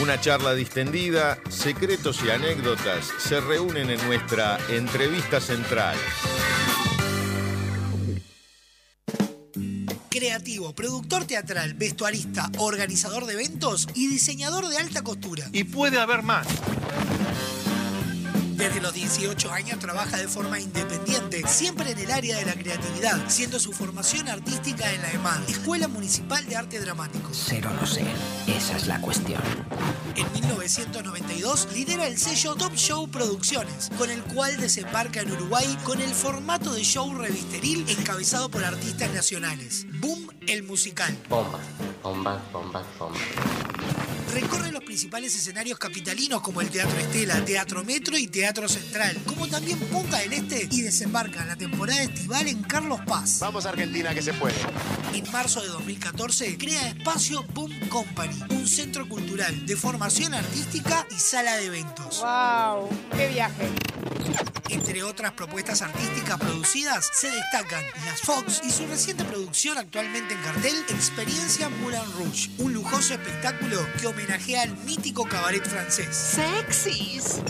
Una 0.00 0.20
charla 0.20 0.54
distendida, 0.54 1.40
secretos 1.48 2.20
y 2.24 2.30
anécdotas 2.30 3.04
se 3.18 3.40
reúnen 3.40 3.90
en 3.90 4.06
nuestra 4.06 4.56
entrevista 4.68 5.40
central. 5.40 5.96
Creativo, 10.08 10.72
productor 10.72 11.24
teatral, 11.24 11.74
vestuarista, 11.74 12.48
organizador 12.58 13.26
de 13.26 13.34
eventos 13.34 13.88
y 13.94 14.06
diseñador 14.06 14.68
de 14.68 14.78
alta 14.78 15.02
costura. 15.02 15.46
Y 15.52 15.64
puede 15.64 15.98
haber 15.98 16.22
más. 16.22 16.46
Desde 18.58 18.80
los 18.80 18.92
18 18.92 19.52
años 19.52 19.78
trabaja 19.78 20.16
de 20.16 20.26
forma 20.26 20.58
independiente, 20.58 21.46
siempre 21.46 21.92
en 21.92 21.98
el 21.98 22.10
área 22.10 22.36
de 22.38 22.44
la 22.44 22.54
creatividad, 22.54 23.16
siendo 23.28 23.60
su 23.60 23.72
formación 23.72 24.28
artística 24.28 24.92
en 24.92 25.00
la 25.00 25.12
EMAD, 25.12 25.48
Escuela 25.48 25.86
Municipal 25.86 26.44
de 26.44 26.56
Arte 26.56 26.80
Dramático. 26.80 27.32
Ser 27.32 27.68
o 27.68 27.70
no 27.70 27.86
ser, 27.86 28.08
esa 28.48 28.76
es 28.76 28.88
la 28.88 29.00
cuestión. 29.00 29.40
En 30.16 30.32
1992 30.32 31.68
lidera 31.72 32.08
el 32.08 32.18
sello 32.18 32.56
Top 32.56 32.74
Show 32.74 33.08
Producciones, 33.08 33.90
con 33.96 34.10
el 34.10 34.24
cual 34.24 34.56
desembarca 34.60 35.20
en 35.20 35.30
Uruguay 35.30 35.78
con 35.84 36.00
el 36.00 36.12
formato 36.12 36.72
de 36.72 36.82
show 36.82 37.14
revisteril 37.14 37.88
encabezado 37.88 38.48
por 38.48 38.64
artistas 38.64 39.12
nacionales. 39.12 39.86
Boom, 40.00 40.32
el 40.48 40.64
musical. 40.64 41.16
Bombas, 41.28 41.62
bombas, 42.02 42.42
bombas, 42.52 42.84
bombas. 42.98 43.22
Recorre 44.32 44.72
los 44.72 44.84
principales 44.84 45.34
escenarios 45.34 45.78
capitalinos 45.78 46.40
como 46.40 46.60
el 46.60 46.70
Teatro 46.70 46.98
Estela, 46.98 47.44
Teatro 47.44 47.84
Metro 47.84 48.16
y 48.16 48.26
Teatro 48.26 48.68
Central, 48.68 49.16
como 49.26 49.46
también 49.48 49.78
Punta 49.78 50.18
del 50.18 50.32
Este 50.32 50.68
y 50.70 50.82
desembarca 50.82 51.42
en 51.42 51.48
la 51.48 51.56
temporada 51.56 52.02
estival 52.02 52.46
en 52.46 52.62
Carlos 52.62 53.00
Paz. 53.06 53.38
Vamos 53.40 53.66
a 53.66 53.70
Argentina 53.70 54.14
que 54.14 54.22
se 54.22 54.32
puede. 54.34 54.56
En 55.14 55.30
marzo 55.32 55.62
de 55.62 55.68
2014 55.68 56.58
crea 56.58 56.88
Espacio 56.88 57.42
Boom 57.54 57.72
Company, 57.88 58.38
un 58.50 58.68
centro 58.68 59.08
cultural 59.08 59.66
de 59.66 59.76
formación 59.76 60.34
artística 60.34 61.06
y 61.10 61.18
sala 61.18 61.56
de 61.56 61.66
eventos. 61.66 62.20
¡Wow! 62.20 62.88
¡Qué 63.16 63.28
viaje! 63.28 63.68
Entre 64.70 65.02
otras 65.02 65.32
propuestas 65.32 65.80
artísticas 65.80 66.38
producidas 66.38 67.08
se 67.14 67.30
destacan 67.30 67.82
Las 68.04 68.20
Fox 68.20 68.60
y 68.62 68.70
su 68.70 68.86
reciente 68.86 69.24
producción 69.24 69.78
actualmente 69.78 70.34
en 70.34 70.40
cartel 70.42 70.74
Experiencia 70.90 71.70
Moulin 71.70 72.00
Rouge, 72.18 72.50
un 72.58 72.74
lujoso 72.74 73.14
espectáculo 73.14 73.78
que 73.98 74.06
homenajea 74.06 74.62
al 74.62 74.76
mítico 74.84 75.24
cabaret 75.24 75.66
francés. 75.66 76.14
¡Sexys! 76.14 77.40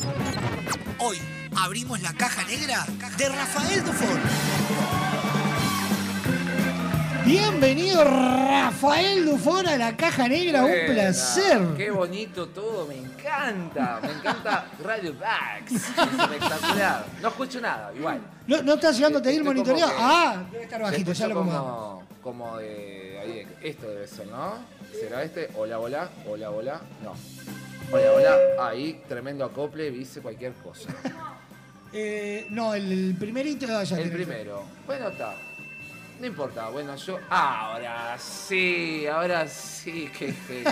Hoy 0.98 1.19
abrimos 1.56 2.00
la 2.02 2.12
caja 2.12 2.44
negra 2.44 2.86
de 3.16 3.28
Rafael 3.28 3.84
Dufort. 3.84 4.22
Bienvenido 7.27 8.05
Rafael 8.05 9.27
Dufort 9.27 9.66
a 9.66 9.77
la 9.77 9.96
caja 9.96 10.28
negra, 10.28 10.64
un 10.64 10.94
placer. 10.94 11.61
Qué 11.77 11.91
bonito 11.91 12.48
todo, 12.48 12.86
me 12.86 13.08
encanta. 13.28 14.00
Me 14.02 14.12
encanta 14.12 14.66
Radio 14.82 15.14
Bags. 15.18 15.72
Es 15.72 15.88
espectacular. 15.98 17.06
No 17.22 17.28
escucho 17.28 17.60
nada, 17.60 17.92
igual. 17.94 18.20
¿No, 18.46 18.62
no 18.62 18.74
estás 18.74 18.96
llegando 18.96 19.18
a 19.18 19.22
monitoreado? 19.44 19.90
que- 19.90 19.96
Ah, 20.00 20.42
debe 20.50 20.64
estar 20.64 20.80
bajito, 20.82 21.12
ya 21.12 21.28
lo 21.28 21.34
como, 21.34 22.02
como 22.22 22.56
de. 22.58 23.18
ahí, 23.22 23.46
esto 23.62 23.88
debe 23.88 24.06
ser, 24.06 24.26
¿no? 24.28 24.54
¿Será 24.98 25.22
este? 25.22 25.50
Hola, 25.54 25.78
hola, 25.78 26.08
hola, 26.26 26.50
hola. 26.50 26.80
No. 27.04 27.14
Hola, 27.92 28.12
hola. 28.12 28.68
Ahí, 28.68 29.02
tremendo 29.08 29.44
acople, 29.44 29.88
hice 29.88 30.20
cualquier 30.20 30.52
cosa. 30.54 30.88
Eh, 31.92 32.46
no, 32.50 32.74
el, 32.74 32.90
el 33.10 33.16
primerito 33.18 33.66
ah, 33.70 33.82
ya 33.84 33.96
El 33.96 34.10
tenés. 34.10 34.26
primero. 34.26 34.62
Bueno, 34.86 35.08
está. 35.08 35.34
No 36.20 36.26
importa, 36.26 36.68
bueno, 36.68 36.96
yo. 36.96 37.18
Ahora 37.30 38.16
sí, 38.18 39.06
ahora 39.06 39.46
sí. 39.46 40.10
Qué, 40.18 40.34
qué, 40.46 40.64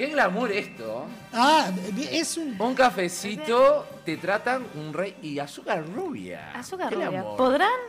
qué 0.00 0.06
glamour 0.06 0.50
esto. 0.50 1.06
Ah, 1.30 1.70
es 2.10 2.38
un. 2.38 2.58
Un 2.58 2.74
cafecito, 2.74 3.86
te 4.02 4.16
tratan 4.16 4.64
un 4.74 4.94
rey 4.94 5.14
y 5.20 5.38
azúcar 5.38 5.84
rubia. 5.86 6.52
Azúcar 6.54 6.88
Qué 6.88 6.94
rubia. 6.94 7.10
glamour. 7.10 7.36
¿Podrán? 7.36 7.80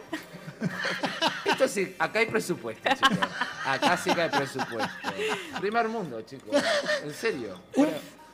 Esto 1.45 1.69
sí, 1.69 1.95
acá 1.97 2.19
hay 2.19 2.25
presupuesto, 2.25 2.89
chicos. 2.89 3.27
Acá 3.65 3.95
sí 3.95 4.13
que 4.13 4.21
hay 4.23 4.29
presupuesto. 4.29 4.91
Primer 5.61 5.87
mundo, 5.87 6.21
chicos. 6.23 6.61
En 7.01 7.13
serio. 7.13 7.57
Un, 7.77 7.87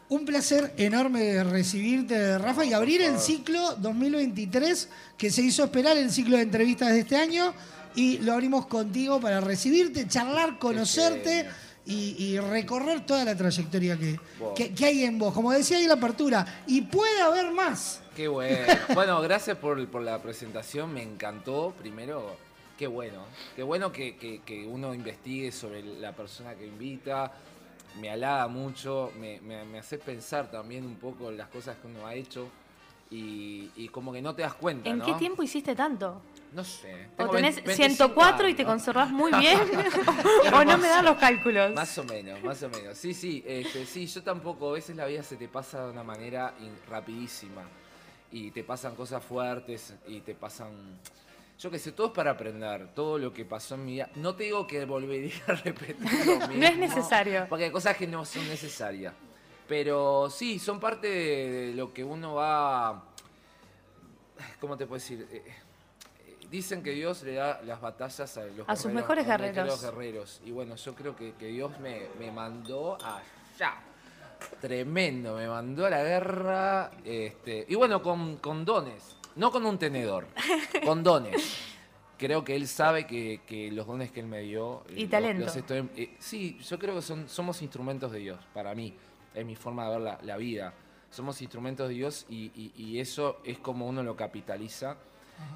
un 0.09 0.25
placer 0.25 0.73
enorme 0.77 1.43
recibirte, 1.43 2.39
Rafa, 2.39 2.65
y 2.65 2.73
abrir 2.73 3.03
el 3.03 3.19
ciclo 3.19 3.75
2023 3.75 4.89
que 5.15 5.29
se 5.29 5.43
hizo 5.43 5.63
esperar 5.63 5.95
el 5.97 6.11
ciclo 6.11 6.37
de 6.37 6.43
entrevistas 6.43 6.89
de 6.89 7.01
este 7.01 7.15
año. 7.15 7.53
Y 7.95 8.17
lo 8.19 8.33
abrimos 8.33 8.65
contigo 8.65 9.19
para 9.19 9.39
recibirte, 9.39 10.07
charlar, 10.07 10.57
conocerte 10.57 11.47
y, 11.87 12.15
y 12.23 12.39
recorrer 12.39 13.05
toda 13.05 13.23
la 13.25 13.35
trayectoria 13.35 13.97
que, 13.97 14.19
Wow. 14.39 14.53
que, 14.53 14.73
que 14.73 14.85
hay 14.85 15.03
en 15.05 15.17
vos. 15.17 15.33
Como 15.33 15.51
decía 15.51 15.77
ahí 15.77 15.83
en 15.83 15.89
la 15.89 15.95
apertura, 15.95 16.63
y 16.67 16.81
puede 16.81 17.21
haber 17.21 17.51
más. 17.51 18.01
Qué 18.15 18.27
bueno. 18.27 18.57
Bueno, 18.93 19.21
gracias 19.21 19.57
por, 19.57 19.85
por 19.87 20.01
la 20.01 20.21
presentación, 20.21 20.93
me 20.93 21.01
encantó. 21.03 21.73
Primero, 21.79 22.35
qué 22.77 22.87
bueno. 22.87 23.23
Qué 23.55 23.63
bueno 23.63 23.91
que, 23.91 24.15
que- 24.17 24.41
que 24.45 24.65
uno 24.65 24.93
investigue 24.93 25.51
sobre 25.51 25.81
la 25.83 26.11
persona 26.13 26.55
que 26.55 26.65
invita. 26.67 27.31
Me 28.01 28.09
halaga 28.11 28.47
mucho, 28.47 29.11
me, 29.19 29.39
me- 29.41 29.65
me 29.65 29.79
hace 29.79 29.97
pensar 29.97 30.51
también 30.51 30.85
un 30.85 30.95
poco 30.95 31.29
en 31.29 31.37
las 31.37 31.47
cosas 31.47 31.77
que 31.77 31.87
uno 31.87 32.05
ha 32.05 32.13
hecho. 32.13 32.47
Y, 33.09 33.71
y 33.77 33.87
como 33.89 34.11
que 34.11 34.21
no 34.21 34.35
te 34.35 34.41
das 34.41 34.53
cuenta, 34.55 34.89
¿En 34.89 34.97
¿no? 34.99 35.05
qué 35.05 35.13
tiempo 35.13 35.41
hiciste 35.41 35.75
tanto? 35.75 36.21
No 36.51 36.63
sé. 36.63 37.07
¿O 37.17 37.27
tenés 37.29 37.55
20 37.55 37.67
25 37.67 37.95
104 38.13 38.49
y 38.49 38.53
te 38.53 38.61
años. 38.63 38.71
conservás 38.73 39.11
muy 39.11 39.31
bien? 39.39 39.59
¿O 40.53 40.63
no 40.65 40.77
me 40.77 40.87
dan 40.87 41.05
los 41.05 41.17
cálculos? 41.17 41.73
Más 41.73 41.97
o 41.97 42.03
menos, 42.03 42.41
más 42.43 42.61
o 42.63 42.69
menos. 42.69 42.97
Sí, 42.97 43.13
sí, 43.13 43.43
este, 43.45 43.85
sí, 43.85 44.07
yo 44.07 44.23
tampoco, 44.23 44.69
a 44.69 44.73
veces 44.73 44.95
la 44.95 45.05
vida 45.05 45.23
se 45.23 45.35
te 45.37 45.47
pasa 45.47 45.85
de 45.85 45.91
una 45.91 46.03
manera 46.03 46.53
in- 46.59 46.75
rapidísima. 46.89 47.63
Y 48.31 48.51
te 48.51 48.63
pasan 48.63 48.93
cosas 48.95 49.23
fuertes 49.23 49.93
y 50.07 50.19
te 50.19 50.35
pasan... 50.35 50.69
Yo 51.59 51.71
qué 51.71 51.79
sé, 51.79 51.91
todo 51.93 52.07
es 52.07 52.13
para 52.13 52.31
aprender, 52.31 52.93
todo 52.93 53.17
lo 53.17 53.33
que 53.33 53.43
pasó 53.45 53.75
en 53.75 53.85
mi 53.85 53.93
vida. 53.93 54.09
No 54.15 54.35
te 54.35 54.43
digo 54.43 54.67
que 54.67 54.83
volvería 54.85 55.33
a 55.47 55.53
repetir 55.53 55.97
lo 56.25 56.47
mismo. 56.47 56.53
No 56.55 56.65
es 56.67 56.77
necesario. 56.77 57.45
Porque 57.49 57.65
hay 57.65 57.71
cosas 57.71 57.95
que 57.97 58.05
no 58.05 58.25
son 58.25 58.47
necesarias. 58.47 59.13
Pero 59.67 60.29
sí, 60.29 60.59
son 60.59 60.79
parte 60.79 61.07
de, 61.07 61.73
lo 61.73 61.93
que 61.93 62.03
uno 62.03 62.35
va... 62.35 63.03
¿Cómo 64.61 64.77
te 64.77 64.85
puedo 64.85 64.99
decir? 64.99 65.27
Eh, 65.31 65.43
eh, 65.45 65.53
Dicen 66.49 66.81
que 66.81 66.91
Dios 66.91 67.23
le 67.23 67.33
da 67.33 67.61
las 67.63 67.81
batallas 67.81 68.37
a 68.37 68.45
los 68.45 68.69
A 68.69 68.75
sus 68.77 68.91
mejores 68.91 69.27
a 69.27 69.37
guerreros. 69.37 70.41
Y 70.45 70.51
bueno, 70.51 70.75
yo 70.75 70.95
creo 70.95 71.15
que, 71.15 71.33
que 71.33 71.47
Dios 71.47 71.77
me, 71.79 72.07
me 72.19 72.31
mandó 72.31 72.97
allá. 73.03 73.75
Tremendo, 74.61 75.35
me 75.35 75.47
mandó 75.47 75.85
a 75.85 75.89
la 75.89 76.03
guerra. 76.03 76.91
Este, 77.03 77.65
y 77.67 77.75
bueno, 77.75 78.01
con, 78.01 78.37
con 78.37 78.63
dones. 78.63 79.17
No 79.35 79.51
con 79.51 79.65
un 79.65 79.77
tenedor, 79.77 80.25
con 80.85 81.03
dones. 81.03 81.57
Creo 82.17 82.43
que 82.43 82.55
Él 82.55 82.67
sabe 82.67 83.05
que, 83.05 83.41
que 83.45 83.69
los 83.71 83.85
dones 83.85 84.11
que 84.11 84.21
Él 84.21 84.25
me 84.27 84.39
dio. 84.41 84.83
Y 84.89 85.01
los- 85.01 85.09
talento. 85.11 85.45
los 85.45 85.55
estoy- 85.55 85.89
eh, 85.97 86.15
sí, 86.19 86.57
yo 86.67 86.79
creo 86.79 86.95
que 86.95 87.01
son, 87.01 87.27
somos 87.27 87.61
instrumentos 87.61 88.11
de 88.11 88.19
Dios, 88.19 88.39
para 88.53 88.73
mí. 88.73 88.95
Es 89.37 89.45
mi 89.45 89.55
forma 89.55 89.85
de 89.85 89.89
ver 89.91 90.01
la, 90.01 90.17
la 90.23 90.37
vida. 90.37 90.73
Somos 91.09 91.41
instrumentos 91.41 91.87
de 91.87 91.93
Dios 91.95 92.25
y, 92.29 92.51
y- 92.55 92.71
y 92.75 92.99
eso 92.99 93.39
es 93.45 93.57
como 93.59 93.87
uno 93.87 94.03
lo 94.03 94.15
capitaliza 94.15 94.97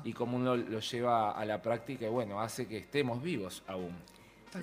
y 0.04 0.14
como 0.14 0.38
uno 0.38 0.56
lo 0.56 0.80
lleva 0.80 1.32
a 1.32 1.44
la 1.46 1.62
práctica 1.62 2.06
y 2.06 2.10
bueno, 2.10 2.40
hace 2.40 2.68
que 2.68 2.78
estemos 2.78 3.22
vivos 3.22 3.64
aún. 3.68 3.96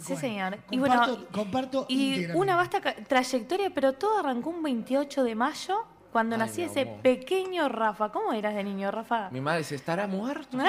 Sí, 0.01 0.15
señor. 0.17 0.59
Y 0.71 0.79
Comparto, 0.79 1.13
bueno, 1.17 1.29
comparto 1.33 1.87
Y 1.89 2.27
una 2.33 2.57
vasta 2.57 2.81
trayectoria, 2.81 3.71
pero 3.75 3.95
todo 3.95 4.19
arrancó 4.19 4.51
un 4.51 4.63
28 4.63 5.25
de 5.25 5.35
mayo, 5.35 5.79
cuando 6.13 6.37
Ay, 6.37 6.41
nací 6.41 6.63
ese 6.63 6.87
pequeño 7.03 7.69
Rafa. 7.69 8.13
¿Cómo 8.13 8.33
eras 8.33 8.55
de 8.55 8.65
niño, 8.65 8.91
Rafa? 8.91 9.31
Mi 9.31 9.41
madre 9.41 9.59
dice, 9.61 9.75
¿estará 9.75 10.07
muerto? 10.07 10.57
Niño?". 10.57 10.67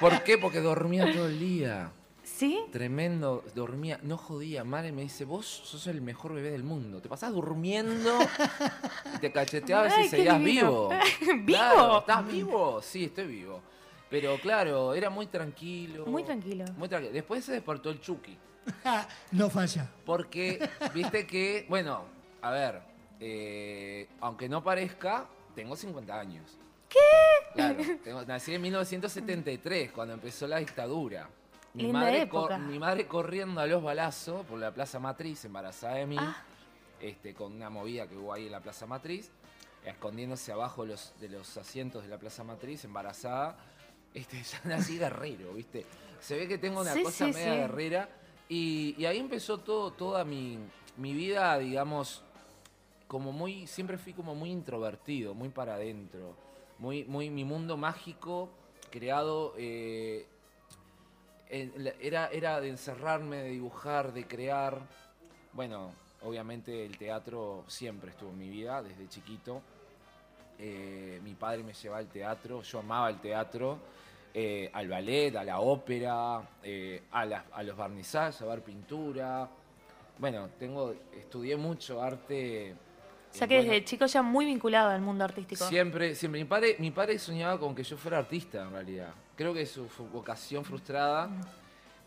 ¿Por 0.00 0.22
qué? 0.24 0.36
Porque 0.36 0.60
dormía 0.60 1.12
todo 1.12 1.26
el 1.26 1.38
día. 1.38 1.90
¿Sí? 2.38 2.60
Tremendo, 2.70 3.42
dormía, 3.56 3.98
no 4.04 4.16
jodía. 4.16 4.62
Madre 4.62 4.92
me 4.92 5.02
dice, 5.02 5.24
vos 5.24 5.44
sos 5.44 5.88
el 5.88 6.00
mejor 6.00 6.34
bebé 6.34 6.52
del 6.52 6.62
mundo. 6.62 7.00
Te 7.02 7.08
pasás 7.08 7.32
durmiendo 7.32 8.16
y 9.16 9.18
te 9.18 9.32
cacheteabas 9.32 9.92
Ay, 9.96 10.06
y 10.06 10.08
seguías 10.08 10.38
divino. 10.38 10.88
vivo. 10.88 10.90
¿Vivo? 11.34 11.46
Claro, 11.46 11.98
¿Estás 11.98 12.26
vivo? 12.28 12.80
Sí, 12.80 13.06
estoy 13.06 13.26
vivo. 13.26 13.60
Pero 14.08 14.38
claro, 14.40 14.94
era 14.94 15.10
muy 15.10 15.26
tranquilo. 15.26 16.06
Muy 16.06 16.22
tranquilo. 16.22 16.64
Muy 16.76 16.88
tranquilo. 16.88 17.12
Después 17.12 17.44
se 17.44 17.52
despertó 17.54 17.90
el 17.90 18.00
Chucky. 18.00 18.38
no 19.32 19.50
falla. 19.50 19.90
Porque, 20.06 20.60
viste 20.94 21.26
que, 21.26 21.66
bueno, 21.68 22.04
a 22.40 22.50
ver, 22.52 22.80
eh, 23.18 24.06
aunque 24.20 24.48
no 24.48 24.62
parezca, 24.62 25.26
tengo 25.56 25.74
50 25.74 26.20
años. 26.20 26.56
¿Qué? 26.88 26.98
Claro, 27.54 27.82
tengo- 28.04 28.24
nací 28.26 28.54
en 28.54 28.62
1973, 28.62 29.90
cuando 29.90 30.14
empezó 30.14 30.46
la 30.46 30.58
dictadura. 30.58 31.28
Mi 31.74 31.82
Linda 31.84 32.00
madre, 32.00 32.22
época. 32.22 32.56
cor- 32.56 32.66
mi 32.66 32.78
madre 32.78 33.06
corriendo 33.06 33.60
a 33.60 33.66
los 33.66 33.82
balazos 33.82 34.44
por 34.46 34.58
la 34.58 34.72
Plaza 34.72 34.98
Matriz, 34.98 35.44
embarazada 35.44 35.94
de 35.96 36.06
mí, 36.06 36.16
Ah. 36.18 36.42
este, 37.00 37.34
con 37.34 37.52
una 37.52 37.70
movida 37.70 38.06
que 38.08 38.16
hubo 38.16 38.32
ahí 38.32 38.46
en 38.46 38.52
la 38.52 38.60
Plaza 38.60 38.86
Matriz, 38.86 39.30
escondiéndose 39.84 40.50
abajo 40.52 40.84
los, 40.84 41.12
de 41.20 41.28
los 41.28 41.56
asientos 41.56 42.02
de 42.02 42.08
la 42.08 42.18
Plaza 42.18 42.42
Matriz, 42.44 42.84
embarazada. 42.84 43.56
Este, 44.14 44.42
ya 44.42 44.60
nací 44.64 44.98
guerrero, 44.98 45.52
¿viste? 45.52 45.84
Se 46.20 46.36
ve 46.36 46.48
que 46.48 46.58
tengo 46.58 46.80
una 46.80 46.92
Sí, 46.94 47.02
cosa 47.02 47.26
sí, 47.26 47.32
media 47.32 47.52
sí. 47.52 47.58
guerrera. 47.58 48.08
Y, 48.48 48.94
y 48.98 49.04
ahí 49.04 49.18
empezó 49.18 49.58
todo, 49.58 49.92
toda 49.92 50.24
mi, 50.24 50.58
mi 50.96 51.12
vida, 51.12 51.58
digamos, 51.58 52.22
como 53.06 53.30
muy, 53.30 53.66
siempre 53.66 53.98
fui 53.98 54.14
como 54.14 54.34
muy 54.34 54.50
introvertido, 54.50 55.34
muy 55.34 55.50
para 55.50 55.74
adentro, 55.74 56.34
muy, 56.78 57.04
muy 57.04 57.28
mi 57.30 57.44
mundo 57.44 57.76
mágico 57.76 58.48
creado 58.90 59.54
eh, 59.58 60.26
era, 61.50 62.28
era 62.28 62.60
de 62.60 62.68
encerrarme, 62.68 63.38
de 63.38 63.50
dibujar, 63.50 64.12
de 64.12 64.26
crear. 64.26 64.78
Bueno, 65.52 65.92
obviamente 66.22 66.84
el 66.84 66.96
teatro 66.98 67.64
siempre 67.66 68.10
estuvo 68.10 68.30
en 68.30 68.38
mi 68.38 68.48
vida, 68.48 68.82
desde 68.82 69.08
chiquito. 69.08 69.62
Eh, 70.58 71.20
mi 71.22 71.34
padre 71.34 71.62
me 71.62 71.72
llevaba 71.72 72.00
al 72.00 72.08
teatro, 72.08 72.62
yo 72.62 72.80
amaba 72.80 73.10
el 73.10 73.20
teatro, 73.20 73.78
eh, 74.34 74.68
al 74.72 74.88
ballet, 74.88 75.36
a 75.36 75.44
la 75.44 75.60
ópera, 75.60 76.42
eh, 76.62 77.02
a, 77.12 77.20
a 77.20 77.62
los 77.62 77.76
barnizajes, 77.76 78.42
a 78.42 78.46
ver 78.46 78.62
pintura. 78.62 79.48
Bueno, 80.18 80.48
tengo, 80.58 80.94
estudié 81.16 81.56
mucho 81.56 82.02
arte. 82.02 82.74
O 83.30 83.36
sea 83.38 83.46
que 83.46 83.56
bueno, 83.56 83.70
desde 83.72 83.84
chico 83.84 84.06
ya 84.06 84.22
muy 84.22 84.44
vinculado 84.46 84.90
al 84.90 85.00
mundo 85.00 85.24
artístico. 85.24 85.66
Siempre, 85.68 86.14
siempre. 86.14 86.40
Mi 86.40 86.46
padre, 86.48 86.76
mi 86.78 86.90
padre 86.90 87.18
soñaba 87.18 87.58
con 87.58 87.74
que 87.74 87.82
yo 87.84 87.96
fuera 87.96 88.18
artista, 88.18 88.62
en 88.62 88.72
realidad. 88.72 89.12
Creo 89.36 89.54
que 89.54 89.64
su, 89.66 89.86
vocación 90.12 90.64
frustrada, 90.64 91.30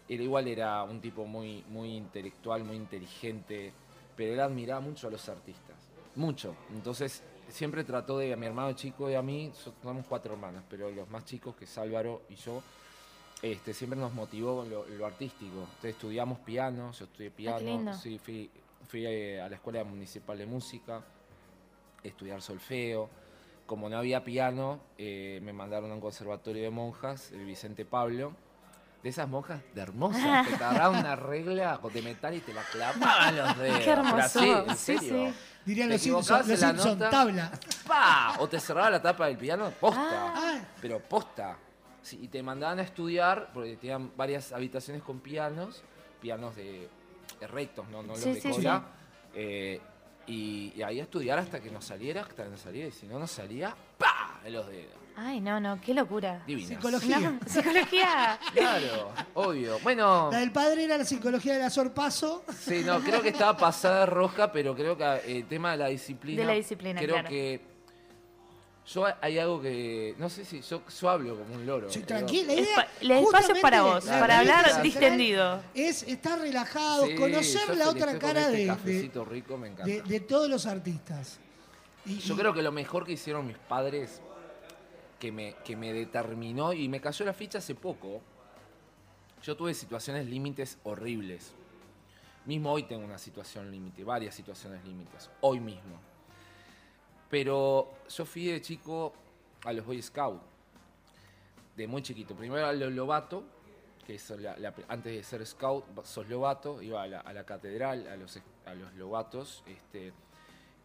él 0.09 0.21
igual 0.21 0.47
era 0.47 0.83
un 0.83 0.99
tipo 0.99 1.25
muy, 1.25 1.63
muy 1.69 1.95
intelectual, 1.95 2.63
muy 2.63 2.75
inteligente, 2.75 3.71
pero 4.15 4.33
él 4.33 4.39
admiraba 4.39 4.81
mucho 4.81 5.07
a 5.07 5.11
los 5.11 5.29
artistas. 5.29 5.75
Mucho. 6.15 6.55
Entonces, 6.73 7.23
siempre 7.47 7.83
trató 7.83 8.17
de, 8.17 8.33
a 8.33 8.35
mi 8.35 8.47
hermano 8.47 8.73
chico 8.73 9.09
y 9.09 9.13
a 9.15 9.21
mí, 9.21 9.51
so- 9.53 9.73
somos 9.81 10.05
cuatro 10.07 10.33
hermanas, 10.33 10.63
pero 10.69 10.89
los 10.91 11.09
más 11.09 11.23
chicos, 11.25 11.55
que 11.55 11.65
es 11.65 11.77
Álvaro 11.77 12.23
y 12.29 12.35
yo, 12.35 12.61
este, 13.41 13.73
siempre 13.73 13.97
nos 13.97 14.13
motivó 14.13 14.65
lo, 14.65 14.85
lo 14.87 15.05
artístico. 15.05 15.59
Entonces 15.61 15.91
estudiamos 15.91 16.39
piano, 16.39 16.91
yo 16.91 17.05
estudié 17.05 17.31
piano, 17.31 17.59
lindo. 17.59 17.93
sí, 17.93 18.19
fui, 18.19 18.49
fui 18.91 19.05
eh, 19.05 19.39
a 19.41 19.47
la 19.47 19.55
Escuela 19.55 19.85
Municipal 19.85 20.37
de 20.37 20.45
Música, 20.45 21.01
estudiar 22.03 22.41
solfeo. 22.41 23.09
Como 23.65 23.87
no 23.87 23.97
había 23.97 24.21
piano, 24.25 24.81
eh, 24.97 25.39
me 25.43 25.53
mandaron 25.53 25.89
a 25.91 25.93
un 25.93 26.01
conservatorio 26.01 26.61
de 26.61 26.69
monjas, 26.69 27.31
el 27.31 27.45
Vicente 27.45 27.85
Pablo. 27.85 28.33
De 29.01 29.09
esas 29.09 29.27
monjas 29.27 29.61
de 29.73 29.81
hermosas, 29.81 30.45
que 30.47 30.55
te 30.57 30.63
agarraban 30.63 30.99
una 30.99 31.15
regla 31.15 31.79
de 31.91 32.01
metal 32.03 32.35
y 32.35 32.39
te 32.41 32.53
la 32.53 32.61
clavaban 32.63 33.35
los 33.35 33.57
dedos. 33.57 33.79
Qué 33.79 33.85
Pero 33.85 34.01
hermoso. 34.01 34.17
así, 34.19 34.49
en 34.51 34.77
Sí, 34.77 34.97
serio. 34.99 35.29
sí. 35.31 35.33
Dirían 35.65 35.89
los 35.89 36.01
Simpsons, 36.01 36.47
los 36.47 36.59
Simpson, 36.59 36.99
nota. 36.99 37.09
tabla. 37.09 37.51
¡Pa! 37.87 38.35
O 38.39 38.47
te 38.47 38.59
cerraba 38.59 38.91
la 38.91 39.01
tapa 39.01 39.25
del 39.25 39.37
piano, 39.37 39.71
posta. 39.79 40.33
Ah. 40.35 40.59
Pero 40.81 40.99
posta. 40.99 41.57
Sí, 42.03 42.19
y 42.21 42.27
te 42.27 42.43
mandaban 42.43 42.77
a 42.77 42.83
estudiar, 42.83 43.49
porque 43.53 43.75
tenían 43.77 44.11
varias 44.15 44.51
habitaciones 44.51 45.01
con 45.01 45.19
pianos, 45.19 45.81
pianos 46.21 46.55
de 46.55 46.87
rectos, 47.39 47.87
no, 47.89 48.01
no 48.03 48.09
los 48.13 48.19
Sí, 48.19 48.33
de 48.33 48.41
sí, 48.41 48.49
cola. 48.49 48.83
Eh, 49.33 49.79
y, 50.27 50.73
y 50.75 50.81
ahí 50.83 50.99
a 50.99 51.03
estudiar 51.03 51.39
hasta 51.39 51.59
que 51.59 51.71
nos 51.71 51.85
saliera, 51.85 52.21
hasta 52.21 52.43
que 52.43 52.49
nos 52.49 52.61
saliera. 52.61 52.87
Y 52.87 52.91
si 52.91 53.07
no 53.07 53.17
nos 53.19 53.31
salía, 53.31 53.75
¡pa! 53.97 54.39
En 54.45 54.53
los 54.53 54.67
dedos. 54.67 54.93
Ay, 55.15 55.41
no, 55.41 55.59
no, 55.59 55.79
qué 55.81 55.93
locura. 55.93 56.41
Divinas. 56.47 56.69
Psicología. 56.69 57.19
No, 57.19 57.39
psicología. 57.45 58.39
Claro, 58.53 59.11
obvio. 59.33 59.77
Bueno, 59.79 60.29
La 60.31 60.39
del 60.39 60.51
padre 60.51 60.85
era 60.85 60.97
la 60.97 61.05
psicología 61.05 61.53
del 61.53 61.63
azorpaso. 61.63 62.45
sí, 62.57 62.81
no, 62.85 62.99
creo 63.01 63.21
que 63.21 63.29
estaba 63.29 63.57
pasada 63.57 64.01
de 64.01 64.05
rosca, 64.07 64.51
pero 64.51 64.73
creo 64.75 64.97
que 64.97 65.03
eh, 65.03 65.21
el 65.39 65.45
tema 65.47 65.71
de 65.71 65.77
la 65.77 65.87
disciplina. 65.87 66.41
De 66.41 66.47
la 66.47 66.53
disciplina, 66.53 67.01
Creo 67.01 67.15
claro. 67.15 67.29
que. 67.29 67.70
Yo 68.93 69.05
hay 69.21 69.39
algo 69.39 69.61
que. 69.61 70.15
No 70.17 70.29
sé 70.29 70.43
si. 70.43 70.61
Yo, 70.61 70.81
yo 70.87 71.09
hablo 71.09 71.37
como 71.37 71.55
un 71.55 71.65
loro. 71.65 71.89
Sí, 71.89 72.01
tranquila. 72.01 72.47
la 72.53 72.53
idea, 72.59 72.75
Espa- 72.75 72.87
el 73.01 73.11
espacio 73.11 73.55
es 73.55 73.61
para 73.61 73.81
vos, 73.83 74.05
la 74.05 74.19
para 74.19 74.39
hablar 74.39 74.81
distendido. 74.81 75.61
Es 75.73 76.03
estar 76.03 76.39
relajado, 76.39 77.05
Sí, 77.05 77.15
conocer 77.15 77.67
yo 77.67 77.73
la 77.75 77.89
otra 77.89 78.11
estoy 78.11 78.19
con 78.19 78.19
cara 78.19 78.41
este 78.41 78.51
de, 78.53 78.57
de, 78.61 78.67
cafecito 78.67 79.25
rico 79.25 79.57
me 79.57 79.67
encanta. 79.69 79.85
de- 79.91 80.01
de 80.01 80.19
todos 80.19 80.49
los 80.49 80.65
artistas. 80.65 81.39
Y- 82.05 82.17
Yo 82.19 82.33
y- 82.33 82.37
creo 82.37 82.53
que 82.53 82.61
lo 82.61 82.71
mejor 82.71 83.05
que 83.05 83.13
hicieron 83.13 83.47
mis 83.47 83.57
padres, 83.57 84.21
que 85.19 85.31
me, 85.31 85.55
que 85.63 85.75
me 85.77 85.93
determinó 85.93 86.73
y 86.73 86.89
me 86.89 86.99
cayó 86.99 87.23
la 87.25 87.33
ficha 87.33 87.59
hace 87.59 87.75
poco, 87.75 88.21
yo 89.43 89.55
tuve 89.55 89.73
situaciones 89.73 90.25
límites 90.25 90.77
horribles. 90.83 91.51
Mismo 92.45 92.71
hoy 92.73 92.83
tengo 92.83 93.05
una 93.05 93.19
situación 93.19 93.69
límite, 93.71 94.03
varias 94.03 94.33
situaciones 94.35 94.83
límites, 94.83 95.29
hoy 95.41 95.59
mismo. 95.59 95.99
Pero 97.31 97.93
yo 98.09 98.25
fui 98.25 98.47
de 98.47 98.61
chico 98.61 99.13
a 99.63 99.71
los 99.71 99.85
Boy 99.85 100.01
Scouts, 100.01 100.43
de 101.77 101.87
muy 101.87 102.01
chiquito. 102.01 102.35
Primero 102.35 102.67
a 102.67 102.73
los 102.73 102.91
Lobato, 102.91 103.43
que 104.05 104.15
es 104.15 104.33
antes 104.89 105.13
de 105.13 105.23
ser 105.23 105.45
scout, 105.45 105.85
sos 106.03 106.27
Lobato, 106.27 106.81
iba 106.81 107.01
a 107.03 107.07
la, 107.07 107.45
catedral, 107.45 108.05
a 108.07 108.17
los, 108.17 108.37
a 108.65 108.73
los 108.73 108.93
Lobatos, 108.95 109.63
este, 109.65 110.11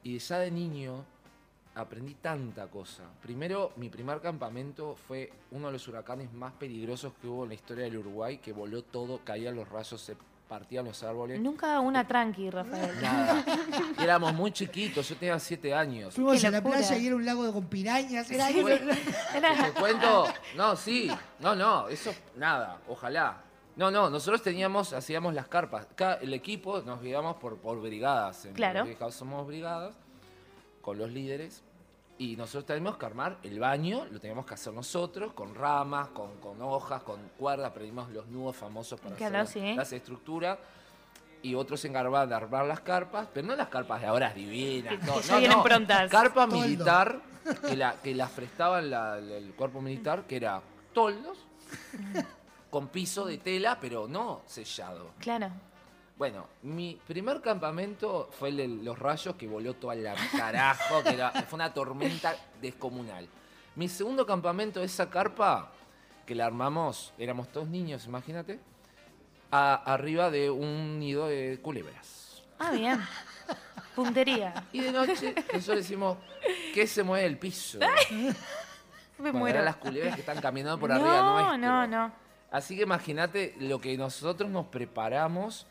y 0.04 0.18
ya 0.18 0.38
de 0.38 0.52
niño 0.52 1.04
aprendí 1.74 2.14
tanta 2.14 2.68
cosa. 2.68 3.02
Primero, 3.20 3.72
mi 3.76 3.88
primer 3.88 4.20
campamento 4.20 4.94
fue 4.94 5.32
uno 5.50 5.66
de 5.66 5.72
los 5.72 5.88
huracanes 5.88 6.32
más 6.32 6.52
peligrosos 6.52 7.12
que 7.20 7.26
hubo 7.26 7.42
en 7.42 7.48
la 7.48 7.54
historia 7.56 7.84
del 7.84 7.98
Uruguay, 7.98 8.38
que 8.38 8.52
voló 8.52 8.82
todo, 8.82 9.20
caían 9.24 9.56
los 9.56 9.68
rayos, 9.68 10.12
partían 10.48 10.84
los 10.84 11.02
árboles. 11.02 11.40
Nunca 11.40 11.80
una 11.80 12.06
tranqui, 12.06 12.50
Rafael. 12.50 13.00
Nada. 13.00 13.44
Y 13.98 14.02
éramos 14.02 14.32
muy 14.34 14.52
chiquitos, 14.52 15.08
yo 15.08 15.16
tenía 15.16 15.38
siete 15.38 15.74
años. 15.74 16.14
Fuimos 16.14 16.42
a 16.44 16.50
la 16.50 16.62
playa 16.62 16.96
y 16.96 17.06
era 17.06 17.16
un 17.16 17.24
lago 17.24 17.52
con 17.52 17.66
pirañas. 17.66 18.30
Era 18.30 18.48
Te 18.48 19.72
cuento, 19.78 20.26
no, 20.56 20.76
sí, 20.76 21.10
no, 21.40 21.54
no, 21.54 21.88
eso 21.88 22.14
nada, 22.36 22.78
ojalá. 22.88 23.42
No, 23.76 23.90
no, 23.90 24.08
nosotros 24.08 24.42
teníamos, 24.42 24.94
hacíamos 24.94 25.34
las 25.34 25.48
carpas. 25.48 25.86
Cada, 25.94 26.14
el 26.14 26.32
equipo 26.32 26.80
nos 26.80 27.02
guiamos 27.02 27.36
por, 27.36 27.58
por 27.58 27.78
brigadas. 27.82 28.46
En 28.46 28.54
Claro. 28.54 28.86
somos 29.10 29.46
brigadas 29.46 29.94
con 30.80 30.96
los 30.96 31.10
líderes. 31.10 31.62
Y 32.18 32.34
nosotros 32.36 32.64
teníamos 32.64 32.96
que 32.96 33.04
armar 33.04 33.36
el 33.42 33.58
baño, 33.60 34.06
lo 34.10 34.18
teníamos 34.18 34.46
que 34.46 34.54
hacer 34.54 34.72
nosotros, 34.72 35.32
con 35.34 35.54
ramas, 35.54 36.08
con, 36.08 36.36
con 36.40 36.62
hojas, 36.62 37.02
con 37.02 37.20
cuerda, 37.38 37.66
aprendimos 37.66 38.08
los 38.10 38.26
nudos 38.28 38.56
famosos 38.56 38.98
para 38.98 39.14
Claro, 39.16 39.40
hacer 39.40 39.62
sí. 39.62 39.74
las 39.74 39.92
estructuras. 39.92 40.58
Y 41.42 41.54
otros 41.54 41.78
se 41.80 41.88
encargaban 41.88 42.26
de 42.28 42.34
armar 42.34 42.64
las 42.64 42.80
carpas, 42.80 43.28
pero 43.32 43.46
no 43.46 43.54
las 43.54 43.68
carpas 43.68 44.00
de 44.00 44.06
ahora 44.06 44.32
divinas. 44.32 44.94
Que- 44.98 45.06
no, 45.06 45.20
que 45.20 45.28
no, 45.28 45.38
vienen 45.38 45.56
no. 45.58 45.62
prontas. 45.62 46.10
Carpa 46.10 46.48
Toldo. 46.48 46.56
militar, 46.64 47.20
que, 47.68 47.76
la, 47.76 47.94
que 48.02 48.14
las 48.14 48.30
prestaban 48.30 48.88
la- 48.90 49.20
la- 49.20 49.36
el 49.36 49.52
cuerpo 49.54 49.82
militar, 49.82 50.24
que 50.26 50.36
era 50.36 50.62
toldos, 50.94 51.38
con 52.70 52.88
piso 52.88 53.26
de 53.26 53.38
tela, 53.38 53.78
pero 53.80 54.08
no 54.08 54.40
sellado. 54.46 55.10
Claro. 55.18 55.50
Bueno, 56.16 56.46
mi 56.62 56.98
primer 57.06 57.42
campamento 57.42 58.30
fue 58.38 58.48
el 58.48 58.56
de 58.56 58.68
los 58.68 58.98
rayos 58.98 59.34
que 59.36 59.46
voló 59.46 59.74
toda 59.74 59.94
la 59.94 60.14
carajo, 60.36 61.02
que 61.02 61.10
era- 61.14 61.30
fue 61.30 61.56
una 61.58 61.74
tormenta 61.74 62.34
descomunal. 62.60 63.28
Mi 63.74 63.88
segundo 63.88 64.24
campamento, 64.24 64.82
esa 64.82 65.10
carpa 65.10 65.70
que 66.24 66.34
la 66.34 66.46
armamos, 66.46 67.12
éramos 67.18 67.48
todos 67.52 67.68
niños, 67.68 68.06
imagínate, 68.06 68.58
a- 69.50 69.74
arriba 69.92 70.30
de 70.30 70.50
un 70.50 70.98
nido 70.98 71.28
de 71.28 71.58
culebras. 71.62 72.42
Ah, 72.58 72.70
bien. 72.70 72.98
Puntería. 73.94 74.64
Y 74.72 74.80
de 74.80 74.92
noche 74.92 75.34
nosotros 75.52 75.76
decimos, 75.78 76.16
¿qué 76.72 76.86
se 76.86 77.02
mueve 77.02 77.26
el 77.26 77.38
piso? 77.38 77.78
Me 79.18 79.30
Bueno, 79.30 79.38
muero. 79.38 79.54
eran 79.56 79.64
las 79.66 79.76
culebras 79.76 80.14
que 80.14 80.20
están 80.20 80.40
caminando 80.40 80.78
por 80.78 80.88
no, 80.90 80.96
arriba 80.96 81.32
nuestro. 81.32 81.56
no, 81.58 81.86
no. 81.86 82.12
Así 82.50 82.76
que 82.76 82.82
imagínate 82.82 83.54
lo 83.60 83.80
que 83.80 83.96
nosotros 83.96 84.50
nos 84.50 84.66
preparamos, 84.66 85.66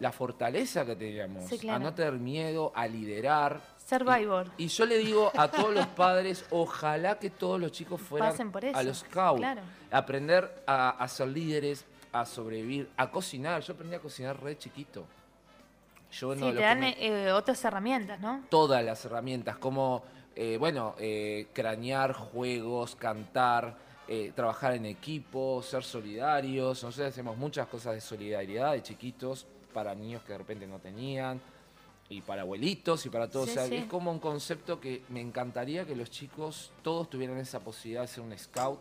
la 0.00 0.10
fortaleza 0.12 0.84
que 0.84 0.96
teníamos, 0.96 1.44
Sí, 1.48 1.58
claro. 1.58 1.76
a 1.76 1.78
no 1.78 1.94
tener 1.94 2.14
miedo, 2.14 2.72
a 2.74 2.86
liderar. 2.86 3.60
Survivor. 3.86 4.50
Y, 4.56 4.64
y 4.64 4.68
yo 4.68 4.86
le 4.86 4.98
digo 4.98 5.30
a 5.36 5.48
todos 5.48 5.74
los 5.74 5.86
padres, 5.88 6.44
ojalá 6.50 7.18
que 7.18 7.30
todos 7.30 7.60
los 7.60 7.70
chicos 7.72 8.00
fueran 8.00 8.30
Pasen 8.30 8.50
por 8.50 8.64
eso, 8.64 8.76
a 8.78 8.82
los 8.82 8.98
scouts, 8.98 9.38
claro. 9.40 9.60
aprender 9.90 10.62
a, 10.66 10.90
a 10.90 11.08
ser 11.08 11.28
líderes, 11.28 11.84
a 12.12 12.24
sobrevivir, 12.24 12.88
a 12.96 13.10
cocinar. 13.10 13.60
Yo 13.62 13.74
aprendí 13.74 13.94
a 13.94 14.00
cocinar 14.00 14.42
re 14.42 14.56
chiquito. 14.58 15.04
Yo 16.12 16.34
no 16.34 16.46
Sí, 16.46 16.52
lo 16.52 16.58
te 16.58 16.64
dan 16.64 16.80
me- 16.80 16.96
eh, 16.98 17.32
otras 17.32 17.64
herramientas, 17.64 18.20
¿no? 18.20 18.42
todas 18.48 18.84
las 18.84 19.04
herramientas, 19.04 19.56
como, 19.58 20.04
eh, 20.36 20.56
bueno, 20.58 20.94
eh, 20.98 21.48
cranear 21.52 22.12
juegos, 22.12 22.94
cantar, 22.96 23.76
eh, 24.06 24.32
trabajar 24.34 24.74
en 24.74 24.86
equipo, 24.86 25.60
ser 25.62 25.82
solidarios. 25.82 26.82
Nosotros 26.84 27.08
hacemos 27.08 27.36
muchas 27.36 27.66
cosas 27.66 27.94
de 27.94 28.00
solidaridad 28.00 28.72
de 28.72 28.82
chiquitos 28.82 29.46
para 29.74 29.94
niños 29.94 30.22
que 30.22 30.32
de 30.32 30.38
repente 30.38 30.66
no 30.66 30.78
tenían, 30.78 31.40
y 32.08 32.20
para 32.22 32.42
abuelitos 32.42 33.04
y 33.06 33.10
para 33.10 33.28
todos. 33.28 33.46
Sí, 33.46 33.52
o 33.52 33.54
sea, 33.54 33.66
sí. 33.66 33.74
es 33.76 33.84
como 33.86 34.10
un 34.10 34.18
concepto 34.18 34.80
que 34.80 35.02
me 35.08 35.20
encantaría 35.20 35.84
que 35.84 35.96
los 35.96 36.10
chicos 36.10 36.70
todos 36.82 37.10
tuvieran 37.10 37.36
esa 37.38 37.60
posibilidad 37.60 38.02
de 38.02 38.08
ser 38.08 38.22
un 38.22 38.36
scout. 38.38 38.80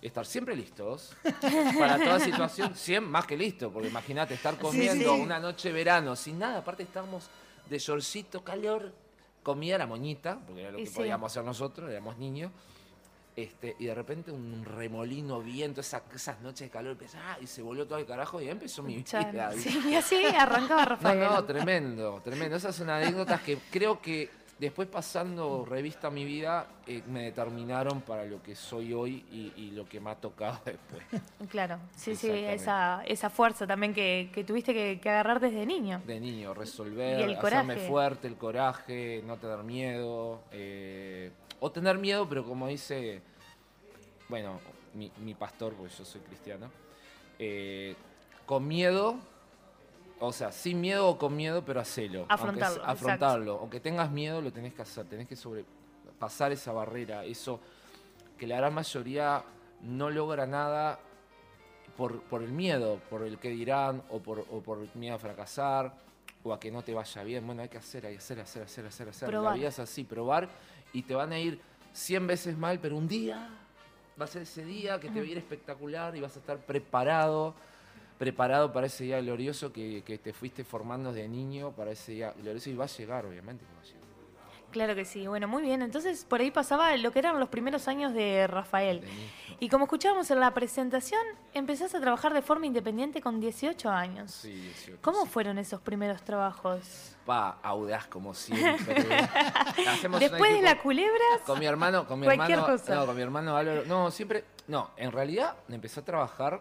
Estar 0.00 0.26
siempre 0.26 0.56
listos 0.56 1.14
para 1.78 1.96
toda 1.96 2.18
situación, 2.18 2.74
100 2.74 3.04
más 3.04 3.24
que 3.24 3.36
listo, 3.36 3.70
porque 3.72 3.86
imagínate 3.86 4.34
estar 4.34 4.58
comiendo 4.58 5.14
sí. 5.14 5.20
una 5.20 5.38
noche 5.38 5.68
de 5.68 5.74
verano 5.74 6.16
sin 6.16 6.40
nada, 6.40 6.58
aparte 6.58 6.82
estábamos 6.82 7.30
de 7.70 7.78
shortcito, 7.78 8.42
calor, 8.42 8.92
comida 9.44 9.78
la 9.78 9.86
moñita, 9.86 10.40
porque 10.44 10.62
era 10.62 10.72
lo 10.72 10.80
Y 10.80 10.84
que 10.84 10.90
podíamos 10.90 11.30
hacer 11.30 11.44
nosotros, 11.44 11.88
éramos 11.88 12.18
niños. 12.18 12.50
Este, 13.34 13.74
y 13.78 13.86
de 13.86 13.94
repente 13.94 14.30
un 14.30 14.62
remolino, 14.64 15.40
viento, 15.40 15.80
esa- 15.80 16.02
esas 16.14 16.40
noches 16.42 16.66
de 16.66 16.70
calor, 16.70 16.92
empezó, 16.92 17.16
ah, 17.18 17.38
y 17.40 17.46
se 17.46 17.62
volvió 17.62 17.86
todo 17.86 17.98
el 17.98 18.04
carajo 18.04 18.40
y 18.40 18.44
ahí 18.44 18.50
empezó 18.50 18.82
mi 18.82 18.96
vida. 18.96 19.52
sí, 19.52 19.80
y 19.88 19.94
así 19.94 20.22
arrancaba 20.26 20.84
No, 20.84 20.90
Rafael. 20.90 21.20
no, 21.20 21.44
tremendo, 21.44 22.20
tremendo. 22.22 22.56
Esas 22.56 22.76
son 22.76 22.90
anécdotas 22.90 23.40
que 23.40 23.56
creo 23.70 24.02
que 24.02 24.28
después 24.58 24.86
pasando 24.86 25.64
revista 25.64 26.08
a 26.08 26.10
mi 26.10 26.24
vida 26.26 26.66
eh, 26.86 27.02
me 27.08 27.22
determinaron 27.24 28.02
para 28.02 28.24
lo 28.26 28.40
que 28.42 28.54
soy 28.54 28.92
hoy 28.92 29.24
y, 29.32 29.52
y 29.56 29.70
lo 29.70 29.88
que 29.88 29.98
me 29.98 30.10
ha 30.10 30.14
tocado 30.14 30.60
después. 30.66 31.02
Claro, 31.48 31.78
sí, 31.96 32.14
sí, 32.14 32.28
esa, 32.30 33.02
esa 33.06 33.30
fuerza 33.30 33.66
también 33.66 33.94
que, 33.94 34.30
que 34.32 34.44
tuviste 34.44 34.74
que, 34.74 35.00
que 35.00 35.08
agarrar 35.08 35.40
desde 35.40 35.64
niño. 35.64 36.02
De 36.06 36.20
niño, 36.20 36.52
resolver, 36.52 37.30
hacerme 37.38 37.76
fuerte, 37.88 38.28
el 38.28 38.36
coraje, 38.36 39.22
no 39.26 39.38
tener 39.38 39.62
miedo. 39.64 40.42
eh, 40.52 41.30
o 41.64 41.70
tener 41.70 41.96
miedo, 41.96 42.28
pero 42.28 42.44
como 42.44 42.66
dice, 42.66 43.22
bueno, 44.28 44.58
mi, 44.94 45.12
mi 45.18 45.32
pastor, 45.34 45.74
porque 45.74 45.94
yo 45.94 46.04
soy 46.04 46.20
cristiano, 46.22 46.68
eh, 47.38 47.94
con 48.44 48.66
miedo, 48.66 49.14
o 50.18 50.32
sea, 50.32 50.50
sin 50.50 50.80
miedo 50.80 51.06
o 51.08 51.16
con 51.18 51.36
miedo, 51.36 51.64
pero 51.64 51.80
hacelo. 51.80 52.26
Aunque 52.28 52.34
Afrontarlo, 52.34 52.84
se- 52.84 52.90
afrontarlo. 52.90 53.58
Aunque 53.60 53.78
tengas 53.78 54.10
miedo, 54.10 54.40
lo 54.42 54.52
tenés 54.52 54.74
que 54.74 54.82
hacer, 54.82 55.06
tenés 55.06 55.28
que 55.28 55.36
sobrepasar 55.36 56.50
esa 56.50 56.72
barrera, 56.72 57.24
eso 57.24 57.60
que 58.36 58.48
la 58.48 58.56
gran 58.56 58.74
mayoría 58.74 59.44
no 59.82 60.10
logra 60.10 60.46
nada 60.46 60.98
por, 61.96 62.22
por 62.22 62.42
el 62.42 62.50
miedo, 62.50 63.00
por 63.08 63.22
el 63.22 63.38
que 63.38 63.50
dirán, 63.50 64.02
o 64.10 64.18
por, 64.18 64.40
o 64.50 64.60
por 64.60 64.78
miedo 64.96 65.14
a 65.14 65.18
fracasar, 65.20 65.94
o 66.44 66.52
a 66.52 66.58
que 66.58 66.72
no 66.72 66.82
te 66.82 66.92
vaya 66.92 67.22
bien. 67.22 67.46
Bueno, 67.46 67.62
hay 67.62 67.68
que 67.68 67.78
hacer, 67.78 68.04
hay 68.04 68.14
que 68.14 68.18
hacer, 68.18 68.40
hacer, 68.40 68.62
hacer, 68.64 68.86
hacer, 68.86 69.08
hacer. 69.10 69.28
Probar. 69.28 69.52
La 69.52 69.56
vida 69.56 69.68
es 69.68 69.78
así, 69.78 70.02
probar, 70.02 70.48
y 70.92 71.02
te 71.02 71.14
van 71.14 71.32
a 71.32 71.38
ir 71.38 71.60
100 71.92 72.26
veces 72.26 72.58
mal, 72.58 72.78
pero 72.80 72.96
un 72.96 73.08
día 73.08 73.48
va 74.20 74.24
a 74.24 74.28
ser 74.28 74.42
ese 74.42 74.64
día 74.64 75.00
que 75.00 75.08
te 75.08 75.20
va 75.20 75.26
a 75.26 75.28
ir 75.28 75.38
espectacular 75.38 76.16
y 76.16 76.20
vas 76.20 76.36
a 76.36 76.40
estar 76.40 76.58
preparado, 76.58 77.54
preparado 78.18 78.72
para 78.72 78.86
ese 78.86 79.04
día 79.04 79.20
glorioso 79.20 79.72
que, 79.72 80.02
que 80.04 80.18
te 80.18 80.32
fuiste 80.32 80.64
formando 80.64 81.12
de 81.12 81.28
niño, 81.28 81.72
para 81.72 81.92
ese 81.92 82.12
día 82.12 82.32
glorioso, 82.32 82.70
y 82.70 82.74
va 82.74 82.84
a 82.84 82.88
llegar, 82.88 83.26
obviamente. 83.26 83.64
que 83.64 83.74
va 83.74 83.80
a 83.80 83.84
llegar. 83.84 84.01
Claro 84.72 84.94
que 84.94 85.04
sí. 85.04 85.26
Bueno, 85.26 85.46
muy 85.46 85.62
bien. 85.62 85.82
Entonces, 85.82 86.24
por 86.24 86.40
ahí 86.40 86.50
pasaba 86.50 86.96
lo 86.96 87.12
que 87.12 87.18
eran 87.20 87.38
los 87.38 87.48
primeros 87.50 87.86
años 87.88 88.12
de 88.14 88.46
Rafael. 88.46 89.02
Y 89.60 89.68
como 89.68 89.84
escuchábamos 89.84 90.28
en 90.32 90.40
la 90.40 90.52
presentación, 90.52 91.20
empezaste 91.54 91.96
a 91.98 92.00
trabajar 92.00 92.34
de 92.34 92.42
forma 92.42 92.66
independiente 92.66 93.20
con 93.20 93.38
18 93.38 93.88
años. 93.90 94.32
Sí, 94.32 94.50
18. 94.50 94.98
¿Cómo 95.02 95.24
fueron 95.26 95.58
esos 95.58 95.80
primeros 95.80 96.22
trabajos? 96.22 97.14
Pa, 97.24 97.58
audaz 97.62 98.08
como 98.08 98.34
siempre. 98.34 98.96
Hacemos 99.88 100.18
Después 100.18 100.52
de 100.54 100.62
la 100.62 100.80
culebras, 100.82 101.42
Con 101.46 101.60
mi 101.60 101.66
hermano, 101.66 102.06
con 102.08 102.18
mi 102.18 102.26
Cualquier 102.26 102.58
hermano, 102.58 102.72
cosa. 102.76 102.94
no, 102.96 103.06
con 103.06 103.14
mi 103.14 103.22
hermano 103.22 103.56
Álvaro, 103.56 103.84
no, 103.86 104.10
siempre, 104.10 104.44
no, 104.66 104.90
en 104.96 105.12
realidad 105.12 105.54
empecé 105.68 106.00
a 106.00 106.04
trabajar, 106.04 106.60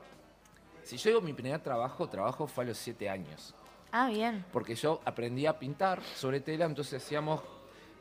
si 0.84 0.98
yo 0.98 1.10
digo 1.10 1.22
mi 1.22 1.34
primer 1.34 1.60
trabajo, 1.62 2.08
trabajo 2.08 2.46
fue 2.46 2.66
a 2.66 2.68
los 2.68 2.78
siete 2.78 3.10
años, 3.10 3.56
ah, 3.92 4.08
bien. 4.10 4.46
porque 4.54 4.76
yo 4.76 5.02
aprendí 5.06 5.48
a 5.48 5.58
pintar 5.58 6.00
sobre 6.16 6.40
tela, 6.42 6.66
entonces 6.66 7.04
hacíamos 7.04 7.42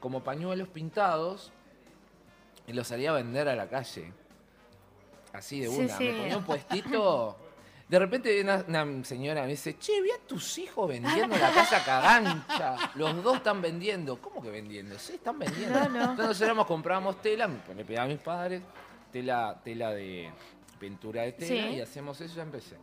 como 0.00 0.22
pañuelos 0.24 0.68
pintados 0.68 1.52
y 2.66 2.72
los 2.72 2.88
salía 2.88 3.10
a 3.10 3.14
vender 3.14 3.48
a 3.48 3.54
la 3.54 3.68
calle, 3.68 4.12
así 5.32 5.60
de 5.60 5.68
una, 5.68 5.96
sí. 5.96 6.04
me 6.04 6.12
ponía 6.12 6.36
un 6.38 6.44
puestito, 6.44 7.36
de 7.88 7.98
repente 7.98 8.32
viene 8.32 8.62
una, 8.68 8.82
una 8.84 9.04
señora 9.04 9.40
y 9.40 9.44
me 9.44 9.48
dice, 9.50 9.76
che, 9.78 10.00
vi 10.00 10.10
a 10.10 10.18
tus 10.26 10.58
hijos 10.58 10.88
vendiendo 10.88 11.34
en 11.34 11.40
la 11.40 11.50
casa 11.52 11.82
cagancha, 11.84 12.76
los 12.94 13.22
dos 13.22 13.36
están 13.38 13.60
vendiendo, 13.60 14.20
¿cómo 14.20 14.40
que 14.42 14.50
vendiendo? 14.50 14.98
Sí, 14.98 15.14
están 15.14 15.38
vendiendo. 15.38 15.78
No, 15.80 15.88
no. 15.88 16.10
Entonces 16.12 16.40
éramos, 16.40 16.66
comprábamos 16.66 17.20
tela, 17.20 17.48
me- 17.48 17.74
le 17.74 17.84
pedía 17.84 18.02
a 18.02 18.06
mis 18.06 18.18
padres, 18.20 18.62
tela, 19.12 19.60
tela 19.64 19.90
de 19.90 20.30
pintura 20.78 21.22
de 21.22 21.32
tela 21.32 21.48
Sí. 21.68 21.76
y 21.76 21.80
hacemos 21.80 22.20
eso, 22.20 22.36
ya 22.36 22.42
empecé. 22.42 22.76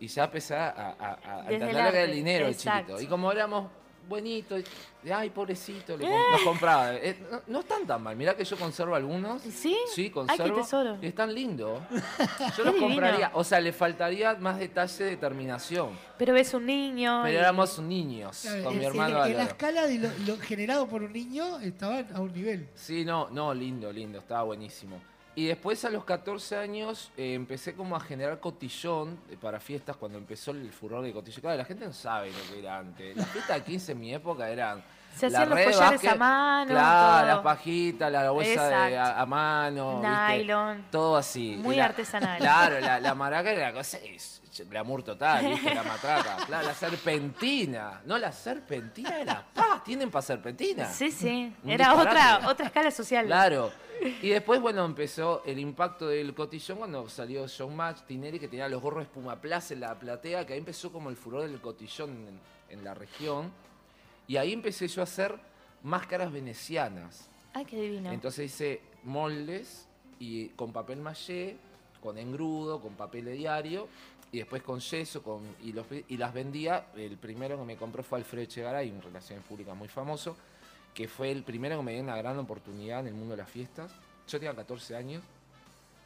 Y 0.00 0.06
ya 0.08 0.24
empecé 0.24 0.54
a, 0.54 0.68
a, 0.68 0.90
a- 1.00 1.42
a 1.42 1.48
el 1.48 2.12
dinero, 2.12 2.46
el 2.46 2.56
chiquito. 2.56 3.00
Y 3.00 3.06
como 3.06 3.32
éramos 3.32 3.70
buenitos, 4.08 4.64
de, 5.02 5.12
ay, 5.12 5.30
pobrecito, 5.30 5.96
le 5.96 6.04
com- 6.06 6.30
nos 6.32 6.42
compraba. 6.42 6.94
Eh, 6.96 7.16
no, 7.30 7.42
no 7.46 7.60
están 7.60 7.86
tan 7.86 8.02
mal, 8.02 8.16
mirá 8.16 8.34
que 8.34 8.44
yo 8.44 8.56
conservo 8.56 8.94
algunos. 8.94 9.42
¿Sí? 9.42 9.76
Sí, 9.94 10.04
Ay, 10.04 10.10
conservo. 10.10 10.54
qué 10.56 10.60
tesoro. 10.62 10.98
Y 11.02 11.06
están 11.06 11.34
lindos. 11.34 11.80
Yo 12.56 12.64
los 12.64 12.74
compraría. 12.76 13.30
O 13.34 13.44
sea, 13.44 13.60
le 13.60 13.72
faltaría 13.72 14.34
más 14.36 14.58
detalle 14.58 15.04
de 15.04 15.16
terminación. 15.16 15.90
Pero 16.16 16.32
ves 16.32 16.52
un 16.54 16.66
niño. 16.66 17.20
Pero 17.22 17.34
y- 17.34 17.38
éramos 17.38 17.78
niños 17.78 18.44
con 18.64 18.72
en- 18.72 18.78
mi 18.78 18.84
en- 18.84 18.90
hermano 18.90 19.08
en, 19.08 19.14
la 19.18 19.24
Álvaro. 19.24 19.48
escala 19.48 19.86
de 19.86 19.98
lo, 19.98 20.08
lo 20.26 20.38
generado 20.38 20.88
por 20.88 21.02
un 21.02 21.12
niño 21.12 21.58
estaban 21.60 22.08
a 22.14 22.20
un 22.20 22.32
nivel. 22.32 22.68
Sí, 22.74 23.04
no, 23.04 23.28
no, 23.30 23.52
lindo, 23.54 23.92
lindo, 23.92 24.18
estaba 24.18 24.42
buenísimo. 24.44 25.00
Y 25.34 25.46
después 25.46 25.84
a 25.84 25.90
los 25.90 26.04
14 26.04 26.56
años 26.56 27.12
eh, 27.16 27.34
empecé 27.34 27.74
como 27.74 27.94
a 27.94 28.00
generar 28.00 28.40
cotillón 28.40 29.18
eh, 29.30 29.36
para 29.40 29.60
fiestas 29.60 29.96
cuando 29.96 30.18
empezó 30.18 30.50
el 30.50 30.72
furor 30.72 31.04
de 31.04 31.12
cotillón. 31.12 31.40
Claro, 31.40 31.56
la 31.56 31.64
gente 31.64 31.84
no 31.84 31.92
sabe 31.92 32.30
lo 32.32 32.52
que 32.52 32.58
era 32.58 32.78
antes. 32.78 33.16
Las 33.16 33.28
fiestas 33.28 33.58
de 33.58 33.64
15 33.64 33.92
en 33.92 34.00
mi 34.00 34.14
época 34.14 34.50
eran... 34.50 34.82
Se 35.18 35.30
la 35.30 35.38
hacían 35.40 35.50
los 35.50 35.58
de 35.58 35.64
collares 35.64 35.90
básquet, 35.92 36.10
a 36.10 36.14
mano, 36.16 36.70
Claro, 36.70 37.18
todo. 37.18 37.26
las 37.26 37.38
pajitas, 37.40 38.12
la 38.12 38.30
bolsa 38.30 38.68
de, 38.86 38.98
a, 38.98 39.20
a 39.20 39.26
mano. 39.26 40.00
¿viste? 40.00 40.38
Nylon. 40.38 40.84
Todo 40.90 41.16
así. 41.16 41.56
Muy 41.62 41.76
La- 41.76 41.84
artesanal. 41.86 42.38
Claro, 42.38 42.80
la, 42.80 43.00
la 43.00 43.14
maraca 43.16 43.50
era 43.50 43.66
la 43.68 43.72
cosa 43.72 43.98
es 43.98 44.36
glamour 44.68 45.04
total, 45.04 45.46
¿viste? 45.50 45.72
La 45.72 45.84
matraca. 45.84 46.36
Claro, 46.46 46.66
la 46.66 46.74
serpentina. 46.74 48.00
No, 48.04 48.18
la 48.18 48.32
serpentina 48.32 49.20
era 49.20 49.44
paz. 49.54 49.84
¿Tienen 49.84 50.10
para 50.10 50.22
serpentina? 50.22 50.84
Sí, 50.86 51.10
sí. 51.12 51.54
Un 51.62 51.70
Era 51.70 51.92
disparate. 51.92 52.10
otra, 52.36 52.48
otra 52.50 52.66
escala 52.66 52.90
social. 52.90 53.26
Claro. 53.26 53.70
Y 54.22 54.28
después, 54.30 54.60
bueno, 54.60 54.84
empezó 54.84 55.42
el 55.44 55.58
impacto 55.58 56.06
del 56.08 56.34
cotillón 56.34 56.78
cuando 56.78 57.08
salió 57.08 57.46
Showmatch 57.46 58.02
Tineri, 58.02 58.38
que 58.38 58.48
tenía 58.48 58.68
los 58.68 58.80
gorros 58.82 59.02
Espumaplaza 59.02 59.74
en 59.74 59.80
la 59.80 59.94
platea, 59.98 60.46
que 60.46 60.52
ahí 60.54 60.58
empezó 60.58 60.92
como 60.92 61.08
el 61.10 61.16
furor 61.16 61.42
del 61.42 61.60
cotillón 61.60 62.10
en, 62.10 62.40
en 62.78 62.84
la 62.84 62.94
región. 62.94 63.52
Y 64.28 64.36
ahí 64.36 64.52
empecé 64.52 64.86
yo 64.86 65.00
a 65.00 65.04
hacer 65.04 65.34
máscaras 65.82 66.30
venecianas. 66.32 67.28
Ay, 67.54 67.64
qué 67.64 67.80
divino. 67.80 68.12
Entonces 68.12 68.46
hice 68.52 68.80
moldes 69.04 69.86
y 70.20 70.48
con 70.50 70.72
papel 70.72 71.00
maché, 71.00 71.56
con 72.02 72.18
engrudo, 72.18 72.80
con 72.80 72.92
papel 72.94 73.24
de 73.24 73.32
diario 73.32 73.88
y 74.30 74.38
después 74.38 74.62
con 74.62 74.78
yeso 74.80 75.22
con, 75.22 75.40
y, 75.62 75.72
los, 75.72 75.86
y 76.08 76.16
las 76.16 76.32
vendía. 76.34 76.86
El 76.94 77.16
primero 77.16 77.58
que 77.58 77.64
me 77.64 77.76
compró 77.76 78.02
fue 78.02 78.18
Alfredo 78.18 78.44
Echegaray, 78.44 78.90
un 78.90 79.00
relaciones 79.02 79.44
públicas 79.46 79.74
muy 79.74 79.88
famoso, 79.88 80.36
que 80.94 81.08
fue 81.08 81.30
el 81.30 81.42
primero 81.42 81.78
que 81.78 81.82
me 81.82 81.92
dio 81.94 82.02
una 82.02 82.16
gran 82.16 82.38
oportunidad 82.38 83.00
en 83.00 83.08
el 83.08 83.14
mundo 83.14 83.30
de 83.34 83.38
las 83.42 83.50
fiestas. 83.50 83.90
Yo 84.28 84.38
tenía 84.38 84.54
14 84.54 84.94
años. 84.94 85.22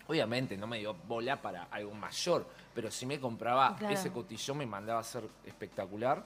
Obviamente 0.07 0.57
no 0.57 0.67
me 0.67 0.79
dio 0.79 0.95
bola 0.95 1.41
para 1.41 1.65
algo 1.65 1.93
mayor, 1.95 2.47
pero 2.75 2.91
si 2.91 3.07
me 3.07 3.19
compraba 3.19 3.77
Claro. 3.77 3.95
ese 3.95 4.11
cotillón 4.13 4.59
me 4.59 4.67
mandaba 4.67 5.01
a 5.01 5.05
ser 5.05 5.25
espectacular. 5.47 6.25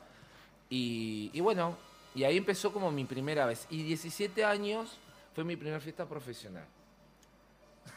Y, 0.68 1.30
y 1.32 1.40
bueno, 1.40 1.76
y 2.14 2.24
ahí 2.24 2.38
empezó 2.38 2.72
como 2.72 2.90
mi 2.90 3.04
primera 3.04 3.46
vez. 3.46 3.66
Y 3.70 3.82
17 3.82 4.44
años 4.44 4.98
fue 5.34 5.44
mi 5.44 5.56
primera 5.56 5.80
fiesta 5.80 6.06
profesional. 6.06 6.64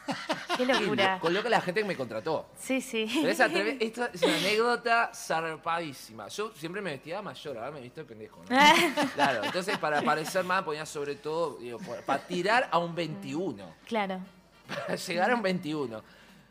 Qué 0.56 0.66
locura. 0.66 1.18
Con 1.20 1.32
lo 1.32 1.42
que 1.42 1.48
la 1.48 1.60
gente 1.60 1.80
que 1.80 1.86
me 1.86 1.96
contrató. 1.96 2.46
Sí, 2.58 2.80
sí. 2.80 3.08
Pero 3.12 3.28
esa 3.28 3.46
esta 3.80 4.10
es 4.12 4.22
una 4.22 4.36
anécdota 4.36 5.10
zarpadísima. 5.14 6.28
Yo 6.28 6.52
siempre 6.54 6.82
me 6.82 6.90
vestía 6.90 7.22
mayor, 7.22 7.56
ahora 7.56 7.70
me 7.70 7.78
he 7.78 7.82
visto 7.82 8.00
de 8.00 8.06
pendejo, 8.06 8.42
¿no? 8.48 8.56
Claro, 9.14 9.44
entonces 9.44 9.78
para 9.78 10.02
parecer 10.02 10.44
más 10.44 10.62
ponía 10.64 10.86
sobre 10.86 11.14
todo, 11.16 11.56
digo, 11.58 11.78
para 12.06 12.22
tirar 12.26 12.68
a 12.70 12.78
un 12.78 12.94
21. 12.94 13.74
Claro. 13.86 14.20
Para 14.68 14.96
llegar 14.96 15.30
a 15.30 15.34
un 15.34 15.42
21. 15.42 16.02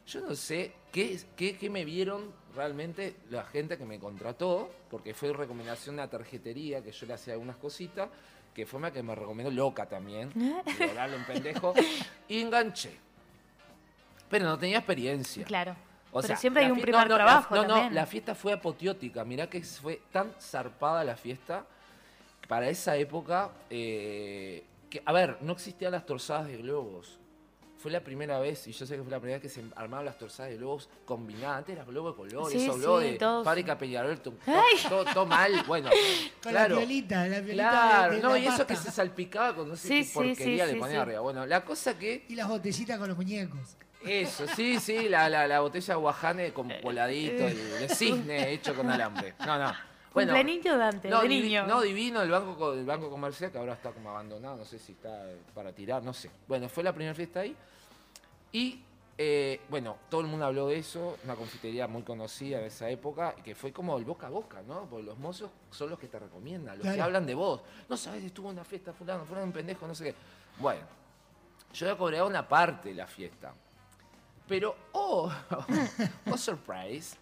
Yo 0.07 0.21
no 0.21 0.35
sé 0.35 0.73
qué, 0.91 1.21
qué, 1.35 1.55
qué 1.55 1.69
me 1.69 1.85
vieron 1.85 2.33
realmente 2.59 3.15
la 3.29 3.45
gente 3.45 3.77
que 3.77 3.85
me 3.85 3.97
contrató, 3.99 4.69
porque 4.91 5.13
fue 5.13 5.31
recomendación 5.31 5.95
de 5.95 6.01
una 6.01 6.09
tarjetería 6.11 6.83
que 6.83 6.91
yo 6.91 7.05
le 7.07 7.13
hacía 7.13 7.31
algunas 7.33 7.55
cositas, 7.55 8.09
que 8.53 8.65
fue 8.65 8.79
una 8.79 8.91
que 8.91 9.01
me 9.01 9.15
recomendó 9.15 9.49
loca 9.49 9.85
también, 9.85 10.29
darle 10.93 11.15
un 11.15 11.23
pendejo, 11.23 11.73
y 12.27 12.41
enganché. 12.41 12.91
Pero 14.29 14.43
no 14.45 14.59
tenía 14.59 14.79
experiencia. 14.79 15.45
Claro. 15.45 15.71
O 16.11 16.15
Pero 16.19 16.27
sea, 16.27 16.35
siempre 16.35 16.63
hay 16.63 16.67
la 16.67 16.73
un 16.73 16.81
primer 16.81 17.07
no, 17.07 17.07
no, 17.07 17.17
la- 17.17 17.25
trabajo 17.25 17.55
No, 17.55 17.61
no, 17.61 17.67
también. 17.75 17.95
la 17.95 18.05
fiesta 18.05 18.35
fue 18.35 18.51
apoteótica. 18.51 19.23
Mirá 19.23 19.49
que 19.49 19.61
fue 19.63 20.01
tan 20.11 20.33
zarpada 20.41 21.03
la 21.05 21.15
fiesta. 21.15 21.65
Para 22.49 22.67
esa 22.67 22.97
época, 22.97 23.51
eh, 23.69 24.65
que, 24.89 25.01
a 25.05 25.13
ver, 25.13 25.37
no 25.41 25.53
existían 25.53 25.93
las 25.93 26.05
torzadas 26.05 26.47
de 26.47 26.57
globos. 26.57 27.18
Fue 27.81 27.89
la 27.91 28.01
primera 28.03 28.39
vez, 28.41 28.67
y 28.67 28.73
yo 28.73 28.85
sé 28.85 28.97
que 28.97 29.03
fue 29.03 29.09
la 29.11 29.19
primera 29.19 29.39
vez 29.39 29.41
que 29.41 29.47
se 29.61 29.63
armaban 29.77 30.05
las 30.05 30.17
torzadas 30.17 30.51
de 30.51 30.57
globos 30.57 30.89
combinadas. 31.05 31.59
Antes 31.59 31.75
era 31.77 31.85
globo 31.85 32.11
de 32.11 32.17
color, 32.17 32.51
Sí, 32.51 32.57
esos 32.61 32.75
sí, 32.75 32.81
globos 32.81 33.03
de 33.03 33.13
todos. 33.13 33.45
fábrica 33.45 33.77
todo, 34.89 35.05
todo 35.05 35.25
mal. 35.25 35.63
Bueno, 35.65 35.89
Con 36.43 36.51
claro. 36.51 36.75
la 36.75 36.79
violita, 36.81 37.27
la 37.27 37.39
violita 37.39 37.69
Claro, 37.69 38.09
de, 38.11 38.15
de 38.17 38.21
no, 38.21 38.29
la 38.33 38.39
y 38.39 38.45
eso 38.47 38.67
que 38.67 38.75
se 38.75 38.91
salpicaba 38.91 39.55
con 39.55 39.69
no 39.69 39.77
sé 39.77 39.87
Sí, 39.87 39.93
qué 39.99 40.03
sí, 40.03 40.11
porquería 40.13 40.65
sí, 40.65 40.71
le 40.71 40.73
sí, 40.73 40.79
ponía 40.79 40.95
sí. 40.95 40.99
arriba. 41.01 41.19
Bueno, 41.21 41.45
la 41.45 41.63
cosa 41.63 41.97
que 41.97 42.25
Y 42.27 42.35
las 42.35 42.49
botecitas 42.49 42.97
con 42.99 43.07
los 43.07 43.15
muñecos. 43.17 43.77
eso, 44.05 44.45
sí, 44.57 44.77
sí, 44.81 45.07
la, 45.07 45.29
la, 45.29 45.47
la 45.47 45.61
botella 45.61 45.95
guajane 45.95 46.51
con 46.51 46.69
coladito, 46.81 47.47
el 47.47 47.57
de 47.79 47.89
cisne 47.95 48.51
hecho 48.51 48.75
con 48.75 48.89
alambre. 48.89 49.35
No, 49.45 49.57
no. 49.57 49.73
Bueno, 50.25 50.33
de 50.33 50.39
antes, 50.81 51.11
no, 51.11 51.21
de 51.21 51.27
divi- 51.27 51.41
niño. 51.43 51.67
no, 51.67 51.81
divino 51.81 52.21
el 52.21 52.29
banco, 52.31 52.55
co- 52.57 52.73
el 52.73 52.85
banco 52.85 53.09
comercial 53.09 53.51
que 53.51 53.57
ahora 53.57 53.73
está 53.73 53.91
como 53.91 54.09
abandonado, 54.09 54.57
no 54.57 54.65
sé 54.65 54.79
si 54.79 54.93
está 54.93 55.25
para 55.53 55.71
tirar, 55.73 56.03
no 56.03 56.13
sé. 56.13 56.29
Bueno, 56.47 56.69
fue 56.69 56.83
la 56.83 56.93
primera 56.93 57.13
fiesta 57.15 57.41
ahí. 57.41 57.55
Y 58.51 58.81
eh, 59.21 59.59
bueno, 59.69 59.97
todo 60.09 60.21
el 60.21 60.27
mundo 60.27 60.45
habló 60.45 60.67
de 60.67 60.77
eso, 60.77 61.17
una 61.25 61.35
confitería 61.35 61.87
muy 61.87 62.03
conocida 62.03 62.59
en 62.59 62.65
esa 62.65 62.89
época, 62.89 63.35
que 63.43 63.53
fue 63.53 63.73
como 63.73 63.97
el 63.97 64.05
boca 64.05 64.27
a 64.27 64.29
boca, 64.29 64.61
¿no? 64.65 64.85
Porque 64.89 65.05
los 65.05 65.17
mozos 65.17 65.51
son 65.71 65.89
los 65.89 65.99
que 65.99 66.07
te 66.07 66.17
recomiendan, 66.19 66.77
los 66.77 66.87
que 66.95 67.01
hablan 67.01 67.25
de 67.25 67.35
vos. 67.35 67.61
No 67.89 67.97
sabes, 67.97 68.23
estuvo 68.23 68.47
en 68.49 68.53
una 68.55 68.63
fiesta 68.63 68.93
fulano, 68.93 69.25
fulano 69.25 69.45
un 69.45 69.51
pendejo, 69.51 69.85
no 69.87 69.93
sé 69.93 70.05
qué. 70.05 70.15
Bueno, 70.57 70.81
yo 71.73 71.85
había 71.87 71.97
cobrado 71.97 72.27
una 72.27 72.47
parte 72.47 72.89
de 72.89 72.95
la 72.95 73.07
fiesta. 73.07 73.53
Pero, 74.47 74.75
oh, 74.93 75.29
oh 76.31 76.37
surprise, 76.37 77.17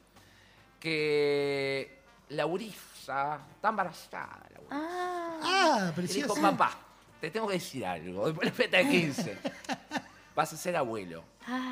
que 0.80 1.97
Laurisa 2.30 3.40
está 3.56 3.70
embarazada. 3.70 4.40
Laurisa. 4.54 4.72
Ah, 4.72 5.40
Ah, 5.44 5.78
Y 5.80 5.82
dijo, 5.84 5.94
precioso. 5.96 6.42
papá, 6.42 6.72
te 7.22 7.30
tengo 7.32 7.48
que 7.48 7.54
decir 7.54 7.86
algo. 7.86 8.26
Después 8.28 8.46
de 8.46 8.50
la 8.50 8.56
fiesta 8.56 8.78
de 8.78 8.90
15. 8.90 9.38
Vas 10.36 10.54
a 10.54 10.58
ser 10.58 10.76
abuelo. 10.76 11.24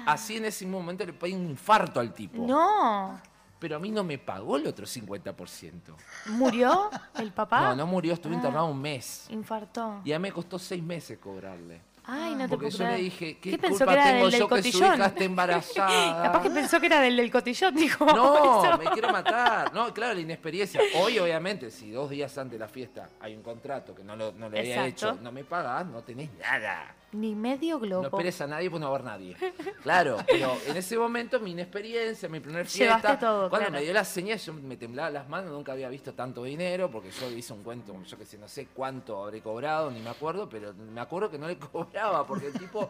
Así 0.06 0.38
en 0.38 0.46
ese 0.46 0.66
momento 0.66 1.06
le 1.06 1.14
pegué 1.14 1.36
un 1.36 1.50
infarto 1.50 2.00
al 2.00 2.14
tipo. 2.14 2.46
no. 2.46 3.20
Pero 3.58 3.78
a 3.78 3.80
mí 3.80 3.90
no 3.90 4.04
me 4.04 4.18
pagó 4.20 4.58
el 4.58 4.68
otro 4.68 4.86
50%. 4.86 5.96
¿Murió 6.28 6.90
el 7.16 7.32
papá? 7.32 7.62
No, 7.70 7.76
no 7.78 7.88
murió, 7.88 8.14
estuve 8.14 8.34
Ah. 8.34 8.36
internado 8.36 8.66
un 8.68 8.80
mes. 8.80 9.26
Infartó. 9.30 10.02
Y 10.04 10.12
a 10.12 10.20
mí 10.20 10.24
me 10.24 10.32
costó 10.32 10.60
seis 10.60 10.84
meses 10.84 11.18
cobrarle. 11.18 11.82
Ay, 12.08 12.36
no 12.36 12.44
te 12.44 12.50
Porque 12.50 12.68
puedo 12.68 12.78
yo 12.78 12.88
le 12.88 12.98
dije, 12.98 13.38
¿qué, 13.40 13.58
pensó 13.58 13.80
culpa 13.80 13.86
que 13.86 14.00
era 14.00 14.04
tengo 14.12 14.24
del 14.26 14.32
del 14.32 14.40
yo 14.40 14.48
que 14.48 14.56
su 14.64 14.72
cotillón? 14.72 14.94
hija 14.96 15.06
esté 15.08 15.24
embarazada? 15.26 16.24
Capaz 16.24 16.42
que 16.44 16.50
pensó 16.52 16.80
que 16.80 16.86
era 16.86 17.02
del 17.02 17.18
del 17.18 17.32
cotillón, 17.32 17.76
dijo. 17.76 18.06
No, 18.06 18.66
eso. 18.66 18.78
me 18.78 18.86
quiero 18.86 19.10
matar. 19.12 19.74
No, 19.74 19.94
claro, 19.94 20.14
la 20.14 20.20
inexperiencia. 20.20 20.82
Hoy, 20.96 21.18
obviamente, 21.20 21.72
si 21.72 21.92
dos 21.92 22.10
días 22.10 22.38
antes 22.38 22.54
de 22.54 22.60
la 22.60 22.68
fiesta 22.68 23.10
hay 23.20 23.36
un 23.36 23.42
contrato 23.42 23.96
que 23.96 24.04
no 24.04 24.16
lo, 24.16 24.32
no 24.34 24.50
lo 24.50 24.58
había 24.58 24.86
Exacto. 24.88 25.14
hecho, 25.14 25.22
no 25.24 25.32
me 25.32 25.44
pagas, 25.44 25.86
no 25.88 26.04
tenés 26.04 26.30
nada. 26.40 26.94
Ni 27.16 27.34
medio 27.36 27.80
globo. 27.80 28.02
No 28.04 28.08
esperes 28.10 28.42
a 28.42 28.48
nadie, 28.48 28.70
pues 28.70 28.82
no 28.82 28.90
va 28.92 28.98
a 28.98 29.00
haber 29.00 29.06
nadie. 29.12 29.38
Claro, 29.84 30.18
pero 30.28 30.58
en 30.68 30.76
ese 30.78 30.98
momento, 30.98 31.40
mi 31.40 31.52
inexperiencia, 31.52 32.28
mi 32.30 32.40
primer 32.40 32.66
fiesta, 32.66 32.98
Llevaste 32.98 33.26
todo, 33.26 33.50
cuando 33.50 33.68
claro. 33.68 33.72
me 33.72 33.82
dio 33.84 33.94
la 33.94 34.04
señal, 34.04 34.38
yo 34.38 34.54
me 34.54 34.76
temblaba 34.78 35.10
las 35.10 35.30
manos, 35.30 35.52
nunca 35.52 35.72
había 35.72 35.88
visto 35.90 36.14
tanto 36.14 36.44
dinero, 36.44 36.92
porque 36.92 37.12
yo 37.12 37.30
hice 37.32 37.54
un 37.54 37.64
cuento, 37.64 37.96
yo 38.04 38.18
que 38.18 38.26
sé, 38.26 38.38
no 38.38 38.48
sé 38.48 38.68
cuánto 38.74 39.24
habré 39.24 39.42
cobrado, 39.42 39.90
ni 39.92 40.00
me 40.02 40.10
acuerdo, 40.10 40.50
pero 40.50 40.74
me 40.74 41.00
acuerdo 41.02 41.30
que 41.32 41.38
no 41.38 41.48
le 41.48 41.58
cobraba, 41.72 42.26
porque 42.28 42.48
el 42.48 42.54
tipo 42.54 42.90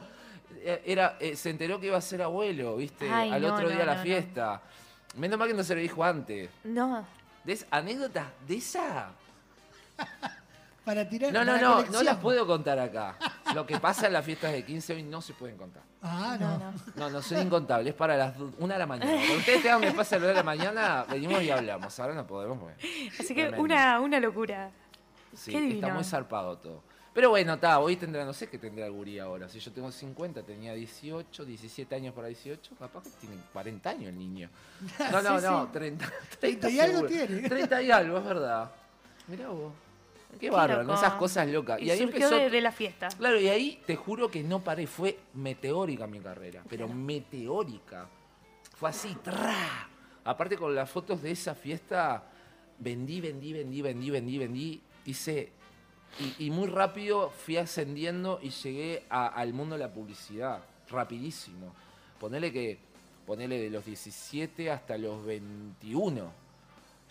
eh, 0.55 0.82
era, 0.86 1.17
eh, 1.20 1.36
se 1.36 1.50
enteró 1.51 1.79
que 1.79 1.88
iba 1.88 1.98
a 1.98 2.01
ser 2.01 2.22
abuelo, 2.22 2.77
¿viste? 2.77 3.10
Ay, 3.10 3.32
Al 3.32 3.41
no, 3.41 3.53
otro 3.53 3.63
no, 3.63 3.70
día 3.70 3.79
de 3.79 3.86
la 3.86 3.96
no, 3.96 4.01
fiesta. 4.03 4.62
Menos 5.17 5.38
mal 5.39 5.48
que 5.48 5.53
no 5.53 5.63
se 5.63 5.75
lo 5.75 5.82
dijo 5.82 6.03
antes. 6.03 6.50
No. 6.63 7.05
¿De 7.44 7.53
esa- 7.53 7.67
anécdotas 7.70 8.25
de 8.48 8.55
esa? 8.58 9.12
Para 10.86 11.10
tirar. 11.10 11.34
No, 11.34 11.44
no, 11.44 11.58
no, 11.60 11.84
no 11.84 12.04
las 12.04 12.18
puedo 12.18 12.46
contar 12.46 12.77
acá. 12.80 13.18
Lo 13.56 13.65
que 13.65 13.80
pasa 13.80 14.06
en 14.08 14.13
las 14.13 14.24
fiestas 14.24 14.51
de 14.51 14.63
15 14.63 14.94
hoy 14.94 15.04
no 15.04 15.20
se 15.22 15.34
pueden 15.34 15.58
contar. 15.58 15.82
Ah, 16.04 16.38
No, 16.39 16.58
no. 16.60 16.72
no. 16.72 16.74
No, 16.96 17.10
no 17.10 17.22
son 17.24 17.42
incontables, 17.42 17.89
es 17.94 17.96
para 17.98 18.15
las 18.15 18.38
du- 18.38 18.54
una 18.60 18.75
de 18.75 18.80
la 18.80 18.86
mañana. 18.86 19.12
Cuando 19.12 19.36
ustedes 19.38 19.63
tengan 19.63 19.82
que 19.82 19.92
pasar 19.92 20.20
a 20.20 20.22
la 20.22 20.27
de 20.27 20.34
la 20.36 20.44
mañana, 20.44 21.06
venimos 21.10 21.42
y 21.42 21.50
hablamos. 21.50 22.00
Ahora 22.00 22.13
no 22.13 22.27
podemos, 22.27 22.60
pues. 22.60 23.20
Así 23.20 23.34
que 23.34 23.50
una, 23.58 24.00
una 24.00 24.20
locura. 24.20 24.70
Sí, 25.34 25.51
Qué 25.51 25.60
divino. 25.62 25.88
está 25.88 25.94
muy 25.96 26.04
zarpado 26.04 26.58
todo. 26.60 26.84
Pero 27.13 27.30
bueno, 27.30 27.54
está, 27.54 27.80
hoy 27.80 27.96
tendrá, 27.96 28.24
no 28.25 28.34
sé 28.34 28.50
qué 28.50 28.58
tendrá 28.60 28.86
el 28.86 28.92
gurí 28.92 29.18
ahora. 29.20 29.48
Si 29.50 29.60
yo 29.60 29.72
tengo 29.72 29.89
50, 29.92 30.44
tenía 30.44 30.74
18, 30.74 31.46
17 31.46 31.96
años 31.96 32.13
para 32.13 32.27
18, 32.27 32.75
capaz 32.77 33.04
que 33.04 33.10
tiene 33.22 33.38
40 33.54 33.89
años 33.89 34.10
el 34.10 34.18
niño. 34.20 34.50
No, 35.12 35.22
no, 35.22 35.39
Sí, 35.39 35.46
no, 35.46 35.63
sí. 35.63 35.70
30, 35.74 36.12
30 36.39 36.70
y 36.70 36.80
algo 36.80 37.08
seguro. 37.08 37.10
tiene. 37.27 37.50
30 37.50 37.82
y 37.82 37.92
algo, 37.92 38.18
es 38.18 38.24
verdad. 38.25 38.72
Mirá 39.27 39.48
vos. 39.48 39.74
Qué, 40.39 40.50
bárbaro, 40.50 40.84
¿no? 40.84 40.94
esas 40.94 41.13
cosas 41.13 41.48
locas. 41.48 41.80
Y, 41.82 41.86
Y, 41.86 41.89
ahí 41.92 42.00
surgió 42.00 42.15
empezó 42.25 42.36
de, 42.38 42.50
de 42.50 42.62
la 42.62 42.72
fiesta. 42.72 43.08
Claro, 43.10 43.39
y 43.39 43.48
ahí 43.48 43.82
te 43.86 43.96
juro 43.96 44.30
que 44.30 44.44
no 44.44 44.60
paré, 44.63 44.88
fue 44.88 45.18
meteórica 45.34 46.08
mi 46.08 46.20
carrera, 46.20 46.63
pero 46.70 46.88
meteórica. 46.88 48.08
Fue 48.75 48.89
así, 48.89 49.15
¡tra! 49.24 49.88
Aparte 50.24 50.58
con 50.58 50.74
las 50.75 50.89
fotos 50.89 51.22
de 51.22 51.32
esa 51.32 51.56
fiesta, 51.56 52.24
vendí, 52.80 53.22
vendí, 53.22 53.54
vendí, 53.54 53.82
vendí, 53.82 54.10
vendí, 54.12 54.38
vendí, 54.38 54.82
hice... 55.06 55.51
Y, 56.39 56.46
y 56.46 56.50
muy 56.50 56.68
rápido 56.68 57.30
fui 57.30 57.58
ascendiendo 57.58 58.39
y 58.42 58.50
llegué 58.50 59.04
a- 59.10 59.27
al 59.27 59.51
mundo 59.53 59.75
de 59.75 59.79
la 59.83 59.92
publicidad, 59.94 60.60
rapidísimo. 60.90 61.74
Ponele 62.20 62.53
que, 62.53 62.79
ponele 63.27 63.60
de 63.60 63.70
los 63.70 63.83
17 63.86 64.72
hasta 64.72 64.98
los 64.98 65.25
21. 65.25 66.31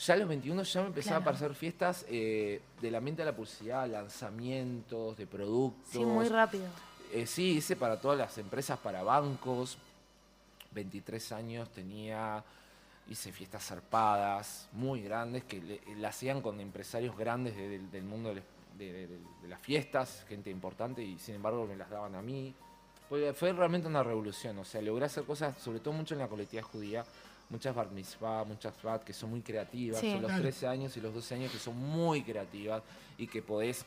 Ya 0.07 0.15
a 0.15 0.17
los 0.17 0.29
21 0.29 0.63
ya 0.65 0.81
me 0.83 0.89
empezaba 0.89 1.19
Claro. 1.19 1.31
a 1.31 1.33
pasar 1.33 1.55
fiestas 1.55 2.05
eh, 2.09 2.61
del 2.81 2.95
ambiente 2.95 3.23
de 3.23 3.27
la 3.31 3.37
publicidad, 3.37 3.89
lanzamientos 3.89 5.17
de 5.17 5.27
productos. 5.27 5.93
Sí, 5.93 6.05
muy 6.05 6.29
rápido. 6.29 6.65
Eh, 7.13 7.27
sí, 7.27 7.53
hice 7.59 7.77
para 7.77 8.01
todas 8.01 8.19
las 8.19 8.37
empresas, 8.39 8.79
para 8.79 9.03
bancos. 9.03 9.79
23 10.73 11.33
años 11.33 11.71
tenía, 11.71 12.43
hice 13.09 13.31
fiestas 13.33 13.65
zarpadas, 13.65 14.69
muy 14.73 15.03
grandes, 15.03 15.45
que 15.45 15.61
le- 15.61 15.81
la 15.97 16.09
hacían 16.09 16.43
con 16.43 16.61
empresarios 16.61 17.17
grandes 17.17 17.57
de- 17.57 17.69
del- 17.69 17.91
del 17.91 18.03
mundo 18.05 18.35
de, 18.35 18.43
de- 18.77 19.07
de- 19.07 19.19
de 19.43 19.49
las 19.49 19.61
fiestas, 19.61 20.25
gente 20.29 20.51
importante, 20.51 21.03
y 21.03 21.19
sin 21.19 21.37
embargo 21.37 21.65
me 21.67 21.77
las 21.77 21.89
daban 21.91 22.15
a 22.17 22.23
mí. 22.23 22.53
Porque 23.09 23.33
fue 23.35 23.53
realmente 23.53 23.87
una 23.87 24.03
revolución, 24.03 24.59
o 24.59 24.65
sea, 24.65 24.83
logré 24.83 25.05
hacer 25.07 25.23
cosas, 25.25 25.57
sobre 25.63 25.79
todo 25.79 25.95
mucho 25.95 26.15
en 26.15 26.21
la 26.21 26.27
colectividad 26.29 26.65
judía, 26.67 27.05
muchas 27.51 27.75
bar 27.75 27.91
mitzvah, 27.91 28.45
muchas 28.45 28.75
bat, 28.83 29.03
que 29.05 29.13
son 29.13 29.31
muy 29.31 29.43
creativas, 29.43 30.01
Sí. 30.01 30.11
son 30.13 30.23
los 30.23 30.29
Claro. 30.31 30.43
13 30.43 30.67
años 30.67 30.97
y 30.97 31.01
los 31.01 31.15
12 31.15 31.35
años 31.35 31.53
que 31.53 31.59
son 31.59 31.77
muy 31.77 32.23
creativas 32.23 32.83
y 33.19 33.27
que 33.27 33.43
podés 33.43 33.85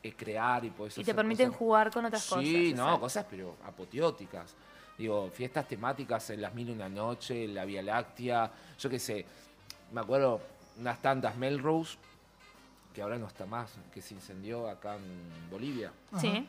eh, 0.00 0.12
crear 0.16 0.64
y 0.64 0.70
podés 0.70 0.96
Y 0.96 1.02
te 1.02 1.12
permiten 1.12 1.48
cosas- 1.48 1.58
jugar 1.58 1.90
con 1.90 2.04
otras 2.04 2.24
cosas. 2.24 2.44
Sí, 2.44 2.72
no, 2.72 2.82
exacto. 2.84 3.00
cosas 3.00 3.26
pero 3.28 3.56
apoteóticas. 3.66 4.54
Digo, 4.96 5.28
fiestas 5.30 5.66
temáticas 5.66 6.30
en 6.30 6.40
las 6.40 6.54
mil 6.54 6.68
y 6.68 6.72
una 6.72 6.88
noche, 6.88 7.44
en 7.44 7.54
la 7.54 7.64
Vía 7.64 7.82
Láctea, 7.82 8.50
yo 8.78 8.88
qué 8.90 8.98
sé. 9.00 9.26
Me 9.92 10.00
acuerdo 10.00 10.40
unas 10.78 11.02
tantas 11.02 11.36
Melrose, 11.36 11.96
que 12.94 13.02
ahora 13.02 13.18
no 13.18 13.26
está 13.26 13.44
más, 13.44 13.74
que 13.92 14.00
se 14.00 14.14
incendió 14.14 14.68
acá 14.68 14.94
en 14.96 15.50
Bolivia. 15.50 15.90
Sí. 16.20 16.46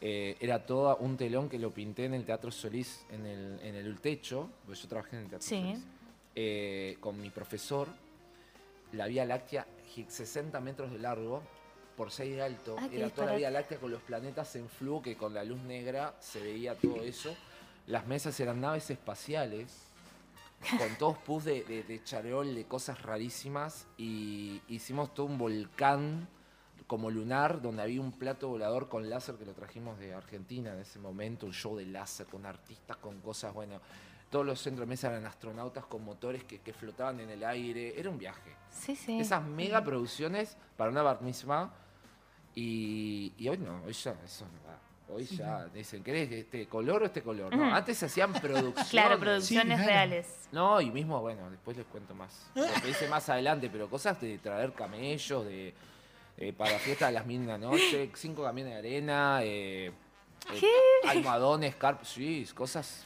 Eh, 0.00 0.36
era 0.40 0.64
todo 0.66 0.96
un 0.98 1.16
telón 1.16 1.48
que 1.48 1.58
lo 1.58 1.72
pinté 1.72 2.04
en 2.04 2.14
el 2.14 2.24
Teatro 2.24 2.50
Solís, 2.50 3.04
en 3.10 3.24
el, 3.26 3.58
en 3.62 3.74
el 3.74 3.98
techo, 4.00 4.50
porque 4.64 4.80
yo 4.80 4.88
trabajé 4.88 5.16
en 5.16 5.22
el 5.22 5.28
Teatro 5.30 5.46
Sí. 5.48 5.60
Solís, 5.60 5.84
eh, 6.34 6.96
con 7.00 7.20
mi 7.20 7.30
profesor. 7.30 7.88
La 8.92 9.06
Vía 9.06 9.24
Láctea, 9.24 9.66
gi- 9.94 10.06
60 10.08 10.60
metros 10.60 10.92
de 10.92 10.98
largo, 10.98 11.42
por 11.96 12.10
6 12.10 12.36
de 12.36 12.42
alto. 12.42 12.76
Ah, 12.78 12.88
era 12.92 13.08
toda 13.10 13.28
la. 13.28 13.36
Vía 13.36 13.50
Láctea 13.50 13.78
con 13.78 13.90
los 13.90 14.02
planetas 14.02 14.54
en 14.56 14.68
flujo, 14.68 15.02
que 15.02 15.16
con 15.16 15.32
la 15.34 15.44
luz 15.44 15.60
negra 15.62 16.14
se 16.20 16.40
veía 16.40 16.74
todo 16.74 17.02
eso. 17.02 17.34
Las 17.86 18.06
mesas 18.06 18.38
eran 18.40 18.60
naves 18.60 18.90
espaciales, 18.90 19.72
con 20.78 20.94
todos 20.98 21.18
pus 21.18 21.44
de, 21.44 21.64
de, 21.64 21.82
de 21.84 22.04
charol, 22.04 22.54
de 22.54 22.64
cosas 22.66 23.00
rarísimas. 23.02 23.86
Y 23.96 24.60
hicimos 24.68 25.14
todo 25.14 25.26
un 25.26 25.38
volcán 25.38 26.28
como 26.86 27.10
lunar, 27.10 27.60
donde 27.60 27.82
había 27.82 28.00
un 28.00 28.12
plato 28.12 28.48
volador 28.48 28.88
con 28.88 29.08
láser 29.10 29.34
que 29.36 29.44
lo 29.44 29.52
trajimos 29.54 29.98
de 29.98 30.14
Argentina 30.14 30.72
en 30.72 30.80
ese 30.80 30.98
momento, 30.98 31.46
un 31.46 31.52
show 31.52 31.76
de 31.76 31.84
láser 31.86 32.26
con 32.26 32.46
artistas, 32.46 32.96
con 32.98 33.20
cosas, 33.20 33.52
bueno, 33.52 33.80
todos 34.30 34.44
los 34.46 34.60
centros 34.60 34.86
de 34.86 34.90
mesa 34.90 35.08
eran 35.08 35.26
astronautas 35.26 35.84
con 35.86 36.04
motores 36.04 36.44
que, 36.44 36.60
que 36.60 36.72
flotaban 36.72 37.20
en 37.20 37.30
el 37.30 37.44
aire, 37.44 37.98
era 37.98 38.10
un 38.10 38.18
viaje. 38.18 38.54
Sí, 38.70 38.94
sí. 38.94 39.18
Esas 39.20 39.42
mega 39.44 39.82
producciones 39.82 40.56
para 40.76 40.90
una 40.90 41.02
bar 41.02 41.22
mitzvah, 41.22 41.70
y, 42.54 43.32
y 43.36 43.48
hoy 43.48 43.58
no, 43.58 43.82
hoy 43.84 43.92
ya, 43.92 44.16
eso 44.24 44.44
no 44.46 44.68
va. 44.70 44.78
Hoy 45.08 45.24
ya 45.24 45.66
dicen, 45.66 46.02
¿querés 46.02 46.30
este 46.32 46.66
color 46.66 47.02
o 47.02 47.06
este 47.06 47.22
color? 47.22 47.54
No, 47.54 47.72
antes 47.72 47.96
se 47.98 48.06
hacían 48.06 48.32
producciones. 48.40 48.88
Claro, 48.90 49.18
producciones 49.20 49.78
Sí, 49.78 49.84
claro. 49.84 49.86
reales. 49.86 50.48
No, 50.50 50.80
y 50.80 50.90
mismo, 50.90 51.20
bueno, 51.20 51.48
después 51.48 51.76
les 51.76 51.86
cuento 51.86 52.12
más. 52.14 52.50
Lo 52.56 52.64
que 52.82 52.90
hice 52.90 53.06
más 53.08 53.28
adelante, 53.28 53.68
pero 53.70 53.88
cosas 53.88 54.20
de 54.20 54.38
traer 54.38 54.72
camellos, 54.72 55.44
de 55.46 55.72
eh, 56.38 56.52
para 56.52 56.78
fiestas 56.78 57.08
de 57.08 57.14
las 57.14 57.26
mil 57.26 57.40
de 57.42 57.46
la 57.46 57.58
noche, 57.58 58.10
cinco 58.14 58.42
camiones 58.44 58.74
de 58.74 58.78
arena, 58.78 59.40
eh, 59.42 59.86
eh, 60.52 60.62
almohadones, 61.08 61.74
sí, 62.02 62.46
cosas 62.54 63.04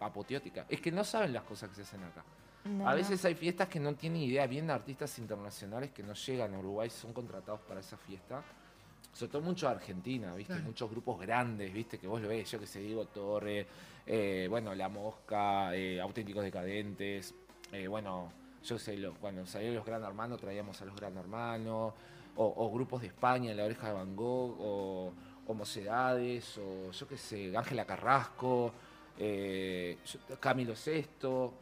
apoteóticas. 0.00 0.66
Es 0.68 0.80
que 0.80 0.92
no 0.92 1.04
saben 1.04 1.32
las 1.32 1.42
cosas 1.44 1.70
que 1.70 1.76
se 1.76 1.82
hacen 1.82 2.04
acá. 2.04 2.22
No, 2.64 2.88
a 2.88 2.94
veces 2.94 3.24
hay 3.24 3.34
fiestas 3.36 3.68
que 3.68 3.78
no 3.78 3.94
tienen 3.94 4.22
idea, 4.22 4.46
vienen 4.46 4.70
artistas 4.70 5.18
internacionales 5.18 5.92
que 5.92 6.02
no 6.02 6.14
llegan 6.14 6.52
a 6.54 6.58
Uruguay, 6.58 6.90
son 6.90 7.12
contratados 7.12 7.60
para 7.60 7.80
esa 7.80 7.96
fiesta. 7.96 8.42
Sobre 9.12 9.32
todo 9.32 9.40
mucho 9.42 9.66
Argentina, 9.68 10.34
¿viste? 10.34 10.52
Claro. 10.52 10.66
Muchos 10.66 10.90
grupos 10.90 11.18
grandes, 11.20 11.72
¿viste? 11.72 11.98
Que 11.98 12.06
vos 12.06 12.20
lo 12.20 12.28
ves, 12.28 12.50
yo 12.50 12.58
que 12.60 12.66
sé, 12.66 12.80
Diego 12.80 13.06
Torre, 13.06 13.66
eh, 14.04 14.46
bueno, 14.50 14.74
La 14.74 14.88
Mosca, 14.90 15.74
eh, 15.74 15.98
Auténticos 16.00 16.42
Decadentes, 16.44 17.34
eh, 17.72 17.86
bueno, 17.86 18.30
yo 18.62 18.78
sé, 18.78 18.96
lo- 18.98 19.14
cuando 19.14 19.46
salieron 19.46 19.76
los 19.76 19.86
Gran 19.86 20.02
Hermanos 20.02 20.38
traíamos 20.40 20.82
a 20.82 20.84
los 20.84 20.94
Gran 20.96 21.16
Hermanos, 21.16 21.94
o, 22.36 22.54
o 22.56 22.70
grupos 22.72 23.00
de 23.02 23.08
España, 23.08 23.54
La 23.54 23.64
Oreja 23.64 23.88
de 23.88 23.92
Van 23.94 24.14
Gogh, 24.16 24.56
o, 24.60 25.12
Mocedades, 25.54 26.58
o 26.58 26.90
yo 26.90 27.06
qué 27.08 27.16
sé, 27.16 27.56
Ángela 27.56 27.84
Carrasco, 27.84 28.72
eh, 29.18 29.98
Camilo 30.40 30.74
Sesto. 30.76 31.54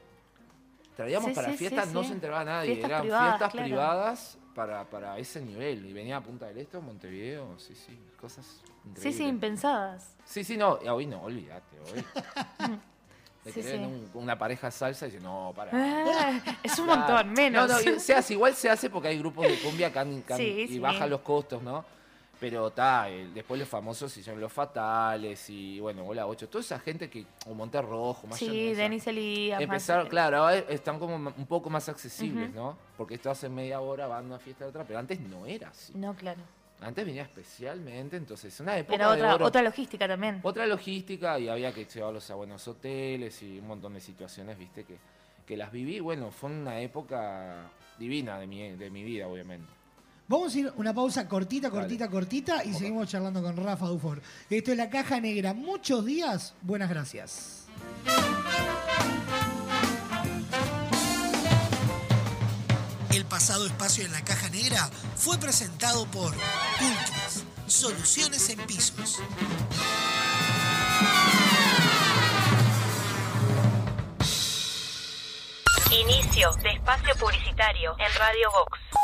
Traíamos 0.96 1.28
Sí, 1.30 1.34
para 1.34 1.48
sí, 1.48 1.52
sí, 1.54 1.58
fiestas, 1.58 1.92
no 1.92 2.02
sí. 2.02 2.08
se 2.08 2.14
enteraba 2.14 2.44
nadie, 2.44 2.72
Fiestas 2.76 2.88
eran 2.90 3.02
privadas, 3.02 3.28
fiestas 3.30 3.52
claro. 3.52 3.66
privadas 3.66 4.38
para, 4.54 4.84
para 4.88 5.18
ese 5.18 5.40
nivel. 5.40 5.84
Y 5.86 5.92
venía 5.92 6.16
a 6.16 6.20
Punta 6.22 6.46
del 6.46 6.58
Este, 6.58 6.78
Montevideo, 6.78 7.58
sí, 7.58 7.74
sí, 7.74 7.98
cosas 8.20 8.44
Sí, 8.46 8.88
increíbles. 8.90 9.16
sí, 9.16 9.24
impensadas. 9.26 10.16
Sí, 10.24 10.44
sí, 10.44 10.56
no, 10.56 10.74
hoy 10.74 11.06
no, 11.06 11.22
olvídate, 11.22 11.78
hoy. 11.80 12.04
Te 13.44 13.52
Sí, 13.52 13.60
un- 13.74 14.10
una 14.14 14.38
pareja 14.38 14.70
salsa 14.70 15.06
y 15.06 15.10
dice, 15.10 15.22
no, 15.22 15.52
para. 15.54 15.70
Ah, 15.74 16.40
es 16.62 16.78
un 16.78 16.86
Claro. 16.86 17.00
montón, 17.00 17.32
menos. 17.34 17.68
No, 17.68 17.74
no, 17.92 18.00
se 18.00 18.14
hace, 18.14 18.32
igual 18.32 18.54
se 18.54 18.70
hace 18.70 18.88
porque 18.88 19.08
hay 19.08 19.18
grupos 19.18 19.46
de 19.46 19.58
cumbia 19.58 19.92
que 19.92 19.98
han- 19.98 20.22
que 20.22 20.32
han- 20.32 20.38
Sí, 20.38 20.66
y 20.70 20.78
bajan 20.78 21.10
los 21.10 21.20
costos, 21.20 21.62
¿no? 21.62 21.84
Pero 22.40 22.68
está, 22.68 23.04
después 23.32 23.60
los 23.60 23.68
famosos 23.68 24.14
hicieron 24.16 24.40
los 24.40 24.52
fatales 24.52 25.48
y 25.48 25.78
bueno, 25.80 26.04
Hola 26.06 26.26
8, 26.26 26.48
toda 26.48 26.62
esa 26.62 26.78
gente 26.78 27.08
que, 27.08 27.24
o 27.46 27.54
Monterrojo, 27.54 28.26
más 28.26 28.38
sí, 28.38 28.74
Denis 28.74 29.06
Elías. 29.06 29.60
Empezaron, 29.60 30.04
más- 30.04 30.10
claro, 30.10 30.38
ahora 30.38 30.56
están 30.68 30.98
como 30.98 31.14
un 31.14 31.46
poco 31.46 31.70
más 31.70 31.88
accesibles, 31.88 32.52
¿no? 32.52 32.76
Porque 32.96 33.14
esto 33.14 33.30
hace 33.30 33.48
media 33.48 33.80
hora 33.80 34.06
van 34.06 34.24
a 34.24 34.26
una 34.26 34.38
fiesta 34.38 34.64
de 34.64 34.70
otra, 34.70 34.84
pero 34.84 34.98
antes 34.98 35.20
no 35.20 35.46
era 35.46 35.68
así. 35.68 35.92
No, 35.96 36.14
claro. 36.14 36.40
Antes 36.80 37.06
venía 37.06 37.22
especialmente, 37.22 38.16
entonces 38.16 38.58
una 38.60 38.76
época 38.76 38.94
Era 38.96 39.06
de 39.12 39.12
otra, 39.22 39.34
oro. 39.36 39.46
otra 39.46 39.62
logística 39.62 40.06
también. 40.06 40.40
Otra 40.42 40.66
logística 40.66 41.38
y 41.38 41.48
había 41.48 41.72
que 41.72 41.84
llevarlos 41.86 42.30
a 42.30 42.34
buenos 42.34 42.66
hoteles 42.68 43.42
y 43.42 43.58
un 43.58 43.66
montón 43.68 43.94
de 43.94 44.00
situaciones, 44.00 44.58
viste, 44.58 44.84
que, 44.84 44.98
que 45.46 45.56
las 45.56 45.72
viví. 45.72 46.00
Bueno, 46.00 46.30
fue 46.30 46.50
una 46.50 46.80
época 46.80 47.70
divina 47.98 48.38
de 48.38 48.46
mi, 48.46 48.72
de 48.72 48.90
mi 48.90 49.02
vida, 49.02 49.26
obviamente. 49.28 49.72
Vamos 50.26 50.54
a 50.54 50.58
ir 50.58 50.72
una 50.76 50.92
pausa 50.94 51.28
cortita, 51.28 51.68
Dale. 51.68 51.80
cortita, 51.82 52.08
cortita 52.10 52.64
y 52.64 52.72
seguimos 52.74 53.08
charlando 53.08 53.42
con 53.42 53.56
Rafa 53.56 53.86
Dufor. 53.86 54.20
Esto 54.50 54.72
es 54.72 54.76
La 54.76 54.90
Caja 54.90 55.20
Negra. 55.20 55.52
Muchos 55.54 56.04
días, 56.04 56.54
buenas 56.62 56.90
gracias. 56.90 57.66
El 63.14 63.24
pasado 63.24 63.64
espacio 63.64 64.04
en 64.04 64.10
La 64.10 64.24
Caja 64.24 64.48
Negra 64.48 64.90
fue 65.14 65.38
presentado 65.38 66.04
por 66.06 66.34
Ultras, 66.34 67.44
Soluciones 67.68 68.48
en 68.48 68.58
Pisos. 68.66 69.20
Inicio 75.92 76.54
de 76.54 76.70
espacio 76.70 77.14
publicitario 77.14 77.94
en 78.00 78.18
Radio 78.18 78.50
Vox. 78.50 79.03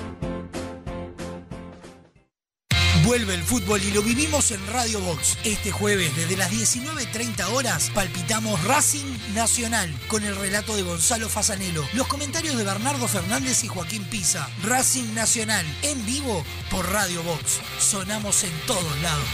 Vuelve 3.05 3.33
el 3.33 3.43
fútbol 3.43 3.81
y 3.81 3.91
lo 3.91 4.03
vivimos 4.03 4.51
en 4.51 4.65
Radio 4.67 4.99
Box. 4.99 5.37
Este 5.43 5.71
jueves, 5.71 6.15
desde 6.15 6.37
las 6.37 6.51
19.30 6.51 7.47
horas, 7.51 7.89
palpitamos 7.95 8.63
Racing 8.63 9.05
Nacional 9.33 9.91
con 10.07 10.23
el 10.23 10.35
relato 10.35 10.75
de 10.75 10.83
Gonzalo 10.83 11.27
Fasanelo, 11.27 11.83
los 11.93 12.07
comentarios 12.07 12.55
de 12.57 12.63
Bernardo 12.63 13.07
Fernández 13.07 13.63
y 13.63 13.67
Joaquín 13.67 14.03
Pisa. 14.05 14.47
Racing 14.63 15.15
Nacional, 15.15 15.65
en 15.81 16.05
vivo 16.05 16.43
por 16.69 16.91
Radio 16.91 17.23
Box. 17.23 17.59
Sonamos 17.79 18.43
en 18.43 18.51
todos 18.67 19.01
lados. 19.01 19.25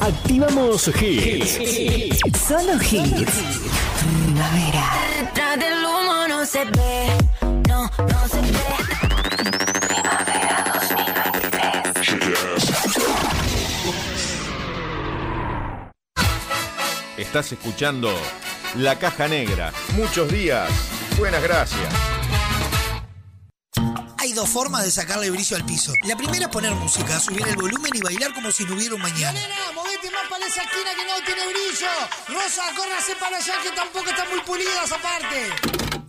Activamos 0.00 0.88
hits. 1.00 1.58
Solo 2.46 2.74
hits. 2.74 3.32
Primavera. 4.00 4.92
Detrás 5.18 5.58
del 5.58 5.84
humo 5.84 6.28
no 6.28 6.44
se 6.44 6.64
ve, 6.66 7.06
no, 7.66 7.90
no 7.98 8.28
se 8.28 8.40
ve. 8.42 8.63
Estás 17.34 17.50
escuchando 17.50 18.14
La 18.76 18.96
Caja 18.96 19.26
Negra. 19.26 19.72
Muchos 19.96 20.30
días. 20.30 20.70
Buenas 21.18 21.42
gracias. 21.42 21.92
Hay 24.18 24.32
dos 24.32 24.48
formas 24.48 24.84
de 24.84 24.92
sacarle 24.92 25.30
brillo 25.30 25.56
al 25.56 25.66
piso. 25.66 25.92
La 26.04 26.16
primera 26.16 26.44
es 26.44 26.48
poner 26.52 26.72
música, 26.76 27.18
subir 27.18 27.44
el 27.48 27.56
volumen 27.56 27.90
y 27.92 28.00
bailar 28.02 28.32
como 28.34 28.52
si 28.52 28.64
no 28.64 28.76
hubiera 28.76 28.94
un 28.94 29.02
mañana. 29.02 29.32
Nena, 29.32 29.72
movete 29.74 30.12
más 30.12 30.28
para 30.30 30.46
esa 30.46 30.62
esquina 30.62 30.90
que 30.94 31.04
no 31.04 31.26
tiene 31.26 31.42
brillo. 31.48 31.90
Rosa, 32.28 32.62
córrase 32.76 33.16
para 33.16 33.36
allá 33.36 33.54
que 33.64 33.70
tampoco 33.70 34.10
está 34.10 34.24
muy 34.30 34.40
pulida 34.42 34.84
esa 34.84 34.98
parte. 34.98 36.03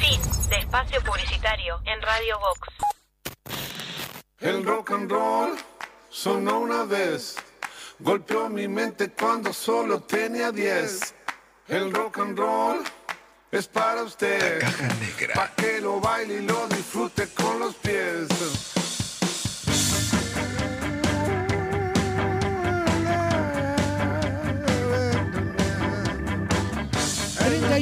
Fin 0.00 0.20
de 0.48 0.56
espacio 0.56 1.00
publicitario 1.02 1.78
en 1.84 2.00
Radio 2.00 2.38
Vox. 2.38 2.68
El 4.40 4.64
rock 4.64 4.92
and 4.92 5.10
roll 5.10 5.58
sonó 6.08 6.60
una 6.60 6.84
vez, 6.84 7.36
golpeó 7.98 8.48
mi 8.48 8.66
mente 8.66 9.10
cuando 9.10 9.52
solo 9.52 10.00
tenía 10.00 10.50
10. 10.50 11.14
El 11.68 11.92
rock 11.92 12.18
and 12.18 12.38
roll 12.38 12.82
es 13.52 13.68
para 13.68 14.02
usted, 14.02 14.62
para 15.34 15.54
que 15.54 15.82
lo 15.82 16.00
baile 16.00 16.34
y 16.36 16.46
lo 16.46 16.66
disfrute 16.68 17.28
con 17.34 17.58
los 17.60 17.74
pies. 17.74 18.79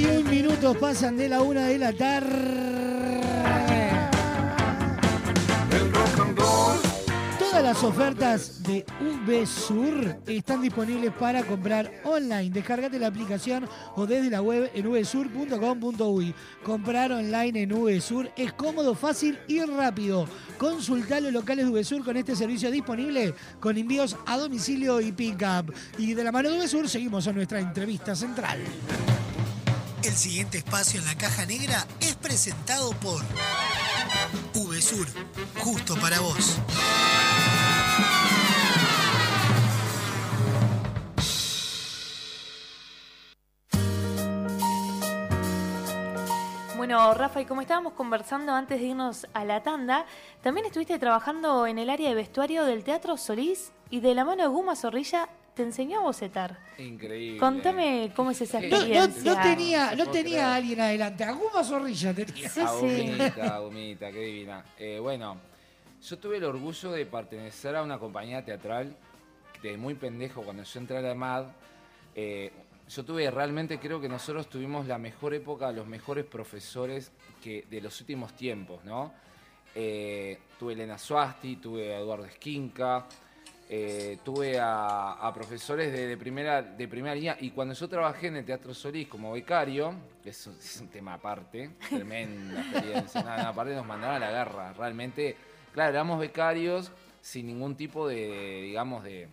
31 0.00 0.30
minutos 0.30 0.76
pasan 0.76 1.16
de 1.16 1.28
la 1.28 1.42
una 1.42 1.66
de 1.66 1.78
la 1.78 1.92
tarde. 1.92 3.20
Todas 7.36 7.62
las 7.64 7.82
ofertas 7.82 8.62
de 8.62 8.86
VSUR 9.26 10.20
están 10.26 10.62
disponibles 10.62 11.12
para 11.14 11.42
comprar 11.42 11.90
online. 12.04 12.50
Descárgate 12.50 13.00
la 13.00 13.08
aplicación 13.08 13.68
o 13.96 14.06
desde 14.06 14.30
la 14.30 14.40
web 14.40 14.70
en 14.72 14.88
vsur.com.uy. 14.88 16.32
Comprar 16.62 17.10
online 17.10 17.62
en 17.62 17.70
VSUR 17.70 18.30
es 18.36 18.52
cómodo, 18.52 18.94
fácil 18.94 19.36
y 19.48 19.60
rápido. 19.62 20.28
Consulta 20.58 21.18
los 21.18 21.32
locales 21.32 21.66
de 21.66 21.72
VSUR 21.72 22.04
con 22.04 22.16
este 22.16 22.36
servicio 22.36 22.70
disponible 22.70 23.34
con 23.58 23.76
envíos 23.76 24.16
a 24.26 24.36
domicilio 24.36 25.00
y 25.00 25.10
pick-up. 25.10 25.74
Y 25.98 26.14
de 26.14 26.22
la 26.22 26.30
mano 26.30 26.50
de 26.50 26.64
VSUR 26.64 26.88
seguimos 26.88 27.26
a 27.26 27.32
nuestra 27.32 27.58
entrevista 27.58 28.14
central. 28.14 28.60
El 30.04 30.14
siguiente 30.14 30.58
espacio 30.58 31.00
en 31.00 31.06
la 31.06 31.16
caja 31.16 31.44
negra 31.44 31.84
es 32.00 32.14
presentado 32.14 32.90
por 33.00 33.20
VSUR, 34.54 35.08
justo 35.58 35.96
para 35.96 36.20
vos. 36.20 36.58
Bueno, 46.76 47.12
Rafa, 47.14 47.40
y 47.40 47.44
como 47.44 47.60
estábamos 47.60 47.94
conversando 47.94 48.54
antes 48.54 48.80
de 48.80 48.86
irnos 48.86 49.26
a 49.34 49.44
la 49.44 49.64
tanda, 49.64 50.06
también 50.42 50.64
estuviste 50.64 50.98
trabajando 51.00 51.66
en 51.66 51.78
el 51.78 51.90
área 51.90 52.08
de 52.08 52.14
vestuario 52.14 52.64
del 52.64 52.84
Teatro 52.84 53.16
Solís 53.16 53.72
y 53.90 53.98
de 53.98 54.14
la 54.14 54.24
mano 54.24 54.42
de 54.44 54.48
Guma 54.48 54.76
Zorrilla 54.76 55.28
te 55.58 55.64
enseñó 55.64 55.98
a 55.98 56.02
bocetar. 56.04 56.56
Increíble. 56.78 57.38
Contame 57.40 58.12
cómo 58.14 58.30
es 58.30 58.40
esa 58.40 58.60
No, 58.60 58.68
no- 58.68 58.76
experiencia. 58.76 59.34
no 59.34 59.42
tenía, 59.42 59.94
no 59.96 60.06
tenía 60.06 60.22
creer. 60.32 60.44
a 60.44 60.54
alguien 60.54 60.80
adelante. 60.80 61.24
Alguna 61.24 61.64
zorrilla 61.64 62.14
tenía. 62.14 62.48
Sí, 62.48 62.60
sí. 62.60 62.60
Agumita, 62.62 63.54
Agumita, 63.56 64.12
qué 64.12 64.20
divina. 64.20 64.64
Eh, 64.78 64.98
bueno, 65.00 65.36
yo 66.00 66.18
tuve 66.18 66.36
el 66.36 66.44
orgullo 66.44 66.92
de 66.92 67.04
pertenecer 67.06 67.74
a 67.74 67.82
una 67.82 67.98
compañía 67.98 68.44
teatral 68.44 68.96
de 69.62 69.76
muy 69.76 69.94
pendejo 69.94 70.42
cuando 70.42 70.62
yo 70.62 70.80
entré 70.80 70.98
a 70.98 71.00
la 71.02 71.14
MAD. 71.14 71.44
eh, 72.14 72.52
yo 72.88 73.04
tuve 73.04 73.30
realmente, 73.30 73.78
creo 73.78 74.00
que 74.00 74.08
nosotros 74.08 74.48
tuvimos 74.48 74.86
la 74.86 74.96
mejor 74.96 75.34
época, 75.34 75.70
los 75.72 75.86
mejores 75.86 76.24
profesores 76.24 77.12
que 77.42 77.66
de 77.68 77.80
los 77.82 78.00
últimos 78.00 78.34
tiempos, 78.34 78.82
¿no? 78.84 79.12
Eh, 79.74 80.38
tuve 80.58 80.72
Elena 80.72 80.96
Suasti, 80.96 81.56
tuve 81.56 81.94
a 81.94 81.98
Eduardo 81.98 82.24
Esquinca, 82.24 83.04
eh, 83.70 84.18
tuve 84.24 84.58
a, 84.58 85.12
a 85.12 85.34
profesores 85.34 85.92
de, 85.92 86.06
de 86.06 86.16
primera, 86.16 86.62
de 86.62 86.88
primera 86.88 87.14
línea 87.14 87.36
y 87.40 87.50
cuando 87.50 87.74
yo 87.74 87.88
trabajé 87.88 88.28
en 88.28 88.36
el 88.36 88.44
Teatro 88.44 88.72
Solís 88.72 89.08
como 89.08 89.32
becario, 89.32 89.94
que 90.22 90.30
es, 90.30 90.46
un- 90.46 90.56
es 90.58 90.80
un 90.80 90.88
tema 90.88 91.14
aparte, 91.14 91.70
tremenda 91.90 92.60
experiencia, 92.62 93.22
nada, 93.22 93.48
aparte 93.48 93.74
nos 93.74 93.84
mandaron 93.86 94.16
a 94.16 94.18
la 94.20 94.30
guerra, 94.30 94.72
realmente, 94.72 95.36
claro, 95.74 95.90
éramos 95.90 96.18
becarios 96.18 96.90
sin 97.20 97.46
ningún 97.46 97.76
tipo 97.76 98.08
de, 98.08 98.62
digamos, 98.62 99.04
de, 99.04 99.28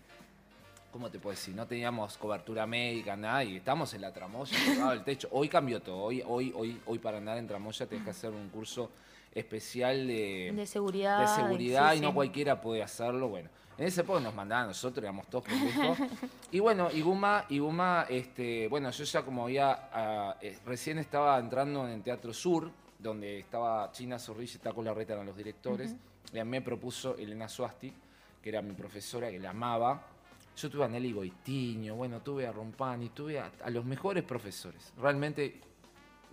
¿cómo 0.91 1.10
te 1.10 1.17
puedo 1.19 1.34
decir? 1.34 1.56
No 1.56 1.65
teníamos 1.65 2.17
cobertura 2.17 2.65
médica, 2.67 3.15
nada, 3.15 3.41
y 3.43 3.56
estamos 3.58 3.93
en 3.93 4.02
la 4.02 4.12
tramoya, 4.12 4.58
pegado 4.65 4.89
al 4.89 5.04
techo. 5.06 5.30
Hoy 5.32 5.48
cambió 5.48 5.82
todo, 5.82 5.98
hoy, 6.04 6.21
hoy, 6.28 6.52
hoy, 6.56 6.82
hoy 6.88 7.00
para 7.00 7.19
andar 7.19 7.38
en 7.38 7.48
tramoya 7.48 7.86
tenés 7.86 8.04
que 8.04 8.10
hacer 8.10 8.32
un 8.32 8.50
curso 8.50 8.91
especial 9.34 10.08
de, 10.08 10.52
De 10.54 10.65
seguridad. 10.65 11.19
de 11.19 11.28
seguridad 11.28 11.91
sí, 11.93 11.98
y 12.00 12.02
no 12.02 12.10
sí. 12.10 12.13
cualquiera 12.15 12.60
puede 12.60 12.82
hacerlo. 12.84 13.28
Bueno, 13.30 13.50
en 13.77 13.85
ese 13.85 14.01
época 14.01 14.19
nos 14.19 14.33
mandaban 14.33 14.65
a 14.65 14.67
nosotros, 14.67 15.03
éramos 15.03 15.27
todos 15.27 15.45
pendejos. 15.45 15.97
y 16.51 16.59
bueno, 16.59 16.89
y 16.91 17.01
Guma, 17.01 17.45
y 17.49 17.59
Guma, 17.59 18.05
este, 18.09 18.67
bueno, 18.67 18.89
yo 18.89 19.03
ya 19.03 19.23
como 19.23 19.43
había, 19.43 19.89
ah, 19.91 20.38
eh, 20.41 20.57
recién 20.65 20.97
estaba 20.97 21.38
entrando 21.39 21.85
en 21.85 21.93
el 21.93 22.01
Teatro 22.01 22.33
Sur, 22.33 22.71
donde 22.97 23.39
estaba 23.39 23.91
China 23.91 24.17
Zorrilla 24.17 24.55
y 24.55 24.59
Taco 24.59 24.81
Larreta 24.81 25.13
eran 25.13 25.25
los 25.25 25.35
directores, 25.35 25.95
y 26.33 26.39
a 26.39 26.45
mí 26.45 26.51
me 26.51 26.61
propuso 26.61 27.17
Elena 27.17 27.49
Suasti, 27.49 27.93
que 28.41 28.49
era 28.49 28.61
mi 28.61 28.73
profesora, 28.73 29.29
que 29.29 29.39
la 29.39 29.49
amaba. 29.49 30.07
Yo 30.55 30.69
tuve 30.69 30.85
a 30.85 30.88
Nelly 30.88 31.11
Goitiño, 31.11 31.95
bueno, 31.95 32.21
tuve 32.21 32.47
a 32.47 32.51
Rompani, 32.51 33.09
tuve 33.09 33.39
a, 33.39 33.51
a 33.63 33.69
los 33.69 33.83
mejores 33.83 34.23
profesores. 34.23 34.93
Realmente 34.97 35.59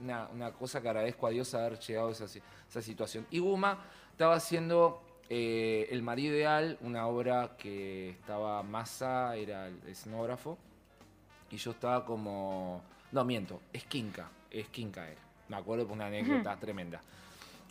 una, 0.00 0.28
una 0.28 0.52
cosa 0.52 0.80
que 0.80 0.88
agradezco 0.88 1.26
a 1.26 1.30
Dios 1.30 1.52
haber 1.54 1.78
llegado 1.78 2.08
a 2.08 2.12
esa, 2.12 2.26
esa 2.26 2.82
situación. 2.82 3.26
Y 3.30 3.38
Guma 3.38 3.78
estaba 4.12 4.34
haciendo 4.34 5.02
eh, 5.28 5.88
El 5.90 6.02
Marido 6.02 6.34
Ideal, 6.34 6.78
una 6.82 7.06
obra 7.06 7.56
que 7.58 8.10
estaba 8.10 8.62
Massa, 8.62 9.36
era 9.36 9.68
el 9.68 9.78
escenógrafo, 9.86 10.58
y 11.50 11.56
yo 11.56 11.72
estaba 11.72 12.04
como... 12.04 12.82
No, 13.12 13.24
miento, 13.24 13.60
Esquinca, 13.72 14.30
Esquinca 14.50 15.08
era. 15.08 15.20
Me 15.48 15.56
acuerdo 15.56 15.86
por 15.86 15.96
una 15.96 16.06
anécdota 16.06 16.56
tremenda. 16.58 17.00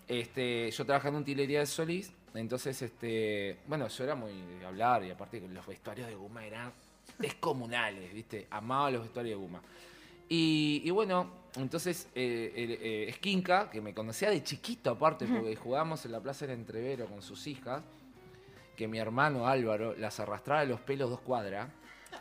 Este, 0.08 0.70
yo 0.72 0.86
trabajaba 0.86 1.16
en 1.16 1.24
utilería 1.24 1.60
de 1.60 1.66
Solís, 1.66 2.14
entonces, 2.34 2.82
este, 2.82 3.60
bueno, 3.68 3.88
yo 3.88 4.04
era 4.04 4.16
muy 4.16 4.32
de 4.60 4.66
hablar 4.66 5.04
y 5.04 5.12
aparte 5.12 5.42
los 5.42 5.66
vestuarios 5.66 6.08
de 6.08 6.16
Guma 6.16 6.46
eran 6.46 6.72
descomunales, 7.18 8.14
¿viste? 8.14 8.48
Amaba 8.50 8.92
los 8.92 9.02
vestuarios 9.04 9.38
de 9.38 9.46
Guma. 9.46 9.62
Y, 10.34 10.82
y 10.86 10.90
bueno, 10.92 11.30
entonces 11.58 12.08
eh, 12.16 12.54
eh, 12.56 13.06
Esquinca, 13.10 13.70
que 13.70 13.82
me 13.82 13.94
conocía 13.94 14.30
de 14.30 14.42
chiquito 14.42 14.92
aparte, 14.92 15.26
porque 15.26 15.58
jugábamos 15.58 16.06
en 16.06 16.14
la 16.14 16.22
Plaza 16.22 16.48
del 16.48 16.56
Entrevero 16.58 17.06
con 17.08 17.22
sus 17.22 17.48
hijas, 17.48 17.84
que 18.78 18.88
mi 18.88 18.98
hermano 18.98 19.46
Álvaro 19.46 19.94
las 19.98 20.22
arrastraba 20.22 20.62
de 20.62 20.68
los 20.68 20.80
pelos 20.80 21.10
dos 21.10 21.20
cuadras. 21.20 21.68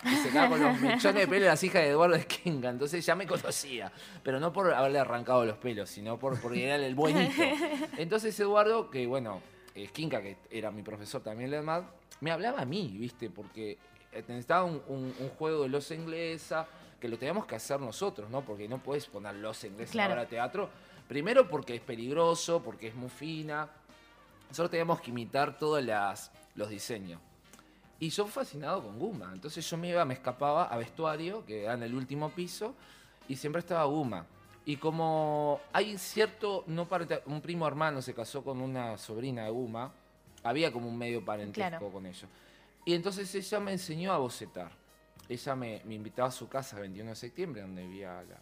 Y 0.04 0.16
se 0.16 0.30
quedaba 0.30 0.48
con 0.48 0.60
los 0.60 0.80
mechones 0.80 1.20
de 1.22 1.28
pelo 1.28 1.42
de 1.44 1.50
las 1.50 1.62
hijas 1.62 1.82
de 1.82 1.90
Eduardo 1.90 2.16
Esquinca. 2.16 2.68
Entonces 2.70 3.06
ya 3.06 3.14
me 3.14 3.28
conocía. 3.28 3.92
Pero 4.24 4.40
no 4.40 4.52
por 4.52 4.72
haberle 4.74 4.98
arrancado 4.98 5.44
los 5.44 5.58
pelos, 5.58 5.88
sino 5.88 6.18
por, 6.18 6.40
porque 6.40 6.64
era 6.64 6.74
el 6.76 6.94
buenito. 6.96 7.42
Entonces 7.96 8.38
Eduardo, 8.40 8.90
que 8.90 9.06
bueno, 9.06 9.40
Esquinca, 9.72 10.20
que 10.20 10.36
era 10.50 10.72
mi 10.72 10.82
profesor 10.82 11.22
también 11.22 11.54
EDMAD, 11.54 11.84
me 12.22 12.32
hablaba 12.32 12.62
a 12.62 12.64
mí, 12.64 12.96
¿viste? 12.98 13.30
Porque 13.30 13.78
eh, 14.12 14.24
necesitaba 14.26 14.64
un, 14.64 14.82
un- 14.88 15.14
un 15.16 15.28
juego 15.38 15.62
de 15.62 15.68
losa 15.68 15.94
inglesa, 15.94 16.66
que 17.00 17.08
lo 17.08 17.16
teníamos 17.18 17.46
que 17.46 17.56
hacer 17.56 17.80
nosotros, 17.80 18.28
¿no? 18.30 18.42
Porque 18.42 18.68
no 18.68 18.78
puedes 18.78 19.06
poner 19.06 19.34
losa 19.36 19.66
inglesa 19.66 19.92
Claro. 19.92 20.10
ahora 20.12 20.22
a 20.22 20.26
teatro. 20.28 20.68
Primero 21.08 21.48
porque 21.48 21.74
es 21.76 21.80
peligroso, 21.80 22.62
porque 22.62 22.88
es 22.88 22.94
muy 22.94 23.08
fina. 23.08 23.68
Nosotros 24.48 24.70
teníamos 24.70 25.00
que 25.00 25.10
imitar 25.10 25.58
todos 25.58 25.82
los 26.54 26.68
diseños. 26.68 27.20
Y 27.98 28.10
yo 28.10 28.26
fascinado 28.26 28.82
con 28.82 28.98
Guma. 28.98 29.30
Entonces 29.32 29.68
yo 29.68 29.76
me 29.76 29.88
iba, 29.88 30.04
me 30.04 30.14
escapaba 30.14 30.64
a 30.64 30.76
vestuario, 30.76 31.44
que 31.44 31.64
era 31.64 31.74
en 31.74 31.82
el 31.82 31.94
último 31.94 32.30
piso, 32.30 32.74
y 33.28 33.36
siempre 33.36 33.60
estaba 33.60 33.84
Guma. 33.84 34.26
Y 34.64 34.76
como 34.76 35.60
hay 35.72 35.96
cierto, 35.98 36.64
no 36.66 36.86
parte- 36.86 37.22
un 37.26 37.40
primo 37.40 37.66
hermano 37.66 38.02
se 38.02 38.14
casó 38.14 38.42
con 38.44 38.60
una 38.60 38.96
sobrina 38.98 39.44
de 39.44 39.50
Guma, 39.50 39.92
había 40.42 40.72
como 40.72 40.88
un 40.88 40.96
medio 40.96 41.24
parentesco 41.24 41.68
Claro. 41.78 41.90
con 41.92 42.06
ellos. 42.06 42.26
Y 42.84 42.94
entonces 42.94 43.34
ella 43.34 43.60
me 43.60 43.72
enseñó 43.72 44.12
a 44.12 44.18
bocetar. 44.18 44.70
Ella 45.30 45.54
me, 45.56 45.80
me 45.84 45.94
invitaba 45.94 46.28
a 46.28 46.32
su 46.32 46.48
casa 46.48 46.76
el 46.76 46.82
21 46.82 47.10
de 47.10 47.16
septiembre, 47.16 47.62
donde 47.62 47.86
vivía 47.86 48.22
la... 48.28 48.38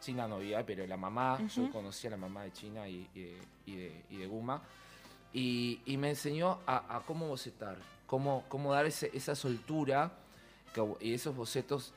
China 0.00 0.28
no 0.28 0.38
vivía, 0.38 0.66
pero 0.66 0.86
la 0.86 0.96
mamá, 0.98 1.38
yo 1.48 1.70
conocía 1.72 2.08
a 2.08 2.10
la 2.10 2.16
mamá 2.18 2.42
de 2.42 2.52
China 2.52 2.86
y, 2.86 3.08
y 3.14 3.22
de, 3.22 3.38
y 3.66 3.76
de- 3.76 4.02
y 4.10 4.16
de 4.18 4.26
Guma. 4.26 4.62
Y, 5.32 5.80
me 5.98 6.10
enseñó 6.10 6.58
a, 6.66 6.96
a 6.96 7.00
cómo 7.00 7.26
bocetar, 7.28 7.78
cómo, 8.06 8.44
cómo 8.48 8.72
dar 8.72 8.84
ese- 8.84 9.10
esa 9.14 9.34
soltura 9.34 10.12
que- 10.74 10.94
y 11.00 11.14
esos 11.14 11.34
bocetos 11.34 11.94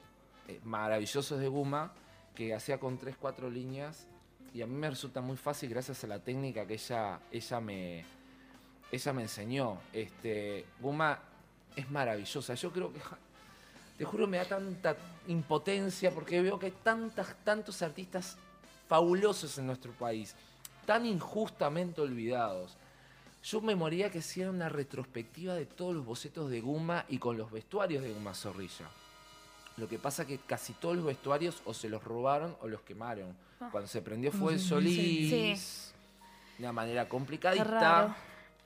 eh, 0.47 0.61
maravillosos 0.63 1.37
de 1.39 1.47
Guma 1.49 1.91
que 2.33 2.53
hacía 2.53 2.79
con 2.79 2.97
tres, 2.97 3.17
cuatro 3.19 3.49
líneas 3.49 4.07
y 4.53 4.61
a 4.61 4.67
mí 4.67 4.73
me 4.75 4.89
resulta 4.89 5.19
muy 5.19 5.35
fácil 5.35 5.69
gracias 5.69 6.01
a 6.03 6.07
la 6.07 6.19
técnica 6.23 6.65
que 6.65 6.75
ella, 6.75 7.19
ella 7.31 7.59
me, 7.59 8.05
ella 8.91 9.13
me 9.13 9.23
enseñó. 9.23 9.79
Este, 9.91 10.65
Guma 10.79 11.19
es 11.75 11.89
maravillosa. 11.91 12.53
Yo 12.53 12.71
creo 12.71 12.93
que, 12.93 12.99
te 13.97 14.05
juro, 14.05 14.27
me 14.27 14.37
da 14.37 14.45
tanta 14.45 14.95
impotencia 15.27 16.11
porque 16.11 16.41
veo 16.41 16.59
que 16.59 16.67
hay 16.67 16.73
tantas, 16.83 17.35
tantos 17.43 17.81
artistas 17.81 18.37
fabulosos 18.87 19.57
en 19.57 19.67
nuestro 19.67 19.91
país, 19.93 20.35
tan 20.85 21.05
injustamente 21.05 22.01
olvidados. 22.01 22.77
Yo 23.43 23.61
me 23.61 23.75
moría 23.75 24.09
que 24.11 24.19
hiciera 24.19 24.49
una 24.49 24.69
retrospectiva 24.69 25.53
de 25.55 25.65
todos 25.65 25.95
los 25.95 26.05
bocetos 26.05 26.49
de 26.49 26.59
Guma 26.61 27.05
y 27.09 27.17
con 27.17 27.37
los 27.37 27.51
vestuarios 27.51 28.03
de 28.03 28.13
Guma 28.13 28.33
Zorrilla. 28.33 28.87
Lo 29.77 29.87
que 29.87 29.99
pasa 29.99 30.25
que 30.25 30.39
casi 30.39 30.73
todos 30.73 30.95
los 30.95 31.05
vestuarios 31.05 31.61
o 31.65 31.73
se 31.73 31.87
los 31.89 32.03
robaron 32.03 32.55
o 32.61 32.67
los 32.67 32.81
quemaron. 32.81 33.35
Ah. 33.59 33.69
Cuando 33.71 33.87
se 33.87 34.01
prendió 34.01 34.31
¿Cómo 34.31 34.45
fue 34.45 34.53
el 34.53 34.59
Solís, 34.59 35.29
Sí. 35.29 35.93
de 36.57 36.63
una 36.63 36.73
manera 36.73 37.07
complicadita, 37.07 37.63
raro. 37.63 38.15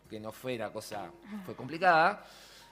que 0.10 0.20
no 0.20 0.32
fue 0.32 0.56
una 0.56 0.72
cosa, 0.72 1.12
fue 1.46 1.56
complicada. 1.56 2.26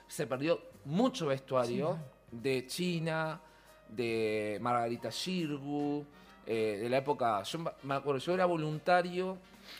Se 0.08 0.26
perdió 0.26 0.60
mucho 0.86 1.26
vestuario 1.26 1.98
de 2.30 2.66
China, 2.66 3.40
de 3.88 4.58
Margarita 4.60 5.10
Shirgu, 5.10 6.04
eh, 6.46 6.78
de 6.80 6.88
la 6.88 6.98
época, 6.98 7.42
yo 7.42 7.58
me- 7.82 7.94
acuerdo, 7.94 8.18
yo 8.20 8.34
era 8.34 8.46
voluntario 8.46 9.38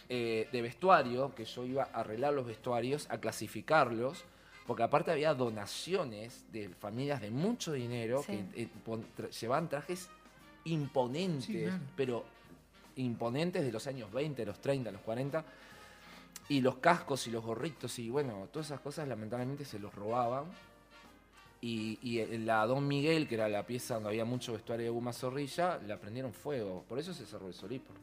eh, 0.09 0.49
de 0.53 0.63
vestuario, 0.63 1.35
que 1.35 1.45
yo 1.45 1.65
iba 1.65 1.83
a 1.93 2.01
arreglar 2.01 2.33
los 2.33 2.47
vestuarios, 2.47 3.09
a 3.11 3.19
clasificarlos, 3.19 4.25
porque 4.67 4.85
aparte 4.85 5.11
había 5.11 5.35
donaciones 5.35 6.45
de 6.53 6.69
familias 6.69 7.21
de 7.21 7.31
mucho 7.31 7.73
dinero 7.73 8.23
Sí. 8.25 8.45
que 8.55 8.63
eh, 8.63 8.69
pon- 8.85 9.05
tra- 9.17 9.31
llevaban 9.31 9.69
trajes 9.69 10.09
imponentes, 10.65 11.45
Sí, 11.47 11.63
claro. 11.65 11.79
pero 11.97 12.25
imponentes 12.97 13.65
de 13.65 13.73
los 13.73 13.87
años 13.87 14.13
20, 14.13 14.45
los 14.47 14.61
30, 14.61 14.91
los 14.93 15.01
40, 15.01 15.45
y 16.49 16.61
los 16.61 16.77
cascos 16.77 17.27
y 17.27 17.31
los 17.31 17.45
gorritos 17.45 17.99
y 17.99 18.11
bueno, 18.11 18.49
todas 18.53 18.67
esas 18.67 18.81
cosas 18.81 19.09
lamentablemente 19.09 19.65
se 19.65 19.79
los 19.79 19.95
robaban. 19.95 20.45
Y, 21.63 22.25
la 22.39 22.65
Don 22.67 22.89
Miguel, 22.89 23.29
que 23.29 23.35
era 23.35 23.49
la 23.49 23.67
pieza 23.67 23.95
donde 23.95 24.09
había 24.09 24.25
mucho 24.25 24.53
vestuario 24.55 24.87
de 24.87 24.91
Guma 24.91 25.13
Zorrilla, 25.13 25.79
la 25.87 25.99
prendieron 25.99 26.33
fuego. 26.33 26.85
Por 26.89 26.99
eso 26.99 27.13
se 27.13 27.27
cerró 27.27 27.49
el 27.49 27.55
Solís, 27.55 27.83
porque 27.87 28.01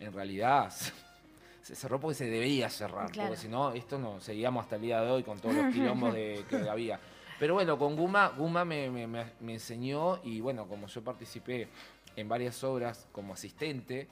en 0.00 0.12
realidad 0.12 0.72
se 1.62 1.74
cerró 1.74 2.00
porque 2.00 2.14
se 2.14 2.26
debía 2.26 2.70
cerrar. 2.70 3.10
Claro. 3.10 3.28
Porque 3.30 3.42
si 3.42 3.48
no, 3.48 3.72
esto 3.72 3.98
no 3.98 4.20
seguíamos 4.20 4.64
hasta 4.64 4.76
el 4.76 4.82
día 4.82 5.02
de 5.02 5.10
hoy 5.10 5.22
con 5.22 5.38
todos 5.38 5.54
los 5.56 5.66
quilombos 5.74 6.14
de, 6.14 6.44
que 6.48 6.56
había. 6.68 6.98
Pero 7.38 7.54
bueno, 7.54 7.78
con 7.78 7.94
Guma, 7.96 8.28
Guma 8.30 8.64
me- 8.64 8.88
me 9.06 9.52
enseñó 9.52 10.18
y 10.24 10.40
bueno, 10.40 10.66
como 10.66 10.86
yo 10.86 11.02
participé 11.04 11.68
en 12.16 12.28
varias 12.28 12.64
obras 12.64 13.06
como 13.12 13.34
asistente, 13.34 14.08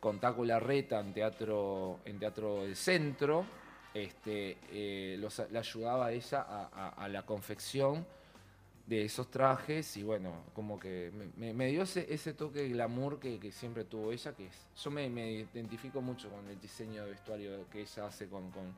con 0.00 0.18
Taco 0.18 0.44
Larreta 0.44 0.98
en 1.00 1.12
teatro, 1.12 2.00
en 2.04 2.18
teatro 2.18 2.62
del 2.62 2.74
centro, 2.74 3.44
este, 4.04 4.56
eh, 4.70 5.16
los- 5.18 5.42
le 5.50 5.58
ayudaba 5.58 6.06
a 6.06 6.12
ella 6.12 6.40
a, 6.42 6.68
a- 6.72 6.88
a 6.90 7.08
la 7.08 7.24
confección 7.24 8.06
de 8.86 9.04
esos 9.04 9.28
trajes 9.30 9.96
y 9.96 10.04
bueno, 10.04 10.44
como 10.54 10.78
que 10.78 11.10
me, 11.36 11.66
dio 11.66 11.82
ese, 11.82 12.06
ese 12.12 12.34
toque 12.34 12.60
de 12.62 12.68
glamour 12.68 13.18
que, 13.18 13.40
que 13.40 13.50
siempre 13.50 13.84
tuvo 13.84 14.12
ella, 14.12 14.32
que 14.32 14.46
es, 14.46 14.54
yo 14.82 14.90
me, 14.92 15.08
me 15.10 15.28
identifico 15.32 16.00
mucho 16.00 16.30
con 16.30 16.46
el 16.48 16.60
diseño 16.60 17.04
de 17.04 17.10
vestuario 17.10 17.68
que 17.70 17.80
ella 17.80 18.06
hace 18.06 18.28
con, 18.28 18.50
con 18.52 18.72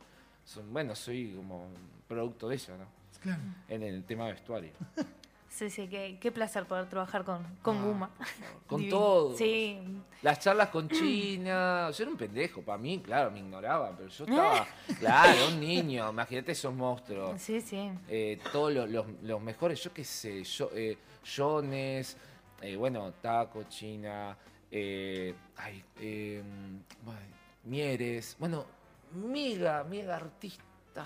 son- 0.47 0.73
bueno, 0.73 0.95
soy 0.95 1.35
como 1.37 1.67
producto 2.09 2.49
de 2.49 2.55
ella, 2.55 2.77
¿no? 2.79 2.87
Claro. 3.21 3.43
En 3.69 3.83
el 3.83 4.05
tema 4.05 4.27
de 4.27 4.33
vestuario. 4.33 4.71
Sí, 5.49 5.71
sí, 5.71 5.89
qué, 5.89 6.19
qué 6.21 6.31
placer 6.31 6.67
poder 6.67 6.89
trabajar 6.89 7.25
con, 7.25 7.43
con 7.63 7.83
Guma. 7.83 8.11
Ah, 8.21 8.25
Con 8.67 8.79
Divino. 8.81 8.97
todo. 8.99 9.37
Sí. 9.37 9.79
Las 10.23 10.39
charlas 10.41 10.69
con 10.69 10.89
China, 10.89 11.91
yo 11.97 12.03
era 12.05 12.11
un 12.11 12.17
pendejo, 12.19 12.63
para 12.63 12.79
mí, 12.79 13.01
claro, 13.01 13.31
me 13.31 13.39
ignoraban, 13.41 13.97
pero 13.97 14.09
yo 14.09 14.25
estaba, 14.25 14.67
claro, 14.99 15.49
un 15.49 15.59
niño, 15.61 16.11
imagínate 16.11 16.53
esos 16.53 16.73
monstruos. 16.75 17.41
Sí, 17.41 17.61
sí. 17.61 17.91
Eh, 18.09 18.39
todos 18.53 18.73
los, 18.73 18.89
los- 18.91 19.07
los 19.23 19.41
mejores, 19.41 19.83
yo 19.83 19.93
qué 19.93 20.05
sé, 20.05 20.45
yo, 20.45 20.71
eh, 20.75 20.97
Jones, 21.37 22.17
eh, 22.61 22.77
bueno, 22.77 23.13
Taco, 23.21 23.65
China, 23.65 24.37
ay, 24.71 25.85
bueno, 27.03 27.21
Mieres, 27.65 28.37
bueno, 28.39 28.65
mega, 29.13 29.83
mega 29.85 30.17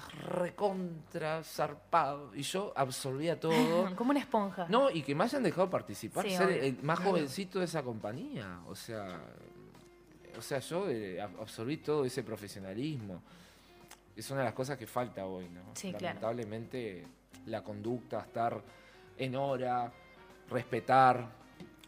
recontra 0.00 1.42
zarpado 1.44 2.34
y 2.34 2.42
yo 2.42 2.72
absorbía 2.76 3.38
todo. 3.38 3.52
Como 3.96 4.10
una 4.10 4.20
esponja. 4.20 4.66
No, 4.68 4.90
y 4.90 5.02
que 5.02 5.14
me 5.14 5.24
hayan 5.24 5.42
dejado 5.42 5.68
participar, 5.70 6.24
Sí, 6.24 6.36
ser 6.36 6.46
obvio. 6.46 6.62
el 6.62 6.82
más 6.82 6.98
jovencito 6.98 7.58
de 7.58 7.64
esa 7.66 7.82
compañía. 7.82 8.60
O 8.68 8.74
sea, 8.74 9.20
o 10.38 10.42
sea 10.42 10.58
yo 10.60 10.88
eh, 10.88 11.18
ab- 11.20 11.40
absorbí 11.40 11.78
todo 11.78 12.04
ese 12.04 12.22
profesionalismo. 12.22 13.22
Es 14.16 14.30
una 14.30 14.40
de 14.40 14.44
las 14.46 14.54
cosas 14.54 14.76
que 14.78 14.86
falta 14.86 15.24
hoy, 15.26 15.48
¿no? 15.48 15.62
Sí, 15.74 15.88
claro. 15.90 16.04
Lamentablemente, 16.20 17.06
la 17.46 17.62
conducta, 17.62 18.20
estar 18.20 18.60
en 19.16 19.36
hora, 19.36 19.90
respetar 20.50 21.26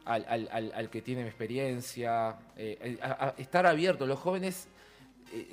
al, 0.07 0.25
al- 0.29 0.73
al- 0.75 0.91
que 0.91 1.03
tiene 1.03 1.27
experiencia, 1.27 2.37
eh, 2.57 2.99
a- 3.03 3.27
a- 3.27 3.35
estar 3.39 3.67
abierto. 3.67 4.07
Los 4.07 4.19
jóvenes 4.21 4.67
eh, 4.67 4.74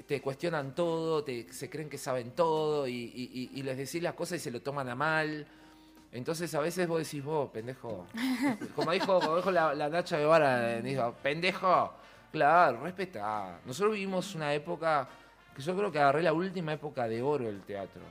te 0.08 0.22
cuestionan 0.22 0.74
todo, 0.76 1.24
te, 1.24 1.52
se 1.52 1.70
creen 1.70 1.90
que 1.90 1.98
saben 1.98 2.32
todo 2.32 2.88
y, 2.88 2.94
y- 2.94 3.50
y- 3.54 3.64
les 3.64 3.78
decís 3.78 4.02
las 4.02 4.14
cosas 4.14 4.38
y 4.38 4.40
se 4.40 4.52
lo 4.52 4.62
toman 4.62 4.88
a 4.90 4.96
mal. 4.96 5.46
Entonces 6.12 6.54
a 6.56 6.60
veces 6.60 6.88
vos 6.88 7.00
decís, 7.00 7.24
vos, 7.24 7.50
pendejo. 7.52 8.06
Como 8.76 8.92
dijo, 8.92 9.20
como 9.20 9.38
dijo 9.38 9.52
la, 9.52 9.74
la 9.74 9.88
Nacha 9.90 10.18
Guevara, 10.18 10.78
eh, 10.78 10.82
dijo, 10.82 11.14
pendejo. 11.24 11.94
Claro, 12.32 12.84
respetá. 12.84 13.60
Nosotros 13.66 13.94
vivimos 13.94 14.36
una 14.36 14.54
época 14.54 15.08
que 15.56 15.62
yo 15.62 15.76
creo 15.76 15.92
que 15.92 16.00
agarré 16.00 16.22
la 16.24 16.34
última 16.34 16.74
época 16.74 17.08
de 17.08 17.22
oro 17.22 17.46
del 17.46 17.62
teatro. 17.62 18.02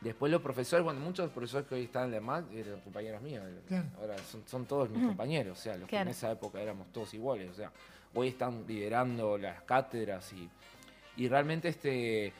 Después 0.00 0.30
los 0.30 0.40
profesores, 0.40 0.84
bueno, 0.84 1.00
muchos 1.00 1.26
de 1.28 1.34
profesores 1.34 1.66
que 1.66 1.74
hoy 1.74 1.84
están 1.84 2.04
en 2.04 2.12
la 2.12 2.20
MAD 2.20 2.44
eran 2.54 2.80
compañeros 2.80 3.20
míos. 3.20 3.42
Claro. 3.66 3.86
Ahora 4.00 4.16
son, 4.18 4.42
son 4.46 4.64
todos 4.64 4.88
mis 4.90 5.04
compañeros, 5.04 5.58
o 5.58 5.60
sea, 5.60 5.76
los 5.76 5.88
que 5.88 5.96
en 5.96 6.08
esa 6.08 6.30
época 6.30 6.60
éramos 6.60 6.86
todos 6.92 7.12
iguales. 7.14 7.50
O 7.50 7.54
sea, 7.54 7.72
hoy 8.18 8.28
están 8.28 8.64
liderando 8.66 9.38
las 9.38 9.62
cátedras 9.62 10.32
y, 10.32 10.48
y 11.16 11.28
realmente 11.28 11.68
este 11.68 12.32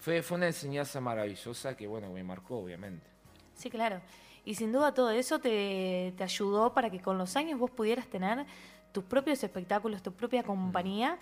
fue, 0.00 0.22
fue 0.22 0.36
una 0.36 0.46
enseñanza 0.46 1.00
maravillosa 1.00 1.76
que, 1.76 1.86
bueno, 1.86 2.10
me 2.12 2.22
marcó, 2.22 2.58
obviamente. 2.58 3.06
Sí, 3.54 3.70
claro. 3.70 4.00
Y 4.44 4.54
sin 4.54 4.72
duda 4.72 4.94
todo 4.94 5.10
eso 5.10 5.38
te, 5.40 6.14
te 6.16 6.24
ayudó 6.24 6.72
para 6.72 6.88
que 6.90 7.00
con 7.00 7.18
los 7.18 7.36
años 7.36 7.58
vos 7.58 7.70
pudieras 7.70 8.06
tener 8.06 8.46
tus 8.92 9.04
propios 9.04 9.42
espectáculos, 9.44 10.02
tu 10.02 10.12
propia 10.12 10.42
compañía 10.42 11.18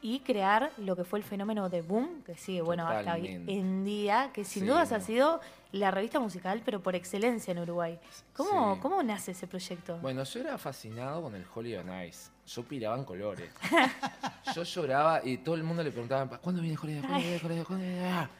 y 0.00 0.20
crear 0.20 0.70
lo 0.76 0.94
que 0.94 1.02
fue 1.02 1.18
el 1.18 1.24
fenómeno 1.24 1.68
de 1.68 1.82
Boom, 1.82 2.22
que 2.22 2.36
sigue, 2.36 2.62
bueno, 2.62 2.86
hasta 2.86 3.14
hoy 3.14 3.26
en 3.48 3.84
día, 3.84 4.30
que 4.32 4.44
sin 4.44 4.62
Sí, 4.62 4.68
dudas 4.68 4.92
ha 4.92 5.00
sido 5.00 5.40
la 5.72 5.90
revista 5.90 6.20
musical, 6.20 6.62
pero 6.64 6.80
por 6.80 6.94
excelencia 6.94 7.50
en 7.50 7.58
Uruguay. 7.58 7.98
¿Cómo, 8.32 8.74
Sí. 8.76 8.80
¿cómo 8.80 9.02
nace 9.02 9.32
ese 9.32 9.48
proyecto? 9.48 9.98
Bueno, 9.98 10.22
yo 10.22 10.38
era 10.40 10.56
fascinado 10.56 11.22
con 11.22 11.34
el 11.34 11.44
Holy 11.52 11.74
on 11.74 11.88
Ice. 12.04 12.30
Yo 12.48 12.62
piraba 12.64 12.96
en 12.96 13.04
colores. 13.04 13.50
Yo 14.54 14.62
lloraba 14.62 15.20
y 15.24 15.38
todo 15.38 15.54
el 15.54 15.62
mundo 15.62 15.82
le 15.82 15.90
preguntaba, 15.90 16.38
¿cuándo 16.38 16.62
viene 16.62 16.74
Ice? 16.74 17.00
¿Cuándo 17.00 17.18
viene 17.18 17.36
Ice? 17.36 17.64
¿Cuándo 17.64 17.84
viene? 17.84 18.06
Ah". 18.06 18.30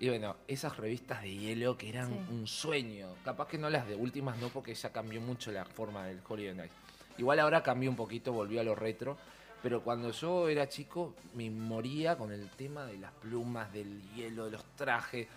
Y 0.00 0.08
bueno, 0.08 0.34
esas 0.48 0.76
revistas 0.76 1.22
de 1.22 1.32
hielo 1.32 1.78
que 1.78 1.88
eran 1.88 2.08
Sí. 2.08 2.14
un 2.30 2.46
sueño. 2.48 3.08
Capaz 3.24 3.46
que 3.46 3.58
no 3.58 3.70
las 3.70 3.86
de 3.86 3.94
últimas, 3.94 4.36
no, 4.38 4.48
porque 4.48 4.74
ya 4.74 4.90
cambió 4.90 5.20
mucho 5.20 5.52
la 5.52 5.64
forma 5.64 6.04
del 6.06 6.20
on 6.28 6.40
Ice. 6.40 6.70
Igual 7.18 7.38
ahora 7.38 7.62
cambió 7.62 7.88
un 7.88 7.94
poquito, 7.96 8.32
volvió 8.32 8.60
a 8.60 8.64
lo 8.64 8.74
retro. 8.74 9.16
Pero 9.62 9.80
cuando 9.84 10.10
yo 10.10 10.48
era 10.48 10.68
chico, 10.68 11.14
me 11.34 11.48
moría 11.48 12.16
con 12.16 12.32
el 12.32 12.50
tema 12.50 12.84
de 12.84 12.98
las 12.98 13.12
plumas, 13.12 13.72
del 13.72 14.02
hielo, 14.16 14.46
de 14.46 14.50
los 14.50 14.64
trajes. 14.74 15.28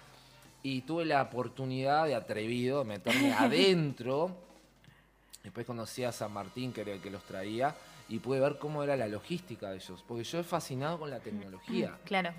Y 0.63 0.81
tuve 0.81 1.05
la 1.05 1.21
oportunidad 1.21 2.05
de 2.07 2.15
atrevido 2.15 2.79
de 2.79 2.85
meterme 2.85 3.33
adentro. 3.37 4.35
Después 5.43 5.63
conocí 5.67 6.03
a 6.03 6.11
San 6.11 6.31
Martín, 6.33 6.73
que 6.73 6.81
era 6.81 6.93
el 6.93 7.01
que 7.01 7.11
los 7.11 7.21
traía, 7.23 7.75
y 8.09 8.19
pude 8.19 8.39
ver 8.39 8.57
cómo 8.59 8.83
era 8.83 8.95
la 8.95 9.07
logística 9.07 9.69
de 9.69 9.77
ellos. 9.77 10.03
Porque 10.07 10.23
yo 10.23 10.39
he 10.39 10.43
fascinado 10.43 10.99
con 10.99 11.09
la 11.09 11.19
tecnología. 11.19 11.97
Claro. 12.05 12.31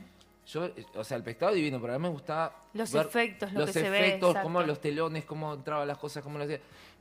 Yo, 0.46 0.68
o 0.94 1.02
sea, 1.02 1.16
el 1.16 1.24
pescado 1.24 1.52
divino, 1.52 1.80
pero 1.80 1.94
a 1.94 1.98
mí 1.98 2.02
me 2.04 2.08
gustaba 2.08 2.54
Los 2.72 2.92
ver 2.92 3.06
efectos, 3.06 3.52
lo 3.52 3.60
los 3.60 3.66
que 3.70 3.72
se 3.80 3.90
ve, 3.90 3.98
efectos, 3.98 4.30
exacto. 4.30 4.46
cómo 4.46 4.62
los 4.62 4.80
telones, 4.80 5.24
cómo 5.24 5.54
entraban 5.54 5.88
las 5.88 5.98
cosas, 5.98 6.22
cómo 6.22 6.38
lo 6.38 6.44
hacía. 6.44 6.60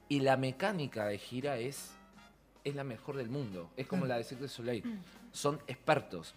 Y 0.09 0.21
la 0.21 0.35
mecánica 0.35 1.05
de 1.05 1.17
gira 1.19 1.57
es, 1.59 1.91
es 2.63 2.73
la 2.75 2.83
mejor 2.83 3.17
del 3.17 3.29
mundo. 3.29 3.69
Es 3.77 3.85
como 3.85 4.05
Mm. 4.05 4.07
la 4.07 4.17
de 4.17 4.23
Cirque 4.23 4.43
du 4.43 4.49
Soleil. 4.49 4.99
Son 5.31 5.59
expertos. 5.67 6.33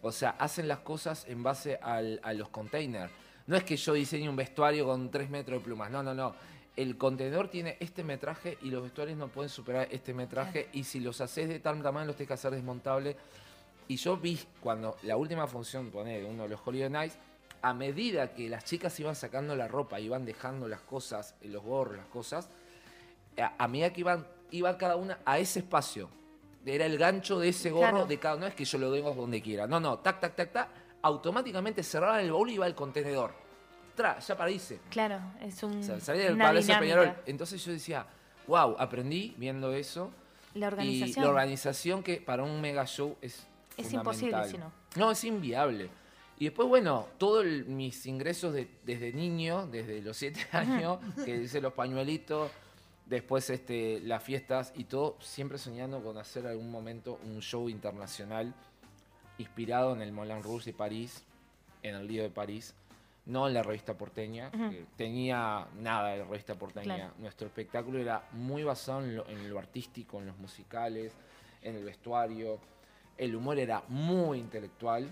O 0.00 0.12
sea, 0.12 0.30
hacen 0.38 0.66
las 0.68 0.78
cosas 0.78 1.26
en 1.28 1.42
base 1.42 1.78
al- 1.82 2.20
a 2.22 2.32
los 2.32 2.48
containers. 2.48 3.12
No 3.46 3.56
es 3.56 3.64
que 3.64 3.76
yo 3.76 3.92
diseñe 3.92 4.28
un 4.28 4.36
vestuario 4.36 4.86
con 4.86 5.10
3 5.10 5.28
metros 5.28 5.58
de 5.60 5.64
plumas. 5.64 5.90
No, 5.90 6.02
no, 6.02 6.14
no. 6.14 6.34
El 6.76 6.98
contenedor 6.98 7.48
tiene 7.48 7.76
este 7.80 8.04
metraje 8.04 8.58
y 8.62 8.70
los 8.70 8.82
vestuarios 8.82 9.16
no 9.16 9.28
pueden 9.28 9.48
superar 9.48 9.88
este 9.90 10.12
metraje. 10.12 10.68
Y 10.72 10.84
si 10.84 11.00
los 11.00 11.20
haces 11.22 11.48
de 11.48 11.58
tal 11.58 11.82
tamaño, 11.82 12.06
los 12.06 12.16
tienes 12.16 12.28
que 12.28 12.34
hacer 12.34 12.50
desmontables. 12.52 13.16
Y 13.88 13.96
yo 13.96 14.16
vi 14.18 14.38
cuando 14.60 14.96
la 15.02 15.16
última 15.16 15.46
función, 15.46 15.90
poner 15.90 16.24
uno 16.24 16.42
de 16.42 16.50
los 16.50 16.60
Hollywood 16.64 16.90
Nights, 16.90 17.16
a 17.62 17.72
medida 17.72 18.34
que 18.34 18.48
las 18.50 18.64
chicas 18.64 18.98
iban 19.00 19.14
sacando 19.16 19.56
la 19.56 19.68
ropa, 19.68 19.98
iban 20.00 20.24
dejando 20.26 20.68
las 20.68 20.80
cosas, 20.82 21.34
los 21.42 21.62
gorros, 21.62 21.96
las 21.96 22.06
cosas, 22.06 22.48
a, 23.38 23.54
a 23.62 23.68
medida 23.68 23.92
que 23.92 24.00
iban, 24.00 24.26
iban 24.50 24.76
cada 24.76 24.96
una 24.96 25.18
a 25.24 25.38
ese 25.38 25.60
espacio 25.60 26.10
era 26.68 26.84
el 26.84 26.98
gancho 26.98 27.38
de 27.38 27.50
ese 27.50 27.70
gorro 27.70 27.90
Claro. 27.90 28.06
de 28.06 28.18
cada. 28.18 28.36
No 28.38 28.46
es 28.48 28.54
que 28.56 28.64
yo 28.64 28.76
lo 28.78 28.90
dejo 28.90 29.14
donde 29.14 29.40
quiera. 29.40 29.68
No, 29.68 29.78
no, 29.78 30.00
tac, 30.00 30.18
tac, 30.20 30.34
tac, 30.34 30.52
tac. 30.52 30.68
Automáticamente 31.00 31.84
cerraban 31.84 32.18
el 32.24 32.32
baúl 32.32 32.50
y 32.50 32.54
iba 32.54 32.66
al 32.66 32.74
contenedor. 32.74 33.34
Tra, 33.96 34.18
ya 34.20 34.36
para 34.36 34.50
irse. 34.50 34.78
Claro, 34.90 35.18
es 35.40 35.62
un, 35.62 35.78
O 35.78 35.82
sea, 35.82 35.98
salía 36.00 36.24
del 36.26 36.36
Palacio 36.38 36.74
dinámica. 36.74 36.80
Peñarol. 37.02 37.22
Entonces 37.26 37.64
yo 37.64 37.72
decía, 37.72 38.06
wow, 38.46 38.76
aprendí 38.78 39.34
viendo 39.38 39.72
eso. 39.72 40.10
La 40.54 40.66
Y 40.66 40.68
organización. 40.68 41.24
la 41.24 41.30
organización 41.30 42.02
que 42.02 42.18
para 42.20 42.42
un 42.42 42.60
mega 42.60 42.86
show 42.86 43.16
es 43.22 43.46
Es 43.76 43.92
imposible, 43.92 44.48
si 44.48 44.58
no. 44.58 44.70
No, 44.96 45.10
es 45.10 45.24
inviable. 45.24 45.88
Y 46.38 46.44
después, 46.44 46.68
bueno, 46.68 47.08
todos 47.18 47.44
mis 47.66 48.04
ingresos 48.06 48.52
de- 48.52 48.68
desde 48.84 49.12
niño, 49.12 49.66
desde 49.66 50.02
los 50.02 50.16
siete 50.16 50.40
años, 50.52 50.98
que 51.24 51.34
hice 51.36 51.60
los 51.62 51.72
pañuelitos, 51.72 52.50
después 53.06 53.48
este, 53.50 54.00
las 54.00 54.22
fiestas 54.22 54.72
y 54.76 54.84
todo, 54.84 55.16
siempre 55.20 55.56
soñando 55.58 56.02
con 56.02 56.18
hacer 56.18 56.46
algún 56.46 56.70
momento 56.70 57.18
un 57.24 57.40
show 57.40 57.68
internacional 57.70 58.52
inspirado 59.38 59.94
en 59.94 60.02
el 60.02 60.12
Moulin 60.12 60.42
Rouge 60.42 60.66
de 60.66 60.72
París, 60.76 61.22
en 61.82 61.94
el 61.94 62.06
Lío 62.06 62.22
de 62.22 62.30
París, 62.30 62.74
no 63.26 63.48
en 63.48 63.54
la 63.54 63.62
revista 63.62 63.94
porteña, 63.96 64.50
tenía 64.96 65.66
nada 65.80 66.10
de 66.10 66.24
revista 66.24 66.54
porteña. 66.54 66.94
Claro. 66.96 67.14
Nuestro 67.18 67.46
espectáculo 67.48 67.98
era 67.98 68.22
muy 68.32 68.62
basado 68.62 69.02
en 69.02 69.16
lo, 69.16 69.28
en 69.28 69.50
lo 69.50 69.58
artístico, 69.58 70.18
en 70.20 70.26
los 70.26 70.38
musicales, 70.38 71.12
en 71.62 71.76
el 71.76 71.84
vestuario. 71.84 72.58
El 73.18 73.34
humor 73.34 73.58
era 73.58 73.82
muy 73.88 74.38
intelectual. 74.38 75.08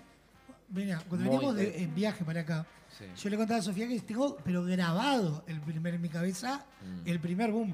Mira, 0.68 1.02
cuando 1.08 1.26
Muy 1.26 1.36
venimos 1.36 1.56
de, 1.56 1.82
en 1.82 1.94
viaje 1.94 2.24
para 2.24 2.40
acá, 2.40 2.66
Sí. 2.96 3.04
yo 3.16 3.28
le 3.30 3.36
contaba 3.36 3.58
a 3.58 3.62
Sofía 3.62 3.88
que 3.88 3.98
tengo, 4.00 4.36
pero 4.44 4.62
grabado 4.62 5.42
el 5.48 5.60
primer 5.60 5.94
en 5.94 6.00
mi 6.02 6.08
cabeza, 6.08 6.64
Mm. 6.82 7.08
el 7.08 7.18
primer 7.18 7.50
boom. 7.50 7.70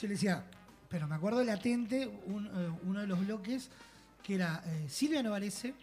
Yo 0.00 0.08
le 0.08 0.14
decía, 0.14 0.42
pero 0.88 1.06
me 1.06 1.14
acuerdo 1.14 1.44
latente 1.44 2.08
un, 2.26 2.46
eh, 2.46 2.78
uno 2.84 3.00
de 3.00 3.06
los 3.06 3.20
bloques 3.24 3.70
que 4.22 4.34
era 4.34 4.62
eh, 4.66 4.86
Silvia 4.88 5.22
Novarese. 5.22 5.74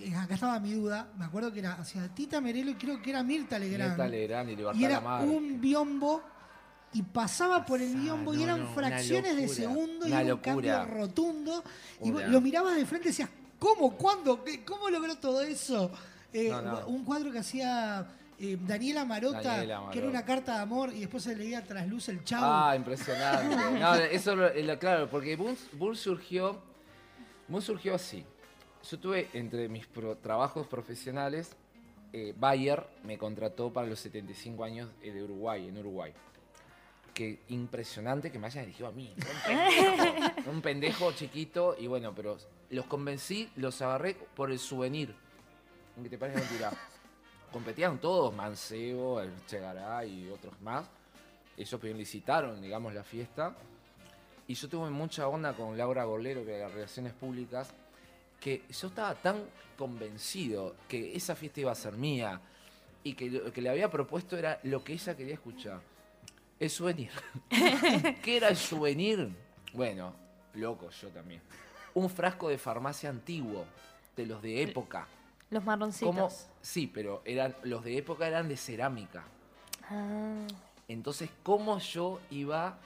Eh, 0.00 0.14
Acá 0.16 0.34
estaba 0.34 0.58
mi 0.60 0.72
duda. 0.72 1.08
Me 1.18 1.24
acuerdo 1.24 1.52
que 1.52 1.60
era 1.60 1.74
hacia 1.74 2.08
Tita 2.08 2.40
Merelo 2.40 2.70
y 2.70 2.74
creo 2.74 3.00
que 3.02 3.10
era 3.10 3.22
Mirta 3.22 3.58
Legrand. 3.58 3.90
Mirta 3.92 4.08
Legrand 4.08 4.50
y 4.50 4.56
Libertad 4.56 4.80
y 4.80 4.84
era 4.84 4.94
Lamar. 4.94 5.24
un 5.26 5.60
biombo 5.60 6.22
y 6.92 7.02
pasaba 7.02 7.64
por 7.66 7.80
el 7.80 7.94
biombo 7.96 8.34
y 8.34 8.42
eran 8.44 8.60
no, 8.60 8.68
fracciones 8.74 9.36
de 9.36 9.48
segundo 9.48 10.06
y 10.06 10.12
una 10.12 10.20
un 10.20 10.28
locura. 10.28 10.52
cambio 10.80 10.84
rotundo. 10.94 11.64
Y 12.02 12.10
Una- 12.10 12.26
lo 12.28 12.40
mirabas 12.40 12.76
de 12.76 12.86
frente 12.86 13.08
y 13.08 13.10
decías, 13.10 13.28
¿cómo? 13.58 13.96
¿Cuándo? 13.96 14.44
¿Qué- 14.44 14.64
¿Cómo 14.64 14.88
logró 14.90 15.16
todo 15.18 15.42
eso? 15.42 15.90
Eh, 16.32 16.48
No, 16.50 16.62
no. 16.62 16.86
Un 16.86 17.04
cuadro 17.04 17.30
que 17.32 17.38
hacía 17.40 18.06
eh, 18.38 18.58
Daniela 18.60 19.04
Marota, 19.04 19.40
Daniela 19.42 19.88
que 19.92 19.98
era 20.00 20.08
una 20.08 20.24
carta 20.24 20.54
de 20.56 20.62
amor 20.62 20.92
y 20.92 21.00
después 21.00 21.22
se 21.22 21.36
leía 21.36 21.62
tras 21.64 21.86
luz 21.86 22.08
el 22.08 22.22
chavo. 22.24 22.44
Ah, 22.46 22.74
impresionante. 22.76 23.56
No, 23.80 23.94
eso, 23.94 24.34
lo- 24.36 24.52
lo- 24.52 24.78
claro, 24.78 25.08
porque 25.08 25.36
Boom 25.36 25.56
surgió, 25.96 26.60
Boom 27.48 27.62
surgió 27.62 27.94
así. 27.94 28.24
Yo 28.90 28.98
tuve 28.98 29.28
entre 29.32 29.68
mis 29.68 29.86
pro- 29.86 30.16
trabajos 30.16 30.66
profesionales, 30.66 31.56
eh, 32.12 32.34
Bayer 32.36 32.86
me 33.04 33.16
contrató 33.18 33.72
para 33.72 33.86
los 33.86 33.98
75 34.00 34.62
años 34.64 34.90
eh, 35.02 35.10
de 35.10 35.22
Uruguay, 35.22 35.68
en 35.68 35.78
Uruguay. 35.78 36.12
Que 37.14 37.40
impresionante 37.48 38.30
que 38.30 38.38
me 38.38 38.46
hayan 38.46 38.64
elegido 38.64 38.88
a 38.88 38.92
mí. 38.92 39.14
Un 39.16 39.46
pendejo, 39.46 40.50
un 40.50 40.60
pendejo 40.62 41.12
chiquito 41.12 41.76
y 41.78 41.86
bueno, 41.86 42.12
pero 42.14 42.36
los 42.70 42.86
convencí, 42.86 43.50
los 43.56 43.80
agarré 43.82 44.14
por 44.34 44.50
el 44.50 44.58
souvenir. 44.58 45.14
Aunque 45.96 46.10
te 46.10 46.18
parezca 46.18 46.40
mentira. 46.40 46.72
Competían 47.52 47.98
todos, 47.98 48.34
Mancebo, 48.34 49.20
el 49.20 49.30
Chegaray 49.46 50.24
y 50.26 50.30
otros 50.30 50.60
más. 50.60 50.86
Ellos 51.56 51.82
licitaron, 51.84 52.60
digamos, 52.60 52.92
la 52.92 53.04
fiesta. 53.04 53.54
Y 54.48 54.54
yo 54.54 54.68
tuve 54.68 54.90
mucha 54.90 55.28
onda 55.28 55.52
con 55.54 55.78
Laura 55.78 56.02
Gorlero, 56.04 56.44
que 56.44 56.56
era 56.56 56.68
Relaciones 56.68 57.12
Públicas, 57.12 57.72
que 58.44 58.62
yo 58.68 58.88
estaba 58.88 59.14
tan 59.14 59.42
convencido 59.78 60.76
que 60.86 61.16
esa 61.16 61.34
fiesta 61.34 61.60
iba 61.60 61.72
a 61.72 61.74
ser 61.74 61.94
mía 61.94 62.38
y 63.02 63.14
que 63.14 63.30
lo 63.30 63.50
que 63.50 63.62
le 63.62 63.70
había 63.70 63.90
propuesto 63.90 64.36
era 64.36 64.60
lo 64.64 64.84
que 64.84 64.92
ella 64.92 65.16
quería 65.16 65.32
escuchar. 65.32 65.80
El 66.60 66.68
souvenir. 66.68 67.10
¿Qué 68.22 68.36
era 68.36 68.48
el 68.48 68.58
souvenir? 68.58 69.30
Bueno, 69.72 70.14
loco 70.56 70.90
yo 70.90 71.08
también. 71.08 71.40
Un 71.94 72.10
frasco 72.10 72.50
de 72.50 72.58
farmacia 72.58 73.08
antiguo, 73.08 73.64
de 74.14 74.26
los 74.26 74.42
de 74.42 74.62
época. 74.62 75.08
Los 75.48 75.64
marroncitos. 75.64 76.48
Sí, 76.60 76.86
pero 76.86 77.22
eran, 77.24 77.56
los 77.62 77.82
de 77.82 77.96
época 77.96 78.28
eran 78.28 78.46
de 78.46 78.58
cerámica. 78.58 79.24
Ah, 79.88 80.46
Entonces, 80.86 81.30
¿cómo 81.42 81.78
yo 81.78 82.20
iba 82.30 82.66
a 82.66 82.78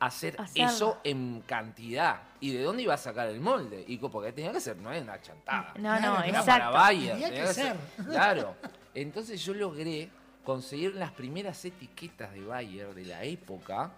hacer 0.00 0.36
eso 0.54 0.98
en 1.04 1.42
cantidad? 1.46 2.22
¿Y 2.40 2.52
de 2.54 2.62
dónde 2.62 2.82
iba 2.82 2.94
a 2.94 2.98
sacar 2.98 3.28
el 3.28 3.40
molde? 3.40 3.84
Y 3.86 3.98
porque 3.98 4.32
tenía 4.32 4.50
que 4.52 4.60
ser, 4.60 4.76
no 4.78 4.90
era 4.90 5.02
una 5.02 5.20
chantada. 5.20 5.72
No, 5.76 6.00
no, 6.00 6.18
Era 6.22 6.26
exacto. 6.40 6.50
para 6.52 6.70
Bayer, 6.70 7.12
Tenía 7.12 7.28
tenía 7.28 7.42
que 7.42 7.48
que 7.48 7.54
ser- 7.54 7.76
ser. 7.96 8.06
Claro. 8.10 8.56
Entonces 8.94 9.44
yo 9.44 9.54
logré 9.54 10.08
conseguir 10.44 10.94
las 10.96 11.12
primeras 11.12 11.64
etiquetas 11.64 12.32
de 12.32 12.40
Bayer 12.44 12.94
de 12.94 13.04
la 13.04 13.22
época, 13.24 13.92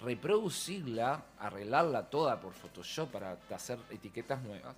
reproducirla, 0.00 1.22
arreglarla 1.38 2.08
toda 2.08 2.40
por 2.40 2.52
Photoshop 2.52 3.10
para 3.10 3.36
hacer 3.54 3.78
etiquetas 3.90 4.42
nuevas. 4.42 4.74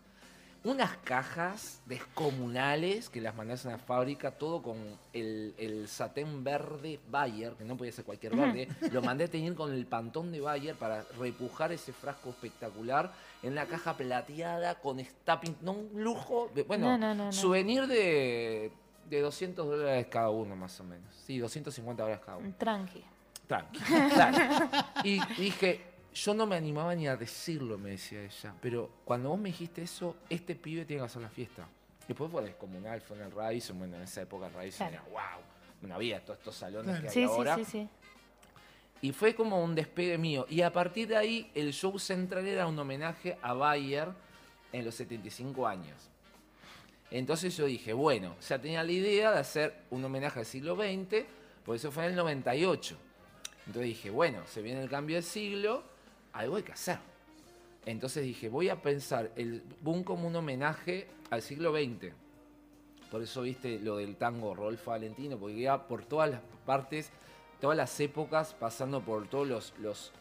Unas 0.62 0.94
cajas 0.98 1.80
descomunales 1.86 3.08
que 3.08 3.20
las 3.22 3.34
mandás 3.34 3.64
a 3.64 3.70
una 3.70 3.78
fábrica, 3.78 4.32
todo 4.32 4.60
con 4.62 4.76
el, 5.14 5.54
el 5.56 5.88
satén 5.88 6.44
verde 6.44 7.00
Bayer, 7.10 7.54
que 7.54 7.64
no 7.64 7.76
podía 7.78 7.92
ser 7.92 8.04
cualquier 8.04 8.36
verde. 8.36 8.68
Lo 8.92 9.00
mandé 9.00 9.24
a 9.24 9.28
teñir 9.28 9.54
con 9.54 9.72
el 9.72 9.86
pantón 9.86 10.30
de 10.30 10.40
Bayer 10.40 10.74
para 10.76 11.02
repujar 11.18 11.72
ese 11.72 11.92
frasco 11.94 12.28
espectacular 12.30 13.10
en 13.42 13.52
una 13.52 13.64
caja 13.66 13.96
plateada 13.96 14.74
con 14.80 15.00
stamping, 15.02 15.56
no 15.62 15.72
un 15.72 15.90
lujo. 16.04 16.50
de- 16.54 16.62
bueno, 16.64 16.88
No, 16.90 16.98
no, 16.98 17.14
no, 17.14 17.24
no. 17.26 17.32
souvenir 17.32 17.86
de, 17.86 18.70
de 19.08 19.20
200 19.22 19.66
dólares 19.66 20.08
cada 20.10 20.28
uno, 20.30 20.56
más 20.56 20.78
o 20.80 20.84
menos. 20.84 21.14
Sí, 21.26 21.38
250 21.38 22.02
dólares 22.02 22.22
cada 22.24 22.36
uno. 22.36 22.52
tranqui. 22.58 23.02
Tranqui. 23.46 23.78
claro. 24.14 24.36
Y 25.04 25.18
dije, 25.36 25.80
yo 26.14 26.34
no 26.34 26.46
me 26.46 26.56
animaba 26.56 26.94
ni 26.94 27.06
a 27.08 27.16
decirlo, 27.16 27.78
me 27.78 27.90
decía 27.90 28.22
ella. 28.22 28.54
Pero 28.60 28.90
cuando 29.04 29.28
vos 29.30 29.38
me 29.38 29.48
dijiste 29.50 29.82
eso, 29.82 30.16
este 30.28 30.54
pibe 30.54 30.84
tiene 30.84 31.02
que 31.02 31.06
hacer 31.06 31.22
la 31.22 31.28
fiesta. 31.28 31.66
Después 32.08 32.30
fue 32.30 32.42
descomunal, 32.42 33.00
fue 33.00 33.16
en 33.18 33.24
el 33.24 33.32
Radisson. 33.32 33.78
Bueno, 33.78 33.96
en 33.96 34.02
esa 34.02 34.22
época 34.22 34.46
el 34.48 34.52
Radisson 34.52 34.88
Claro. 34.88 35.04
era 35.06 35.12
wow. 35.12 35.42
No 35.88 35.94
había 35.94 36.24
todos 36.24 36.38
estos 36.40 36.56
salones 36.56 36.86
Claro. 36.86 37.02
que 37.02 37.08
hay 37.08 37.14
Sí, 37.14 37.20
sí, 37.20 37.24
ahora. 37.24 37.56
sí, 37.56 37.64
sí. 37.64 37.88
Y 39.02 39.12
fue 39.12 39.34
como 39.34 39.62
un 39.64 39.74
despegue 39.74 40.18
mío. 40.18 40.44
Y 40.50 40.60
a 40.62 40.72
partir 40.72 41.08
de 41.08 41.16
ahí, 41.16 41.50
el 41.54 41.72
show 41.72 41.98
central 41.98 42.46
era 42.46 42.66
un 42.66 42.78
homenaje 42.78 43.38
a 43.40 43.54
Bayer 43.54 44.08
en 44.72 44.84
los 44.84 44.94
75 44.96 45.66
años. 45.66 45.96
Entonces 47.10 47.56
yo 47.56 47.64
dije, 47.66 47.92
bueno, 47.92 48.36
ya 48.46 48.60
tenía 48.60 48.82
la 48.84 48.92
idea 48.92 49.32
de 49.32 49.38
hacer 49.38 49.74
un 49.90 50.04
homenaje 50.04 50.40
al 50.40 50.46
siglo 50.46 50.76
XX, 50.76 51.24
por 51.64 51.76
eso 51.76 51.90
fue 51.90 52.04
en 52.04 52.10
el 52.10 52.16
98. 52.16 52.96
Entonces 53.66 53.82
dije, 53.84 54.10
bueno, 54.10 54.42
se 54.46 54.62
viene 54.62 54.82
el 54.82 54.88
cambio 54.90 55.16
de 55.16 55.22
siglo, 55.22 55.82
algo 56.32 56.56
hay 56.56 56.62
que 56.62 56.72
hacer. 56.72 56.98
Entonces 57.86 58.24
dije, 58.24 58.48
voy 58.48 58.68
a 58.68 58.82
pensar 58.82 59.30
el 59.36 59.62
boom 59.80 60.04
como 60.04 60.28
un 60.28 60.36
homenaje 60.36 61.08
al 61.30 61.42
siglo 61.42 61.72
XX. 61.72 62.12
Por 63.10 63.22
eso 63.22 63.42
viste 63.42 63.80
lo 63.80 63.96
del 63.96 64.16
tango 64.16 64.54
Rolfo 64.54 64.90
Valentino, 64.90 65.36
porque 65.38 65.56
iba 65.56 65.88
por 65.88 66.04
todas 66.04 66.30
las 66.30 66.40
partes, 66.66 67.10
todas 67.60 67.76
las 67.76 67.98
épocas, 67.98 68.54
pasando 68.54 69.00
por 69.00 69.28
todos 69.28 69.48
los, 69.48 69.74
los 69.78 70.12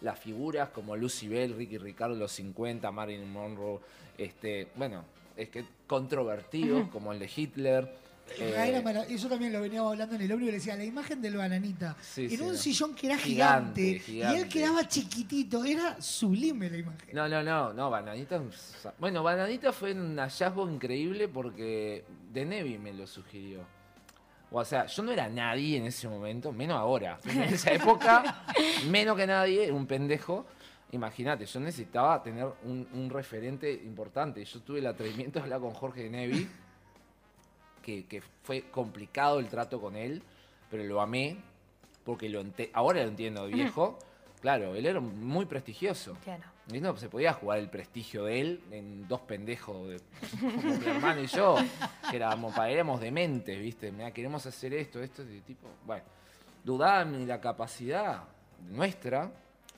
las 0.00 0.18
figuras 0.18 0.68
como 0.70 0.96
Lucy 0.96 1.28
Bell, 1.28 1.54
Ricky 1.56 1.78
Ricardo, 1.78 2.14
los 2.14 2.32
50, 2.32 2.90
Marilyn 2.90 3.30
Monroe, 3.32 3.80
este, 4.18 4.68
bueno, 4.76 5.04
es 5.36 5.48
que 5.48 5.64
controvertidos 5.86 6.88
como 6.88 7.12
el 7.12 7.18
de 7.18 7.30
Hitler. 7.34 8.05
Eh, 8.38 8.80
Era 8.82 9.02
eso 9.04 9.28
también 9.28 9.52
lo 9.52 9.60
veníamos 9.60 9.92
hablando 9.92 10.14
en 10.16 10.22
el 10.22 10.32
ómnibus 10.32 10.48
y 10.48 10.52
le 10.52 10.58
decía, 10.58 10.76
la 10.76 10.84
imagen 10.84 11.22
del 11.22 11.36
bananita, 11.36 11.96
Sí, 12.00 12.24
en 12.24 12.30
sí, 12.30 12.40
un 12.40 12.48
no. 12.52 12.54
sillón 12.54 12.94
que 12.94 13.06
era 13.06 13.16
Gigante, 13.18 13.98
gigante, 14.00 14.36
y 14.38 14.42
él 14.42 14.48
quedaba 14.48 14.86
chiquitito, 14.88 15.64
era 15.64 16.00
sublime 16.00 16.68
la 16.70 16.76
imagen. 16.78 17.08
No, 17.14 17.28
no, 17.28 17.42
no, 17.42 17.72
no, 17.72 17.90
Bananita. 17.90 18.42
Bueno, 18.98 19.22
Bananita 19.22 19.72
fue 19.72 19.92
un 19.92 20.16
hallazgo 20.18 20.68
increíble 20.70 21.28
porque 21.28 22.04
De 22.32 22.44
Nevi 22.44 22.78
me 22.78 22.92
lo 22.92 23.06
sugirió. 23.06 23.60
O 24.50 24.64
sea, 24.64 24.86
yo 24.86 25.02
no 25.02 25.12
era 25.12 25.28
nadie 25.28 25.76
en 25.76 25.86
ese 25.86 26.08
momento, 26.08 26.52
menos 26.52 26.78
ahora. 26.78 27.18
En 27.24 27.42
esa 27.42 27.70
época, 27.72 28.44
menos 28.88 29.16
que 29.16 29.26
nadie, 29.26 29.72
un 29.72 29.86
pendejo. 29.86 30.46
Imagínate, 30.92 31.44
yo 31.46 31.58
necesitaba 31.60 32.22
tener 32.22 32.46
un, 32.62 32.86
un 32.94 33.10
referente 33.10 33.70
importante. 33.72 34.44
Yo 34.44 34.60
tuve 34.60 34.78
el 34.78 34.86
atrevimiento 34.86 35.40
de 35.40 35.42
hablar 35.44 35.60
con 35.60 35.72
Jorge 35.72 36.04
De 36.04 36.10
Nevi, 36.10 36.48
que, 37.86 38.04
que 38.06 38.20
fue 38.42 38.62
complicado 38.70 39.38
el 39.38 39.46
trato 39.48 39.80
con 39.80 39.94
él, 39.94 40.20
pero 40.68 40.82
lo 40.82 41.00
amé, 41.00 41.36
porque 42.04 42.28
lo 42.28 42.40
ente- 42.40 42.70
ahora 42.72 43.00
lo 43.04 43.08
entiendo 43.10 43.46
de 43.46 43.52
viejo. 43.54 43.96
Claro, 44.40 44.74
él 44.74 44.84
era 44.86 44.98
muy 45.00 45.46
prestigioso. 45.46 46.16
Claro. 46.24 46.42
Y 46.72 46.80
no 46.80 46.96
se 46.96 47.08
podía 47.08 47.32
jugar 47.32 47.60
el 47.60 47.70
prestigio 47.70 48.24
de 48.24 48.40
él 48.40 48.60
en 48.72 49.06
dos 49.06 49.20
pendejos 49.20 49.88
de- 49.88 50.00
como 50.40 50.74
mi 50.78 50.84
hermano 50.86 51.22
y 51.22 51.26
yo, 51.28 51.54
que 52.10 52.16
éramos, 52.16 53.00
dementes, 53.00 53.56
¿viste? 53.60 53.92
Mirá, 53.92 54.10
queremos 54.10 54.44
hacer 54.46 54.74
esto, 54.74 55.00
esto, 55.00 55.22
y 55.22 55.40
tipo. 55.42 55.68
Bueno, 55.86 56.02
dudaban 56.64 57.12
de 57.12 57.24
la 57.26 57.40
capacidad 57.40 58.24
nuestra, 58.68 59.30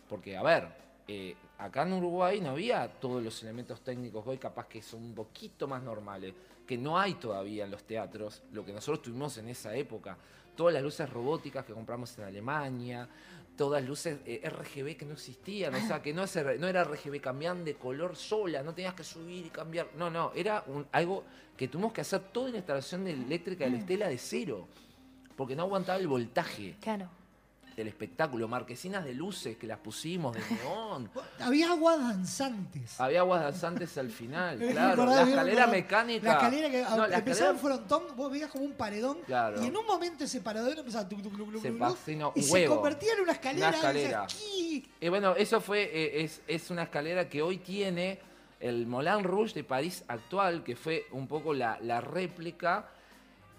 porque, 0.08 0.34
a 0.36 0.42
ver, 0.42 0.66
eh, 1.06 1.36
acá 1.58 1.82
en 1.82 1.92
Uruguay 1.92 2.40
no 2.40 2.50
había 2.50 2.88
todos 2.88 3.22
los 3.22 3.42
elementos 3.42 3.82
técnicos 3.82 4.26
hoy 4.26 4.38
capaz 4.38 4.66
que 4.66 4.80
son 4.80 5.02
un 5.02 5.14
poquito 5.14 5.68
más 5.68 5.82
normales, 5.82 6.32
que 6.68 6.76
no 6.78 6.98
hay 6.98 7.14
todavía 7.14 7.64
en 7.64 7.70
los 7.72 7.82
teatros, 7.84 8.42
lo 8.52 8.62
que 8.64 8.72
nosotros 8.74 9.02
tuvimos 9.02 9.38
en 9.38 9.48
esa 9.48 9.74
época. 9.74 10.16
Todas 10.54 10.74
las 10.74 10.82
luces 10.82 11.08
robóticas 11.08 11.64
que 11.64 11.72
compramos 11.72 12.16
en 12.18 12.24
Alemania, 12.24 13.08
todas 13.56 13.82
luces 13.82 14.18
eh, 14.26 14.42
RGB 14.48 14.96
que 14.96 15.06
no 15.06 15.14
existían, 15.14 15.74
o 15.74 15.80
sea, 15.80 16.02
que 16.02 16.12
no, 16.12 16.22
es 16.24 16.36
no 16.60 16.68
era 16.68 16.84
RGB, 16.84 17.20
cambiaban 17.22 17.64
de 17.64 17.74
color 17.76 18.14
sola, 18.16 18.62
no 18.62 18.74
tenías 18.74 18.92
que 18.94 19.02
subir 19.02 19.46
y 19.46 19.50
cambiar. 19.50 19.88
No, 19.96 20.10
no, 20.10 20.30
era 20.34 20.62
un- 20.66 20.86
algo 20.92 21.24
que 21.56 21.68
tuvimos 21.68 21.92
que 21.94 22.02
hacer 22.02 22.20
toda 22.32 22.50
la 22.50 22.58
instalación 22.58 23.06
eléctrica 23.08 23.64
de 23.64 23.70
la 23.70 23.78
estela 23.78 24.08
de 24.08 24.18
cero, 24.18 24.68
porque 25.36 25.56
no 25.56 25.62
aguantaba 25.62 25.98
el 25.98 26.06
voltaje 26.06 26.76
Claro. 26.80 27.08
Del 27.78 27.86
espectáculo, 27.86 28.48
marquesinas 28.48 29.04
de 29.04 29.14
luces 29.14 29.56
que 29.56 29.66
las 29.68 29.78
pusimos 29.78 30.34
de 30.34 30.40
neón. 30.50 31.08
Había 31.38 31.70
aguas 31.70 32.00
danzantes. 32.00 33.00
Había 33.00 33.20
aguas 33.20 33.40
danzantes 33.40 33.96
al 33.98 34.10
final, 34.10 34.58
claro. 34.72 35.06
La 35.06 35.22
escalera 35.22 35.66
mecánica. 35.68 36.26
La 36.26 36.32
escalera 36.34 36.70
que 36.70 36.82
No, 36.82 37.06
la 37.06 37.18
empezaba 37.18 37.50
en 37.50 37.56
escalera- 37.56 37.76
frontón, 37.86 38.16
vos 38.16 38.32
veías 38.32 38.50
como 38.50 38.64
un 38.64 38.72
paredón. 38.72 39.18
Claro. 39.26 39.62
Y 39.62 39.68
en 39.68 39.76
un 39.76 39.86
momento 39.86 40.24
ese 40.24 40.40
paredón 40.40 40.76
empezaba 40.76 41.08
tuc, 41.08 41.22
tuc, 41.22 41.36
tuc, 41.36 41.62
se 41.62 42.12
y 42.34 42.42
se 42.42 42.66
convertía 42.66 43.12
en 43.14 43.20
una 43.20 43.32
escalera. 43.32 43.68
Una 43.68 43.76
escalera. 43.76 44.26
Y 45.00 45.08
bueno, 45.08 45.36
eso 45.36 45.60
fue, 45.60 45.82
eh, 45.84 46.24
es, 46.24 46.42
es 46.48 46.70
una 46.70 46.82
escalera 46.82 47.28
que 47.28 47.42
hoy 47.42 47.58
tiene 47.58 48.18
el 48.58 48.88
Moulin 48.88 49.22
Rouge 49.22 49.54
de 49.54 49.62
París 49.62 50.02
actual, 50.08 50.64
que 50.64 50.74
fue 50.74 51.06
un 51.12 51.28
poco 51.28 51.54
la, 51.54 51.78
la 51.80 52.00
réplica. 52.00 52.88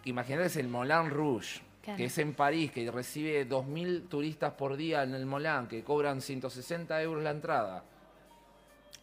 Imagínate, 0.03 0.47
es 0.47 0.57
el 0.57 0.67
Moulin 0.67 1.09
Rouge, 1.09 1.61
Claro. 1.89 1.97
que 1.97 2.05
es 2.05 2.17
en 2.17 2.33
París, 2.33 2.71
que 2.71 2.89
recibe 2.91 3.47
2.000 3.47 4.09
turistas 4.09 4.53
por 4.53 4.75
día 4.77 5.03
en 5.03 5.15
el 5.15 5.25
Moulin, 5.25 5.67
que 5.67 5.83
cobran 5.83 6.21
160 6.21 7.01
euros 7.01 7.23
la 7.23 7.31
entrada. 7.31 7.83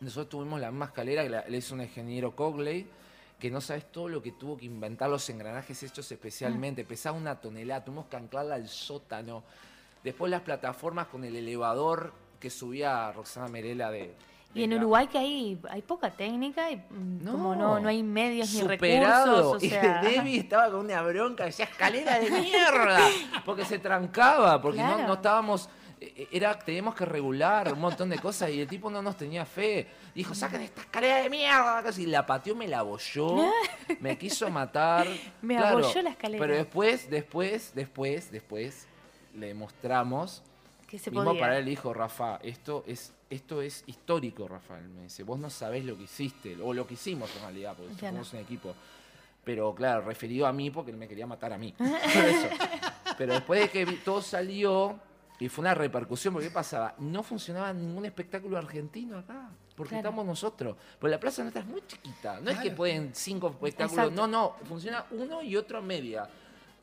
Nosotros 0.01 0.29
tuvimos 0.29 0.61
la 0.61 0.71
misma 0.71 0.87
escalera 0.87 1.23
que 1.23 1.31
la, 1.31 1.45
le 1.49 1.59
hizo 1.59 1.75
un 1.75 1.81
ingeniero 1.81 2.37
Cogley, 2.37 2.87
que 3.39 3.51
no 3.51 3.61
sabes 3.61 3.91
todo 3.91 4.09
lo 4.09 4.23
que 4.23 4.33
tuvo 4.33 4.57
que 4.57 4.67
inventar 4.67 5.11
los 5.11 5.29
engranajes 5.31 5.83
hechos 5.83 6.11
especialmente. 6.11 6.85
Pesaba 6.85 7.17
una 7.17 7.41
tonelada, 7.41 7.85
tuvimos 7.85 8.07
que 8.07 8.17
anclarla 8.17 8.55
al 8.55 8.69
sótano. 8.69 9.43
Después 10.03 10.31
las 10.31 10.43
plataformas 10.43 11.09
con 11.09 11.25
el 11.25 11.35
elevador 11.37 12.13
que 12.39 12.51
subía 12.51 13.11
Roxana 13.13 13.49
Merela 13.49 13.91
de... 13.91 14.15
Y 14.57 14.65
en 14.65 14.75
Uruguay 14.75 15.07
que 15.07 15.19
hay, 15.19 15.61
hay 15.71 15.83
poca 15.83 16.11
técnica 16.11 16.71
y 16.71 16.77
mm, 16.77 17.25
No. 17.25 17.33
como 17.33 17.55
no, 17.55 17.79
no 17.81 17.89
hay 17.89 18.03
medios 18.03 18.53
ni 18.55 18.63
recursos. 18.63 19.45
O 19.55 19.57
y 19.65 19.69
sea, 19.71 20.01
Debbie 20.03 20.39
estaba 20.39 20.71
con 20.71 20.81
una 20.81 21.03
bronca, 21.03 21.45
decía 21.45 21.67
escalera 21.67 22.19
de 22.19 22.31
mierda, 22.31 23.01
porque 23.45 23.65
se 23.65 23.79
trancaba, 23.79 24.61
porque 24.61 24.83
no, 24.83 24.95
Claro. 24.95 25.07
no 25.09 25.15
estábamos, 25.15 25.69
eh, 26.01 26.29
era, 26.33 26.59
teníamos 26.59 26.95
que 26.95 27.05
regular 27.05 27.73
un 27.73 27.81
montón 27.81 28.09
de 28.09 28.19
cosas 28.19 28.51
y 28.51 28.61
el 28.61 28.67
tipo 28.69 28.91
no 28.91 29.01
nos 29.03 29.17
tenía 29.17 29.45
fe. 29.45 29.87
Dijo, 30.15 30.35
saquen 30.35 30.63
esta 30.63 30.81
escalera 30.81 31.17
de 31.23 31.29
mierda, 31.31 31.83
casi 31.83 32.07
la 32.07 32.25
pateó, 32.25 32.55
me 32.55 32.67
la 32.69 32.79
abolló, 32.79 33.51
me 34.01 34.17
quiso 34.17 34.49
matar. 34.51 35.07
Me 35.43 35.57
Claro, 35.57 35.79
abolló 35.79 36.03
la 36.03 36.11
escalera. 36.11 36.43
Pero 36.45 36.57
después, 36.57 37.11
después, 37.11 37.73
después, 37.75 38.31
después, 38.33 38.87
le 39.35 39.53
mostramos. 39.55 40.43
Que 40.87 40.99
se 40.99 41.11
Mismo 41.11 41.25
podía. 41.25 41.41
para 41.41 41.59
él 41.59 41.65
dijo, 41.65 41.93
Rafa, 41.93 42.37
esto 42.43 42.85
es, 42.87 43.13
esto 43.29 43.61
es 43.63 43.83
histórico, 43.87 44.47
Rafael. 44.47 44.89
Me 44.89 45.03
dice, 45.05 45.23
vos 45.25 45.39
no 45.39 45.51
sabés 45.51 45.85
lo 45.85 45.97
que 45.97 46.05
hiciste, 46.05 46.57
o 46.63 46.73
lo 46.73 46.87
que 46.87 46.95
hicimos 46.95 47.35
en 47.37 47.43
realidad, 47.43 47.75
porque 47.77 47.95
Ya 47.97 48.11
somos 48.11 48.33
no. 48.33 48.39
un 48.39 48.45
equipo. 48.45 48.75
Pero 49.45 49.75
claro, 49.75 50.03
referido 50.03 50.47
a 50.47 50.53
mí 50.53 50.71
porque 50.71 50.91
él 50.91 50.97
me 50.97 51.07
quería 51.09 51.27
matar 51.27 51.53
a 51.53 51.59
mí. 51.59 51.73
Por 51.79 51.87
eso. 52.25 52.49
Pero 53.19 53.35
después 53.35 53.61
de 53.61 53.69
que 53.71 53.87
todo 54.05 54.21
salió, 54.21 54.99
y 55.39 55.49
fue 55.49 55.63
una 55.63 55.75
repercusión, 55.75 56.35
porque 56.35 56.49
¿qué 56.49 56.55
pasaba? 56.55 56.95
No 56.99 57.23
funcionaba 57.23 57.73
ningún 57.73 58.05
espectáculo 58.07 58.57
argentino 58.59 59.19
acá. 59.19 59.51
Porque 59.77 59.91
Claro. 59.91 60.09
estamos 60.09 60.25
nosotros. 60.27 60.77
Porque 60.99 61.11
la 61.11 61.21
plaza 61.21 61.43
nuestra 61.43 61.61
es 61.63 61.69
muy 61.69 61.83
chiquita. 61.87 62.41
No 62.41 62.51
es 62.51 62.59
que 62.59 62.71
pueden 62.71 63.15
cinco 63.15 63.49
espectáculos. 63.51 64.07
Exacto. 64.07 64.27
No, 64.27 64.27
no. 64.27 64.57
Funciona 64.67 65.05
uno 65.11 65.43
y 65.43 65.55
otro 65.55 65.79
a 65.79 65.83
media. 65.83 66.29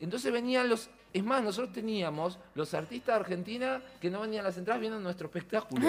Entonces 0.00 0.32
venían 0.32 0.68
los. 0.68 0.88
Es 1.14 1.22
más, 1.24 1.42
nosotros 1.44 1.72
teníamos 1.72 2.38
los 2.56 2.74
artistas 2.74 3.14
de 3.14 3.20
Argentina 3.20 3.80
que 4.00 4.10
no 4.10 4.20
venían 4.20 4.44
a 4.44 4.48
las 4.48 4.58
entradas 4.58 4.80
viendo 4.80 4.98
nuestro 4.98 5.28
espectáculo. 5.28 5.86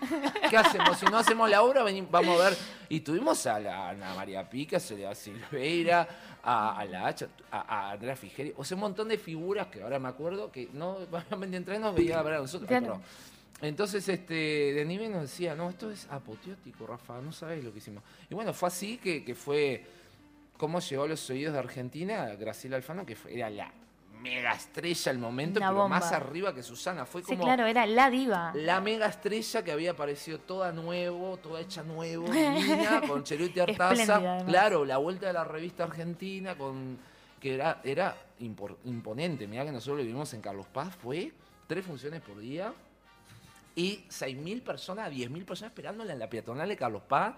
¿Qué 0.48 0.56
hacemos? 0.56 0.96
Si 0.98 1.04
no 1.06 1.18
hacemos 1.18 1.50
la 1.50 1.62
obra, 1.62 1.82
vení- 1.82 2.06
vamos 2.08 2.40
a 2.40 2.44
ver. 2.50 2.58
Y 2.88 3.00
tuvimos 3.00 3.44
a 3.46 3.58
la 3.58 3.88
Ana 3.90 4.14
María 4.14 4.48
Pica, 4.48 4.76
a 4.76 4.80
Soledad 4.80 5.14
Silveira, 5.16 6.08
a, 6.44 6.78
a 6.78 6.84
la 6.84 7.06
Hacha, 7.08 7.26
a, 7.50 7.58
a 7.88 7.90
Andrea 7.90 8.14
Figeri. 8.14 8.54
O 8.56 8.64
sea, 8.64 8.76
un 8.76 8.82
montón 8.82 9.08
de 9.08 9.18
figuras 9.18 9.66
que 9.66 9.82
ahora 9.82 9.98
me 9.98 10.08
acuerdo 10.08 10.52
que 10.52 10.68
no 10.72 10.92
obviamente 11.10 11.56
entre 11.56 11.78
nos 11.80 11.94
veía 11.94 12.20
a 12.20 12.22
ver 12.22 12.34
a 12.34 12.38
nosotros. 12.38 12.68
Claro. 12.68 13.00
Entonces, 13.60 14.08
este, 14.08 14.34
de 14.34 14.84
nivel 14.84 15.10
nos 15.10 15.22
decía, 15.22 15.56
no, 15.56 15.68
esto 15.70 15.90
es 15.90 16.06
apoteótico, 16.08 16.86
Rafa, 16.86 17.20
no 17.20 17.32
sabes 17.32 17.64
lo 17.64 17.72
que 17.72 17.78
hicimos. 17.78 18.04
Y 18.30 18.34
bueno, 18.34 18.52
fue 18.54 18.68
así 18.68 18.98
que, 18.98 19.24
que 19.24 19.34
fue 19.34 19.84
cómo 20.56 20.78
llegó 20.78 21.02
a 21.02 21.08
los 21.08 21.28
oídos 21.30 21.52
de 21.54 21.58
Argentina 21.58 22.26
Graciela 22.36 22.76
Alfano, 22.76 23.04
que 23.04 23.16
fue- 23.16 23.34
era 23.34 23.50
la 23.50 23.72
mega 24.20 24.52
estrella 24.52 25.10
al 25.12 25.18
momento, 25.18 25.60
Una 25.60 25.68
pero 25.68 25.82
bomba. 25.82 26.00
más 26.00 26.12
arriba 26.12 26.54
que 26.54 26.62
Susana. 26.62 27.06
Fue 27.06 27.22
Sí, 27.22 27.28
como 27.32 27.44
claro, 27.44 27.66
era 27.66 27.86
la 27.86 28.10
diva. 28.10 28.52
la 28.54 28.80
mega 28.80 29.06
estrella 29.06 29.62
que 29.62 29.72
había 29.72 29.92
aparecido 29.92 30.38
toda 30.40 30.72
nuevo, 30.72 31.36
toda 31.38 31.60
hecha 31.60 31.82
nuevo, 31.82 32.24
divina, 32.30 33.02
con 33.06 33.24
Cheruti 33.24 33.60
Artaza. 33.60 34.44
Claro, 34.46 34.84
la 34.84 34.98
vuelta 34.98 35.26
de 35.26 35.32
la 35.32 35.44
revista 35.44 35.84
argentina 35.84 36.56
con 36.56 36.98
que 37.40 37.54
era, 37.54 37.80
era 37.84 38.16
impor- 38.40 38.76
imponente. 38.84 39.46
Mirá 39.46 39.64
que 39.64 39.72
nosotros 39.72 39.98
lo 39.98 40.02
vivimos 40.02 40.32
en 40.34 40.40
Carlos 40.40 40.66
Paz, 40.66 40.94
fue 40.96 41.32
tres 41.68 41.84
funciones 41.84 42.20
por 42.20 42.38
día 42.38 42.72
y 43.76 44.04
6.000 44.08 44.62
personas, 44.62 45.10
10.000 45.12 45.44
personas 45.44 45.70
esperándola 45.70 46.12
en 46.12 46.18
la 46.18 46.28
peatonal 46.28 46.68
de 46.68 46.76
Carlos 46.76 47.02
Paz. 47.06 47.34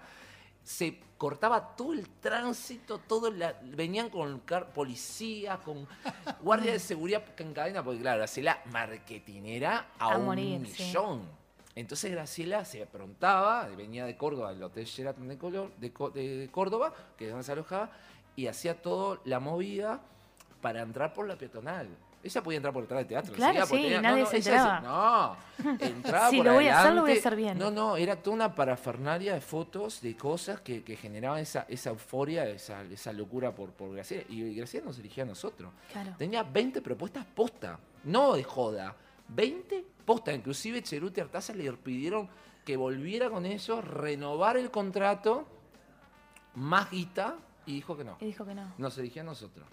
Se 0.63 0.99
cortaba 1.17 1.75
todo 1.75 1.93
el 1.93 2.07
tránsito, 2.09 2.99
todo 2.99 3.31
la- 3.31 3.55
venían 3.63 4.09
con 4.09 4.39
car- 4.41 4.73
policías, 4.73 5.59
con 5.59 5.87
guardias 6.41 6.73
de 6.73 6.79
seguridad 6.79 7.23
en 7.37 7.53
cadena, 7.53 7.83
porque 7.83 7.99
claro, 8.01 8.19
Graciela 8.19 8.61
marketinera 8.71 9.87
a, 9.99 10.13
A 10.13 10.17
un 10.17 10.25
morir, 10.25 10.67
sí. 10.67 10.83
millón. 10.83 11.41
Entonces 11.75 12.11
Graciela 12.11 12.65
se 12.65 12.83
aprontaba, 12.83 13.67
venía 13.75 14.05
de 14.05 14.17
Córdoba, 14.17 14.53
del 14.53 14.61
Hotel 14.63 14.85
Sheraton 14.85 15.27
de, 15.27 15.37
Color- 15.39 15.73
de 15.77 15.89
de 16.37 16.49
Córdoba, 16.51 16.93
que 17.17 17.25
es 17.25 17.31
donde 17.31 17.43
se 17.45 17.51
alojaba, 17.53 17.91
y 18.35 18.47
hacía 18.47 18.81
toda 18.81 19.19
la 19.25 19.39
movida 19.39 20.01
para 20.61 20.81
entrar 20.81 21.13
por 21.13 21.27
la 21.27 21.37
peatonal. 21.37 21.87
Ella 22.23 22.43
podía 22.43 22.57
entrar 22.57 22.73
por 22.73 22.83
detrás 22.83 22.99
del 22.99 23.07
teatro. 23.07 23.33
Claro, 23.33 23.65
sí, 23.65 23.71
tenía- 23.75 24.01
nadie 24.01 24.25
se 24.27 24.37
ella 24.37 24.51
enteraba. 24.77 25.37
no, 25.59 25.75
entraba 25.79 26.29
Si 26.29 26.37
por 26.37 26.45
lo 26.45 26.53
voy 26.53 26.67
a 26.67 26.79
hacer, 26.79 26.93
lo 26.93 27.01
voy 27.01 27.09
a 27.09 27.13
adelante. 27.13 27.19
hacer 27.19 27.35
bien. 27.35 27.57
No, 27.57 27.71
no, 27.71 27.97
era 27.97 28.15
toda 28.15 28.35
una 28.35 28.53
parafernalia 28.55 29.33
de 29.33 29.41
fotos, 29.41 30.01
de 30.01 30.15
cosas 30.15 30.61
que, 30.61 30.83
que 30.83 30.95
generaban 30.95 31.39
esa, 31.39 31.65
esa 31.67 31.89
euforia, 31.89 32.47
esa, 32.47 32.83
esa 32.83 33.11
locura 33.13 33.53
por, 33.55 33.71
por 33.71 33.93
Graciela. 33.95 34.23
Y 34.29 34.53
Graciela 34.55 34.85
nos 34.87 34.99
elegía 34.99 35.23
a 35.23 35.27
nosotros. 35.27 35.71
Claro. 35.91 36.13
Tenía 36.17 36.43
20 36.43 36.81
propuestas 36.81 37.25
posta, 37.25 37.79
no 38.03 38.33
de 38.33 38.43
joda. 38.43 38.95
20 39.29 39.83
posta. 40.05 40.31
Inclusive 40.33 40.83
Cheruti 40.83 41.21
Artaza 41.21 41.53
le 41.53 41.71
pidieron 41.73 42.29
que 42.63 42.77
volviera 42.77 43.29
con 43.31 43.45
ellos, 43.47 43.83
renovar 43.83 44.57
el 44.57 44.69
contrato, 44.69 45.47
más 46.55 46.91
guita, 46.91 47.35
y 47.65 47.73
dijo 47.75 47.97
que 47.97 48.03
no. 48.03 48.17
Y 48.19 48.25
dijo 48.25 48.45
que 48.45 48.53
no. 48.53 48.73
Nos 48.77 48.97
elegía 48.97 49.23
a 49.23 49.25
nosotros. 49.25 49.67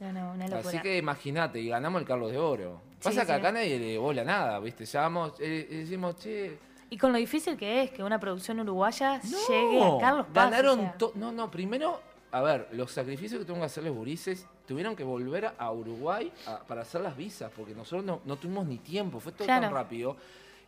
No, 0.00 0.12
no, 0.12 0.32
una 0.32 0.46
locura. 0.48 0.68
Así 0.68 0.78
que 0.80 0.98
imagínate, 0.98 1.60
y 1.60 1.68
ganamos 1.68 2.00
el 2.00 2.06
Carlos 2.06 2.30
de 2.30 2.38
Oro. 2.38 2.80
Pasa 3.02 3.10
Sí, 3.10 3.26
que 3.26 3.26
sí. 3.26 3.32
acá 3.32 3.52
nadie 3.52 3.78
le 3.78 3.98
bola 3.98 4.24
nada, 4.24 4.58
¿viste? 4.60 4.84
Llamamos, 4.84 5.32
eh, 5.40 5.66
eh, 5.70 5.76
decimos, 5.78 6.16
che, 6.16 6.58
Y 6.90 6.96
con 6.96 7.12
lo 7.12 7.18
difícil 7.18 7.56
que 7.56 7.82
es 7.82 7.90
que 7.90 8.02
una 8.02 8.18
producción 8.18 8.60
uruguaya 8.60 9.20
llegue 9.20 9.82
a 9.84 9.98
Carlos 10.00 10.26
Paz. 10.32 10.50
Ganaron 10.50 10.78
o 10.78 10.82
sea. 10.82 10.92
to- 10.98 11.12
No, 11.16 11.32
no, 11.32 11.50
primero, 11.50 12.00
a 12.32 12.40
ver, 12.42 12.68
los 12.72 12.90
sacrificios 12.92 13.40
que 13.40 13.44
tuvieron 13.44 13.60
que 13.60 13.66
hacer 13.66 13.84
los 13.84 13.94
gurises, 13.94 14.46
tuvieron 14.66 14.94
que 14.96 15.04
volver 15.04 15.52
a 15.58 15.70
Uruguay 15.72 16.32
a- 16.46 16.58
para 16.60 16.82
hacer 16.82 17.00
las 17.02 17.16
visas, 17.16 17.50
porque 17.56 17.74
nosotros 17.74 18.04
no, 18.04 18.20
no 18.24 18.36
tuvimos 18.36 18.66
ni 18.66 18.78
tiempo, 18.78 19.20
fue 19.20 19.32
todo 19.32 19.46
tan 19.46 19.70
rápido 19.70 20.16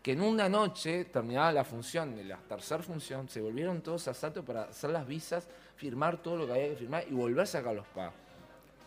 que 0.03 0.13
en 0.13 0.23
una 0.23 0.49
noche 0.49 1.05
terminaba 1.07 1.53
la 1.53 1.63
función, 1.65 2.17
de 2.17 2.25
la 2.25 2.37
tercera 2.37 2.83
función, 2.83 3.29
se 3.29 3.41
volvieron 3.41 3.81
todos 3.83 4.09
a 4.09 4.15
Sato 4.15 4.43
para 4.45 4.65
hacer 4.65 4.91
las 4.91 5.07
visas, 5.07 5.47
firmar 5.77 6.17
todo 6.19 6.37
lo 6.37 6.47
que 6.47 6.53
había 6.53 6.69
que 6.71 6.77
firmar 6.77 7.05
y 7.09 7.13
volverse 7.15 7.59
a 7.59 7.63
Carlos 7.63 7.85
Paz. 7.95 8.13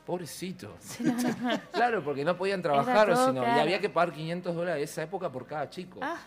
Pobrecito. 0.05 0.75
claro, 1.71 2.03
porque 2.03 2.25
no 2.25 2.35
podían 2.35 2.61
trabajar, 2.61 3.13
todo, 3.13 3.27
sino, 3.27 3.43
y 3.43 3.59
había 3.59 3.79
que 3.79 3.89
pagar 3.89 4.13
500 4.13 4.53
dólares 4.53 4.79
de 4.79 4.83
esa 4.83 5.03
época 5.03 5.31
por 5.31 5.45
cada 5.45 5.69
chico. 5.69 5.99
Ah, 6.01 6.17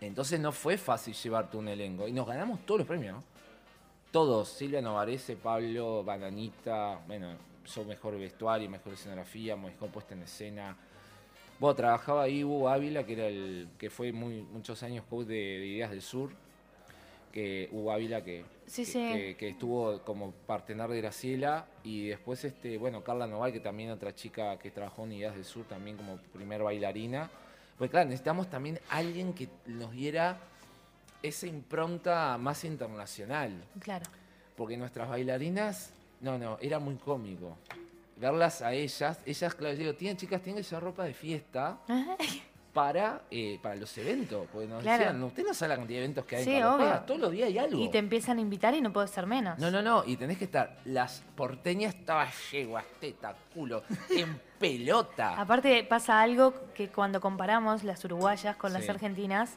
Entonces 0.00 0.38
no 0.38 0.52
fue 0.52 0.78
fácil 0.78 1.14
llevarte 1.14 1.56
un 1.56 1.68
elenco. 1.68 2.06
Y 2.06 2.12
nos 2.12 2.26
ganamos 2.26 2.60
todos 2.64 2.78
los 2.78 2.86
premios, 2.86 3.16
¿no? 3.16 3.24
Todos. 4.12 4.48
Silvia 4.50 4.80
Novarese, 4.80 5.36
Pablo, 5.36 6.04
Bananita, 6.04 7.00
bueno, 7.06 7.34
yo 7.74 7.84
mejor 7.84 8.18
vestuario, 8.18 8.70
mejor 8.70 8.92
escenografía, 8.92 9.56
mejor 9.56 9.90
puesta 9.90 10.14
en 10.14 10.22
escena. 10.22 10.76
Bueno, 11.58 11.74
trabajaba 11.74 12.22
ahí 12.22 12.44
Hugo 12.44 12.68
Ávila, 12.68 13.04
que 13.04 13.12
era 13.12 13.26
el 13.26 13.68
que 13.78 13.90
fue 13.90 14.12
muy, 14.12 14.42
muchos 14.42 14.82
años 14.82 15.04
coach 15.10 15.26
de, 15.26 15.34
de 15.34 15.66
Ideas 15.66 15.90
del 15.90 16.02
Sur. 16.02 16.30
Que 17.32 17.68
Hugo 17.72 17.92
Ávila 17.92 18.22
que, 18.22 18.44
Sí, 18.70 18.84
que, 18.84 18.90
sí. 18.92 18.98
que- 19.12 19.36
que 19.36 19.48
estuvo 19.48 20.00
como 20.02 20.30
partener 20.30 20.88
de 20.88 21.00
Graciela. 21.00 21.66
Y 21.82 22.06
después, 22.08 22.44
este, 22.44 22.78
bueno, 22.78 23.02
Carla 23.02 23.26
Noval, 23.26 23.52
que 23.52 23.58
también 23.60 23.90
otra 23.90 24.14
chica 24.14 24.56
que 24.60 24.70
trabajó 24.70 25.04
en 25.04 25.12
Ideas 25.12 25.34
del 25.34 25.44
Sur, 25.44 25.64
también 25.66 25.96
como 25.96 26.18
primer 26.32 26.62
bailarina. 26.62 27.28
Pues 27.76 27.90
claro, 27.90 28.06
necesitamos 28.08 28.48
también 28.48 28.78
alguien 28.90 29.32
que 29.32 29.48
nos 29.66 29.90
diera 29.90 30.38
esa 31.22 31.46
impronta 31.48 32.38
más 32.38 32.64
internacional. 32.64 33.52
Claro. 33.80 34.04
Porque 34.56 34.76
nuestras 34.76 35.08
bailarinas, 35.08 35.92
no, 36.20 36.38
no, 36.38 36.56
era 36.60 36.78
muy 36.78 36.94
cómico. 36.96 37.56
Verlas 38.16 38.60
a 38.62 38.72
ellas, 38.74 39.18
ellas, 39.26 39.54
claro, 39.54 39.74
yo 39.74 39.80
digo, 39.80 39.94
tienen 39.94 40.16
chicas, 40.16 40.42
tienen 40.42 40.62
llevar 40.62 40.82
ropa 40.84 41.04
de 41.04 41.14
fiesta 41.14 41.78
para, 42.72 43.22
eh, 43.30 43.58
para 43.62 43.74
los 43.76 43.96
eventos. 43.98 44.46
Porque 44.52 44.68
nos 44.68 44.82
Claro. 44.82 45.04
decían, 45.04 45.22
usted 45.24 45.44
no 45.44 45.54
sabe 45.54 45.70
la 45.70 45.76
cantidad 45.76 45.98
de 45.98 46.04
eventos 46.04 46.24
que 46.24 46.36
hay 46.36 46.44
Sí, 46.44 46.54
en 46.54 46.64
obvio. 46.64 46.88
Paz, 46.88 47.06
todos 47.06 47.20
los 47.20 47.30
días 47.32 47.48
hay 47.48 47.58
algo. 47.58 47.80
Y 47.82 47.88
te 47.90 47.98
empiezan 47.98 48.38
a 48.38 48.40
invitar 48.40 48.74
y 48.74 48.80
no 48.80 48.92
puede 48.92 49.08
ser 49.08 49.26
menos. 49.26 49.58
No, 49.58 49.70
no, 49.70 49.82
no, 49.82 50.04
y 50.06 50.16
tenés 50.16 50.38
que 50.38 50.44
estar, 50.44 50.76
las 50.84 51.22
porteñas 51.36 51.94
estaba 51.94 52.28
yeguas, 52.52 52.84
teta, 53.00 53.34
culo, 53.54 53.82
en 54.10 54.40
pelota. 54.58 55.40
Aparte 55.40 55.82
pasa 55.84 56.20
algo 56.20 56.54
que 56.74 56.88
cuando 56.88 57.20
comparamos 57.20 57.82
las 57.84 58.04
uruguayas 58.04 58.56
con 58.56 58.72
las 58.72 58.88
argentinas, 58.88 59.54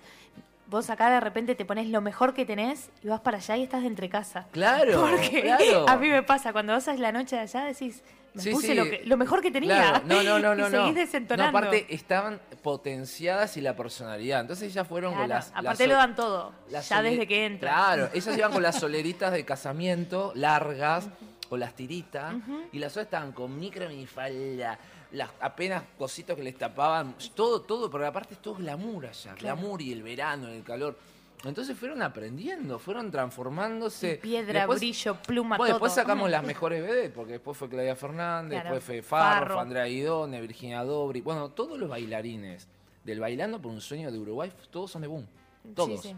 vos 0.68 0.90
acá 0.90 1.10
de 1.12 1.20
repente 1.20 1.54
te 1.56 1.66
pones 1.66 1.88
lo 1.88 2.02
mejor 2.02 2.34
que 2.34 2.46
tenés 2.46 2.90
y 3.04 3.08
vas 3.10 3.20
para 3.20 3.38
allá 3.38 3.58
y 3.58 3.64
estás 3.64 3.82
de 3.82 3.88
entre 3.88 4.10
casa. 4.10 4.48
Claro, 4.52 5.02
Porque 5.10 5.42
claro. 5.42 5.88
a 5.88 5.98
mí 5.98 6.10
me 6.10 6.24
pasa, 6.24 6.52
cuando 6.52 6.74
vas 6.74 6.88
a 6.88 6.96
la 6.96 7.12
noche 7.12 7.36
de 7.36 7.44
allá 7.44 7.66
decís, 7.66 8.02
me 8.34 8.42
Sí, 8.42 8.52
puse 8.52 8.68
sí. 8.68 8.74
Lo, 8.74 8.84
que- 8.86 9.02
lo 9.06 9.18
mejor 9.18 9.42
que 9.42 9.52
tenía. 9.52 9.76
Claro, 9.76 10.02
No, 10.06 10.24
no, 10.24 10.40
no, 10.40 10.56
no. 10.56 10.68
y 10.68 10.72
no. 10.72 10.82
seguís 10.82 10.96
desentonando. 10.96 11.52
No, 11.52 11.58
aparte 11.58 11.86
estaban 11.94 12.40
potenciadas 12.62 13.56
y 13.58 13.62
la 13.62 13.76
personalidad. 13.76 14.42
Entonces 14.42 14.70
ellas 14.72 14.88
fueron 14.88 15.14
con 15.14 15.26
Claro, 15.26 15.40
las. 15.40 15.50
las 15.52 15.60
aparte 15.60 15.88
lo 15.88 15.94
dan 15.96 16.16
todo, 16.16 16.52
ya 16.70 17.02
desde 17.02 17.28
que 17.28 17.46
entran. 17.46 17.74
Claro, 17.74 18.10
ellas 18.14 18.38
iban 18.38 18.52
con 18.52 18.64
las 18.64 18.80
soleritas 18.80 19.32
de 19.32 19.46
casamiento, 19.46 20.32
largas, 20.36 21.08
o 21.50 21.58
las 21.58 21.76
tiritas, 21.76 22.34
y 22.72 22.80
las 22.80 22.94
otras 22.94 23.06
estaban 23.06 23.32
con 23.32 23.60
micro 23.60 23.88
minifalda, 23.88 24.80
las 25.12 25.30
apenas 25.40 25.84
cositos 26.00 26.36
que 26.36 26.42
les 26.44 26.58
tapaban, 26.58 27.16
todo, 27.36 27.62
todo, 27.62 27.92
pero 27.92 28.08
aparte 28.08 28.34
es 28.34 28.42
todo 28.42 28.56
glamour 28.56 29.06
allá, 29.06 29.34
Claro. 29.36 29.58
glamour 29.58 29.82
y 29.84 29.92
el 29.92 30.02
verano, 30.02 30.48
el 30.48 30.64
calor. 30.64 30.98
Entonces 31.46 31.78
fueron 31.78 32.02
aprendiendo, 32.02 32.80
fueron 32.80 33.12
transformándose. 33.12 34.16
Piedra, 34.16 34.62
Después- 34.62 34.80
brillo, 34.80 35.16
pluma, 35.22 35.58
bueno, 35.58 35.74
después 35.76 35.94
sacamos 35.94 36.30
las 36.30 36.44
mejores 36.46 36.82
vedettes, 36.82 37.12
porque 37.14 37.34
después 37.34 37.58
fue 37.58 37.68
Claudia 37.70 37.96
Fernández, 37.96 38.62
Claro. 38.62 38.76
después 38.76 38.84
fue 38.84 39.02
Farro, 39.02 39.40
Farro. 39.40 39.54
fue 39.56 39.62
Andrea 39.64 39.86
Guidone, 39.86 40.42
Virginia 40.42 40.84
Dobri. 40.84 41.22
Bueno, 41.22 41.50
todos 41.50 41.78
los 41.78 41.90
bailarines 41.90 42.68
del 43.04 43.20
Bailando 43.20 43.62
por 43.62 43.72
un 43.72 43.82
Sueño 43.82 44.12
de 44.12 44.18
Uruguay, 44.20 44.52
todos 44.72 44.92
son 44.92 45.02
de 45.02 45.08
Boom. 45.10 45.28
Todos. 45.76 46.02
Sí, 46.02 46.10
sí. 46.10 46.16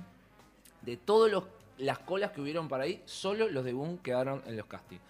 De 0.84 0.98
todas 0.98 1.44
las 1.80 1.98
colas 2.00 2.32
que 2.32 2.42
hubieron 2.42 2.68
para 2.68 2.84
ahí, 2.84 3.02
solo 3.06 3.48
los 3.50 3.66
de 3.66 3.74
Boom 3.74 3.98
quedaron 3.98 4.44
en 4.46 4.56
los 4.58 4.68
castings. 4.68 5.02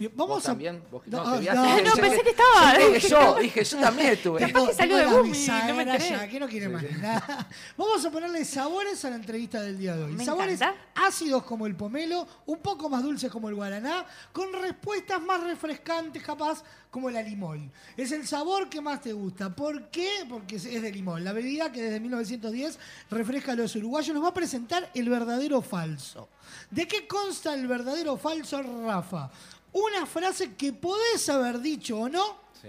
Bien, 0.00 0.12
¿Vos 0.16 0.28
Vamos 0.28 0.44
a. 0.44 0.48
también? 0.48 0.82
¿Vos- 0.90 1.02
No, 1.06 1.22
no, 1.24 1.32
te 1.34 1.38
vi 1.40 1.46
no. 1.46 1.52
así, 1.52 1.60
Ah, 1.60 1.80
no, 1.84 1.92
pensé 1.94 2.22
que 2.22 2.30
estaba. 2.30 2.78
yo 2.78 2.92
dije 2.94 3.08
yo, 3.10 3.34
dije, 3.40 3.64
yo 3.64 3.78
también 3.80 4.08
estuve. 4.08 4.38
Que 4.46 4.72
salió 4.74 4.96
de 4.96 5.04
la 5.04 5.12
Boom 5.12 5.34
y 5.34 5.46
no 5.68 5.74
me 5.74 5.82
enteré. 5.82 6.08
ya, 6.08 6.26
que 6.28 6.40
no 6.40 6.48
quiere 6.48 6.68
más 6.70 6.82
nada. 6.98 7.48
Vamos 7.76 8.02
a 8.06 8.10
ponerle 8.10 8.42
sabores 8.46 9.04
a 9.04 9.10
la 9.10 9.16
entrevista 9.16 9.60
del 9.60 9.78
día 9.78 9.94
de 9.96 10.04
hoy. 10.04 10.12
Me 10.12 10.24
sabores 10.24 10.54
encanta. 10.60 10.80
ácidos 10.94 11.42
como 11.44 11.66
el 11.66 11.76
pomelo, 11.76 12.26
un 12.46 12.58
poco 12.60 12.88
más 12.88 13.02
dulces 13.02 13.30
como 13.30 13.50
el 13.50 13.54
guaraná, 13.54 14.06
con 14.32 14.50
respuestas 14.54 15.20
más 15.20 15.42
refrescantes 15.44 16.22
capaz 16.22 16.62
como 16.90 17.10
la 17.10 17.20
limón. 17.22 17.70
Es 17.94 18.10
el 18.12 18.26
sabor 18.26 18.70
que 18.70 18.80
más 18.80 19.02
te 19.02 19.12
gusta. 19.12 19.54
¿Por 19.54 19.90
qué? 19.90 20.24
Porque 20.28 20.56
es 20.56 20.64
de 20.64 20.90
limón. 20.92 21.22
La 21.22 21.32
bebida 21.34 21.70
que 21.70 21.82
desde 21.82 22.00
1910 22.00 22.78
refresca 23.10 23.52
a 23.52 23.54
los 23.54 23.76
uruguayos 23.76 24.14
nos 24.14 24.24
va 24.24 24.28
a 24.28 24.34
presentar 24.34 24.90
el 24.94 25.10
verdadero 25.10 25.60
falso. 25.60 26.30
¿De 26.70 26.88
qué 26.88 27.06
consta 27.06 27.52
el 27.54 27.66
verdadero 27.68 28.16
falso, 28.16 28.62
Rafa? 28.62 29.30
Una 29.72 30.06
frase 30.06 30.54
que 30.54 30.72
podés 30.72 31.28
haber 31.28 31.60
dicho 31.60 31.98
o 31.98 32.08
no, 32.08 32.38
Sí. 32.60 32.68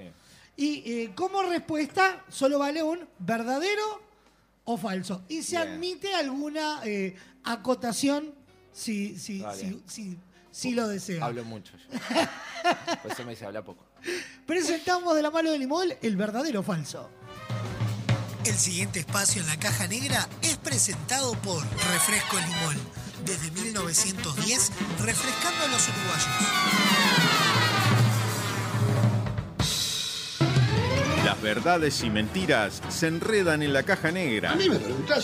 y 0.57 0.91
eh, 0.91 1.11
como 1.15 1.41
respuesta 1.43 2.23
solo 2.29 2.59
vale 2.59 2.83
un 2.83 2.99
verdadero 3.19 4.01
o 4.65 4.77
falso. 4.77 5.23
Y 5.27 5.41
se 5.43 5.57
Bien. 5.57 5.69
admite 5.73 6.13
alguna 6.13 6.81
eh, 6.83 7.15
acotación 7.43 8.33
si, 8.71 9.17
si, 9.17 9.43
si, 9.57 9.81
si- 9.87 10.17
si 10.51 10.71
lo 10.73 10.87
desea. 10.87 11.25
Hablo 11.25 11.43
mucho 11.45 11.73
yo. 11.77 11.99
Por 13.03 13.11
eso 13.11 13.23
me 13.23 13.31
dice, 13.31 13.45
habla 13.45 13.63
poco. 13.63 13.85
Presentamos 14.45 15.15
de 15.15 15.21
la 15.21 15.31
mano 15.31 15.49
de 15.51 15.57
Limón 15.57 15.89
el 16.01 16.15
verdadero 16.17 16.59
o 16.59 16.63
falso. 16.63 17.09
El 18.45 18.55
siguiente 18.57 18.99
espacio 18.99 19.41
en 19.41 19.47
la 19.47 19.57
caja 19.59 19.87
negra 19.87 20.27
es 20.41 20.57
presentado 20.57 21.33
por 21.41 21.63
Refresco 21.63 22.37
Limón. 22.37 22.77
Desde 23.25 23.51
1910, 23.51 24.71
refrescando 24.99 25.63
a 25.63 25.67
los 25.67 25.87
uruguayos. 25.89 26.27
Las 31.25 31.41
verdades 31.41 32.03
y 32.03 32.09
mentiras 32.09 32.81
se 32.89 33.07
enredan 33.07 33.61
en 33.61 33.73
la 33.73 33.83
caja 33.83 34.11
negra. 34.11 34.55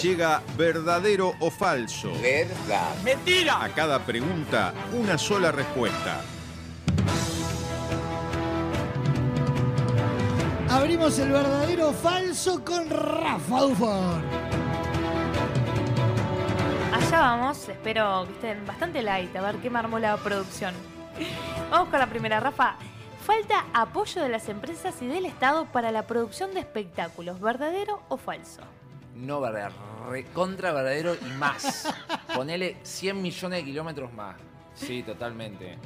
Llega 0.02 0.44
verdadero 0.58 1.34
o 1.40 1.50
falso. 1.50 2.12
Verdad. 2.22 2.96
Mentira. 3.04 3.64
A 3.64 3.70
cada 3.70 4.06
pregunta, 4.06 4.74
una 4.94 5.18
sola 5.18 5.52
respuesta. 5.52 6.22
Abrimos 10.70 11.18
el 11.20 11.32
verdadero 11.32 11.90
o 11.90 11.94
falso 11.94 12.64
con 12.64 12.90
Rafa 12.90 13.62
Dufon. 13.62 14.67
Allá 16.98 17.20
vamos, 17.20 17.70
espero 17.70 18.26
que 18.26 18.34
estén 18.34 18.66
bastante 18.66 19.02
light, 19.02 19.36
a 19.36 19.42
ver 19.42 19.56
qué 19.58 19.70
me 19.70 19.80
armó 19.80 20.00
la 20.00 20.18
producción. 20.18 20.74
Vamos 21.70 21.90
con 21.90 22.00
la 22.00 22.08
primera, 22.08 22.40
Rafa. 22.40 22.76
Falta 23.26 23.66
apoyo 23.74 24.22
de 24.22 24.30
las 24.30 24.48
empresas 24.50 24.96
y 25.02 25.08
del 25.08 25.26
Estado 25.26 25.66
para 25.66 25.92
la 25.92 26.04
producción 26.08 26.54
de 26.54 26.62
espectáculos, 26.62 27.40
¿verdadero 27.40 28.02
o 28.10 28.18
falso? 28.18 28.62
No 29.16 29.42
verdadero, 29.42 29.74
contra 30.34 30.72
verdadero 30.72 31.16
y 31.16 31.26
más. 31.34 31.94
Ponele 32.34 32.78
100 32.84 33.22
millones 33.22 33.60
de 33.60 33.66
kilómetros 33.66 34.12
más. 34.14 34.36
Sí, 34.76 35.04
totalmente. 35.04 35.78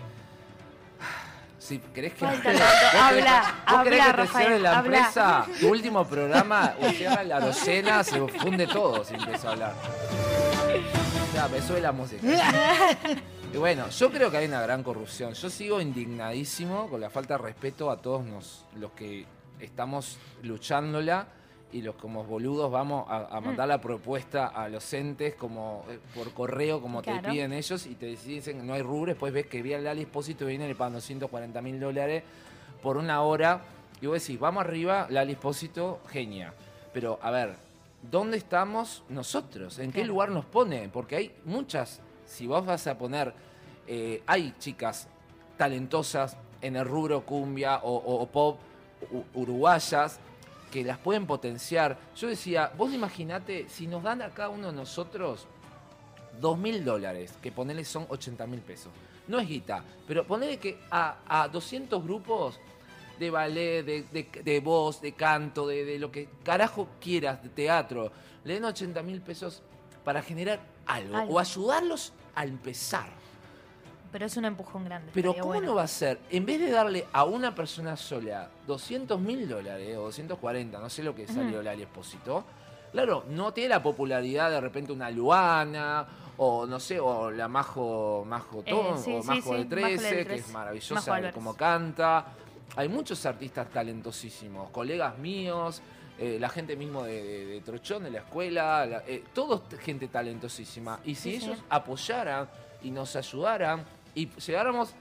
Si 1.57 1.77
querés 1.79 2.13
que 2.13 2.25
Falta 2.25 2.49
¿Vos 2.51 2.59
tanto. 2.59 2.75
querés- 2.97 3.01
Habla, 3.01 3.83
querés 3.83 4.01
habla, 4.01 4.05
que 4.05 4.11
te 4.11 4.13
Rafael, 4.17 4.45
cierre 4.47 4.59
la 4.59 4.77
habla. 4.79 4.97
empresa? 4.97 5.45
Tu 5.59 5.67
último 5.69 6.05
programa, 6.05 6.73
o 6.81 6.89
cierra 6.89 7.23
la 7.23 7.39
docena, 7.39 8.03
se 8.03 8.19
funde 8.27 8.67
todo 8.67 9.03
si 9.03 9.15
empiezo 9.15 9.49
a 9.49 9.51
hablar. 9.53 9.73
Ya, 11.33 11.47
me 11.47 11.61
sube 11.61 11.81
la 11.81 11.91
música. 11.91 12.21
Y 13.53 13.57
bueno, 13.57 13.89
yo 13.89 14.09
creo 14.09 14.31
que 14.31 14.37
hay 14.37 14.45
una 14.47 14.61
gran 14.61 14.81
corrupción. 14.81 15.33
Yo 15.33 15.49
sigo 15.49 15.81
indignadísimo 15.81 16.87
con 16.89 17.01
la 17.01 17.09
falta 17.09 17.33
de 17.35 17.43
respeto 17.43 17.91
a 17.91 17.97
todos 17.97 18.23
nos- 18.23 18.63
los 18.77 18.91
que 18.91 19.25
estamos 19.59 20.17
luchándola 20.43 21.27
y 21.73 21.81
los 21.81 21.95
como 21.95 22.23
boludos 22.23 22.71
vamos 22.71 23.05
a, 23.09 23.25
a 23.35 23.41
mandar 23.41 23.65
Mm. 23.67 23.69
la 23.71 23.81
propuesta 23.81 24.47
a 24.47 24.69
los 24.69 24.93
entes 24.93 25.35
como 25.35 25.83
eh, 25.89 25.99
por 26.15 26.31
correo, 26.33 26.81
como 26.81 27.01
te 27.01 27.11
Claro. 27.11 27.29
piden 27.29 27.51
ellos, 27.51 27.85
y 27.87 27.95
te 27.95 28.05
dicen 28.05 28.59
que 28.61 28.63
no 28.63 28.73
hay 28.73 28.83
rubro. 28.83 29.11
Después 29.11 29.33
ves 29.33 29.47
que 29.47 29.61
viene 29.61 29.89
el 29.89 29.99
y 29.99 30.33
viene 30.45 30.65
le 30.69 30.75
pagan 30.75 30.93
240 30.93 31.61
mil 31.61 31.77
dólares 31.77 32.23
por 32.81 32.95
una 32.95 33.21
hora. 33.21 33.59
Y 33.99 34.07
vos 34.07 34.21
decís, 34.21 34.39
vamos 34.39 34.63
arriba, 34.63 35.07
Lali 35.09 35.33
Espósito, 35.33 35.99
genia. 36.09 36.53
Pero, 36.93 37.19
a 37.21 37.31
ver, 37.31 37.55
¿dónde 38.09 38.37
estamos 38.37 39.03
nosotros? 39.09 39.79
¿En 39.79 39.91
qué 39.91 40.05
lugar 40.05 40.29
nos 40.31 40.45
pone? 40.45 40.89
Porque 40.89 41.15
hay 41.15 41.35
muchas, 41.45 42.01
si 42.25 42.47
vos 42.47 42.65
vas 42.65 42.87
a 42.87 42.97
poner, 42.97 43.33
eh, 43.87 44.23
hay 44.27 44.53
chicas 44.59 45.07
talentosas 45.57 46.37
en 46.61 46.75
el 46.75 46.85
rubro 46.85 47.25
cumbia 47.25 47.77
o, 47.83 47.95
o- 47.95 48.21
o 48.21 48.25
pop 48.27 48.59
uruguayas 49.33 50.19
que 50.71 50.83
las 50.83 50.97
pueden 50.97 51.25
potenciar. 51.27 51.97
Yo 52.15 52.27
decía, 52.27 52.71
vos 52.77 52.93
imaginate, 52.93 53.67
si 53.69 53.87
nos 53.87 54.03
dan 54.03 54.21
a 54.21 54.29
cada 54.29 54.49
uno 54.49 54.67
de 54.67 54.73
nosotros 54.73 55.47
dos 56.39 56.57
mil 56.57 56.83
dólares, 56.85 57.33
que 57.41 57.51
ponele 57.51 57.83
son 57.83 58.05
80 58.09 58.47
mil 58.47 58.61
pesos. 58.61 58.91
No 59.27 59.39
es 59.39 59.47
guita, 59.47 59.83
pero 60.07 60.25
ponele 60.25 60.57
que 60.57 60.79
a, 60.89 61.17
a 61.27 61.47
200 61.47 62.01
grupos 62.03 62.59
de 63.21 63.29
ballet, 63.29 63.83
de, 63.83 64.03
de, 64.11 64.41
de 64.43 64.59
voz, 64.59 64.99
de 64.99 65.13
canto, 65.13 65.67
de, 65.67 65.85
de 65.85 65.99
lo 65.99 66.11
que 66.11 66.27
carajo 66.43 66.87
quieras, 66.99 67.41
de 67.43 67.49
teatro, 67.49 68.11
le 68.43 68.55
den 68.55 68.65
80 68.65 69.01
mil 69.03 69.21
pesos 69.21 69.61
para 70.03 70.21
generar 70.23 70.59
algo, 70.87 71.15
Algo. 71.15 71.35
o 71.35 71.39
ayudarlos 71.39 72.13
a 72.35 72.43
empezar. 72.43 73.05
Pero 74.11 74.25
es 74.25 74.35
un 74.35 74.45
empujón 74.45 74.83
grande. 74.83 75.11
Pero 75.13 75.33
¿cómo 75.33 75.45
bueno. 75.45 75.67
no 75.67 75.75
va 75.75 75.83
a 75.83 75.87
ser? 75.87 76.19
En 76.31 76.45
vez 76.45 76.59
de 76.59 76.71
darle 76.71 77.05
a 77.13 77.23
una 77.23 77.53
persona 77.55 77.95
sola 77.95 78.49
200 78.67 79.19
mil 79.21 79.47
dólares 79.47 79.95
o 79.97 80.01
240, 80.01 80.79
no 80.79 80.89
sé 80.89 81.03
lo 81.03 81.13
que 81.15 81.27
salió 81.27 81.51
Ujú. 81.51 81.59
el 81.59 81.67
Ali 81.67 81.83
Espósito, 81.83 82.43
claro, 82.91 83.23
no 83.29 83.53
tiene 83.53 83.69
la 83.69 83.83
popularidad 83.83 84.49
de 84.49 84.59
repente 84.59 84.91
una 84.91 85.09
Luana 85.11 86.07
o 86.37 86.65
no 86.65 86.79
sé, 86.79 86.99
o 86.99 87.29
la 87.29 87.47
Majo, 87.47 88.25
Majo 88.27 88.63
Eh, 88.65 88.73
sí, 88.97 89.11
o 89.13 89.23
Majo 89.23 89.55
sí, 89.55 89.63
de 89.63 89.63
Majo 89.63 89.67
13, 89.69 90.03
del 90.03 90.17
que 90.17 90.25
13. 90.25 90.35
es 90.35 90.51
maravillosa 90.51 91.31
cómo 91.33 91.53
canta. 91.55 92.25
Hay 92.75 92.87
muchos 92.87 93.25
artistas 93.25 93.69
talentosísimos, 93.69 94.69
colegas 94.69 95.17
míos, 95.17 95.81
eh, 96.17 96.37
la 96.39 96.49
gente 96.49 96.75
mismo 96.75 97.03
de, 97.03 97.21
de- 97.23 97.45
de 97.45 97.61
Trochón, 97.61 98.03
de 98.03 98.11
la 98.11 98.19
escuela, 98.19 98.85
la- 98.85 99.03
eh, 99.07 99.23
todos 99.33 99.63
gente 99.81 100.07
talentosísima. 100.07 100.99
Y 101.03 101.15
si 101.15 101.33
Sí, 101.33 101.39
sí. 101.41 101.45
ellos 101.47 101.59
apoyaran 101.69 102.47
y 102.83 102.91
nos 102.91 103.15
ayudaran 103.15 103.83
y 104.15 104.29
lleváramos 104.29 104.93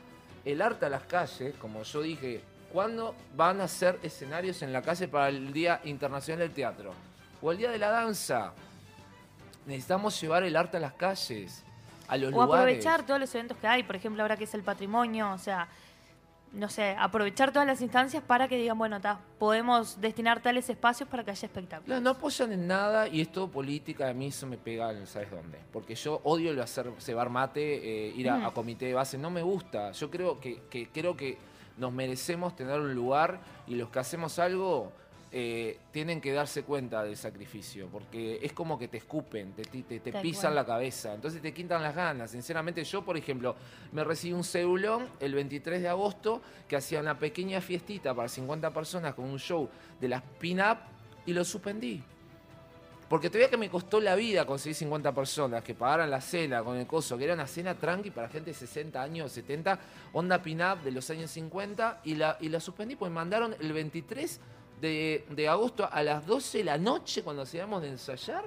el 0.44 0.62
arte 0.62 0.86
a 0.86 0.88
las 0.88 1.02
calles, 1.04 1.54
como 1.60 1.82
yo 1.82 2.02
dije 2.02 2.42
¿Cuándo 2.72 3.16
van 3.36 3.60
a 3.60 3.64
hacer 3.64 3.98
escenarios 4.00 4.62
en 4.62 4.72
la 4.72 4.80
calle 4.80 5.08
para 5.08 5.28
el 5.28 5.52
Día 5.52 5.80
Internacional 5.82 6.38
del 6.38 6.52
Teatro? 6.52 6.92
O 7.42 7.50
el 7.50 7.58
Día 7.58 7.68
de 7.72 7.78
la 7.78 7.90
Danza. 7.90 8.52
Necesitamos 9.66 10.20
llevar 10.20 10.44
el 10.44 10.54
arte 10.54 10.76
a 10.76 10.80
las 10.80 10.92
calles, 10.92 11.64
a 12.06 12.16
los 12.16 12.28
O 12.32 12.42
lugares. 12.44 12.76
aprovechar 12.76 13.04
todos 13.04 13.18
los 13.18 13.34
eventos 13.34 13.56
que 13.58 13.66
hay, 13.66 13.82
por 13.82 13.96
ejemplo, 13.96 14.22
ahora 14.22 14.36
que 14.36 14.44
es 14.44 14.54
el 14.54 14.62
patrimonio, 14.62 15.32
o 15.32 15.38
sea, 15.38 15.66
no 16.52 16.68
sé, 16.68 16.96
aprovechar 16.98 17.52
todas 17.52 17.66
las 17.66 17.80
instancias 17.80 18.22
para 18.24 18.48
que 18.48 18.56
digan, 18.56 18.76
bueno, 18.76 19.00
ta, 19.00 19.20
podemos 19.38 20.00
destinar 20.00 20.40
tales 20.42 20.68
espacios 20.68 21.08
para 21.08 21.22
que 21.24 21.30
haya 21.30 21.46
espectáculos. 21.46 21.88
No, 21.96 22.00
no 22.00 22.10
apoyan 22.10 22.52
en 22.52 22.66
nada 22.66 23.06
y 23.06 23.20
es 23.20 23.30
todo 23.30 23.48
política. 23.48 24.08
A 24.08 24.12
mí 24.14 24.26
eso 24.26 24.46
me 24.48 24.56
pega, 24.58 24.92
¿sabes 25.06 25.30
dónde? 25.30 25.58
Porque 25.72 25.94
yo 25.94 26.20
odio 26.24 26.50
el 26.50 26.60
hacer 26.60 26.90
cebar 26.98 27.30
mate, 27.30 28.08
eh, 28.08 28.12
ir 28.16 28.28
a, 28.28 28.36
Mm. 28.38 28.46
a 28.46 28.50
comité 28.52 28.86
de 28.86 28.94
base. 28.94 29.16
No 29.16 29.30
me 29.30 29.42
gusta. 29.42 29.92
Yo 29.92 30.10
creo 30.10 30.40
que, 30.40 30.62
que- 30.68 30.88
creo 30.88 31.16
que 31.16 31.38
nos 31.78 31.92
merecemos 31.92 32.56
tener 32.56 32.80
un 32.80 32.94
lugar 32.94 33.38
y 33.68 33.76
los 33.76 33.88
que 33.90 34.00
hacemos 34.00 34.38
algo 34.40 34.92
eh, 35.32 35.78
tienen 35.92 36.20
que 36.20 36.32
darse 36.32 36.64
cuenta 36.64 37.02
del 37.02 37.16
sacrificio. 37.16 37.88
Porque 37.88 38.38
es 38.42 38.52
como 38.52 38.78
que 38.78 38.88
te 38.88 38.98
escupen, 38.98 39.52
te, 39.52 39.62
te, 39.62 40.00
te 40.00 40.12
pisan 40.20 40.42
cual. 40.42 40.54
la 40.56 40.66
cabeza. 40.66 41.14
Entonces 41.14 41.40
te 41.40 41.52
quitan 41.52 41.82
las 41.82 41.94
ganas. 41.94 42.30
Sinceramente, 42.30 42.82
yo, 42.84 43.02
por 43.02 43.16
ejemplo, 43.16 43.54
me 43.92 44.04
recibí 44.04 44.32
un 44.32 44.44
cedulón 44.44 45.08
el 45.20 45.34
23 45.34 45.82
de 45.82 45.88
agosto 45.88 46.42
que 46.68 46.76
hacía 46.76 47.00
una 47.00 47.18
pequeña 47.18 47.60
fiestita 47.60 48.14
para 48.14 48.28
50 48.28 48.70
personas 48.72 49.14
con 49.14 49.26
un 49.26 49.38
show 49.38 49.68
de 50.00 50.08
las 50.08 50.22
pin-up 50.38 50.78
y 51.26 51.32
lo 51.32 51.44
suspendí. 51.44 52.02
Porque 53.10 53.28
todavía 53.28 53.50
que 53.50 53.56
me 53.56 53.68
costó 53.68 54.00
la 54.00 54.14
vida 54.14 54.46
conseguir 54.46 54.76
50 54.76 55.12
personas 55.12 55.64
que 55.64 55.74
pagaran 55.74 56.08
la 56.10 56.20
cena 56.20 56.62
con 56.62 56.76
el 56.76 56.86
coso, 56.86 57.18
que 57.18 57.24
era 57.24 57.34
una 57.34 57.48
cena 57.48 57.74
tranqui 57.74 58.12
para 58.12 58.28
gente 58.28 58.52
de 58.52 58.54
60 58.54 59.02
años, 59.02 59.32
70, 59.32 59.80
onda 60.12 60.40
pin-up 60.40 60.80
de 60.84 60.92
los 60.92 61.10
años 61.10 61.28
50, 61.32 62.02
y 62.04 62.14
la, 62.14 62.36
y 62.40 62.48
la 62.50 62.60
suspendí 62.60 62.94
porque 62.94 63.10
me 63.10 63.16
mandaron 63.16 63.56
el 63.58 63.72
23 63.72 64.40
de, 64.80 65.24
de 65.30 65.48
agosto 65.48 65.88
a 65.90 66.02
las 66.02 66.26
12 66.26 66.58
de 66.58 66.64
la 66.64 66.78
noche, 66.78 67.22
cuando 67.22 67.42
hacíamos 67.42 67.82
de 67.82 67.88
ensayar, 67.88 68.44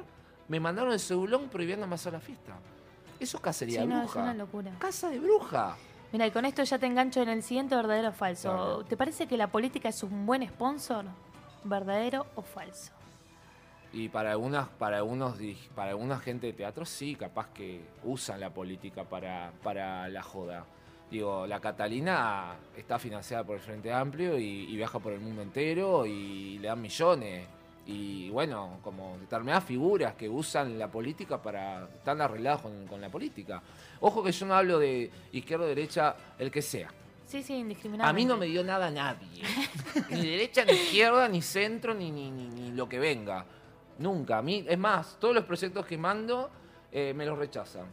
me 0.47 0.59
mandaron 0.59 0.91
el 0.91 0.99
cedulón 0.99 1.47
prohibiéndome 1.49 1.95
hacer 1.95 2.13
la 2.13 2.19
fiesta. 2.19 2.53
Eso 3.19 3.37
es 3.37 3.43
cacería 3.43 3.81
Sí, 3.81 3.87
de 3.87 3.93
no, 3.93 3.99
es 4.01 4.03
bruja. 4.05 4.21
una 4.23 4.33
locura. 4.33 4.71
Casa 4.79 5.09
de 5.09 5.19
bruja. 5.19 5.77
Mira, 6.11 6.27
y 6.27 6.31
con 6.31 6.45
esto 6.45 6.61
ya 6.63 6.77
te 6.77 6.85
engancho 6.85 7.21
en 7.21 7.29
el 7.29 7.41
siguiente 7.43 7.75
verdadero 7.75 8.09
o 8.09 8.11
falso. 8.11 8.51
Dale. 8.77 8.89
¿Te 8.89 8.97
parece 8.97 9.27
que 9.27 9.37
la 9.37 9.47
política 9.47 9.89
es 9.89 10.03
un 10.03 10.25
buen 10.25 10.47
sponsor? 10.47 11.05
¿Verdadero 11.63 12.25
o 12.35 12.41
falso? 12.41 12.91
Y 13.93 14.09
para 14.09 14.31
algunas, 14.31 14.67
para 14.69 14.97
algunos, 14.97 15.37
para 15.75 15.91
alguna 15.91 16.19
gente 16.19 16.47
de 16.47 16.53
teatro 16.53 16.83
sí, 16.85 17.15
capaz 17.15 17.49
que 17.53 17.85
usan 18.03 18.39
la 18.39 18.49
política 18.51 19.03
para, 19.03 19.53
para 19.63 20.09
la 20.09 20.23
joda. 20.23 20.65
Digo, 21.13 21.45
la 21.45 21.59
Catalina 21.59 22.55
está 22.75 22.97
financiada 22.97 23.43
por 23.43 23.57
el 23.57 23.61
Frente 23.61 23.93
Amplio 23.93 24.35
y, 24.35 24.63
y 24.67 24.75
viaja 24.75 24.97
por 24.97 25.13
el 25.13 25.19
mundo 25.19 25.43
entero 25.43 26.07
y 26.07 26.57
le 26.57 26.67
dan 26.67 26.81
millones. 26.81 27.47
Y 27.85 28.31
bueno, 28.31 28.79
como 28.81 29.19
determinadas 29.19 29.63
figuras 29.63 30.15
que 30.15 30.27
usan 30.27 30.79
la 30.79 30.89
política 30.89 31.39
para. 31.39 31.83
están 31.83 32.19
arreglados 32.19 32.63
con, 32.63 32.87
con 32.87 32.99
la 32.99 33.11
política. 33.11 33.61
Ojo 33.99 34.23
que 34.23 34.31
yo 34.31 34.47
no 34.47 34.55
hablo 34.55 34.79
de 34.79 35.11
izquierda 35.33 35.65
o 35.65 35.67
derecha, 35.67 36.15
el 36.39 36.49
que 36.49 36.63
sea. 36.63 36.89
Sí, 37.27 37.43
sí, 37.43 37.57
indiscriminadamente. 37.57 38.09
A 38.09 38.25
mí 38.25 38.27
no 38.27 38.35
me 38.35 38.47
dio 38.47 38.63
nada 38.63 38.89
nadie. 38.89 39.43
ni 40.09 40.31
derecha, 40.31 40.65
ni 40.65 40.71
izquierda, 40.73 41.29
ni 41.29 41.43
centro, 41.43 41.93
ni, 41.93 42.09
ni, 42.09 42.31
ni, 42.31 42.47
ni 42.47 42.71
lo 42.71 42.89
que 42.89 42.97
venga. 42.97 43.45
Nunca. 43.99 44.39
A 44.39 44.41
mí, 44.41 44.65
es 44.67 44.79
más, 44.79 45.19
todos 45.19 45.35
los 45.35 45.43
proyectos 45.43 45.85
que 45.85 45.95
mando 45.95 46.49
eh, 46.91 47.13
me 47.15 47.23
los 47.23 47.37
rechazan. 47.37 47.85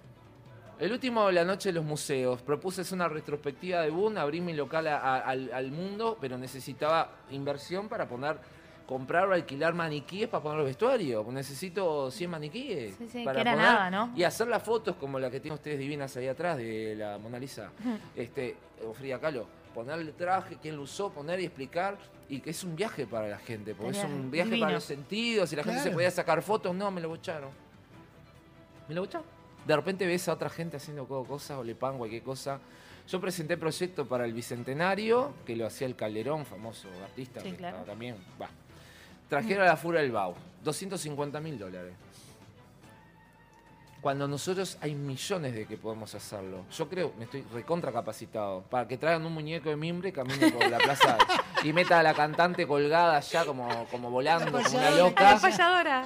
El 0.80 0.92
último, 0.92 1.30
la 1.30 1.44
noche 1.44 1.68
de 1.68 1.74
los 1.74 1.84
museos, 1.84 2.40
propuse 2.40 2.80
hacer 2.80 2.94
una 2.96 3.06
retrospectiva 3.08 3.82
de 3.82 3.90
Boone, 3.90 4.18
abrir 4.18 4.40
mi 4.42 4.54
local 4.54 4.86
a- 4.88 4.96
a- 4.98 5.18
al, 5.20 5.52
al 5.52 5.70
mundo, 5.70 6.16
pero 6.20 6.38
necesitaba 6.38 7.10
inversión 7.30 7.86
para 7.88 8.08
poner, 8.08 8.38
comprar 8.86 9.28
o 9.28 9.34
alquilar 9.34 9.74
maniquíes 9.74 10.28
para 10.28 10.42
poner 10.42 10.58
los 10.58 10.66
vestuarios. 10.66 11.26
Necesito 11.28 12.10
100 12.10 12.30
maniquíes. 12.30 12.94
Sí, 12.96 13.08
sí, 13.10 13.24
para 13.24 13.34
que 13.36 13.40
era 13.42 13.52
poner- 13.52 13.66
nada, 13.66 13.90
¿no? 13.90 14.12
Y 14.16 14.22
hacer 14.24 14.48
las 14.48 14.62
fotos 14.62 14.96
como 14.96 15.18
la 15.18 15.30
que 15.30 15.38
tienen 15.38 15.56
ustedes 15.56 15.78
divinas 15.78 16.16
ahí 16.16 16.28
atrás 16.28 16.56
de 16.56 16.94
la 16.96 17.18
Mona 17.18 17.38
Lisa. 17.38 17.70
Este, 18.16 18.56
o 18.86 18.94
Frida 18.94 19.20
Kahlo. 19.20 19.46
Ponerle 19.74 20.12
traje, 20.12 20.56
quién 20.60 20.76
lo 20.76 20.82
usó, 20.82 21.10
poner 21.12 21.38
y 21.40 21.44
explicar. 21.44 21.98
Y 22.28 22.40
que 22.40 22.50
es 22.50 22.64
un 22.64 22.74
viaje 22.74 23.06
para 23.06 23.28
la 23.28 23.38
gente, 23.38 23.74
porque 23.74 23.90
es 23.90 23.96
Estaría 23.98 24.16
un 24.16 24.30
viaje 24.30 24.48
divino. 24.50 24.64
para 24.66 24.74
los 24.76 24.84
sentidos. 24.84 25.52
Y 25.52 25.56
la 25.56 25.62
gente 25.62 25.78
se 25.78 25.82
Claro. 25.84 25.96
podía 25.96 26.10
sacar 26.10 26.42
fotos. 26.42 26.74
No, 26.74 26.90
me 26.90 27.00
lo 27.02 27.08
bocharon. 27.10 27.50
Me 28.88 28.94
lo 28.94 29.02
bocharon. 29.02 29.26
De 29.66 29.76
repente 29.76 30.06
ves 30.06 30.28
a 30.28 30.32
otra 30.32 30.48
gente 30.50 30.76
haciendo 30.78 31.06
co- 31.06 31.24
cosas 31.24 31.58
o 31.58 31.64
le 31.64 31.74
pagan 31.74 31.98
cualquier 31.98 32.22
cosa. 32.22 32.58
Yo 33.08 33.20
presenté 33.20 33.56
proyecto 33.56 34.06
para 34.06 34.24
el 34.24 34.32
Bicentenario, 34.32 35.34
que 35.44 35.56
lo 35.56 35.66
hacía 35.66 35.86
el 35.86 35.96
Calderón, 35.96 36.46
famoso 36.46 36.88
artista, 37.02 37.40
Sí, 37.40 37.50
que 37.50 37.56
claro. 37.56 37.78
también. 37.78 38.16
Va. 38.40 38.48
Trajeron 39.28 39.64
a 39.64 39.66
la 39.66 39.76
Fura 39.76 40.00
del 40.00 40.12
Bau, 40.12 40.34
250 40.64 41.40
mil 41.40 41.58
dólares. 41.58 41.92
Cuando 44.00 44.26
nosotros 44.26 44.78
hay 44.80 44.94
millones 44.94 45.52
de 45.54 45.66
que 45.66 45.76
podemos 45.76 46.14
hacerlo. 46.14 46.64
Yo 46.74 46.88
creo, 46.88 47.12
me 47.18 47.24
estoy 47.24 47.42
recontra 47.52 47.92
capacitado. 47.92 48.62
Para 48.62 48.88
que 48.88 48.96
traigan 48.96 49.26
un 49.26 49.32
muñeco 49.34 49.68
de 49.68 49.76
mimbre 49.76 50.08
y 50.08 50.12
camine 50.12 50.50
por 50.50 50.70
la 50.70 50.78
plaza 50.78 51.18
y 51.62 51.72
meta 51.72 51.98
a 52.00 52.02
la 52.02 52.14
cantante 52.14 52.66
colgada 52.66 53.16
allá 53.18 53.44
como, 53.44 53.68
como 53.90 54.10
volando, 54.10 54.50
como 54.62 54.78
una 54.78 54.90
loca. 54.90 55.38
Falladora. 55.38 56.04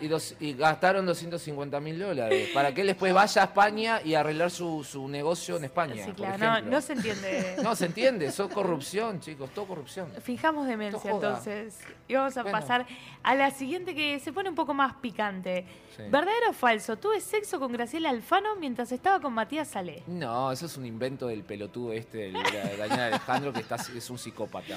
Y, 0.00 0.06
dos- 0.06 0.36
y 0.38 0.52
gastaron 0.54 1.04
250 1.06 1.80
mil 1.80 1.98
dólares 1.98 2.50
para 2.54 2.72
que 2.72 2.82
él 2.82 2.86
después 2.86 3.12
vaya 3.12 3.42
a 3.42 3.44
España 3.46 4.00
y 4.04 4.14
arreglar 4.14 4.50
su, 4.50 4.84
su 4.84 5.08
negocio 5.08 5.56
en 5.56 5.64
España. 5.64 5.94
Sí, 6.04 6.12
por 6.12 6.14
claro, 6.26 6.38
no, 6.38 6.52
ejemplo. 6.52 6.70
no 6.72 6.80
se 6.80 6.92
entiende. 6.92 7.56
No, 7.62 7.74
se 7.76 7.86
entiende, 7.86 8.26
eso 8.26 8.44
es 8.44 8.52
corrupción, 8.54 9.20
chicos, 9.20 9.50
todo 9.50 9.66
corrupción. 9.66 10.08
Fijamos 10.22 10.66
demencia, 10.68 11.10
entonces. 11.10 11.78
Y 12.06 12.14
vamos 12.14 12.36
a 12.36 12.42
Bueno. 12.42 12.58
pasar 12.58 12.86
a 13.24 13.34
la 13.34 13.50
siguiente 13.50 13.94
que 13.94 14.20
se 14.20 14.32
pone 14.32 14.48
un 14.48 14.54
poco 14.54 14.72
más 14.72 14.94
picante. 14.96 15.66
Sí. 15.96 16.02
¿Verdadero 16.04 16.50
o 16.50 16.52
falso? 16.52 16.96
Tuve 16.96 17.20
sexo 17.20 17.58
con 17.58 17.72
Graciela 17.72 18.10
Alfano 18.10 18.54
mientras 18.56 18.92
estaba 18.92 19.20
con 19.20 19.32
Matías 19.32 19.66
Salé. 19.68 20.04
No, 20.06 20.52
eso 20.52 20.66
es 20.66 20.76
un 20.76 20.86
invento 20.86 21.26
del 21.26 21.42
pelotudo 21.42 21.92
este, 21.92 22.18
del 22.18 22.34
de 22.34 22.76
Daniel 22.78 23.00
Alejandro, 23.02 23.52
que 23.52 23.60
está, 23.60 23.74
es 23.76 24.08
un 24.10 24.18
psicópata. 24.18 24.76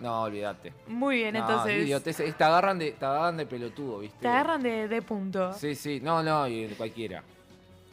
No, 0.00 0.22
olvídate. 0.22 0.72
Muy 0.88 1.16
bien, 1.16 1.34
No, 1.34 1.40
entonces. 1.40 2.36
te 2.36 2.44
agarran 2.44 2.78
de, 2.78 2.92
te 2.92 3.04
agarran 3.04 3.36
de 3.36 3.46
pelotudo, 3.46 4.00
¿viste? 4.00 4.18
Te 4.20 4.28
agarran 4.28 4.62
de, 4.62 4.88
de 4.88 5.02
punto. 5.02 5.52
Sí, 5.54 5.74
sí, 5.74 6.00
no, 6.02 6.22
no, 6.22 6.46
y 6.48 6.66
cualquiera. 6.76 7.22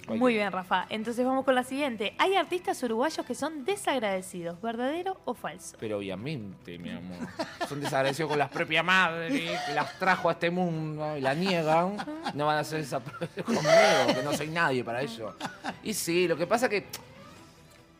Muy 0.07 0.33
bien, 0.33 0.51
Rafa. 0.51 0.87
Entonces 0.89 1.25
vamos 1.25 1.45
con 1.45 1.55
la 1.55 1.63
siguiente. 1.63 2.13
Hay 2.17 2.35
artistas 2.35 2.81
uruguayos 2.83 3.25
que 3.25 3.35
son 3.35 3.63
desagradecidos. 3.65 4.59
¿Verdadero 4.61 5.17
o 5.25 5.33
falso? 5.33 5.77
Pero 5.79 5.99
obviamente, 5.99 6.77
mi 6.79 6.89
amor. 6.89 7.27
Son 7.69 7.79
desagradecidos 7.79 8.29
con 8.29 8.39
las 8.39 8.49
propias 8.49 8.83
madres, 8.83 9.59
que 9.67 9.73
las 9.73 9.97
trajo 9.99 10.29
a 10.29 10.33
este 10.33 10.49
mundo 10.49 11.17
y 11.17 11.21
la 11.21 11.33
niegan. 11.33 11.97
No 12.33 12.45
van 12.47 12.57
a 12.57 12.59
hacer 12.61 12.79
esa 12.81 12.99
conmigo, 12.99 13.61
que 14.15 14.23
no 14.23 14.33
soy 14.33 14.47
nadie 14.47 14.83
para 14.83 15.01
ello. 15.01 15.35
Y 15.83 15.93
sí, 15.93 16.27
lo 16.27 16.35
que 16.35 16.47
pasa 16.47 16.67
que. 16.67 16.85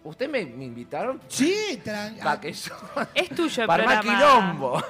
¿Ustedes 0.04 0.32
me, 0.32 0.46
me 0.46 0.66
invitaron? 0.66 1.22
Sí, 1.28 1.80
Para 2.24 2.40
que 2.42 2.52
yo. 2.54 2.74
Es 3.14 3.30
tuyo 3.30 3.62
el 3.64 3.68
Para 3.68 3.86
más 3.86 4.00
programa. 4.02 4.20
quilombo. 4.52 4.84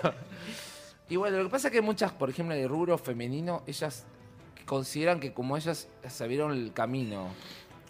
Y 1.10 1.18
bueno, 1.18 1.38
lo 1.38 1.44
que 1.44 1.50
pasa 1.50 1.68
es 1.68 1.74
que 1.74 1.82
muchas, 1.82 2.12
por 2.14 2.30
ejemplo, 2.30 2.56
de 2.56 2.68
rubro 2.68 2.98
femenino, 2.98 3.64
ellas 3.68 4.06
consideran 4.66 5.20
que 5.20 5.34
como 5.34 5.58
ellas 5.58 5.90
sabieron 6.08 6.54
el 6.54 6.72
camino 6.72 7.28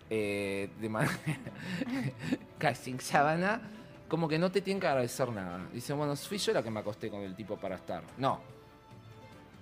eh, 0.10 0.70
de 0.80 0.90
manera 0.90 1.14
casting 2.58 2.98
sábana, 3.00 3.62
como 4.08 4.28
que 4.28 4.40
no 4.40 4.52
te 4.52 4.62
tienen 4.62 4.82
que 4.82 4.88
agradecer 4.88 5.30
nada. 5.30 5.60
Dicen, 5.72 5.98
bueno, 5.98 6.16
fui 6.16 6.38
yo 6.40 6.52
la 6.54 6.64
que 6.64 6.72
me 6.72 6.80
acosté 6.80 7.10
con 7.10 7.22
el 7.22 7.36
tipo 7.36 7.56
para 7.58 7.76
estar. 7.76 8.04
No. 8.18 8.42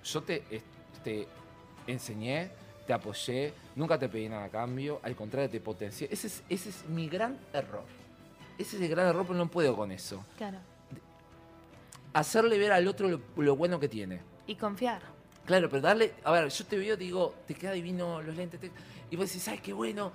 Yo 0.02 0.22
te, 0.22 0.42
es- 0.50 0.62
te 1.04 1.28
enseñé, 1.86 2.50
te 2.90 2.94
apoyé, 2.94 3.54
nunca 3.76 3.96
te 4.00 4.08
pedí 4.08 4.28
nada 4.28 4.46
a 4.46 4.48
cambio, 4.48 4.98
al 5.04 5.14
contrario 5.14 5.48
te 5.48 5.60
potencié. 5.60 6.08
Ese 6.10 6.26
es, 6.26 6.42
ese 6.48 6.70
es 6.70 6.84
mi 6.88 7.08
gran 7.08 7.38
error. 7.52 7.84
Ese 8.58 8.76
es 8.76 8.82
el 8.82 8.88
gran 8.88 9.06
error, 9.06 9.24
pero 9.24 9.38
no 9.38 9.48
puedo 9.48 9.76
con 9.76 9.92
eso. 9.92 10.24
Claro. 10.36 10.58
Hacerle 12.12 12.58
ver 12.58 12.72
al 12.72 12.88
otro 12.88 13.08
lo, 13.08 13.20
lo 13.36 13.54
bueno 13.54 13.78
que 13.78 13.88
tiene. 13.88 14.20
Y 14.48 14.56
confiar. 14.56 15.02
Claro, 15.46 15.68
pero 15.70 15.82
darle. 15.82 16.14
A 16.24 16.32
ver, 16.32 16.48
yo 16.48 16.66
te 16.66 16.76
veo, 16.76 16.98
te 16.98 17.04
digo, 17.04 17.32
te 17.46 17.54
queda 17.54 17.70
divino 17.70 18.20
los 18.22 18.34
lentes. 18.36 18.58
te- 18.60 18.72
y 19.08 19.14
vos 19.14 19.28
decís, 19.28 19.46
¡ay, 19.46 19.58
qué 19.58 19.72
bueno! 19.72 20.10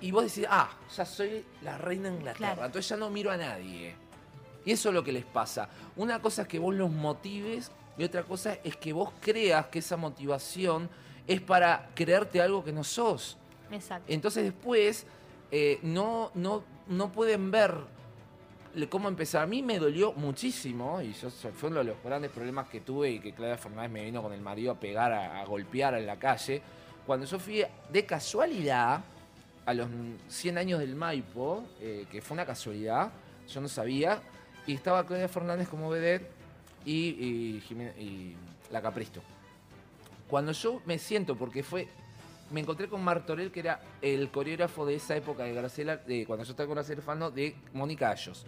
Y 0.00 0.12
vos 0.12 0.22
decís, 0.32 0.46
ah, 0.48 0.70
ya 0.96 1.04
soy 1.04 1.44
la 1.62 1.76
reina 1.76 2.08
de 2.08 2.14
Inglaterra. 2.18 2.52
Claro. 2.54 2.66
Entonces 2.66 2.88
ya 2.88 2.96
no 2.96 3.10
miro 3.10 3.32
a 3.32 3.36
nadie. 3.36 3.96
Y 4.64 4.70
eso 4.70 4.90
es 4.90 4.94
lo 4.94 5.02
que 5.02 5.10
les 5.10 5.24
pasa. 5.24 5.68
Una 5.96 6.22
cosa 6.22 6.42
es 6.42 6.48
que 6.48 6.60
vos 6.60 6.72
los 6.72 6.90
motives 6.90 7.72
y 7.98 8.04
otra 8.04 8.22
cosa 8.22 8.58
es 8.62 8.76
que 8.76 8.92
vos 8.92 9.10
creas 9.20 9.66
que 9.66 9.80
esa 9.80 9.96
motivación 9.96 10.88
es 11.26 11.40
para 11.40 11.88
creerte 11.94 12.40
algo 12.40 12.64
que 12.64 12.72
no 12.72 12.84
sos. 12.84 13.36
Exacto. 13.70 14.12
Entonces 14.12 14.44
después 14.44 15.06
eh, 15.50 15.78
no, 15.82 16.30
no, 16.34 16.62
no 16.88 17.10
pueden 17.12 17.50
ver 17.50 17.74
cómo 18.90 19.08
empezar. 19.08 19.42
A 19.42 19.46
mí 19.46 19.62
me 19.62 19.78
dolió 19.78 20.12
muchísimo 20.12 21.00
y 21.00 21.12
yo, 21.14 21.30
fue 21.30 21.70
uno 21.70 21.78
de 21.78 21.84
los 21.84 21.96
grandes 22.04 22.30
problemas 22.30 22.68
que 22.68 22.80
tuve 22.80 23.10
y 23.10 23.20
que 23.20 23.32
Claudia 23.32 23.56
Fernández 23.56 23.90
me 23.90 24.04
vino 24.04 24.22
con 24.22 24.32
el 24.32 24.40
marido 24.40 24.72
a 24.72 24.74
pegar, 24.80 25.12
a, 25.12 25.40
a 25.40 25.44
golpear 25.46 25.94
en 25.94 26.06
la 26.06 26.18
calle. 26.18 26.60
Cuando 27.06 27.24
yo 27.26 27.38
fui 27.38 27.64
de 27.90 28.04
casualidad 28.06 29.00
a 29.64 29.74
los 29.74 29.88
100 30.28 30.58
años 30.58 30.78
del 30.80 30.94
Maipo, 30.94 31.64
eh, 31.80 32.06
que 32.10 32.20
fue 32.22 32.34
una 32.34 32.44
casualidad, 32.46 33.10
yo 33.48 33.60
no 33.60 33.68
sabía, 33.68 34.20
y 34.66 34.74
estaba 34.74 35.04
Claudia 35.06 35.28
Fernández 35.28 35.68
como 35.68 35.88
vedette 35.88 36.28
y, 36.84 36.92
y, 37.08 37.60
Jimena- 37.68 37.96
y 37.98 38.36
la 38.70 38.82
Capristo. 38.82 39.20
Cuando 40.28 40.52
yo 40.52 40.82
me 40.86 40.98
siento, 40.98 41.36
porque 41.36 41.62
fue. 41.62 41.88
Me 42.50 42.60
encontré 42.60 42.88
con 42.88 43.02
Martorell, 43.02 43.50
que 43.50 43.60
era 43.60 43.80
el 44.00 44.30
coreógrafo 44.30 44.86
de 44.86 44.94
esa 44.94 45.16
época 45.16 45.42
de 45.42 45.52
Graciela, 45.52 45.96
de 45.96 46.24
cuando 46.26 46.44
yo 46.44 46.52
estaba 46.52 46.66
con 46.68 46.76
Graciela 46.76 47.02
Fano, 47.02 47.30
de 47.30 47.56
Mónica 47.72 48.10
Ayos. 48.10 48.46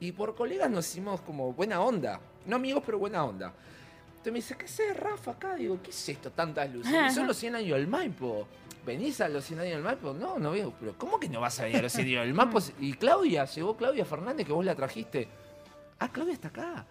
Y 0.00 0.12
por 0.12 0.34
colegas 0.34 0.70
nos 0.70 0.88
hicimos 0.88 1.20
como 1.20 1.52
buena 1.52 1.80
onda. 1.80 2.20
No 2.46 2.56
amigos, 2.56 2.82
pero 2.84 2.98
buena 2.98 3.24
onda. 3.24 3.52
Entonces 4.12 4.32
me 4.32 4.38
dice, 4.38 4.56
¿qué 4.56 4.64
haces, 4.64 4.96
Rafa, 4.96 5.32
acá? 5.32 5.54
Digo, 5.56 5.78
¿qué 5.82 5.90
es 5.90 6.08
esto? 6.08 6.30
Tantas 6.30 6.72
luces. 6.72 6.92
Y 7.10 7.14
Son 7.14 7.26
los 7.28 7.36
100 7.36 7.56
años 7.56 7.76
del 7.76 7.86
Maipo. 7.86 8.46
¿Venís 8.86 9.20
a 9.20 9.28
los 9.28 9.44
100 9.44 9.60
años 9.60 9.74
del 9.74 9.82
Maipo? 9.82 10.12
No, 10.14 10.38
no 10.38 10.52
veo. 10.52 10.72
Pero 10.80 10.96
¿cómo 10.96 11.20
que 11.20 11.28
no 11.28 11.40
vas 11.40 11.60
a 11.60 11.64
venir 11.64 11.78
a 11.80 11.82
los 11.82 11.92
100 11.92 12.06
años 12.06 12.24
del 12.24 12.34
Maipo? 12.34 12.58
Y 12.80 12.94
Claudia, 12.94 13.44
llegó 13.44 13.76
Claudia 13.76 14.04
Fernández, 14.04 14.46
que 14.46 14.52
vos 14.52 14.64
la 14.64 14.74
trajiste. 14.74 15.28
Ah, 15.98 16.08
Claudia 16.10 16.34
está 16.34 16.48
acá. 16.48 16.86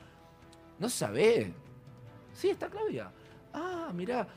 No 0.78 0.88
sabés. 0.90 1.48
Sí, 2.34 2.50
está 2.50 2.68
Claudia. 2.70 3.12
Ah, 3.54 3.92
mirá. 3.94 4.28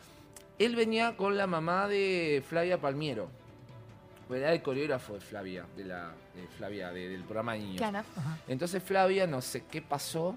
Él 0.58 0.76
venía 0.76 1.16
con 1.16 1.36
la 1.36 1.46
mamá 1.46 1.88
de 1.88 2.42
Flavia 2.48 2.80
Palmiero. 2.80 3.28
Era 4.30 4.52
el 4.52 4.62
coreógrafo 4.62 5.14
de 5.14 5.20
Flavia, 5.20 5.66
de 5.76 5.84
la 5.84 6.12
de 6.34 6.46
Flavia, 6.56 6.90
de- 6.92 7.08
del 7.08 7.22
programa 7.24 7.52
de 7.54 7.58
niños. 7.60 7.76
Claro. 7.76 8.04
Entonces 8.48 8.82
Flavia, 8.82 9.26
no 9.26 9.40
sé 9.42 9.64
qué 9.70 9.82
pasó, 9.82 10.36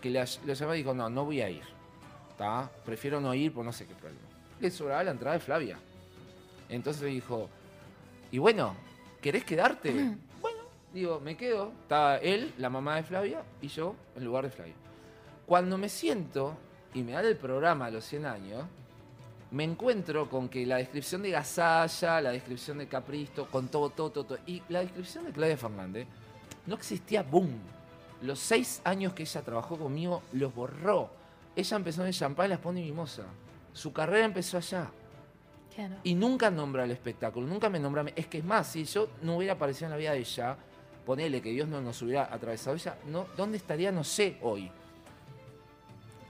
que 0.00 0.10
le 0.10 0.24
lo 0.46 0.54
llamó 0.54 0.74
y 0.74 0.78
dijo, 0.78 0.94
no, 0.94 1.08
no 1.10 1.24
voy 1.24 1.40
a 1.42 1.50
ir. 1.50 1.62
¿Tá? 2.38 2.70
Prefiero 2.84 3.20
no 3.20 3.34
ir 3.34 3.52
por 3.52 3.64
no 3.64 3.72
sé 3.72 3.86
qué 3.86 3.94
problema. 3.94 4.20
Le 4.60 4.70
sobraba 4.70 5.02
la 5.02 5.10
entrada 5.10 5.34
de 5.34 5.40
Flavia. 5.40 5.78
Entonces 6.68 7.02
dijo, 7.04 7.48
y 8.30 8.38
bueno, 8.38 8.74
¿querés 9.20 9.44
quedarte? 9.44 9.92
Bueno, 10.40 10.58
digo, 10.92 11.18
me 11.20 11.36
quedo. 11.36 11.72
Estaba 11.82 12.18
él, 12.18 12.52
la 12.58 12.70
mamá 12.70 12.96
de 12.96 13.02
Flavia, 13.04 13.42
y 13.60 13.68
yo 13.68 13.94
en 14.16 14.24
lugar 14.24 14.44
de 14.44 14.50
Flavia. 14.50 14.74
Cuando 15.46 15.78
me 15.78 15.88
siento 15.88 16.56
y 16.96 17.02
me 17.02 17.12
dan 17.12 17.26
el 17.26 17.36
programa 17.36 17.86
a 17.86 17.90
los 17.90 18.06
100 18.06 18.24
años, 18.24 18.64
me 19.50 19.64
encuentro 19.64 20.30
con 20.30 20.48
que 20.48 20.64
la 20.64 20.76
descripción 20.76 21.20
de 21.20 21.30
Gasalla, 21.30 22.22
la 22.22 22.30
descripción 22.30 22.78
de 22.78 22.88
Capristo, 22.88 23.48
con 23.50 23.68
todo, 23.68 23.90
todo, 23.90 24.10
todo, 24.10 24.24
todo, 24.24 24.38
y 24.46 24.62
la 24.70 24.80
descripción 24.80 25.26
de 25.26 25.32
Claudia 25.32 25.58
Fernández, 25.58 26.06
no 26.64 26.74
existía 26.74 27.22
boom. 27.22 27.50
Los 28.22 28.38
seis 28.38 28.80
años 28.82 29.12
que 29.12 29.24
ella 29.24 29.42
trabajó 29.42 29.76
conmigo 29.76 30.22
los 30.32 30.54
borró. 30.54 31.10
Ella 31.54 31.76
empezó 31.76 32.00
en 32.00 32.08
el 32.08 32.14
champán 32.14 32.46
y 32.46 32.48
las 32.48 32.60
pone 32.60 32.80
mimosa. 32.80 33.24
Su 33.74 33.92
carrera 33.92 34.24
empezó 34.24 34.56
allá. 34.56 34.90
Claro. 35.74 35.96
Y 36.02 36.14
nunca 36.14 36.50
nombra 36.50 36.84
el 36.84 36.92
espectáculo, 36.92 37.46
nunca 37.46 37.68
me 37.68 37.78
nombra. 37.78 38.06
Es 38.16 38.26
que 38.26 38.38
es 38.38 38.44
más, 38.44 38.68
si 38.68 38.84
yo 38.84 39.10
no 39.20 39.36
hubiera 39.36 39.52
aparecido 39.52 39.88
en 39.88 39.90
la 39.90 39.98
vida 39.98 40.12
de 40.12 40.20
ella, 40.20 40.56
ponele 41.04 41.42
que 41.42 41.50
Dios 41.50 41.68
no 41.68 41.82
nos 41.82 42.00
hubiera 42.00 42.32
atravesado 42.32 42.74
ella, 42.74 42.96
no, 43.06 43.26
¿dónde 43.36 43.58
estaría? 43.58 43.92
No 43.92 44.02
sé 44.02 44.38
hoy. 44.40 44.70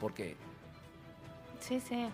¿Por 0.00 0.12
qué? 0.12 0.36
Sí, 1.60 1.80
sí. 1.80 2.08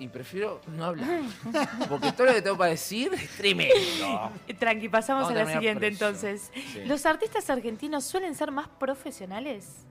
Y 0.00 0.06
prefiero 0.08 0.60
no 0.68 0.84
hablar. 0.84 1.22
Porque 1.88 2.12
todo 2.12 2.28
lo 2.28 2.34
que 2.34 2.42
tengo 2.42 2.56
para 2.56 2.70
decir 2.70 3.12
es 3.14 3.30
tremendo. 3.36 4.30
Tranqui, 4.58 4.88
pasamos 4.88 5.24
Vamos 5.24 5.40
a 5.40 5.44
la 5.44 5.52
siguiente 5.52 5.88
entonces. 5.88 6.50
Sí. 6.72 6.84
¿Los 6.84 7.04
artistas 7.04 7.50
argentinos 7.50 8.04
suelen 8.04 8.34
ser 8.36 8.52
más 8.52 8.68
profesionales? 8.68 9.84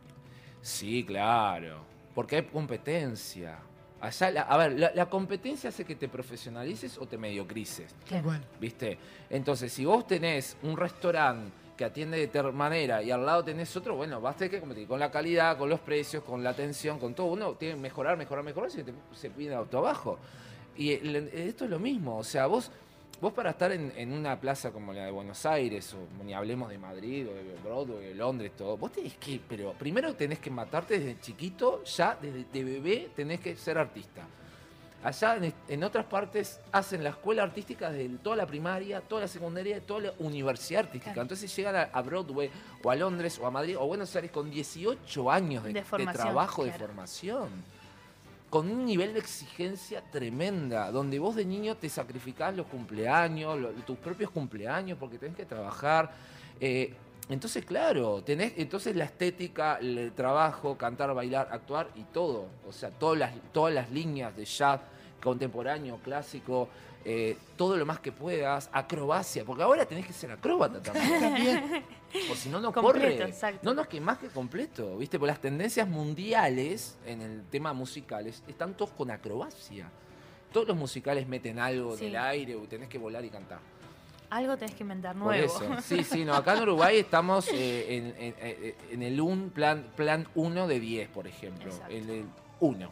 Sí, 0.62 1.04
claro. 1.06 1.82
Porque 2.16 2.38
hay 2.38 2.44
competencia. 2.44 3.58
Allá, 4.00 4.32
la- 4.32 4.42
a 4.44 4.58
ver, 4.58 4.80
la, 4.80 4.92
la 4.96 5.08
competencia 5.08 5.70
hace 5.70 5.84
que 5.84 5.96
te 5.96 6.08
profesionalices 6.08 6.98
o 6.98 7.06
te 7.06 7.18
mediocrices. 7.18 7.94
Cual. 8.24 8.42
¿Viste? 8.62 8.98
Entonces, 9.30 9.74
si 9.74 9.84
vos 9.86 10.08
tenés 10.08 10.56
un 10.64 10.78
restaurante 10.78 11.52
que 11.78 11.86
atiende 11.86 12.18
de 12.18 12.28
tal 12.28 12.52
manera 12.54 13.04
y 13.04 13.12
al 13.12 13.24
lado 13.26 13.44
tenés 13.44 13.76
otro, 13.78 13.96
bueno, 13.96 14.20
vas 14.20 14.36
a 14.36 14.38
tener 14.40 14.52
que 14.52 14.60
competir 14.60 14.88
con 14.88 15.00
la 15.00 15.12
calidad, 15.12 15.58
con 15.58 15.70
los 15.70 15.80
precios, 15.80 16.24
con 16.24 16.44
la 16.44 16.50
atención, 16.50 16.98
con 17.00 17.14
todo. 17.14 17.28
Uno 17.28 17.54
tiene 17.54 17.76
que 17.76 17.82
mejorar, 17.82 18.18
mejorar, 18.18 18.44
mejorar, 18.44 18.72
si 18.72 18.84
te- 18.84 18.94
se 19.14 19.30
pide 19.30 19.54
auto 19.54 19.78
abajo. 19.78 20.18
Y 20.76 20.92
esto 20.92 21.66
es 21.66 21.70
lo 21.70 21.80
mismo. 21.80 22.18
O 22.18 22.24
sea, 22.24 22.48
vos, 22.48 22.72
vos 23.22 23.32
para 23.34 23.52
estar 23.52 23.72
en, 23.72 23.94
en 23.96 24.12
una 24.12 24.40
plaza 24.40 24.72
como 24.72 24.92
la 24.92 25.06
de 25.06 25.12
Buenos 25.12 25.46
Aires, 25.46 25.94
o 25.94 26.24
ni 26.24 26.34
hablemos 26.34 26.70
de 26.70 26.78
Madrid, 26.80 27.28
o 27.28 27.34
de 27.34 27.56
Broadway, 27.64 28.08
de 28.08 28.16
Londres, 28.16 28.52
todo, 28.58 28.76
vos 28.78 28.92
tenés 28.92 29.16
que, 29.18 29.40
pero 29.48 29.74
primero 29.74 30.14
tenés 30.16 30.40
que 30.40 30.50
matarte 30.50 31.00
desde 31.00 31.20
chiquito, 31.20 31.84
ya 31.84 32.18
desde 32.22 32.44
de 32.52 32.64
bebé 32.64 33.10
tenés 33.16 33.40
que 33.40 33.56
ser 33.56 33.78
artista. 33.78 34.24
Allá 35.04 35.38
en, 35.38 35.54
en 35.68 35.84
otras 35.84 36.06
partes 36.06 36.60
hacen 36.72 37.04
la 37.04 37.12
escuela 37.12 37.44
artística 37.44 37.92
desde 37.92 38.18
toda 38.18 38.36
la 38.36 38.48
primaria, 38.48 39.00
toda 39.00 39.22
la 39.22 39.28
secundaria, 39.28 39.80
toda 39.80 40.02
la 40.02 40.14
universidad 40.20 40.86
artística. 40.86 41.14
Claro. 41.14 41.22
Entonces 41.22 41.56
llegan 41.56 41.76
a, 41.76 41.82
a 41.84 42.02
Broadway 42.02 42.50
o 42.84 42.90
a 42.90 42.96
Londres 42.96 43.40
o 43.40 43.46
a 43.46 43.52
Madrid 43.52 43.78
o 43.78 43.82
a 43.82 43.86
Buenos 43.86 44.16
Aires 44.16 44.32
con 44.32 44.50
18 44.50 45.32
años 45.32 45.64
de, 45.64 45.74
De 45.74 45.84
de 45.84 46.06
trabajo, 46.08 46.66
de 46.66 46.72
formación. 46.72 47.50
Con 48.50 48.72
un 48.72 48.86
nivel 48.86 49.14
de 49.14 49.20
exigencia 49.20 50.02
tremenda, 50.10 50.90
donde 50.90 51.20
vos 51.20 51.36
de 51.36 51.46
niño 51.46 51.76
te 51.76 51.90
sacrificás 51.90 52.56
los 52.56 52.66
cumpleaños, 52.68 53.60
tus 53.86 53.98
propios 53.98 54.32
cumpleaños, 54.32 54.98
porque 54.98 55.18
tenés 55.18 55.36
que 55.36 55.46
trabajar. 55.46 56.12
Eh, 56.60 56.94
entonces, 57.30 57.66
claro, 57.66 58.24
tenés 58.24 58.54
entonces 58.58 58.96
la 58.96 59.04
estética, 59.06 59.78
el 59.82 60.14
trabajo, 60.16 60.78
cantar, 60.78 61.14
bailar, 61.14 61.50
actuar 61.52 61.90
y 61.96 62.04
todo. 62.04 62.48
O 62.68 62.72
sea, 62.72 62.90
todas 62.90 63.18
las, 63.20 63.32
todas 63.52 63.74
las 63.74 63.92
líneas 63.92 64.36
de 64.36 64.46
jazz, 64.46 64.80
contemporáneo, 65.22 66.00
clásico, 66.04 66.70
eh, 67.04 67.38
todo 67.58 67.76
lo 67.78 67.86
más 67.86 68.00
que 68.00 68.12
puedas, 68.12 68.70
acrobacia, 68.72 69.44
porque 69.46 69.64
ahora 69.64 69.86
tenés 69.86 70.06
que 70.08 70.14
ser 70.14 70.32
acróbata 70.32 70.82
también. 70.82 71.20
También. 71.20 71.84
O 72.32 72.36
si 72.36 72.48
no, 72.50 72.60
no 72.62 72.72
Completo, 72.72 73.18
corre. 73.18 73.30
exacto. 73.30 73.60
No, 73.64 73.74
no, 73.74 73.82
es 73.82 73.88
que 73.90 74.00
más 74.00 74.18
que 74.18 74.28
completo, 74.28 74.98
¿viste? 74.98 75.20
Porque 75.20 75.32
las 75.32 75.42
tendencias 75.42 75.88
mundiales 75.88 76.98
en 77.06 77.22
el 77.22 77.44
tema 77.50 77.74
musicales 77.74 78.42
están 78.48 78.76
todos 78.76 78.92
con 78.92 79.12
acrobacia. 79.12 79.90
Todos 80.54 80.68
los 80.70 80.78
musicales 80.78 81.28
meten 81.28 81.60
algo 81.60 81.98
Sí. 81.98 82.06
del 82.06 82.16
aire 82.16 82.56
o 82.56 82.62
tenés 82.62 82.88
que 82.88 82.98
volar 82.98 83.24
y 83.26 83.30
cantar. 83.30 83.60
Algo 84.30 84.58
tenés 84.58 84.76
que 84.76 84.84
inventar 84.84 85.14
Por 85.16 85.24
nuevo. 85.28 85.46
eso. 85.46 85.78
Sí, 85.82 86.04
sí, 86.04 86.26
no. 86.26 86.34
Acá 86.34 86.56
en 86.58 86.64
Uruguay 86.64 86.98
estamos 86.98 87.48
eh, 87.50 87.96
en, 87.98 88.06
en- 88.18 88.36
en- 88.40 88.76
en 88.92 89.04
el 89.04 89.22
un 89.22 89.50
plan 89.52 89.86
plan 89.96 90.28
1 90.36 90.68
de 90.68 90.80
10, 90.80 91.10
por 91.10 91.28
ejemplo. 91.28 91.72
Exacto. 91.72 91.94
En 91.96 92.10
el 92.10 92.26
1. 92.60 92.90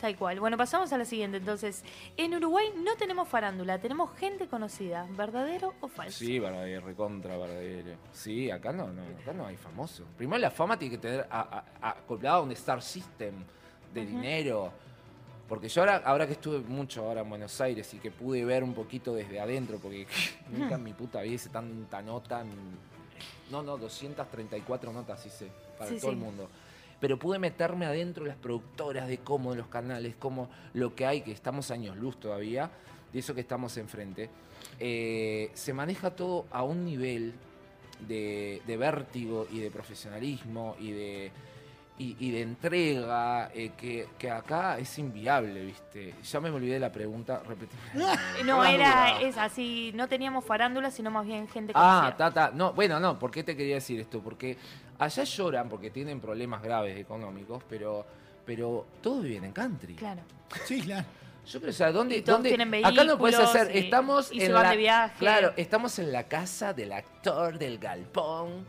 Tal 0.00 0.16
cual. 0.16 0.38
Bueno, 0.38 0.56
pasamos 0.56 0.92
a 0.92 0.98
la 0.98 1.04
siguiente. 1.04 1.38
Entonces, 1.38 1.82
en 2.16 2.32
Uruguay 2.34 2.66
no 2.76 2.94
tenemos 2.96 3.26
farándula, 3.26 3.78
tenemos 3.80 4.16
gente 4.16 4.46
conocida. 4.46 5.06
¿Verdadero 5.10 5.74
o 5.80 5.88
falso? 5.88 6.18
Sí, 6.18 6.38
verdadero, 6.38 6.86
recontra 6.86 7.36
verdadero. 7.36 7.96
Sí, 8.12 8.48
acá 8.50 8.70
no, 8.72 8.86
no, 8.92 9.02
acá 9.20 9.32
no 9.32 9.44
hay 9.46 9.56
famoso. 9.56 10.04
Primero 10.16 10.38
la 10.38 10.52
fama 10.52 10.78
tiene 10.78 10.94
que 10.94 11.00
tener 11.00 11.26
a- 11.28 11.64
a- 11.80 11.88
acoplada 11.90 12.36
a 12.36 12.40
un 12.42 12.52
star 12.52 12.80
system 12.80 13.34
de 13.92 14.06
dinero. 14.06 14.72
Porque 15.48 15.68
yo 15.68 15.80
ahora, 15.80 15.96
ahora 16.04 16.26
que 16.26 16.34
estuve 16.34 16.58
mucho 16.60 17.04
ahora 17.06 17.22
en 17.22 17.30
Buenos 17.30 17.58
Aires 17.60 17.92
y 17.94 17.98
que 17.98 18.10
pude 18.10 18.44
ver 18.44 18.62
un 18.62 18.74
poquito 18.74 19.14
desde 19.14 19.40
adentro, 19.40 19.78
porque 19.78 20.06
nunca 20.50 20.74
en 20.74 20.82
mi 20.84 20.92
puta 20.92 21.22
vida 21.22 21.34
hice 21.34 21.48
tanta 21.48 22.02
nota. 22.02 22.44
No, 23.50 23.62
no, 23.62 23.78
234 23.78 24.92
notas 24.92 25.24
hice 25.24 25.48
para 25.78 25.90
Sí, 25.90 25.98
todo 25.98 26.10
sí. 26.10 26.16
el 26.16 26.22
mundo. 26.22 26.48
Pero 27.00 27.18
pude 27.18 27.38
meterme 27.38 27.86
adentro 27.86 28.24
de 28.24 28.30
las 28.30 28.38
productoras, 28.38 29.08
de 29.08 29.18
cómo, 29.18 29.54
los 29.54 29.68
canales, 29.68 30.16
cómo 30.18 30.50
lo 30.74 30.94
que 30.94 31.06
hay, 31.06 31.22
que 31.22 31.32
estamos 31.32 31.70
años 31.70 31.96
luz 31.96 32.18
todavía, 32.18 32.70
de 33.12 33.18
eso 33.20 33.34
que 33.34 33.40
estamos 33.40 33.76
enfrente. 33.78 34.28
Eh, 34.80 35.50
se 35.54 35.72
maneja 35.72 36.10
todo 36.10 36.46
a 36.50 36.62
un 36.64 36.84
nivel 36.84 37.32
de, 38.06 38.60
de 38.66 38.76
vértigo 38.76 39.46
y 39.50 39.60
de 39.60 39.70
profesionalismo 39.70 40.76
y 40.80 40.90
de, 40.90 41.32
y, 41.98 42.16
y 42.20 42.30
de 42.30 42.42
entrega 42.42 43.50
eh, 43.54 43.72
que, 43.76 44.06
que 44.18 44.30
acá 44.30 44.78
es 44.78 44.98
inviable, 44.98 45.64
¿viste? 45.64 46.14
Ya 46.22 46.40
me 46.40 46.48
olvidé 46.50 46.74
de 46.74 46.80
la 46.80 46.92
pregunta, 46.92 47.42
repetime. 47.46 47.80
No, 48.44 48.64
era 48.64 49.20
es 49.20 49.36
así, 49.36 49.90
no 49.94 50.06
teníamos 50.08 50.44
farándula, 50.44 50.90
sino 50.90 51.10
más 51.10 51.26
bien 51.26 51.48
gente 51.48 51.72
conocida. 51.72 52.06
Ah, 52.06 52.16
tata. 52.16 52.50
No, 52.54 52.72
bueno, 52.72 53.00
no, 53.00 53.18
¿por 53.18 53.30
qué 53.30 53.42
te 53.42 53.56
quería 53.56 53.76
decir 53.76 53.98
esto? 54.00 54.20
Porque 54.20 54.56
allá 54.98 55.24
lloran 55.24 55.68
porque 55.68 55.90
tienen 55.90 56.20
problemas 56.20 56.62
graves 56.62 56.96
económicos, 56.98 57.62
pero, 57.68 58.06
pero 58.46 58.86
todos 59.02 59.24
viven 59.24 59.44
en 59.44 59.52
country. 59.52 59.94
Claro. 59.94 60.22
Sí, 60.66 60.80
claro. 60.80 61.06
Yo 61.46 61.60
creo, 61.60 61.70
o 61.70 61.74
sea, 61.74 61.90
¿dónde, 61.90 62.18
Y 62.18 62.22
todos 62.22 62.36
dónde- 62.42 62.50
tienen 62.50 62.84
acá 62.84 63.04
no 63.04 63.16
puedes 63.16 63.38
hacer, 63.40 63.74
y- 63.74 63.78
estamos 63.78 64.30
y 64.30 64.40
en 64.40 64.46
se 64.48 64.52
van 64.52 64.62
la, 64.64 64.70
de 64.70 64.76
viaje. 64.76 65.14
Claro, 65.18 65.52
estamos 65.56 65.98
en 65.98 66.12
la 66.12 66.24
casa 66.28 66.74
del 66.74 66.92
actor 66.92 67.58
del 67.58 67.78
galpón, 67.78 68.66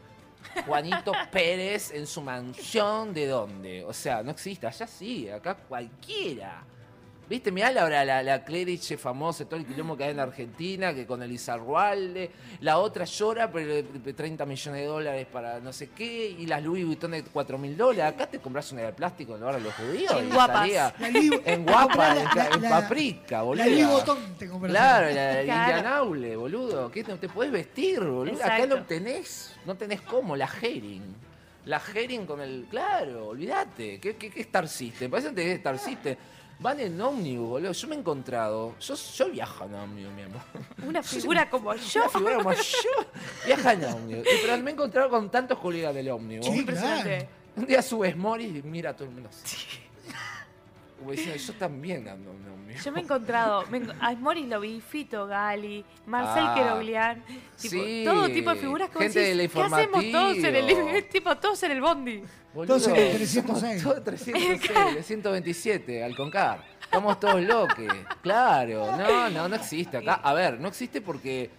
Juanito 0.65 1.11
Pérez, 1.31 1.91
en 1.91 2.07
su 2.07 2.21
mansión, 2.21 3.13
¿de 3.13 3.27
dónde? 3.27 3.83
O 3.83 3.93
sea, 3.93 4.23
no 4.23 4.31
existe, 4.31 4.67
allá 4.67 4.87
sí, 4.87 5.29
acá 5.29 5.55
cualquiera. 5.55 6.63
¿Viste? 7.29 7.51
Mirá 7.51 7.71
la, 7.71 7.87
la, 7.87 8.03
la, 8.03 8.23
la 8.23 8.43
Cleriche 8.43 8.97
famosa, 8.97 9.45
todo 9.45 9.59
el 9.59 9.65
quilombo 9.67 9.95
que 9.95 10.03
hay 10.05 10.11
en 10.11 10.19
Argentina, 10.19 10.95
que 10.95 11.05
con 11.05 11.21
el 11.21 11.31
Izarrualde, 11.31 12.31
la 12.61 12.79
otra 12.79 13.05
llora, 13.05 13.51
pero 13.51 13.71
eh, 13.71 13.83
30 14.15 14.45
millones 14.47 14.81
de 14.81 14.87
dólares 14.87 15.27
para 15.31 15.59
no 15.59 15.71
sé 15.71 15.89
qué, 15.95 16.29
y 16.29 16.47
las 16.47 16.63
Louis 16.63 16.85
Vuitton 16.85 17.11
de 17.11 17.23
4 17.23 17.57
mil 17.59 17.77
dólares. 17.77 18.15
Acá 18.15 18.25
te 18.25 18.39
compras 18.39 18.71
una 18.71 18.81
de 18.81 18.93
plástico 18.93 19.35
en 19.35 19.41
lugar 19.41 19.55
de 19.57 19.61
los 19.61 19.73
judíos. 19.75 20.11
En 20.17 20.29
guapas. 20.31 20.69
en 20.99 21.65
guapa, 21.65 22.17
en, 22.17 22.25
la- 22.35 22.49
en 22.55 22.61
paprika, 22.69 23.41
boludo. 23.43 23.63
La 23.63 23.69
Louis 23.71 23.87
Vuitton 23.87 24.17
te 24.39 24.49
compras. 24.49 24.71
Claro, 24.71 25.09
la. 25.13 25.41
Indianaule, 25.43 26.35
boludo. 26.35 26.89
¿Qué 26.91 27.03
no 27.03 27.17
te 27.17 27.29
puedes 27.29 27.51
vestir, 27.53 27.99
boludo? 27.99 28.43
Acá 28.43 28.65
no 28.65 28.83
tenés, 28.85 29.55
no 29.65 29.75
tenés 29.75 30.01
cómo, 30.01 30.35
la 30.35 30.49
herring. 30.61 31.03
La 31.65 31.79
Herring 31.79 32.25
con 32.25 32.41
el. 32.41 32.65
Claro, 32.71 33.27
olvídate. 33.27 33.99
¿Qué, 33.99 34.15
qué, 34.15 34.31
qué 34.31 34.41
Star 34.41 34.67
System? 34.67 35.11
Parece 35.11 35.31
que 35.35 35.51
es 35.51 35.57
Star 35.57 35.77
System. 35.77 36.15
Van 36.59 36.77
en 36.79 36.99
ómnibus, 36.99 37.47
boludo. 37.47 37.71
Yo 37.71 37.87
me 37.87 37.95
he 37.95 37.99
encontrado. 37.99 38.75
Yo, 38.79 38.95
yo 38.95 39.29
viajo 39.29 39.65
en 39.65 39.75
ómnibus, 39.75 40.13
mi 40.13 40.21
amor. 40.23 40.41
Una 40.85 41.01
figura 41.03 41.49
como 41.49 41.73
yo. 41.73 42.01
Una 42.01 42.09
figura 42.09 42.35
como 42.35 42.53
yo 42.53 42.89
viaja 43.45 43.73
en 43.73 43.85
ómnibus. 43.85 44.25
Y, 44.25 44.41
Pero 44.41 44.57
me 44.63 44.71
he 44.71 44.73
encontrado 44.73 45.09
con 45.09 45.29
tantos 45.29 45.57
colegas 45.57 45.95
del 45.95 46.09
ómnibus. 46.09 46.45
Sí, 46.45 46.59
Impresionante. 46.59 47.29
Un 47.55 47.65
día 47.65 47.81
subes 47.81 48.15
Morris 48.15 48.57
y 48.57 48.61
mira 48.61 48.91
a 48.91 48.93
todo 48.93 49.05
el 49.07 49.13
mundo 49.13 49.29
así. 49.29 49.57
Como 50.99 51.11
diciendo, 51.11 51.37
yo 51.37 51.53
también 51.53 52.07
ando 52.07 52.31
en. 52.31 52.49
Yo 52.83 52.91
me 52.91 52.99
he 52.99 53.03
encontrado, 53.03 53.65
me 53.67 53.81
a 53.99 54.13
Morris 54.13 54.47
lo 54.47 54.59
vi, 54.59 54.79
Fito 54.79 55.25
Gali, 55.25 55.83
Marcel 56.05 56.43
Ah, 56.47 56.55
Queroglián, 56.55 57.23
tipo, 57.59 57.75
sí, 57.75 58.03
todo 58.05 58.29
tipo 58.29 58.49
de 58.51 58.55
figuras 58.57 58.89
que 58.89 58.99
gente 58.99 59.19
decís, 59.19 59.37
del 59.37 59.49
¿qué 59.51 59.61
hacemos 59.61 60.11
todos 60.11 60.37
en 60.37 60.55
el 60.55 61.07
tipo 61.11 61.35
todos 61.37 61.63
en 61.63 61.71
el 61.71 61.81
bondi? 61.81 62.23
Boludo, 62.53 62.77
Todos 62.77 62.87
en 62.89 62.95
el 62.95 63.15
306. 63.15 63.83
Todo 63.83 64.01
306, 64.01 64.71
el 64.97 65.03
127, 65.03 66.03
al 66.03 66.15
Concar. 66.15 66.63
Estamos 66.81 67.19
todos 67.19 67.41
locos. 67.41 67.85
Claro, 68.21 68.95
no, 68.97 69.29
no, 69.29 69.47
no 69.49 69.55
existe 69.55 69.97
acá. 69.97 70.15
A 70.15 70.33
ver, 70.33 70.59
no 70.59 70.67
existe 70.67 71.01
porque, 71.01 71.49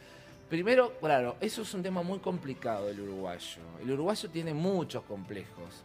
primero, 0.48 0.94
claro, 1.00 1.36
eso 1.40 1.62
es 1.62 1.74
un 1.74 1.82
tema 1.82 2.02
muy 2.02 2.18
complicado 2.18 2.86
del 2.86 3.00
uruguayo. 3.00 3.62
El 3.82 3.90
uruguayo 3.92 4.28
tiene 4.30 4.52
muchos 4.54 5.02
complejos. 5.04 5.84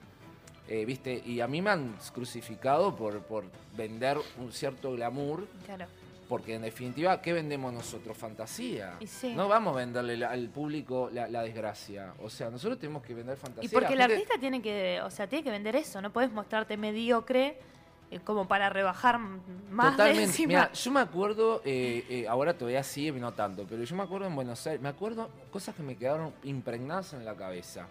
Eh, 0.67 0.85
¿Viste? 0.85 1.21
Y 1.25 1.41
a 1.41 1.47
mí 1.47 1.61
me 1.61 1.69
han 1.69 1.95
crucificado 2.13 2.95
por, 2.95 3.19
por 3.21 3.43
vender 3.75 4.17
un 4.39 4.51
cierto 4.51 4.91
glamour. 4.93 5.47
Claro. 5.65 5.85
Porque 6.27 6.55
en 6.55 6.63
definitiva, 6.63 7.21
¿qué 7.21 7.33
vendemos 7.33 7.71
nosotros? 7.71 8.17
Fantasía. 8.17 8.95
Sí. 9.05 9.35
No 9.35 9.47
vamos 9.47 9.75
a 9.75 9.77
venderle 9.77 10.17
la- 10.17 10.29
al 10.31 10.49
público 10.49 11.09
la, 11.13 11.27
la 11.27 11.43
desgracia. 11.43 12.13
O 12.23 12.31
sea, 12.31 12.49
nosotros 12.49 12.79
tenemos 12.79 13.03
que 13.03 13.13
vender 13.13 13.37
fantasía. 13.37 13.69
Y 13.69 13.71
porque 13.71 13.93
el 13.93 13.99
La 13.99 14.05
gente- 14.05 14.15
artista 14.23 14.39
tiene 14.39 14.59
que, 14.61 15.01
o 15.03 15.11
sea, 15.11 15.27
tiene 15.27 15.43
que 15.43 15.51
vender 15.51 15.75
eso, 15.75 16.01
no 16.01 16.11
puedes 16.11 16.31
mostrarte 16.31 16.77
mediocre 16.77 17.59
eh, 18.09 18.19
como 18.23 18.47
para 18.47 18.71
rebajar 18.71 19.15
m- 19.15 19.37
más 19.69 19.85
de 19.87 19.91
Totalmente. 19.91 20.23
encima. 20.23 20.47
Mira, 20.47 20.71
yo 20.73 20.91
me 20.91 20.99
acuerdo, 20.99 21.61
eh, 21.63 22.03
eh, 22.09 22.27
ahora 22.27 22.55
todavía 22.57 22.81
sigue, 22.81 23.11
no 23.19 23.31
tanto, 23.33 23.65
pero 23.69 23.83
yo 23.83 23.95
me 23.95 24.01
acuerdo 24.01 24.25
en 24.25 24.35
Buenos 24.35 24.65
Aires, 24.65 24.81
me 24.81 24.89
acuerdo 24.89 25.29
cosas 25.51 25.75
que 25.75 25.83
me 25.83 25.95
quedaron 25.95 26.33
impregnadas 26.43 27.13
en 27.13 27.23
la 27.23 27.35
cabeza. 27.35 27.87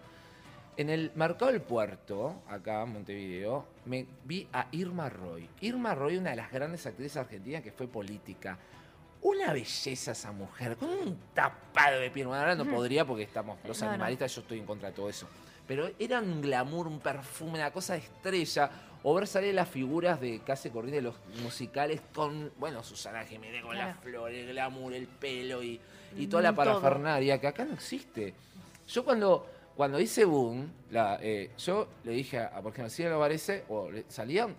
En 0.77 0.91
el 0.91 1.13
mercado 1.15 1.53
del 1.53 1.61
puerto, 1.63 2.43
acá 2.49 2.83
en 2.83 2.93
Montevideo, 2.93 3.65
me 3.85 4.07
vi 4.25 4.49
a 4.53 4.67
Irma 4.73 5.09
Roy. 5.09 5.49
Irma 5.61 5.95
Roy, 5.95 6.17
una 6.17 6.31
de 6.31 6.37
las 6.37 6.51
grandes 6.51 6.85
actrices 6.87 7.17
argentinas 7.17 7.63
que 7.63 7.71
fue 7.71 7.87
política. 7.87 8.59
Una 9.23 9.53
belleza 9.53 10.11
esa 10.13 10.33
mujer, 10.33 10.77
con 10.77 10.91
un 10.91 11.17
tapado 11.33 12.01
de 12.01 12.11
piel. 12.11 12.27
Bueno, 12.27 12.41
ahora 12.43 12.57
no 12.57 12.65
podría 12.67 13.05
porque 13.05 13.23
estamos 13.23 13.57
los 13.65 13.79
No, 13.81 13.87
no. 13.87 13.93
animalistas, 13.93 14.35
yo 14.35 14.41
estoy 14.43 14.59
en 14.59 14.67
contra 14.67 14.91
de 14.91 14.97
todo 14.97 15.09
eso. 15.09 15.29
Pero 15.67 15.91
era 15.99 16.21
un 16.21 16.43
glamour, 16.43 16.89
un 16.89 16.99
perfume, 17.01 17.53
una 17.59 17.71
cosa 17.71 17.95
de 17.95 18.01
estrella. 18.01 18.71
O 19.07 19.15
ver 19.15 19.27
salir 19.27 19.55
las 19.55 19.69
figuras 19.69 20.19
de 20.21 20.41
Case 20.41 20.71
Corriente, 20.71 21.01
los 21.03 21.15
musicales 21.43 22.01
con, 22.15 22.51
bueno, 22.59 22.83
Susana 22.83 23.25
Jiménez 23.25 23.63
con 23.63 23.73
Claro. 23.73 23.89
las 23.89 23.99
flores, 24.01 24.41
el 24.45 24.53
glamour, 24.53 24.93
el 24.95 25.07
pelo 25.07 25.63
y, 25.63 25.79
y 26.17 26.27
toda 26.27 26.43
la 26.43 26.53
Mm, 26.53 26.57
todo. 26.57 26.65
parafernalia, 26.81 27.39
que 27.41 27.47
acá 27.47 27.65
no 27.65 27.75
existe. 27.75 28.35
Yo 28.89 29.05
cuando, 29.05 29.47
cuando 29.77 29.99
hice 30.01 30.25
Boom, 30.25 30.71
la, 30.91 31.19
eh, 31.21 31.51
yo 31.59 31.89
le 32.05 32.13
dije 32.13 32.39
a, 32.39 32.61
por 32.63 32.73
ejemplo, 32.73 32.91
si 32.91 33.03
lo 33.05 33.19
parece, 33.19 33.65
o 33.69 33.91
le- 33.91 34.05
salían 34.09 34.55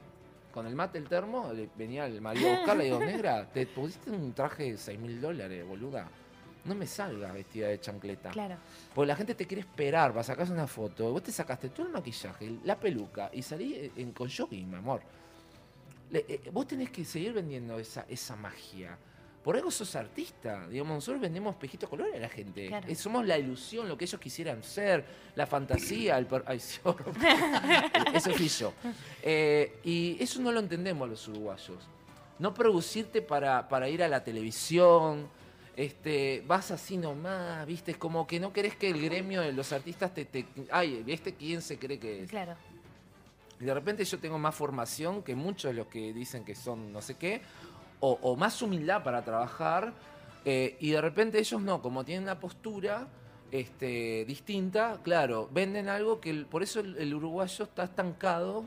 con 0.54 0.68
el 0.68 0.76
mate, 0.76 0.98
el 0.98 1.08
termo, 1.08 1.52
le- 1.54 1.70
venía 1.78 2.06
el 2.06 2.20
marido 2.22 2.50
a 2.52 2.58
buscarla 2.58 2.84
y 2.84 2.88
digo, 2.88 3.00
negra, 3.06 3.48
te 3.52 3.66
pusiste 3.68 4.10
un 4.12 4.34
traje 4.34 4.72
de 4.72 4.78
6 4.78 5.00
mil 5.00 5.20
dólares, 5.22 5.66
boluda. 5.68 6.08
No 6.66 6.74
me 6.74 6.88
salgas 6.88 7.32
vestida 7.34 7.68
de 7.68 7.80
chancleta. 7.80 8.32
Claro. 8.32 8.56
Porque 8.94 9.08
la 9.08 9.16
gente 9.16 9.36
te 9.36 9.46
quiere 9.46 9.62
esperar 9.62 10.12
para 10.12 10.24
sacarse 10.24 10.52
una 10.52 10.66
foto. 10.66 11.12
Vos 11.12 11.22
te 11.22 11.32
sacaste 11.32 11.70
todo 11.70 11.86
el 11.86 11.92
maquillaje, 11.94 12.58
la 12.64 12.80
peluca 12.80 13.30
y 13.32 13.44
salí 13.44 13.92
en, 13.96 14.12
con 14.14 14.30
jogging, 14.30 14.70
mi 14.72 14.76
amor. 14.78 15.02
Le- 16.10 16.26
eh, 16.28 16.42
vos 16.52 16.66
tenés 16.68 16.90
que 16.90 17.06
seguir 17.06 17.34
vendiendo 17.34 17.78
esa, 17.78 18.06
esa 18.10 18.36
magia. 18.36 18.98
Por 19.46 19.56
algo 19.56 19.70
sos 19.70 19.96
artista. 19.96 20.68
Digamos, 20.68 20.96
nosotros 20.96 21.22
vendemos 21.22 21.54
espejitos 21.54 21.88
de 21.88 21.98
color 21.98 22.16
a 22.16 22.18
la 22.18 22.30
gente. 22.30 22.66
Claro. 22.66 22.88
Eh, 22.90 22.96
somos 22.96 23.28
la 23.28 23.38
ilusión, 23.38 23.88
lo 23.88 23.96
que 23.96 24.06
ellos 24.06 24.20
quisieran 24.20 24.64
ser, 24.64 25.06
la 25.36 25.46
fantasía, 25.46 26.18
el... 26.18 26.26
per- 26.26 26.44
Ay, 26.48 26.58
Eso 28.14 28.32
fui 28.34 28.48
yo. 28.48 28.74
Eh, 29.22 29.80
y 29.84 30.18
eso 30.20 30.42
no 30.42 30.52
lo 30.52 30.60
entendemos 30.60 31.08
los 31.08 31.28
uruguayos. 31.28 31.78
No 32.40 32.56
producirte 32.56 33.22
para, 33.22 33.70
para 33.70 33.88
ir 33.88 34.02
a 34.02 34.08
la 34.08 34.24
televisión, 34.24 35.28
este, 35.76 36.44
vas 36.48 36.72
así 36.72 36.98
nomás, 36.98 37.68
viste, 37.68 37.92
es 37.92 37.98
como 37.98 38.26
que 38.26 38.40
no 38.40 38.52
querés 38.52 38.76
que 38.76 38.90
el 38.90 39.00
gremio 39.00 39.42
de 39.42 39.54
los 39.54 39.72
artistas 39.74 40.12
te, 40.12 40.26
te 40.26 40.48
ay, 40.72 41.04
este 41.06 41.36
quién 41.36 41.62
se 41.62 41.78
cree 41.78 42.00
que 42.00 42.24
es. 42.24 42.30
Claro. 42.32 42.56
Y 43.60 43.64
de 43.64 43.74
repente 43.74 44.04
yo 44.04 44.20
tengo 44.20 44.38
más 44.38 44.54
formación 44.54 45.24
que 45.24 45.34
muchos 45.34 45.72
de 45.72 45.76
los 45.78 45.88
que 45.88 46.12
dicen 46.12 46.44
que 46.44 46.56
son 46.56 46.92
no 46.92 47.02
sé 47.02 47.16
qué, 47.16 47.42
o, 48.00 48.20
o 48.22 48.36
más 48.36 48.62
humildad 48.62 49.04
para 49.04 49.24
trabajar, 49.24 49.94
eh, 50.46 50.78
y 50.80 50.92
de 50.92 51.02
repente 51.02 51.40
ellos 51.40 51.62
no, 51.62 51.82
como 51.82 52.04
tienen 52.04 52.24
una 52.24 52.40
postura 52.40 53.08
este, 53.52 54.26
distinta, 54.26 55.00
claro, 55.04 55.50
venden 55.52 55.88
algo 55.90 56.20
que 56.20 56.30
el- 56.30 56.46
por 56.46 56.62
eso 56.64 56.80
el, 56.82 56.98
el 56.98 57.14
uruguayo 57.14 57.66
está 57.66 57.84
estancado 57.86 58.66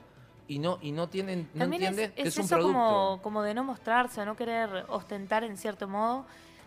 y 0.49 0.59
no, 0.61 0.79
y 0.81 0.93
no 0.93 1.09
tienen, 1.09 1.49
no 1.55 1.61
También 1.61 1.83
es, 1.83 1.89
entiende 1.91 2.15
que 2.15 2.23
es 2.23 2.29
es 2.29 2.39
un 2.39 2.45
eso 2.47 2.55
producto. 2.57 2.79
como, 2.81 3.21
como 3.23 3.43
de 3.43 3.55
no 3.55 3.65
mostrarse 3.65 4.25
no 4.25 4.35
querer 4.37 4.87
ostentar 4.89 5.45
en 5.45 5.57
cierto 5.57 5.87
modo, 5.89 6.25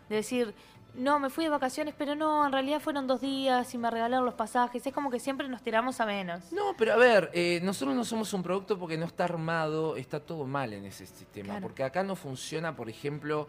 de 0.08 0.18
decir, 0.18 0.54
no, 0.94 1.20
me 1.20 1.30
fui 1.30 1.46
de 1.46 1.50
vacaciones, 1.50 1.94
pero 1.98 2.16
no, 2.16 2.46
en 2.46 2.52
realidad 2.52 2.82
fueron 2.82 3.08
dos 3.08 3.22
días 3.22 3.74
y 3.74 3.78
me 3.78 3.90
regalaron 3.90 4.26
los 4.26 4.34
pasajes. 4.34 4.86
Es 4.86 4.94
como 4.94 5.10
que 5.10 5.20
siempre 5.20 5.48
nos 5.48 5.62
tiramos 5.62 6.02
a 6.02 6.06
menos. 6.06 6.52
No, 6.52 6.76
pero 6.78 6.94
a 6.94 6.98
ver, 6.98 7.30
eh, 7.34 7.60
nosotros 7.64 7.96
no 7.96 8.04
somos 8.04 8.34
un 8.34 8.44
producto 8.44 8.78
porque 8.78 8.98
no 8.98 9.06
está 9.06 9.24
armado, 9.24 9.96
está 9.96 10.20
todo 10.20 10.46
mal 10.46 10.74
en 10.74 10.86
ese 10.86 11.06
sistema. 11.06 11.54
Claro. 11.54 11.62
Porque 11.62 11.84
acá 11.84 12.04
no 12.04 12.16
funciona, 12.16 12.76
por 12.76 12.90
ejemplo, 12.90 13.48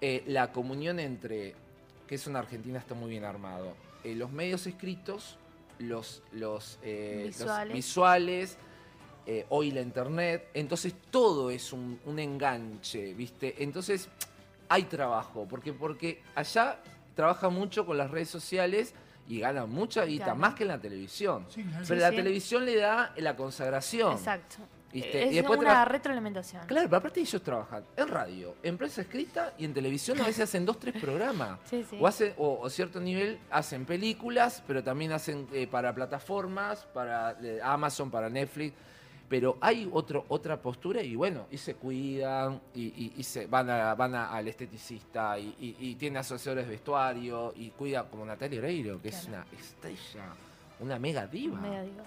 eh, 0.00 0.24
la 0.26 0.50
comunión 0.52 0.98
entre, 0.98 1.54
que 2.08 2.16
es 2.16 2.26
una 2.26 2.40
Argentina 2.40 2.78
está 2.78 2.94
muy 2.94 3.10
bien 3.10 3.24
armado, 3.24 3.74
eh, 4.02 4.16
los 4.16 4.32
medios 4.32 4.66
escritos, 4.66 5.38
los, 5.78 6.22
los, 6.32 6.78
los 6.82 7.26
Visuales. 7.26 7.74
visuales, 7.74 8.58
hoy 9.50 9.70
la 9.70 9.80
internet, 9.82 10.48
entonces 10.52 10.94
todo 11.12 11.50
es 11.50 11.72
un, 11.72 12.00
un 12.06 12.18
enganche, 12.18 13.14
¿viste? 13.14 13.62
Entonces 13.62 14.08
hay 14.72 14.84
trabajo, 14.84 15.46
porque, 15.48 15.72
porque 15.72 16.22
allá 16.34 16.78
trabaja 17.14 17.48
mucho 17.50 17.84
con 17.84 17.98
las 17.98 18.10
redes 18.10 18.30
sociales 18.30 18.94
y 19.28 19.40
gana 19.40 19.66
mucha 19.66 20.04
guita, 20.04 20.24
Claro. 20.24 20.38
más 20.38 20.54
que 20.54 20.62
en 20.64 20.68
la 20.68 20.78
televisión. 20.80 21.46
Sí, 21.48 21.62
claro. 21.62 21.84
Pero 21.86 22.00
Sí, 22.00 22.02
la 22.02 22.10
sí. 22.10 22.16
televisión 22.16 22.64
le 22.64 22.76
da 22.76 23.12
la 23.16 23.36
consagración. 23.36 24.12
Exacto. 24.12 24.56
¿viste? 24.92 25.24
Es 25.24 25.32
Y 25.32 25.36
después 25.36 25.58
una 25.58 25.84
retroalimentación. 25.86 26.66
Claro, 26.66 26.86
pero 26.86 26.98
aparte 26.98 27.20
ellos 27.20 27.42
trabajan 27.42 27.82
en 27.96 28.08
radio, 28.08 28.56
en 28.62 28.76
prensa 28.76 29.00
escrita 29.00 29.54
y 29.56 29.64
en 29.64 29.72
televisión 29.72 30.20
a 30.20 30.26
veces 30.26 30.44
hacen 30.44 30.66
dos, 30.66 30.78
tres 30.78 30.94
programas. 31.00 31.58
Sí, 31.64 31.82
sí. 31.88 31.96
O, 32.00 32.06
hacen, 32.06 32.34
o, 32.36 32.58
o 32.60 32.68
cierto 32.68 33.00
nivel 33.00 33.38
hacen 33.50 33.86
películas, 33.86 34.62
pero 34.66 34.82
también 34.84 35.12
hacen 35.12 35.48
eh, 35.52 35.66
para 35.66 35.94
plataformas, 35.94 36.84
para 36.92 37.36
eh, 37.42 37.58
Amazon, 37.62 38.10
para 38.10 38.28
Netflix. 38.28 38.74
Pero 39.32 39.56
hay 39.62 39.88
otro, 39.90 40.26
otra 40.28 40.60
postura 40.60 41.02
y 41.02 41.16
bueno, 41.16 41.46
y 41.50 41.56
se 41.56 41.74
cuidan, 41.76 42.60
y, 42.74 42.82
y- 42.82 43.14
y 43.16 43.22
se 43.22 43.46
van, 43.46 43.70
a, 43.70 43.94
van 43.94 44.14
a- 44.14 44.26
al 44.30 44.46
esteticista, 44.46 45.38
y, 45.38 45.74
y, 45.80 45.94
tiene 45.94 46.18
asesores 46.18 46.66
de 46.66 46.70
vestuario, 46.72 47.54
y 47.56 47.70
cuida 47.70 48.04
como 48.10 48.26
Natalia 48.26 48.58
Oreiro, 48.58 49.00
que 49.00 49.08
es 49.08 49.24
una 49.28 49.46
estrella, 49.58 50.34
una 50.80 50.98
mega 50.98 51.26
diva. 51.26 51.58
Mega 51.58 51.80
diva. 51.82 52.04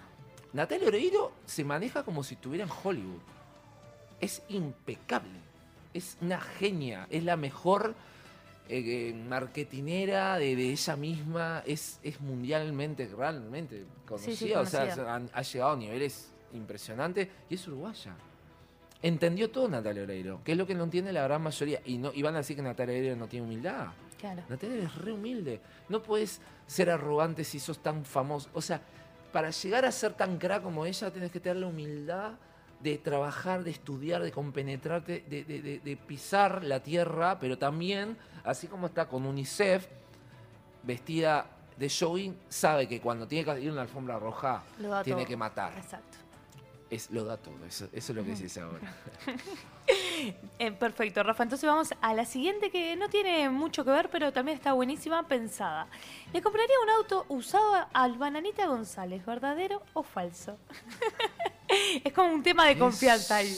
Natalia 0.54 0.88
Oreiro 0.88 1.32
se 1.48 1.64
maneja 1.64 2.04
como 2.04 2.24
si 2.24 2.36
estuviera 2.36 2.64
en 2.64 2.70
Hollywood. 2.84 3.22
Es 4.22 4.44
impecable. 4.50 5.40
Es 5.96 6.18
una 6.22 6.40
genia. 6.40 7.08
Es 7.10 7.24
la 7.24 7.38
mejor 7.38 7.96
eh, 8.70 8.84
eh, 9.10 9.14
marketinera 9.28 10.38
de, 10.38 10.56
de 10.56 10.70
ella 10.74 10.96
misma. 10.96 11.64
Es, 11.66 12.00
es 12.04 12.22
mundialmente, 12.22 13.10
realmente 13.18 13.84
conocida. 14.06 14.36
Sí, 14.36 14.46
sí, 14.46 14.54
O 14.54 14.66
sea, 14.68 15.16
ha, 15.34 15.42
llegado 15.42 15.72
a 15.72 15.76
niveles 15.76 16.32
impresionantes 16.54 17.28
y 17.50 17.56
es 17.56 17.68
uruguaya. 17.68 18.14
Entendió 19.02 19.52
todo 19.52 19.68
Natalia 19.68 20.04
Oreiro, 20.04 20.42
que 20.44 20.54
es 20.54 20.58
lo 20.58 20.66
que 20.66 20.74
no 20.74 20.84
entiende 20.86 21.12
la 21.14 21.24
gran 21.24 21.42
mayoría. 21.42 21.80
Y, 21.86 21.98
no, 21.98 22.12
y 22.14 22.22
van 22.24 22.34
a 22.36 22.40
decir 22.40 22.56
que 22.56 22.62
Natalia 22.62 22.96
Oreiro 22.98 23.16
no 23.16 23.28
tiene 23.28 23.46
humildad. 23.46 23.88
Claro. 24.20 24.42
Natalia 24.50 24.84
es 24.84 24.96
re 24.96 25.12
humilde. 25.12 25.62
No 25.90 26.02
puedes 26.02 26.42
ser 26.66 26.90
arrogante 26.90 27.44
si 27.44 27.60
sos 27.60 27.80
tan 27.80 28.04
famoso. 28.06 28.50
O 28.54 28.62
sea, 28.62 28.82
para 29.32 29.50
llegar 29.52 29.86
a 29.86 29.92
ser 29.92 30.14
tan 30.14 30.38
crack 30.38 30.64
como 30.64 30.86
ella, 30.86 31.12
tienes 31.12 31.32
que 31.32 31.40
tener 31.40 31.58
la 31.58 31.68
humildad 31.68 32.32
de 32.82 32.98
trabajar, 32.98 33.64
de 33.64 33.72
estudiar, 33.72 34.24
de 34.24 34.32
compenetrarte, 34.32 35.24
de, 35.30 35.44
de- 35.44 35.62
de- 35.62 35.80
de 35.80 35.98
pisar 35.98 36.64
la 36.64 36.82
tierra, 36.82 37.38
pero 37.40 37.58
también, 37.58 38.18
así 38.44 38.68
como 38.68 38.88
está 38.88 39.08
con 39.08 39.26
UNICEF, 39.26 39.88
vestida 40.84 41.46
de 41.78 41.90
jogging, 41.90 42.38
sabe 42.48 42.88
que 42.88 43.02
cuando 43.02 43.28
tiene 43.28 43.44
que 43.54 43.62
ir 43.62 43.70
a 43.70 43.74
una 43.74 43.82
alfombra 43.82 44.18
roja, 44.18 44.64
tiene 45.04 45.22
todo. 45.22 45.26
que 45.28 45.38
matar. 45.38 45.74
Exacto. 45.78 46.18
Es, 46.90 47.10
lo 47.10 47.24
da 47.24 47.38
todo, 47.38 47.66
eso, 47.66 47.86
eso 47.92 48.12
es 48.12 48.16
lo 48.16 48.24
que 48.24 48.36
dice 48.36 48.62
ahora. 48.62 48.94
Eh, 50.58 50.72
perfecto, 50.72 51.22
Rafa. 51.22 51.44
Entonces 51.44 51.68
vamos 51.68 51.94
a 52.02 52.14
la 52.16 52.26
siguiente 52.26 52.72
que 52.72 52.96
no 52.96 53.08
tiene 53.08 53.50
mucho 53.52 53.86
que 53.86 53.92
ver, 53.92 54.10
pero 54.10 54.34
también 54.34 54.58
está 54.58 54.74
buenísima 54.74 55.28
pensada. 55.28 55.88
Le 56.34 56.42
compraría 56.42 56.76
un 56.84 56.90
auto 56.90 57.26
usado 57.30 57.88
al 57.94 58.18
Bananita 58.18 58.66
González, 58.66 59.24
¿verdadero 59.24 59.84
o 59.94 60.02
falso? 60.02 60.58
es 62.04 62.12
como 62.14 62.34
un 62.34 62.42
tema 62.42 62.66
de 62.66 62.80
confianza 62.80 63.36
ahí. 63.36 63.56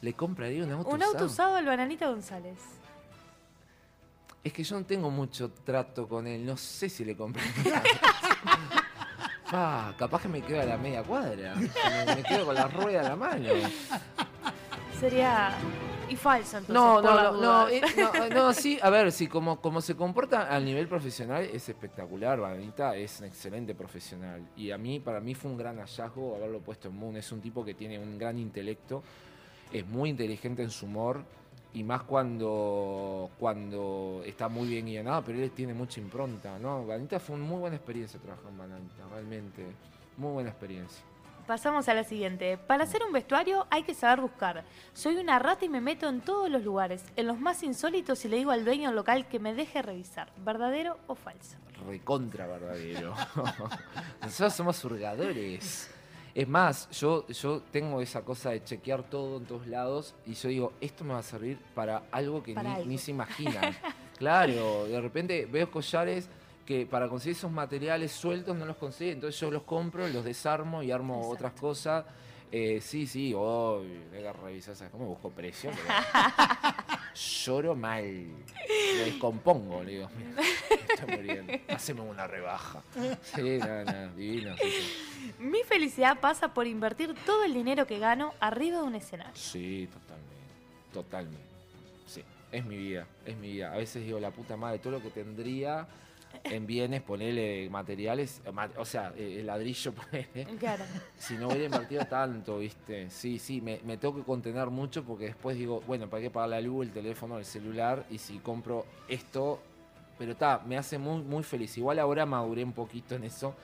Le 0.00 0.14
compraría 0.14 0.64
un 0.64 0.72
auto 0.72 0.88
Un 0.88 1.02
auto 1.02 1.16
usado? 1.16 1.26
usado 1.26 1.56
al 1.56 1.66
Bananita 1.66 2.08
González. 2.08 2.58
Es 4.42 4.52
que 4.52 4.64
yo 4.64 4.78
no 4.78 4.86
tengo 4.86 5.10
mucho 5.10 5.50
trato 5.50 6.08
con 6.08 6.26
él. 6.26 6.46
No 6.46 6.56
sé 6.56 6.88
si 6.88 7.04
le 7.04 7.16
compraría. 7.16 7.82
Pa, 9.52 9.94
capaz 9.98 10.22
que 10.22 10.28
me 10.28 10.40
quedo 10.40 10.62
a 10.62 10.64
la 10.64 10.78
media 10.78 11.02
cuadra. 11.02 11.54
Me, 11.54 12.16
me 12.16 12.22
quedo 12.22 12.46
con 12.46 12.54
la 12.54 12.68
rueda 12.68 13.00
a 13.00 13.02
la 13.10 13.16
mano. 13.16 13.50
Sería. 14.98 15.54
Y 16.08 16.16
falso, 16.16 16.58
entonces. 16.58 16.74
No, 16.74 17.02
por 17.02 17.04
no, 17.04 17.32
no, 17.32 17.68
eh, 17.68 17.82
no, 17.96 18.28
no, 18.28 18.52
sí, 18.54 18.78
a 18.82 18.88
ver, 18.90 19.12
sí, 19.12 19.28
como, 19.28 19.60
como 19.60 19.80
se 19.80 19.94
comporta 19.94 20.54
a 20.54 20.58
nivel 20.60 20.88
profesional 20.88 21.44
es 21.44 21.68
espectacular, 21.68 22.38
Vanita 22.38 22.96
es 22.96 23.20
un 23.20 23.26
excelente 23.26 23.74
profesional 23.74 24.46
y 24.56 24.70
a 24.70 24.78
mí, 24.78 25.00
para 25.00 25.20
mí 25.20 25.34
fue 25.34 25.50
un 25.50 25.56
gran 25.56 25.78
hallazgo 25.78 26.36
haberlo 26.36 26.60
puesto 26.60 26.88
en 26.88 26.96
Moon, 26.96 27.16
es 27.16 27.32
un 27.32 27.40
tipo 27.40 27.64
que 27.64 27.72
tiene 27.72 27.98
un 27.98 28.18
gran 28.18 28.38
intelecto, 28.38 29.02
es 29.72 29.86
muy 29.86 30.10
inteligente 30.10 30.62
en 30.62 30.70
su 30.70 30.84
humor 30.84 31.24
y 31.74 31.82
más 31.82 32.02
cuando, 32.02 33.30
cuando 33.38 34.22
está 34.24 34.48
muy 34.48 34.68
bien 34.68 34.86
guionado, 34.86 35.22
pero 35.24 35.38
él 35.38 35.50
tiene 35.50 35.74
mucha 35.74 36.00
impronta, 36.00 36.58
¿no? 36.58 36.86
Vanita 36.86 37.18
fue 37.18 37.36
una 37.36 37.44
muy 37.44 37.60
buena 37.60 37.76
experiencia 37.76 38.20
trabajar 38.20 38.50
en 38.50 38.58
Vanita, 38.58 39.08
realmente, 39.10 39.66
muy 40.16 40.32
buena 40.32 40.50
experiencia. 40.50 41.02
Pasamos 41.46 41.88
a 41.88 41.94
la 41.94 42.04
siguiente. 42.04 42.56
Para 42.56 42.84
hacer 42.84 43.02
un 43.02 43.12
vestuario 43.12 43.66
hay 43.68 43.82
que 43.82 43.94
saber 43.94 44.20
buscar. 44.20 44.64
Soy 44.92 45.16
una 45.16 45.40
rata 45.40 45.64
y 45.64 45.68
me 45.68 45.80
meto 45.80 46.08
en 46.08 46.20
todos 46.20 46.48
los 46.48 46.62
lugares, 46.62 47.04
en 47.16 47.26
los 47.26 47.40
más 47.40 47.62
insólitos 47.64 48.24
y 48.24 48.28
le 48.28 48.36
digo 48.36 48.52
al 48.52 48.64
dueño 48.64 48.92
local 48.92 49.26
que 49.26 49.40
me 49.40 49.52
deje 49.52 49.82
revisar. 49.82 50.32
¿Verdadero 50.36 50.98
o 51.08 51.14
falso? 51.16 51.56
recontra 51.86 52.46
verdadero. 52.46 53.14
Nosotros 54.22 54.54
somos 54.54 54.84
hurgadores. 54.84 55.90
Es 56.34 56.48
más, 56.48 56.88
yo, 56.90 57.26
yo 57.28 57.60
tengo 57.70 58.00
esa 58.00 58.22
cosa 58.22 58.50
de 58.50 58.64
chequear 58.64 59.02
todo 59.02 59.36
en 59.36 59.44
todos 59.44 59.66
lados 59.66 60.14
y 60.26 60.32
yo 60.34 60.48
digo, 60.48 60.72
esto 60.80 61.04
me 61.04 61.12
va 61.12 61.18
a 61.18 61.22
servir 61.22 61.58
para 61.74 62.04
algo 62.10 62.42
que 62.42 62.54
Para 62.54 62.68
ni, 62.70 62.74
algo. 62.76 62.86
ni 62.86 62.98
se 62.98 63.10
imaginan. 63.10 63.76
claro, 64.18 64.86
de 64.86 65.00
repente 65.00 65.46
veo 65.50 65.70
collares 65.70 66.28
que 66.64 66.86
para 66.86 67.08
conseguir 67.08 67.36
esos 67.36 67.50
materiales 67.50 68.12
sueltos 68.12 68.56
no 68.56 68.64
los 68.64 68.76
consigo, 68.76 69.10
entonces 69.10 69.38
yo 69.40 69.50
los 69.50 69.64
compro, 69.64 70.08
los 70.08 70.24
desarmo 70.24 70.82
y 70.82 70.90
armo 70.90 71.28
otras 71.28 71.52
cosas. 71.52 72.04
Eh, 72.50 72.80
sí, 72.82 73.06
sí, 73.06 73.32
hoy, 73.36 73.88
venga, 74.10 74.32
revisar, 74.32 74.76
¿sabes 74.76 74.90
cómo 74.92 75.06
busco 75.06 75.30
precio? 75.30 75.70
Pero 75.86 77.14
lloro 77.14 77.74
mal, 77.74 78.04
me 78.04 79.04
descompongo, 79.04 79.82
le 79.82 79.92
digo, 79.92 80.08
mira, 80.16 80.42
estoy 81.02 81.16
muriendo, 81.16 81.52
haceme 81.68 82.00
una 82.00 82.26
rebaja. 82.26 82.82
Sí, 83.22 83.58
nada, 83.58 83.84
nada, 83.84 84.08
divino. 84.14 84.56
Sí, 84.56 84.70
sí. 84.70 85.32
Mi 85.38 85.62
felicidad 85.64 86.18
pasa 86.20 86.52
por 86.52 86.66
invertir 86.66 87.14
todo 87.26 87.44
el 87.44 87.54
dinero 87.54 87.86
que 87.86 87.98
gano 87.98 88.34
arriba 88.40 88.78
de 88.78 88.84
un 88.84 88.94
escenario. 88.94 89.34
Sí, 89.34 89.88
totalmente, 89.92 90.92
totalmente. 90.92 91.46
Sí, 92.06 92.22
es 92.50 92.64
mi 92.64 92.76
vida, 92.76 93.06
es 93.24 93.36
mi 93.36 93.52
vida. 93.52 93.72
A 93.72 93.76
veces 93.76 94.04
digo, 94.04 94.18
la 94.20 94.30
puta 94.30 94.56
madre, 94.56 94.78
todo 94.78 94.92
lo 94.92 95.02
que 95.02 95.10
tendría 95.10 95.86
en 96.44 96.66
bienes, 96.66 97.02
ponerle 97.02 97.68
materiales, 97.70 98.40
eh, 98.44 98.50
o 98.76 98.84
sea, 98.84 99.12
eh, 99.16 99.40
el 99.40 99.46
ladrillo, 99.46 99.92
ponele. 100.10 100.56
Claro. 100.58 100.84
Si 101.18 101.34
no 101.34 101.48
hubiera 101.48 101.64
invertido 101.64 102.04
tanto, 102.06 102.58
¿viste? 102.58 103.10
Sí, 103.10 103.38
sí, 103.38 103.60
me, 103.60 103.80
me 103.84 103.96
tengo 103.96 104.16
que 104.16 104.22
contener 104.22 104.68
mucho 104.68 105.04
porque 105.04 105.26
después 105.26 105.56
digo, 105.56 105.82
bueno, 105.86 106.08
¿para 106.08 106.22
qué 106.22 106.30
pagar 106.30 106.50
la 106.50 106.60
luz, 106.60 106.86
el 106.86 106.92
teléfono, 106.92 107.38
el 107.38 107.44
celular? 107.44 108.06
Y 108.10 108.18
si 108.18 108.38
compro 108.38 108.86
esto, 109.08 109.60
pero 110.18 110.32
está, 110.32 110.60
me 110.66 110.76
hace 110.76 110.98
muy, 110.98 111.22
muy 111.22 111.42
feliz. 111.42 111.76
Igual 111.78 111.98
ahora 111.98 112.26
maduré 112.26 112.64
un 112.64 112.72
poquito 112.72 113.14
en 113.14 113.24
eso 113.24 113.54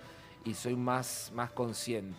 y 0.45 0.55
soy 0.55 0.77
más, 0.77 1.31
más 1.35 1.51
consciente. 1.51 2.19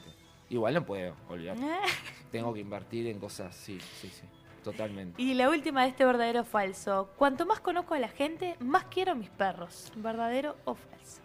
Igual 0.50 0.74
no 0.74 0.86
puedo, 0.86 1.14
olvidar. 1.28 1.58
Tengo 2.32 2.54
que 2.54 2.60
invertir 2.60 3.08
en 3.08 3.20
cosas, 3.20 3.56
sí, 3.56 3.80
sí, 3.80 4.10
sí, 4.10 4.24
totalmente. 4.64 5.22
Y 5.22 5.34
la 5.36 5.50
última 5.50 5.84
de 5.84 5.90
este 5.90 6.06
verdadero 6.06 6.42
o 6.42 6.44
falso. 6.44 7.10
Cuanto 7.18 7.46
más 7.46 7.60
conozco 7.60 7.94
a 7.94 8.00
la 8.00 8.10
gente, 8.10 8.56
más 8.60 8.86
quiero 8.86 9.12
a 9.12 9.16
mis 9.16 9.30
perros. 9.30 9.92
¿Verdadero 9.96 10.58
o 10.66 10.76
falso? 10.76 11.22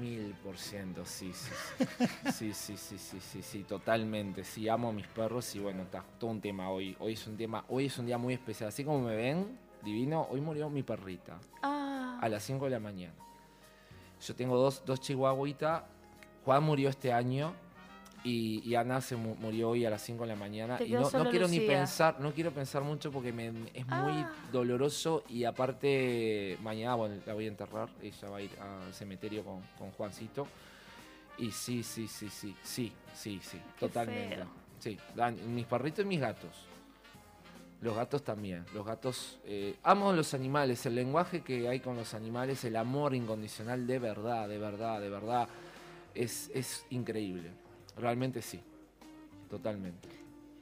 Mil 0.00 0.34
por 0.44 0.56
ciento, 0.56 1.04
sí, 1.04 1.32
sí, 1.32 1.52
sí. 2.32 2.52
Sí, 2.52 2.76
sí, 2.76 3.20
sí, 3.20 3.42
sí, 3.42 3.62
totalmente. 3.64 4.44
Sí, 4.44 4.68
amo 4.68 4.88
a 4.88 4.92
mis 4.92 5.06
perros 5.08 5.54
y 5.54 5.58
bueno, 5.58 5.82
está 5.82 6.04
todo 6.18 6.30
un 6.30 6.40
tema 6.40 6.70
hoy. 6.70 6.96
Hoy 7.00 7.12
es 7.12 7.26
un 7.26 7.36
tema, 7.36 7.64
hoy 7.68 7.86
es 7.86 7.98
un 7.98 8.06
día 8.06 8.18
muy 8.18 8.34
especial. 8.34 8.68
Así 8.68 8.84
como 8.84 9.00
me 9.00 9.16
ven, 9.16 9.58
divino, 9.82 10.26
hoy 10.30 10.40
murió 10.40 10.70
mi 10.70 10.82
perrita 10.82 11.38
Ah, 11.62 11.87
a 12.20 12.28
las 12.28 12.42
5 12.44 12.64
de 12.66 12.70
la 12.72 12.80
mañana. 12.80 13.14
Yo 14.26 14.34
tengo 14.34 14.56
dos, 14.56 14.82
dos 14.84 15.00
chihuahuitas. 15.00 15.82
Juan 16.44 16.62
murió 16.64 16.88
este 16.88 17.12
año 17.12 17.52
y, 18.24 18.60
y 18.68 18.74
Ana 18.74 19.00
se 19.00 19.14
mu- 19.16 19.36
murió 19.36 19.70
hoy 19.70 19.84
a 19.84 19.90
las 19.90 20.02
5 20.02 20.22
de 20.24 20.28
la 20.28 20.34
mañana. 20.36 20.78
Y 20.82 20.90
no, 20.92 21.08
no 21.10 21.30
quiero 21.30 21.46
ni 21.46 21.60
pensar, 21.60 22.18
no 22.20 22.32
quiero 22.32 22.50
pensar 22.50 22.82
mucho 22.82 23.12
porque 23.12 23.32
me, 23.32 23.48
es 23.74 23.86
muy 23.86 24.22
Ah. 24.22 24.32
doloroso 24.50 25.24
y 25.28 25.44
aparte 25.44 26.58
mañana 26.62 26.94
bueno, 26.96 27.16
la 27.26 27.34
voy 27.34 27.44
a 27.44 27.48
enterrar. 27.48 27.88
Ella 28.02 28.28
va 28.30 28.38
a 28.38 28.42
ir 28.42 28.50
al 28.60 28.92
cementerio 28.94 29.44
con, 29.44 29.62
con 29.78 29.90
Juancito. 29.92 30.46
Y 31.38 31.52
sí, 31.52 31.82
sí, 31.84 32.08
sí, 32.08 32.28
sí, 32.28 32.56
sí, 32.64 32.92
sí, 33.14 33.40
sí, 33.42 33.58
Qué 33.78 33.86
totalmente. 33.86 34.34
feo. 34.36 34.46
Sí, 34.80 34.98
dan- 35.14 35.54
mis 35.54 35.66
perritos 35.66 36.04
y 36.04 36.08
mis 36.08 36.20
gatos. 36.20 36.50
Los 37.80 37.94
gatos 37.94 38.24
también. 38.24 38.64
Los 38.74 38.84
gatos. 38.84 39.38
eh, 39.44 39.76
amo 39.84 40.12
los 40.12 40.34
animales. 40.34 40.84
El 40.86 40.96
lenguaje 40.96 41.42
que 41.42 41.68
hay 41.68 41.80
con 41.80 41.96
los 41.96 42.12
animales, 42.14 42.64
el 42.64 42.74
amor 42.76 43.14
incondicional 43.14 43.86
de 43.86 43.98
verdad, 43.98 44.48
de 44.48 44.58
verdad, 44.58 45.00
de 45.00 45.08
verdad. 45.10 45.48
Es, 46.14 46.50
es 46.54 46.84
increíble. 46.90 47.52
Realmente 47.96 48.42
sí. 48.42 48.60
Totalmente. 49.48 50.08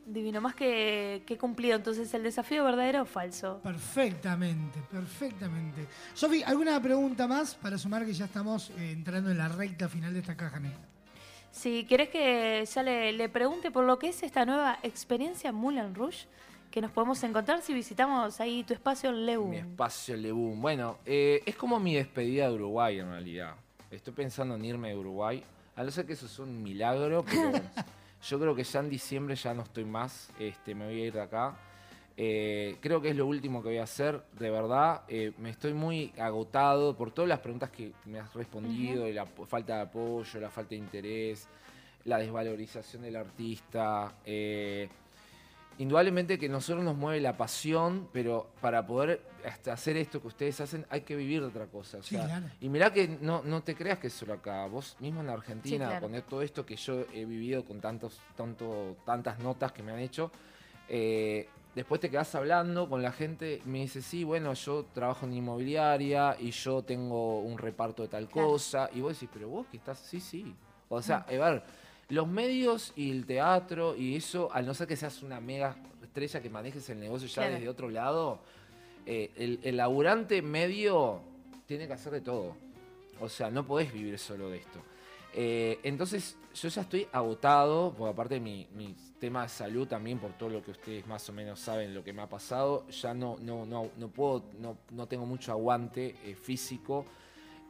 divino, 0.04 0.40
más 0.40 0.54
que, 0.54 1.22
que 1.26 1.36
cumplido. 1.38 1.76
Entonces, 1.76 2.12
¿el 2.14 2.22
desafío 2.22 2.64
verdadero 2.64 3.02
o 3.02 3.06
falso? 3.06 3.60
Perfectamente, 3.62 4.80
perfectamente. 4.90 5.86
Sofi, 6.14 6.42
¿alguna 6.44 6.80
pregunta 6.80 7.26
más 7.26 7.54
para 7.54 7.76
sumar 7.78 8.04
que 8.06 8.12
ya 8.12 8.26
estamos 8.26 8.70
eh, 8.78 8.92
entrando 8.92 9.30
en 9.30 9.38
la 9.38 9.48
recta 9.48 9.88
final 9.88 10.12
de 10.12 10.20
esta 10.20 10.36
caja 10.36 10.60
negra? 10.60 10.78
Si 11.50 11.84
querés 11.86 12.10
que 12.10 12.64
ya 12.72 12.82
le, 12.82 13.12
le 13.12 13.28
pregunte 13.30 13.70
por 13.70 13.84
lo 13.84 13.98
que 13.98 14.10
es 14.10 14.22
esta 14.22 14.44
nueva 14.44 14.78
experiencia 14.82 15.50
Moulin 15.52 15.94
Rouge, 15.94 16.26
que 16.70 16.80
nos 16.80 16.90
podemos 16.90 17.22
encontrar 17.24 17.62
si 17.62 17.74
visitamos 17.74 18.40
ahí 18.40 18.62
tu 18.64 18.74
espacio 18.74 19.10
en 19.10 19.26
Lebu. 19.26 19.48
Mi 19.48 19.56
espacio 19.56 20.16
Lebún. 20.16 20.60
Bueno, 20.60 20.98
eh, 21.04 21.42
es 21.46 21.56
como 21.56 21.78
mi 21.80 21.94
despedida 21.94 22.48
de 22.48 22.54
Uruguay 22.54 22.98
en 22.98 23.10
realidad. 23.10 23.54
Estoy 23.90 24.12
pensando 24.12 24.54
en 24.56 24.64
irme 24.64 24.88
de 24.88 24.96
Uruguay. 24.96 25.42
A 25.74 25.84
no 25.84 25.90
ser 25.90 26.06
que 26.06 26.14
eso 26.14 26.26
es 26.26 26.38
un 26.38 26.62
milagro, 26.62 27.24
pero 27.24 27.52
yo 28.22 28.40
creo 28.40 28.54
que 28.54 28.64
ya 28.64 28.80
en 28.80 28.90
diciembre 28.90 29.34
ya 29.36 29.54
no 29.54 29.62
estoy 29.62 29.84
más. 29.84 30.30
Este, 30.38 30.74
me 30.74 30.86
voy 30.86 31.02
a 31.02 31.06
ir 31.06 31.12
de 31.12 31.20
acá. 31.22 31.56
Eh, 32.18 32.78
creo 32.80 33.02
que 33.02 33.10
es 33.10 33.16
lo 33.16 33.26
último 33.26 33.62
que 33.62 33.68
voy 33.68 33.78
a 33.78 33.82
hacer, 33.84 34.22
de 34.38 34.50
verdad. 34.50 35.02
Eh, 35.08 35.32
me 35.38 35.50
estoy 35.50 35.74
muy 35.74 36.12
agotado 36.18 36.96
por 36.96 37.10
todas 37.12 37.28
las 37.28 37.40
preguntas 37.40 37.70
que 37.70 37.92
me 38.06 38.18
has 38.18 38.32
respondido, 38.32 39.06
y 39.06 39.12
la 39.12 39.26
falta 39.26 39.76
de 39.76 39.82
apoyo, 39.82 40.40
la 40.40 40.48
falta 40.48 40.70
de 40.70 40.76
interés, 40.76 41.46
la 42.04 42.18
desvalorización 42.18 43.02
del 43.02 43.16
artista. 43.16 44.14
eh, 44.24 44.88
indudablemente 45.78 46.38
que 46.38 46.48
nosotros 46.48 46.84
nos 46.84 46.96
mueve 46.96 47.20
la 47.20 47.36
pasión, 47.36 48.08
pero 48.12 48.48
para 48.60 48.86
poder 48.86 49.20
hasta 49.46 49.72
hacer 49.74 49.96
esto 49.96 50.20
que 50.20 50.28
ustedes 50.28 50.60
hacen 50.60 50.86
hay 50.90 51.02
que 51.02 51.14
vivir 51.14 51.40
de 51.40 51.46
otra 51.48 51.66
cosa. 51.66 51.98
o 51.98 52.02
Sí, 52.02 52.16
sea, 52.16 52.24
claro. 52.26 52.46
Y 52.60 52.68
mirá 52.68 52.92
que 52.92 53.06
no, 53.20 53.42
no 53.44 53.62
te 53.62 53.74
creas 53.74 53.98
que 53.98 54.06
es 54.08 54.12
solo 54.12 54.32
acá. 54.34 54.66
Vos 54.66 54.96
mismo 55.00 55.20
en 55.20 55.28
Argentina, 55.30 55.84
Sí, 55.86 55.90
claro. 55.98 56.08
con 56.10 56.22
todo 56.22 56.42
esto 56.42 56.64
que 56.66 56.76
yo 56.76 57.04
he 57.12 57.24
vivido 57.24 57.64
con 57.64 57.80
tantos, 57.80 58.18
tanto, 58.36 58.96
tantas 59.04 59.38
notas 59.38 59.72
que 59.72 59.82
me 59.82 59.92
han 59.92 59.98
hecho, 60.00 60.30
eh, 60.88 61.48
después 61.74 62.00
te 62.00 62.08
quedás 62.10 62.34
hablando 62.34 62.88
con 62.88 63.02
la 63.02 63.12
gente, 63.12 63.60
me 63.66 63.80
dice, 63.80 64.00
sí, 64.02 64.24
bueno, 64.24 64.54
yo 64.54 64.86
trabajo 64.94 65.26
en 65.26 65.34
inmobiliaria 65.34 66.36
y 66.40 66.50
yo 66.50 66.82
tengo 66.82 67.40
un 67.40 67.58
reparto 67.58 68.02
de 68.02 68.08
tal 68.08 68.28
Claro. 68.28 68.48
cosa. 68.48 68.88
Y 68.94 69.00
vos 69.00 69.12
decís, 69.12 69.28
pero 69.32 69.48
vos 69.48 69.66
que 69.70 69.76
estás, 69.76 69.98
sí, 69.98 70.20
sí. 70.20 70.54
O 70.88 71.02
sea, 71.02 71.18
a 71.18 71.30
ver, 71.32 71.62
los 72.08 72.28
medios 72.28 72.92
y 72.96 73.10
el 73.10 73.26
teatro 73.26 73.96
y 73.96 74.16
eso, 74.16 74.50
al 74.52 74.66
no 74.66 74.74
ser 74.74 74.86
que 74.86 74.96
seas 74.96 75.22
una 75.22 75.40
mega 75.40 75.76
estrella 76.02 76.40
que 76.40 76.50
manejes 76.50 76.88
el 76.90 77.00
negocio 77.00 77.26
ya 77.28 77.34
Claro. 77.42 77.54
desde 77.54 77.68
otro 77.68 77.90
lado, 77.90 78.40
eh, 79.04 79.30
el, 79.36 79.60
el 79.62 79.76
laburante 79.76 80.40
medio 80.42 81.20
tiene 81.66 81.86
que 81.86 81.92
hacer 81.94 82.12
de 82.12 82.20
todo. 82.20 82.56
O 83.20 83.28
sea, 83.28 83.50
no 83.50 83.66
podés 83.66 83.92
vivir 83.92 84.18
solo 84.18 84.50
de 84.50 84.58
esto. 84.58 84.80
Eh, 85.34 85.80
entonces, 85.82 86.36
yo 86.54 86.68
ya 86.68 86.82
estoy 86.82 87.06
agotado, 87.12 87.92
porque 87.96 88.12
aparte 88.12 88.40
mi, 88.40 88.66
mi 88.74 88.94
tema 89.18 89.42
de 89.42 89.48
salud 89.48 89.86
también, 89.86 90.18
por 90.18 90.32
todo 90.32 90.48
lo 90.48 90.62
que 90.62 90.70
ustedes 90.70 91.06
más 91.06 91.28
o 91.28 91.32
menos 91.32 91.60
saben, 91.60 91.92
lo 91.94 92.02
que 92.04 92.12
me 92.12 92.22
ha 92.22 92.28
pasado, 92.28 92.86
ya 92.88 93.12
no, 93.14 93.36
no, 93.40 93.66
no, 93.66 93.90
no 93.98 94.08
puedo, 94.08 94.44
no, 94.58 94.78
no 94.92 95.06
tengo 95.06 95.26
mucho 95.26 95.52
aguante 95.52 96.14
eh, 96.24 96.34
físico 96.36 97.04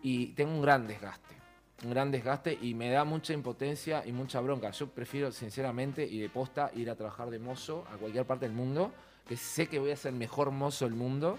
y 0.03 0.29
tengo 0.29 0.53
un 0.53 0.63
gran 0.63 0.87
desgaste. 0.87 1.36
Un 1.85 1.91
gran 1.91 2.11
desgaste 2.11 2.59
y 2.61 2.75
me 2.75 2.91
da 2.91 3.05
mucha 3.05 3.33
impotencia 3.33 4.03
y 4.07 4.13
mucha 4.13 4.41
bronca. 4.41 4.71
Yo 4.71 4.89
prefiero, 4.89 5.31
sinceramente, 5.31 6.07
y 6.07 6.19
de 6.19 6.29
posta, 6.29 6.71
ir 6.75 6.89
a 6.91 6.95
trabajar 6.97 7.29
de 7.31 7.39
mozo 7.39 7.85
a 7.93 7.97
cualquier 7.97 8.25
parte 8.25 8.47
del 8.47 8.55
mundo, 8.55 8.93
que 9.29 9.37
sé 9.37 9.67
que 9.69 9.79
voy 9.79 9.91
a 9.91 9.97
ser 9.97 10.13
el 10.13 10.19
mejor 10.19 10.51
mozo 10.51 10.85
del 10.87 10.95
mundo 10.95 11.39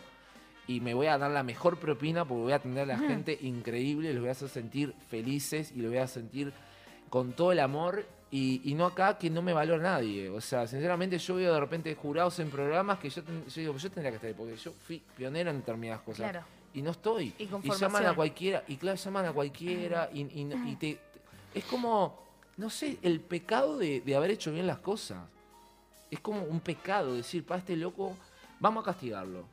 y 0.67 0.81
me 0.81 0.93
voy 0.93 1.07
a 1.07 1.17
dar 1.17 1.31
la 1.31 1.43
mejor 1.43 1.77
propina 1.79 2.25
porque 2.25 2.43
voy 2.43 2.51
a 2.51 2.57
atender 2.57 2.83
a 2.83 2.85
la 2.85 2.97
Mm. 2.97 3.07
gente 3.07 3.37
increíble, 3.41 4.11
los 4.13 4.19
voy 4.21 4.29
a 4.29 4.33
hacer 4.33 4.49
sentir 4.49 4.93
felices 5.09 5.71
y 5.75 5.81
los 5.81 5.89
voy 5.89 5.99
a 5.99 6.07
sentir 6.07 6.51
con 7.09 7.31
todo 7.31 7.51
el 7.53 7.59
amor 7.59 8.05
y, 8.29 8.61
y 8.69 8.73
no 8.75 8.85
acá 8.85 9.17
que 9.17 9.29
no 9.29 9.41
me 9.41 9.53
valora 9.53 9.81
nadie. 9.81 10.29
O 10.29 10.41
sea, 10.41 10.67
sinceramente 10.67 11.17
yo 11.17 11.35
veo 11.35 11.53
de 11.53 11.59
repente 11.61 11.95
jurados 11.95 12.37
en 12.39 12.49
programas 12.49 12.99
que 12.99 13.09
yo, 13.09 13.21
yo 13.23 13.61
digo, 13.61 13.77
yo 13.77 13.89
tendría 13.89 14.11
que 14.11 14.15
estar 14.17 14.27
ahí 14.27 14.33
porque 14.37 14.57
yo 14.57 14.71
fui 14.85 15.01
pionero 15.15 15.49
en 15.49 15.57
determinadas 15.59 16.01
cosas. 16.03 16.29
Claro. 16.29 16.45
Y 16.77 16.81
no 16.83 16.91
estoy. 16.91 17.33
Y 17.63 17.69
llaman 17.79 18.03
a 18.11 18.15
cualquiera, 18.15 18.63
y 18.67 18.75
claro, 18.75 18.97
llaman 18.97 19.25
a 19.25 19.33
cualquiera 19.33 20.09
y, 20.13 20.21
y 20.21 20.47
y 20.71 20.75
te, 20.75 20.99
es 21.55 21.63
como, 21.65 22.19
no 22.57 22.69
sé, 22.69 22.99
el 23.01 23.19
pecado 23.19 23.77
de, 23.79 24.01
de 24.01 24.15
haber 24.15 24.29
hecho 24.29 24.51
bien 24.51 24.67
las 24.67 24.77
cosas. 24.77 25.17
Es 26.11 26.19
como 26.19 26.43
un 26.43 26.59
pecado 26.59 27.15
decir, 27.15 27.43
para 27.43 27.57
este 27.59 27.75
loco, 27.75 28.15
vamos 28.59 28.83
a 28.83 28.85
castigarlo. 28.85 29.45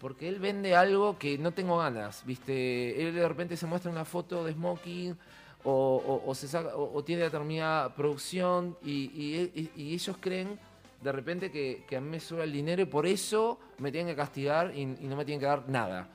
Porque 0.00 0.28
él 0.28 0.38
vende 0.38 0.76
algo 0.76 1.18
que 1.18 1.36
no 1.36 1.50
tengo 1.50 1.78
ganas, 1.78 2.24
¿viste? 2.24 3.02
Él 3.08 3.12
de 3.14 3.26
repente 3.28 3.56
se 3.56 3.66
muestra 3.66 3.90
una 3.90 4.04
foto 4.04 4.44
de 4.44 4.52
smoking 4.52 5.16
o, 5.64 5.70
o- 6.06 6.30
o 6.30 6.34
se 6.36 6.46
saca, 6.46 6.76
o, 6.76 6.94
o 6.96 7.02
tiene 7.04 7.22
determinada 7.22 7.92
producción 7.94 8.76
y, 8.84 8.90
y- 9.14 9.52
y- 9.54 9.82
y 9.82 9.94
ellos 9.94 10.16
creen 10.20 10.58
de 11.02 11.10
repente 11.12 11.50
que, 11.50 11.84
que 11.88 11.96
a 11.96 12.00
mí 12.00 12.08
me 12.08 12.20
sube 12.20 12.44
el 12.44 12.52
dinero 12.52 12.82
y 12.82 12.86
por 12.86 13.06
eso 13.06 13.58
me 13.78 13.90
tienen 13.90 14.12
que 14.12 14.16
castigar 14.16 14.72
y, 14.76 14.82
y 14.82 15.06
no 15.08 15.16
me 15.16 15.24
tienen 15.24 15.40
que 15.40 15.46
dar 15.46 15.68
nada. 15.68 16.08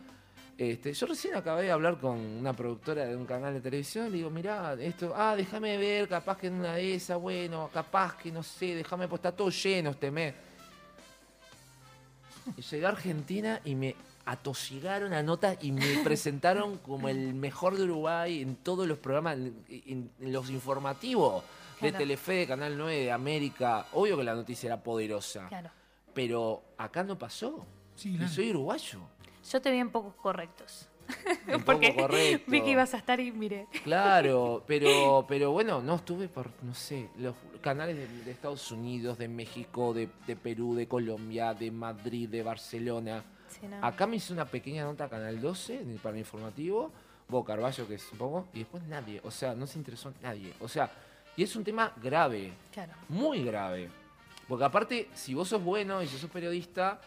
Este, 0.58 0.92
yo 0.94 1.06
recién 1.06 1.36
acabé 1.36 1.64
de 1.64 1.72
hablar 1.72 2.00
con 2.00 2.18
una 2.18 2.52
productora 2.54 3.06
de 3.06 3.16
un 3.16 3.26
canal 3.28 3.54
de 3.54 3.62
televisión 3.62 4.08
y 4.08 4.10
le 4.10 4.18
digo, 4.18 4.30
mirá, 4.32 4.74
esto, 4.80 5.14
ah, 5.16 5.36
déjame 5.36 5.78
ver, 5.78 6.08
capaz 6.10 6.38
que 6.38 6.48
en 6.48 6.56
una 6.56 6.74
de 6.74 6.96
esas, 6.96 7.20
bueno, 7.22 7.70
capaz 7.72 8.18
que 8.18 8.32
no 8.32 8.42
sé, 8.42 8.74
déjame, 8.74 9.08
pues 9.08 9.20
está 9.20 9.32
todo 9.32 9.50
lleno 9.52 9.92
este 9.92 10.10
mes. 10.10 10.34
Y 12.56 12.62
llegué 12.62 12.86
a 12.86 12.90
Argentina 12.90 13.62
y 13.66 13.76
me 13.76 13.96
atosigaron 14.26 15.14
a 15.14 15.22
notas 15.22 15.58
y 15.62 15.72
me 15.72 16.00
presentaron 16.04 16.78
como 16.80 17.08
el 17.08 17.34
mejor 17.36 17.78
de 17.78 17.84
Uruguay 17.84 18.42
en 18.42 18.56
todos 18.56 18.88
los 18.88 18.98
programas, 18.98 19.36
en, 19.38 19.64
en- 19.70 20.12
en 20.20 20.34
los 20.34 20.50
informativos 20.50 21.44
de 21.82 21.90
Claro. 21.90 21.98
Telefe, 22.00 22.34
de 22.34 22.48
Canal 22.48 22.76
9, 22.76 22.96
de 22.96 23.12
América. 23.12 23.86
Obvio 23.94 24.18
que 24.18 24.24
la 24.24 24.34
noticia 24.34 24.68
era 24.68 24.82
poderosa. 24.82 25.48
Claro. 25.50 25.70
Pero 26.16 26.64
acá 26.80 27.04
no 27.04 27.16
pasó. 27.16 27.64
Sí, 27.96 28.18
y 28.20 28.28
soy 28.28 28.50
uruguayo. 28.50 29.00
Yo 29.52 29.61
te 29.61 29.72
vi 29.72 29.78
en 29.78 29.90
pocos 29.90 30.14
correctos. 30.15 30.90
Porque 31.65 31.90
poco 31.91 32.02
correcto. 32.02 32.52
vi 32.52 32.61
que 32.61 32.72
ibas 32.72 32.94
a 32.94 32.98
estar 32.98 33.19
y 33.19 33.32
miré. 33.32 33.68
Claro, 33.84 34.64
pero, 34.68 35.26
pero 35.28 35.52
bueno, 35.52 35.82
no 35.82 35.95
estuve 35.95 36.28
por, 36.28 36.52
no 36.64 36.74
sé, 36.74 37.10
los 37.18 37.34
canales 37.61 37.95
de, 37.95 38.07
de 38.24 38.32
Estados 38.32 38.69
Unidos, 38.72 39.18
de 39.18 39.28
México, 39.30 39.94
de, 39.94 40.10
de 40.26 40.36
Perú, 40.36 40.76
de 40.76 40.88
Colombia, 40.88 41.53
de 41.53 41.72
Madrid, 41.72 42.28
de 42.28 42.44
Barcelona. 42.44 43.24
Sí, 43.48 43.68
no. 43.68 43.78
Acá 43.86 44.06
me 44.06 44.18
hice 44.18 44.34
una 44.34 44.45
pequeña 44.45 44.84
nota 44.84 45.06
a 45.06 45.10
Canal 45.10 45.40
12 45.40 45.82
en 45.82 45.91
el- 45.91 45.99
para 45.99 46.15
el 46.15 46.19
informativo, 46.19 46.91
Bo 47.30 47.44
Carballo, 47.45 47.88
que 47.88 47.95
es 47.95 48.11
un 48.11 48.18
poco, 48.18 48.48
y 48.53 48.60
después 48.60 48.84
nadie. 48.84 49.22
O 49.24 49.32
sea, 49.32 49.56
no 49.56 49.65
se 49.65 49.78
interesó 49.80 50.14
nadie. 50.22 50.53
O 50.60 50.68
sea, 50.68 50.91
y 51.38 51.44
es 51.44 51.56
un 51.56 51.64
tema 51.64 51.94
grave, 52.02 52.52
Claro. 52.74 52.94
muy 53.07 53.44
grave. 53.45 53.90
Porque 54.48 54.65
aparte, 54.65 55.10
si 55.14 55.34
vos 55.34 55.48
sos 55.48 55.64
bueno 55.64 56.02
y 56.03 56.07
si 56.07 56.18
sos 56.18 56.30
periodista, 56.30 56.99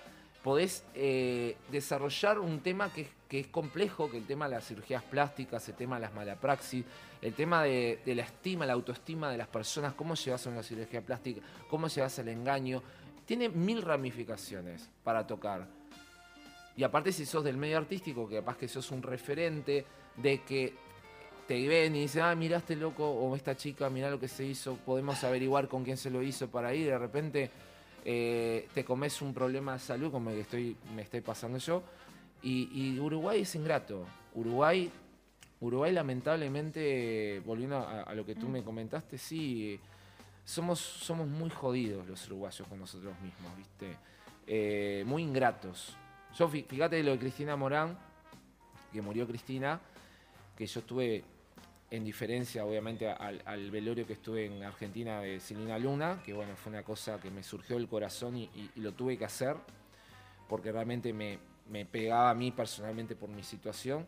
podés 0.43 0.85
eh, 0.95 1.57
desarrollar 1.71 2.39
un 2.39 2.61
tema 2.61 2.93
que, 2.93 3.09
es- 3.31 3.47
complejo, 3.49 4.11
que 4.11 4.19
el 4.19 4.27
tema 4.27 4.49
de 4.49 4.57
las 4.57 4.67
cirugías 4.67 5.03
plásticas, 5.03 5.69
el 5.69 5.75
tema 5.75 5.97
de 5.97 6.03
las 6.03 6.15
malapraxis, 6.15 6.85
el 7.23 7.35
tema 7.35 7.63
de, 7.63 8.01
la 8.07 8.23
estima, 8.23 8.65
la 8.67 8.73
autoestima 8.73 9.31
de 9.31 9.37
las 9.39 9.49
personas, 9.49 9.95
cómo 9.95 10.15
llevas 10.15 10.47
a 10.47 10.51
una 10.51 10.63
cirugía 10.63 11.03
plástica, 11.03 11.41
cómo 11.69 11.89
llevas 11.89 12.19
al 12.19 12.29
engaño. 12.29 12.83
Tiene 13.27 13.49
mil 13.49 13.83
ramificaciones 13.83 14.89
para 15.05 15.27
tocar. 15.27 15.67
Y 16.77 16.83
aparte 16.83 17.13
si 17.13 17.27
sos 17.27 17.45
del 17.45 17.57
medio 17.57 17.77
artístico, 17.77 18.29
que 18.29 18.37
capaz 18.37 18.57
que 18.57 18.67
sos 18.69 18.91
un 18.91 19.03
referente, 19.03 19.85
de 20.17 20.43
que 20.43 20.73
te 21.47 21.69
ven 21.69 21.95
y 21.97 22.03
dicen, 22.03 22.23
ah, 22.23 22.35
mira 22.35 22.59
este 22.59 22.75
loco 22.77 23.09
o 23.09 23.37
esta 23.37 23.57
chica, 23.57 23.91
mira 23.91 24.11
lo 24.11 24.19
que 24.19 24.29
se 24.29 24.45
hizo, 24.45 24.77
podemos 24.77 25.23
averiguar 25.25 25.69
con 25.69 25.85
quién 25.85 25.97
se 25.97 26.09
lo 26.11 26.23
hizo 26.23 26.49
para 26.49 26.75
ir, 26.75 26.87
de 26.87 26.99
repente 26.99 27.51
eh, 28.05 28.69
te 28.75 28.85
comes 28.85 29.21
un 29.23 29.35
problema 29.35 29.75
de 29.75 29.79
salud 29.79 30.11
como 30.11 30.31
el 30.31 30.37
que 30.37 30.43
estoy, 30.43 30.77
me 30.95 31.03
estoy 31.03 31.21
pasando 31.21 31.59
yo. 31.59 31.83
Y, 32.43 32.99
Uruguay 32.99 33.43
es 33.43 33.55
ingrato. 33.55 34.07
Uruguay, 34.35 34.91
Uruguay 35.61 35.93
lamentablemente, 35.93 37.43
volviendo 37.45 37.79
a, 37.79 38.15
lo 38.15 38.25
que 38.25 38.35
tú 38.35 38.49
me 38.49 38.63
comentaste, 38.63 39.19
sí, 39.19 39.79
somos, 40.45 40.79
somos 40.81 41.29
muy 41.29 41.51
jodidos 41.51 42.07
los 42.07 42.27
uruguayos 42.29 42.67
con 42.67 42.79
nosotros 42.79 43.15
mismos, 43.21 43.57
¿viste? 43.57 43.97
Eh, 44.47 45.05
muy 45.07 45.23
ingratos. 45.23 45.97
Yo, 46.37 46.49
fí- 46.51 46.65
fíjate 46.67 47.03
lo 47.03 47.13
de 47.13 47.19
Cristina 47.19 47.57
Morán, 47.57 47.99
que 48.93 49.03
murió 49.03 49.27
Cristina, 49.27 49.81
que 50.57 50.67
yo 50.67 50.81
estuve 50.81 51.25
en 51.91 52.05
diferencia, 52.05 52.65
obviamente, 52.65 53.09
al, 53.09 53.43
al 53.45 53.71
velorio 53.71 54.07
que 54.07 54.13
estuve 54.13 54.47
en 54.47 54.63
Argentina 54.63 55.21
de 55.21 55.41
Silvina 55.41 55.79
Luna, 55.79 56.23
que 56.25 56.33
bueno, 56.33 56.55
fue 56.57 56.71
una 56.71 56.83
cosa 56.85 57.19
que 57.21 57.31
me 57.31 57.43
surgió 57.43 57.77
del 57.77 57.89
corazón 57.89 58.37
y, 58.37 58.45
y- 58.45 58.71
y 58.77 58.81
lo 58.81 58.93
tuve 58.93 59.19
que 59.19 59.25
hacer, 59.25 59.57
porque 60.49 60.71
realmente 60.73 61.13
me, 61.13 61.39
me 61.69 61.85
pegaba 61.87 62.31
a 62.31 62.35
mí 62.35 62.51
personalmente 62.53 63.17
por 63.17 63.29
mi 63.29 63.43
situación. 63.43 64.07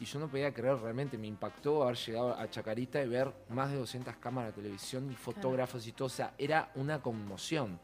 Y 0.00 0.06
yo 0.06 0.18
no 0.18 0.28
podía 0.28 0.52
creer, 0.54 0.76
realmente 0.78 1.18
me 1.18 1.26
impactó 1.26 1.82
haber 1.82 1.96
llegado 1.96 2.34
a 2.36 2.48
Chacarita 2.50 3.02
y 3.02 3.08
ver 3.08 3.30
más 3.50 3.70
de 3.70 3.76
200 3.76 4.16
cámaras 4.16 4.54
de 4.56 4.62
televisión 4.62 5.10
y 5.10 5.14
fotógrafos 5.14 5.86
y 5.86 5.92
todo. 5.92 6.06
O 6.06 6.08
sea, 6.08 6.32
era 6.38 6.70
una 6.74 7.00
conmoción. 7.02 7.78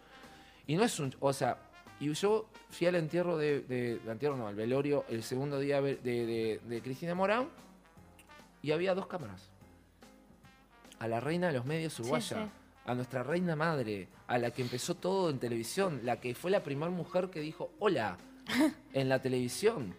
Y 0.67 0.77
no 0.77 0.83
es 0.85 0.99
un. 0.99 1.15
O 1.21 1.33
sea, 1.33 1.59
y 2.01 2.11
yo 2.15 2.49
fui 2.71 2.87
al 2.87 2.95
entierro 2.97 3.37
de. 3.37 3.61
de, 3.61 3.99
de 3.99 4.11
entierro 4.11 4.37
no, 4.37 4.49
al 4.49 4.55
velorio, 4.55 5.05
el 5.11 5.23
segundo 5.23 5.59
día 5.61 5.81
de- 5.83 6.59
de 6.65 6.81
Cristina 6.83 7.15
Morán 7.15 7.49
y 8.63 8.73
había 8.73 8.95
dos 8.95 9.07
cámaras. 9.07 9.51
A 10.99 11.09
la 11.09 11.21
reina 11.21 11.49
de 11.49 11.53
los 11.55 11.65
medios 11.67 11.99
uruguaya, 12.01 12.45
sí. 12.45 12.51
a 12.87 12.95
nuestra 12.95 13.23
reina 13.23 13.55
madre, 13.57 14.09
a 14.27 14.39
la 14.39 14.51
que 14.51 14.63
empezó 14.63 14.95
todo 14.95 15.29
en 15.31 15.39
televisión, 15.39 16.01
la 16.05 16.21
que 16.21 16.35
fue 16.35 16.51
la 16.51 16.63
primera 16.63 16.91
mujer 16.91 17.29
que 17.31 17.41
dijo 17.41 17.71
hola 17.79 18.17
en 18.93 19.09
la 19.09 19.21
televisión. 19.21 19.95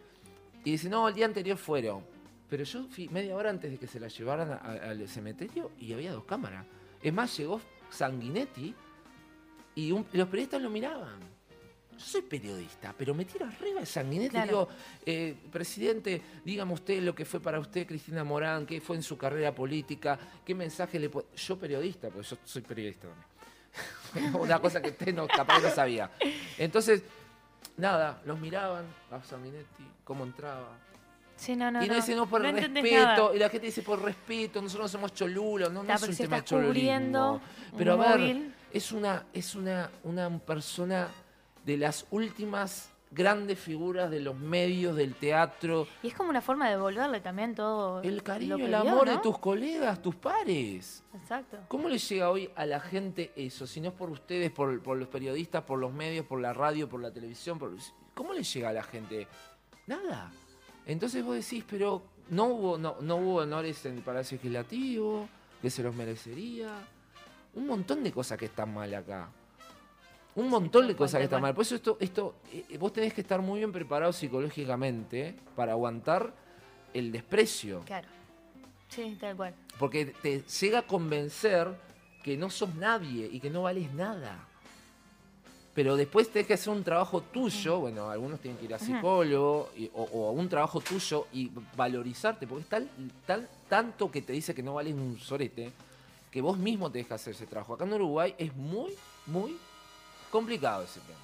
Y 0.64 0.72
dice, 0.72 0.90
no, 0.90 1.08
el 1.08 1.14
día 1.14 1.26
anterior 1.28 1.58
fueron. 1.58 2.04
Pero 2.50 2.64
yo 2.64 2.86
fui 2.90 3.08
media 3.10 3.36
hora 3.36 3.50
antes 3.50 3.70
de 3.72 3.78
que 3.78 3.88
se 3.88 4.00
la 4.00 4.08
llevaran 4.08 4.52
a- 4.52 4.56
a- 4.56 4.90
al 4.90 5.08
cementerio 5.08 5.72
y 5.80 5.94
había 5.94 6.12
dos 6.14 6.24
cámaras. 6.26 6.66
Es 7.02 7.14
más, 7.14 7.36
llegó 7.38 7.62
Sanguinetti 7.90 8.74
y 9.76 9.92
un- 9.92 10.06
los 10.14 10.28
periodistas 10.28 10.62
lo 10.62 10.70
miraban. 10.70 11.20
Yo 11.98 12.04
soy 12.06 12.22
periodista, 12.22 12.94
pero 12.96 13.14
me 13.16 13.26
tiro 13.26 13.46
arriba 13.46 13.80
de 13.80 13.86
Sanguinetti 13.86 14.28
y 14.28 14.30
Claro. 14.30 14.48
digo, 14.48 14.70
eh, 15.06 15.36
presidente, 15.52 16.22
dígame 16.46 16.74
usted 16.74 17.02
lo 17.02 17.16
que 17.16 17.26
fue 17.26 17.40
para 17.40 17.60
usted 17.60 17.88
Cristina 17.88 18.24
Morán, 18.24 18.66
qué 18.68 18.80
fue 18.80 18.98
en 18.98 19.04
su 19.04 19.18
carrera 19.18 19.54
política, 19.54 20.18
qué 20.46 20.54
mensaje 20.54 21.00
le 21.00 21.10
puede... 21.10 21.28
Yo 21.36 21.58
periodista, 21.58 22.10
porque 22.10 22.28
yo 22.28 22.38
soy 22.44 22.62
periodista 22.62 23.08
también. 23.08 24.36
Una 24.40 24.60
cosa 24.60 24.82
que 24.82 24.90
usted 24.90 25.14
no, 25.14 25.28
capaz 25.28 25.60
no 25.60 25.70
sabía. 25.72 26.12
Entonces, 26.58 27.02
nada, 27.78 28.22
los 28.26 28.40
miraban 28.40 28.86
a 29.12 29.22
Sanguinetti, 29.24 29.84
cómo 30.04 30.24
entraba. 30.24 30.78
Sí, 31.36 31.56
no, 31.56 31.72
no. 31.72 31.84
y 31.84 31.88
no, 31.88 31.94
no. 31.94 32.00
dice 32.00 32.16
no 32.16 32.28
por 32.28 32.42
No 32.42 32.52
respeto, 32.52 33.34
y 33.34 33.40
la 33.40 33.50
gente 33.50 33.68
dice 33.68 33.82
por 33.82 34.02
respeto, 34.02 34.62
nosotros 34.62 34.86
no 34.86 34.90
somos 35.00 35.14
cholulos, 35.14 35.72
no, 35.72 35.84
no 35.84 35.94
es 35.94 36.02
un 36.04 36.16
tema 36.16 36.44
cholulismo. 36.44 37.42
Pero 37.78 37.94
a 37.94 37.96
ver, 37.96 38.20
móvil. 38.20 38.54
es 38.72 38.92
una, 38.92 39.26
es 39.34 39.56
una, 39.56 39.90
una 40.04 40.40
persona 40.40 41.08
de 41.68 41.78
las 41.78 42.08
últimas 42.12 42.90
grandes 43.12 43.58
figuras 43.60 44.10
de 44.10 44.20
los 44.20 44.36
medios, 44.38 44.96
del 44.96 45.16
teatro, 45.16 45.88
Y 46.04 46.08
es 46.08 46.14
como 46.14 46.30
una 46.30 46.42
forma 46.42 46.66
de 46.66 46.72
devolverle 46.76 47.22
también 47.22 47.56
todo. 47.56 48.02
el 48.02 48.22
cariño, 48.24 48.56
el 48.56 48.68
dio, 48.68 48.78
amor 48.80 49.08
de 49.08 49.16
¿no? 49.16 49.22
tus 49.22 49.38
colegas, 49.38 50.02
tus 50.02 50.16
pares. 50.16 51.04
Exacto. 51.14 51.58
¿Cómo 51.68 51.88
le 51.90 51.98
llega 52.00 52.30
hoy 52.30 52.50
a 52.56 52.66
la 52.66 52.80
gente 52.80 53.32
eso? 53.36 53.66
Si 53.68 53.80
no 53.80 53.90
es 53.90 53.94
por 53.94 54.10
ustedes, 54.10 54.50
por, 54.52 54.82
por 54.82 54.98
los 54.98 55.08
periodistas, 55.08 55.64
por 55.64 55.78
los 55.80 55.94
medios, 55.94 56.26
por 56.26 56.42
la 56.42 56.54
radio, 56.54 56.90
por 56.90 57.02
la 57.02 57.12
televisión, 57.12 57.60
por- 57.60 57.72
¿cómo 58.14 58.34
le 58.34 58.44
llega 58.44 58.70
a 58.70 58.74
la 58.74 58.84
gente? 58.84 59.28
Nada. 59.88 60.32
Entonces 60.86 61.24
vos 61.24 61.36
decís, 61.36 61.64
pero 61.70 62.02
no 62.30 62.46
hubo, 62.46 62.78
no, 62.78 62.96
no 63.02 63.16
hubo 63.18 63.36
honores 63.38 63.86
en 63.86 63.96
el 63.98 64.02
Palacio 64.04 64.36
Legislativo, 64.38 65.30
que 65.62 65.70
se 65.70 65.82
los 65.84 65.96
merecería. 65.96 66.70
Un 67.56 67.68
montón 67.68 68.04
de 68.04 68.12
cosas 68.12 68.38
que 68.38 68.46
están 68.46 68.74
mal 68.74 68.94
acá. 68.94 69.30
Un 70.38 70.50
montón 70.50 70.88
de 70.88 70.96
cosas 70.96 71.18
que 71.18 71.24
están 71.26 71.42
mal. 71.42 71.56
Por 71.56 71.64
eso 71.64 71.74
esto, 71.76 71.98
esto, 72.00 72.36
eh, 72.54 72.78
vos 72.78 72.94
tenés 72.94 73.12
que 73.14 73.22
estar 73.22 73.42
muy 73.42 73.58
bien 73.60 73.72
preparado 73.72 74.14
psicológicamente 74.14 75.36
para 75.56 75.72
aguantar 75.72 76.32
el 76.94 77.12
desprecio. 77.12 77.82
Claro. 77.86 78.08
Sí, 78.90 79.18
tal 79.20 79.36
cual. 79.36 79.56
Porque 79.80 80.06
te 80.06 80.42
llega 80.44 80.80
a 80.80 80.82
convencer 80.84 81.68
que 82.24 82.38
no 82.38 82.50
sos 82.52 82.74
nadie 82.76 83.28
y 83.32 83.40
que 83.40 83.50
no 83.50 83.64
vales 83.64 83.92
nada. 83.94 84.38
Pero 85.74 85.96
después 85.96 86.30
tenés 86.30 86.48
que 86.48 86.54
hacer 86.54 86.72
un 86.72 86.84
trabajo 86.84 87.22
tuyo, 87.22 87.80
bueno, 87.80 88.10
algunos 88.10 88.40
tienen 88.40 88.60
que 88.60 88.66
ir 88.66 88.74
a 88.76 88.80
psicólogo 88.80 89.70
y- 89.76 89.90
o, 89.94 90.04
o 90.04 90.32
un 90.32 90.50
trabajo 90.50 90.80
tuyo 90.82 91.28
y 91.34 91.52
valorizarte, 91.76 92.46
porque 92.48 92.64
es 92.64 92.70
tal, 92.70 92.90
tal, 93.26 93.50
tanto 93.68 94.10
que 94.12 94.22
te 94.22 94.34
dice 94.34 94.54
que 94.56 94.62
no 94.64 94.76
vales 94.76 94.94
un 94.94 95.20
sorete, 95.20 95.72
que 96.32 96.42
vos 96.42 96.58
mismo 96.58 96.92
tenés 96.92 97.08
que 97.08 97.14
hacer 97.16 97.34
ese 97.34 97.46
trabajo. 97.48 97.74
Acá 97.76 97.86
en 97.86 97.94
Uruguay 97.94 98.34
es 98.38 98.56
muy, 98.56 98.94
muy 99.28 99.58
complicado 100.32 100.84
ese 100.84 101.00
tema. 101.02 101.18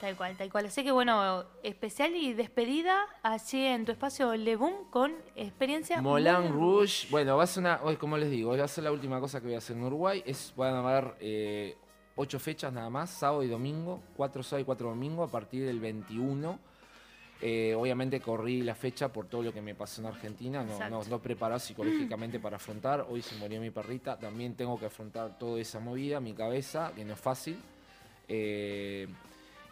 Tal 0.00 0.16
cual, 0.16 0.34
tal 0.34 0.50
cual. 0.50 0.66
Así 0.66 0.82
que 0.82 0.92
bueno, 0.92 1.44
especial 1.62 2.16
y 2.16 2.32
despedida 2.32 3.04
allí 3.22 3.66
en 3.66 3.84
tu 3.84 3.92
espacio 3.92 4.34
Le 4.34 4.56
Boom 4.56 4.88
con 4.90 5.12
experiencia. 5.36 6.00
Muy- 6.00 6.24
Rouge, 6.24 7.06
bueno, 7.10 7.36
va 7.36 7.44
a 7.44 7.46
ser 7.46 7.60
una, 7.60 7.78
como 7.98 8.16
les 8.16 8.30
digo, 8.30 8.56
va 8.56 8.64
a 8.64 8.68
ser 8.68 8.84
la 8.84 8.92
última 8.92 9.20
cosa 9.20 9.40
que 9.40 9.46
voy 9.46 9.54
a 9.56 9.58
hacer 9.58 9.76
en 9.76 9.82
Uruguay. 9.84 10.22
Es, 10.24 10.54
van 10.56 10.74
a 10.74 10.78
haber 10.88 11.16
eh, 11.20 11.76
ocho 12.16 12.38
fechas 12.38 12.72
nada 12.72 12.88
más, 12.88 13.10
sábado 13.10 13.42
y 13.42 13.48
domingo, 13.48 14.00
cuatro 14.16 14.42
sábado 14.42 14.62
y 14.62 14.64
cuatro 14.64 14.88
domingo, 14.88 15.22
a 15.22 15.28
partir 15.28 15.66
del 15.66 15.80
21. 15.80 16.58
Eh, 17.42 17.74
obviamente 17.74 18.20
corrí 18.20 18.62
la 18.62 18.74
fecha 18.74 19.08
por 19.10 19.26
todo 19.26 19.42
lo 19.42 19.52
que 19.52 19.62
me 19.62 19.74
pasó 19.74 20.00
en 20.02 20.06
Argentina, 20.08 20.62
no, 20.62 20.78
no, 20.90 21.04
no 21.04 21.18
preparado 21.20 21.58
psicológicamente 21.58 22.38
para 22.38 22.56
afrontar. 22.56 23.06
Hoy 23.08 23.20
se 23.20 23.34
murió 23.36 23.60
mi 23.60 23.70
perrita, 23.70 24.18
también 24.18 24.54
tengo 24.54 24.78
que 24.78 24.86
afrontar 24.86 25.38
toda 25.38 25.60
esa 25.60 25.78
movida, 25.78 26.20
mi 26.20 26.32
cabeza, 26.32 26.92
que 26.94 27.04
no 27.04 27.12
es 27.14 27.20
fácil. 27.20 27.58
Eh, 28.32 29.08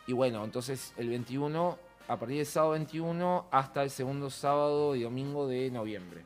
y 0.08 0.12
bueno, 0.12 0.44
entonces 0.44 0.92
el 0.96 1.08
21, 1.08 1.78
a 2.08 2.18
partir 2.18 2.38
del 2.38 2.46
sábado 2.46 2.72
21 2.72 3.46
hasta 3.52 3.84
el 3.84 3.90
segundo 3.90 4.30
sábado 4.30 4.96
y 4.96 5.02
domingo 5.02 5.46
de 5.46 5.70
noviembre. 5.70 6.24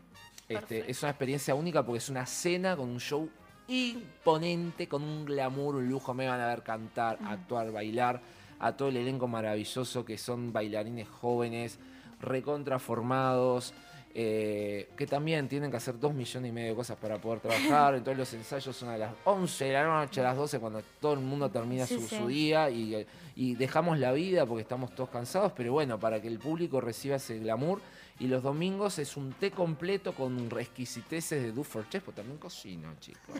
Este, 0.49 0.91
es 0.91 1.03
una 1.03 1.11
experiencia 1.11 1.55
única 1.55 1.85
porque 1.85 1.99
es 1.99 2.09
una 2.09 2.25
cena 2.25 2.75
con 2.75 2.89
un 2.89 3.01
show 3.01 3.29
imponente, 3.69 4.89
con 4.89 5.03
un 5.03 5.27
glamour, 5.27 5.77
un 5.77 5.89
lujo. 5.89 6.15
Me 6.15 6.27
van 6.27 6.41
a 6.41 6.47
ver 6.47 6.63
cantar, 6.63 7.19
actuar, 7.25 7.71
bailar. 7.71 8.21
A 8.61 8.77
todo 8.77 8.89
el 8.89 8.97
elenco 8.97 9.27
maravilloso 9.27 10.05
que 10.05 10.17
son 10.17 10.53
bailarines 10.53 11.09
jóvenes, 11.09 11.81
recontraformados. 12.21 13.75
Eh, 14.15 14.91
que 14.97 15.07
también 15.07 15.49
tienen 15.49 15.71
que 15.71 15.77
hacer 15.79 15.99
dos 15.99 16.13
millones 16.13 16.51
y 16.51 16.53
medio 16.53 16.71
de 16.71 16.77
cosas 16.77 16.97
para 16.99 17.19
poder 17.19 17.41
trabajar. 17.41 17.95
Entonces 17.97 18.19
los 18.19 18.33
ensayos 18.35 18.77
son 18.77 18.91
a 18.91 18.99
las 18.99 19.13
11 19.25 19.65
de 19.65 19.73
la 19.73 19.85
noche, 19.85 20.21
a 20.21 20.25
las 20.25 20.37
12, 20.37 20.59
cuando 20.59 20.83
todo 21.01 21.15
el 21.15 21.21
mundo 21.21 21.51
termina 21.51 21.87
Sí, 21.87 21.95
su, 21.95 22.09
sí. 22.09 22.17
su 22.17 22.27
día 22.29 22.69
y, 22.71 23.07
y 23.37 23.55
dejamos 23.55 23.99
la 23.99 24.13
vida 24.13 24.45
porque 24.47 24.63
estamos 24.63 24.95
todos 24.95 25.09
cansados, 25.11 25.53
pero 25.57 25.73
bueno, 25.73 25.99
para 25.99 26.21
que 26.21 26.29
el 26.29 26.39
público 26.39 26.81
reciba 26.81 27.17
ese 27.17 27.39
glamour. 27.39 27.81
Y 28.21 28.27
los 28.29 28.43
domingos 28.43 28.99
es 28.99 29.17
un 29.17 29.33
té 29.33 29.51
completo 29.51 30.13
con 30.15 30.49
exquisiteces 30.59 31.43
de 31.43 31.51
Duffer 31.53 31.89
Chef, 31.89 32.05
porque 32.05 32.21
también 32.21 32.39
cocino, 32.39 32.89
chicos. 33.01 33.35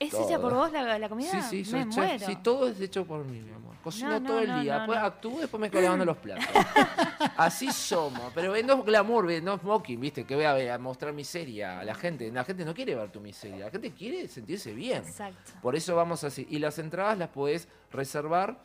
¿Es 0.00 0.10
Todo. 0.10 0.26
hecha 0.28 0.40
por 0.40 0.52
vos 0.54 0.72
la, 0.72 0.98
la 0.98 1.08
comida? 1.08 1.30
Sí, 1.30 1.40
sí, 1.42 1.64
soy 1.70 1.84
Me 1.84 1.94
chef. 1.94 2.04
muero. 2.04 2.26
Sí, 2.26 2.36
todo 2.42 2.68
es 2.68 2.80
hecho 2.80 3.04
por 3.06 3.24
mí, 3.24 3.40
mi 3.40 3.52
amor. 3.52 3.70
Cocino 3.84 4.10
No, 4.10 4.20
no, 4.20 4.26
todo 4.28 4.40
el 4.40 4.48
no, 4.48 4.60
día. 4.62 4.78
después 4.78 4.98
actúo, 4.98 5.38
después 5.40 5.60
me 5.60 5.70
quedo 5.70 5.82
lavando 5.82 6.04
los 6.06 6.16
platos. 6.16 6.46
Así 7.36 7.70
somos. 7.70 8.32
Pero 8.34 8.52
no 8.62 8.78
es 8.80 8.84
glamour, 8.84 9.26
ve, 9.26 9.40
no 9.40 9.54
es 9.54 9.62
mocking, 9.62 10.00
¿viste? 10.00 10.24
Que 10.24 10.34
voy 10.34 10.44
a, 10.44 10.54
ver- 10.54 10.70
a 10.70 10.78
mostrar 10.78 11.12
miseria 11.12 11.78
a 11.80 11.84
la 11.84 11.94
gente. 11.94 12.30
La 12.32 12.44
gente 12.44 12.64
no 12.64 12.74
quiere 12.74 12.94
ver 12.94 13.10
tu 13.12 13.20
miseria. 13.20 13.66
La 13.66 13.70
gente 13.70 13.92
quiere 13.92 14.26
sentirse 14.28 14.72
bien. 14.74 15.04
Exacto. 15.04 15.52
Por 15.62 15.76
eso 15.76 15.94
vamos 15.94 16.24
así. 16.24 16.46
Y 16.50 16.58
las 16.58 16.78
entradas 16.78 17.16
las 17.18 17.28
podés 17.28 17.68
reservar 17.92 18.58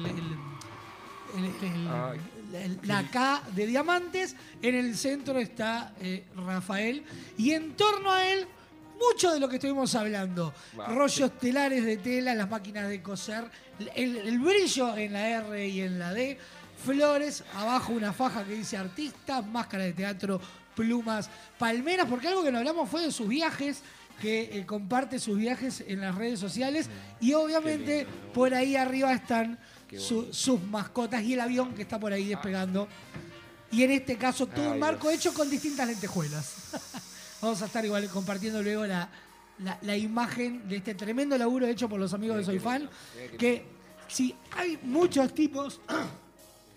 la 2.82 3.08
K 3.08 3.42
de 3.54 3.66
diamantes. 3.66 4.34
En 4.60 4.74
el 4.74 4.96
centro 4.96 5.38
está 5.38 5.94
eh, 6.00 6.24
Rafael. 6.34 7.04
Y 7.36 7.52
en 7.52 7.76
torno 7.76 8.10
a 8.10 8.26
él, 8.28 8.48
mucho 9.00 9.32
de 9.32 9.38
lo 9.38 9.48
que 9.48 9.56
estuvimos 9.56 9.94
hablando. 9.94 10.52
Va, 10.78 10.88
Rollos 10.88 11.38
telares 11.38 11.84
de 11.84 11.98
tela, 11.98 12.34
las 12.34 12.50
máquinas 12.50 12.88
de 12.88 13.00
coser, 13.00 13.48
el, 13.94 14.16
el 14.16 14.38
brillo 14.40 14.96
en 14.96 15.12
la 15.12 15.28
R 15.28 15.68
y 15.68 15.82
en 15.82 16.00
la 16.00 16.12
D. 16.12 16.36
Flores, 16.84 17.44
abajo 17.54 17.92
una 17.92 18.12
faja 18.12 18.44
que 18.44 18.54
dice 18.54 18.76
artista, 18.76 19.42
máscara 19.42 19.84
de 19.84 19.92
teatro, 19.92 20.40
plumas, 20.74 21.28
palmeras, 21.58 22.06
porque 22.08 22.28
algo 22.28 22.42
que 22.44 22.52
no 22.52 22.58
hablamos 22.58 22.88
fue 22.88 23.02
de 23.02 23.12
sus 23.12 23.28
viajes, 23.28 23.82
que 24.20 24.58
eh, 24.58 24.66
comparte 24.66 25.18
sus 25.18 25.36
viajes 25.38 25.82
en 25.86 26.00
las 26.00 26.14
redes 26.14 26.40
sociales 26.40 26.88
y 27.20 27.34
obviamente 27.34 28.06
por 28.34 28.52
ahí 28.54 28.74
arriba 28.76 29.12
están 29.12 29.58
su- 29.96 30.32
sus 30.32 30.60
mascotas 30.62 31.22
y 31.22 31.34
el 31.34 31.40
avión 31.40 31.74
que 31.74 31.82
está 31.82 31.98
por 32.00 32.12
ahí 32.12 32.26
despegando. 32.28 32.88
Y 33.70 33.82
en 33.82 33.90
este 33.92 34.16
caso 34.16 34.46
todo 34.46 34.72
un 34.72 34.78
marco 34.78 35.08
Dios. 35.08 35.20
hecho 35.20 35.34
con 35.34 35.48
distintas 35.50 35.86
lentejuelas. 35.86 36.54
Vamos 37.42 37.60
a 37.62 37.66
estar 37.66 37.84
igual 37.84 38.08
compartiendo 38.08 38.62
luego 38.62 38.86
la, 38.86 39.08
la- 39.60 39.78
la 39.82 39.96
imagen 39.96 40.68
de 40.68 40.76
este 40.76 40.94
tremendo 40.94 41.36
laburo 41.38 41.66
hecho 41.66 41.88
por 41.88 42.00
los 42.00 42.12
amigos 42.14 42.38
de 42.38 42.44
Soy 42.44 42.58
Fan. 42.58 42.88
Que 43.38 43.64
sí, 44.08 44.34
hay 44.56 44.78
muchos 44.82 45.32
tipos 45.34 45.80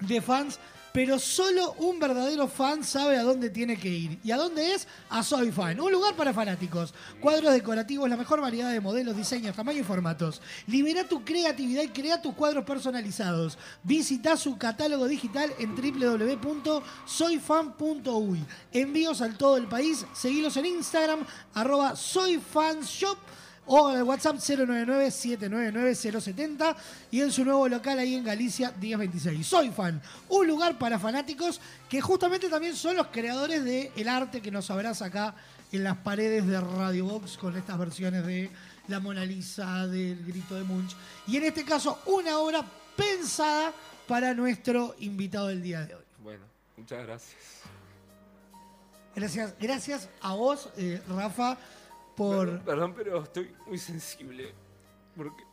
de 0.02 0.22
fans, 0.22 0.60
pero 0.92 1.18
solo 1.20 1.74
un 1.78 2.00
verdadero 2.00 2.50
fan 2.50 2.84
sabe 2.84 3.18
a 3.18 3.24
dónde 3.24 3.50
tiene 3.50 3.78
que 3.78 3.88
ir. 3.88 4.20
¿Y 4.24 4.32
a 4.32 4.38
dónde 4.38 4.74
es? 4.74 4.88
A 5.10 5.24
Soy 5.24 5.52
Fan, 5.52 5.80
un 5.80 5.92
lugar 5.92 6.16
para 6.16 6.34
fanáticos. 6.34 6.96
Cuadros 7.22 7.54
decorativos, 7.54 8.10
la 8.10 8.18
mejor 8.18 8.42
variedad 8.42 8.72
de 8.72 8.82
modelos, 8.82 9.16
diseños, 9.16 9.56
tamaños 9.56 9.82
y 9.82 9.86
formatos. 9.86 10.42
Libera 10.68 11.08
tu 11.08 11.24
creatividad 11.24 11.84
y 11.84 11.90
crea 11.90 12.22
tus 12.22 12.34
cuadros 12.36 12.66
personalizados. 12.66 13.58
Visita 13.84 14.36
su 14.36 14.58
catálogo 14.58 15.08
digital 15.08 15.54
en 15.60 15.76
www.soyfan.uy. 15.76 18.46
Envíos 18.74 19.22
al 19.22 19.38
todo 19.38 19.56
el 19.58 19.68
país. 19.68 20.04
Seguilos 20.14 20.58
en 20.58 20.66
Instagram, 20.66 21.24
arroba 21.54 21.96
soyfanshop 21.96 23.18
o 23.66 23.88
al 23.88 24.04
WhatsApp 24.04 24.36
099-799-070 24.38 26.76
y 27.12 27.22
en 27.22 27.32
su 27.32 27.46
nuevo 27.46 27.68
local 27.68 28.00
ahí 28.00 28.16
en 28.16 28.24
Galicia 28.24 28.74
1026. 28.80 29.46
Soy 29.46 29.70
fan, 29.70 30.02
un 30.30 30.48
lugar 30.48 30.78
para 30.78 30.98
fanáticos 31.00 31.60
que 31.90 32.00
justamente 32.02 32.50
también 32.50 32.76
son 32.76 32.98
los 32.98 33.08
creadores 33.08 33.64
del 33.64 34.08
arte 34.08 34.42
que 34.42 34.52
nos 34.52 34.70
abraza 34.72 35.06
acá 35.06 35.36
en 35.72 35.84
las 35.84 35.98
paredes 35.98 36.48
de 36.48 36.60
Radio 36.60 37.06
Box 37.06 37.38
con 37.38 37.56
estas 37.56 37.78
versiones 37.78 38.26
de 38.26 38.50
La 38.88 39.00
Mona 39.00 39.24
Lisa, 39.24 39.86
del 39.88 40.26
Grito 40.26 40.56
de 40.56 40.64
Munch 40.64 40.96
y 41.28 41.38
en 41.38 41.44
este 41.44 41.64
caso 41.64 42.00
una 42.08 42.40
obra 42.40 42.66
pensada 42.96 43.72
para 44.08 44.34
nuestro 44.34 44.96
invitado 45.00 45.48
del 45.48 45.62
día 45.62 45.86
de 45.86 45.94
hoy. 45.96 46.04
Bueno, 46.22 46.44
muchas 46.76 47.06
gracias. 47.06 47.38
Gracias, 49.16 49.54
gracias 49.60 50.10
a 50.22 50.34
vos, 50.34 50.70
eh, 50.78 51.02
Rafa, 51.10 51.58
por... 52.22 52.48
Perdón, 52.48 52.64
perdón, 52.66 52.94
pero 52.96 53.24
estoy 53.24 53.54
muy 53.68 53.78
sensible. 53.78 54.54
Porque. 55.16 55.44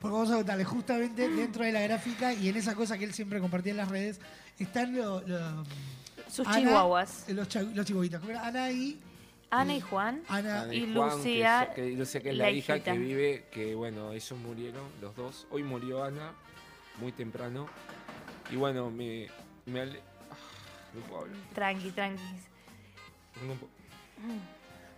Porque 0.00 0.12
vamos 0.14 0.30
a 0.30 0.36
contarle, 0.36 0.64
justamente 0.64 1.28
dentro 1.28 1.64
de 1.64 1.72
la 1.72 1.80
gráfica 1.80 2.34
y 2.34 2.48
en 2.48 2.56
esa 2.56 2.74
cosa 2.74 2.98
que 2.98 3.04
él 3.04 3.14
siempre 3.14 3.40
compartía 3.40 3.70
en 3.72 3.78
las 3.78 3.88
redes, 3.88 4.20
están 4.58 4.94
los... 4.94 5.22
Sus 6.28 6.46
chihuahuas. 6.50 7.26
Los, 7.28 7.54
los. 7.54 7.90
Ana 8.42 8.70
y... 8.70 9.00
Ana 9.50 9.76
y 9.76 9.80
Juan. 9.80 10.22
Ana 10.28 10.62
Ana 10.62 10.74
y 10.74 10.92
Juan, 10.92 11.16
Lucía, 11.16 11.72
Que, 11.74 11.82
que 11.90 11.96
Lucía, 11.96 12.20
que 12.20 12.30
es 12.30 12.36
la, 12.36 12.44
la 12.44 12.50
hija 12.50 12.80
que 12.80 12.92
vive, 12.92 13.46
que 13.52 13.74
bueno, 13.76 14.12
ellos 14.12 14.32
murieron, 14.40 14.82
los 15.00 15.14
dos. 15.14 15.46
Hoy 15.50 15.62
murió 15.62 16.02
Ana, 16.02 16.32
muy 16.98 17.12
temprano. 17.12 17.68
Y 18.50 18.56
bueno, 18.56 18.90
me. 18.90 19.28
me 19.66 19.80
ale- 19.82 20.02
ah, 20.30 20.34
no 20.92 21.00
puedo 21.02 21.20
hablar. 21.22 21.36
Tranqui, 21.54 21.90
tranqui. 21.92 22.22
No 23.46 23.54
puedo- 23.54 23.70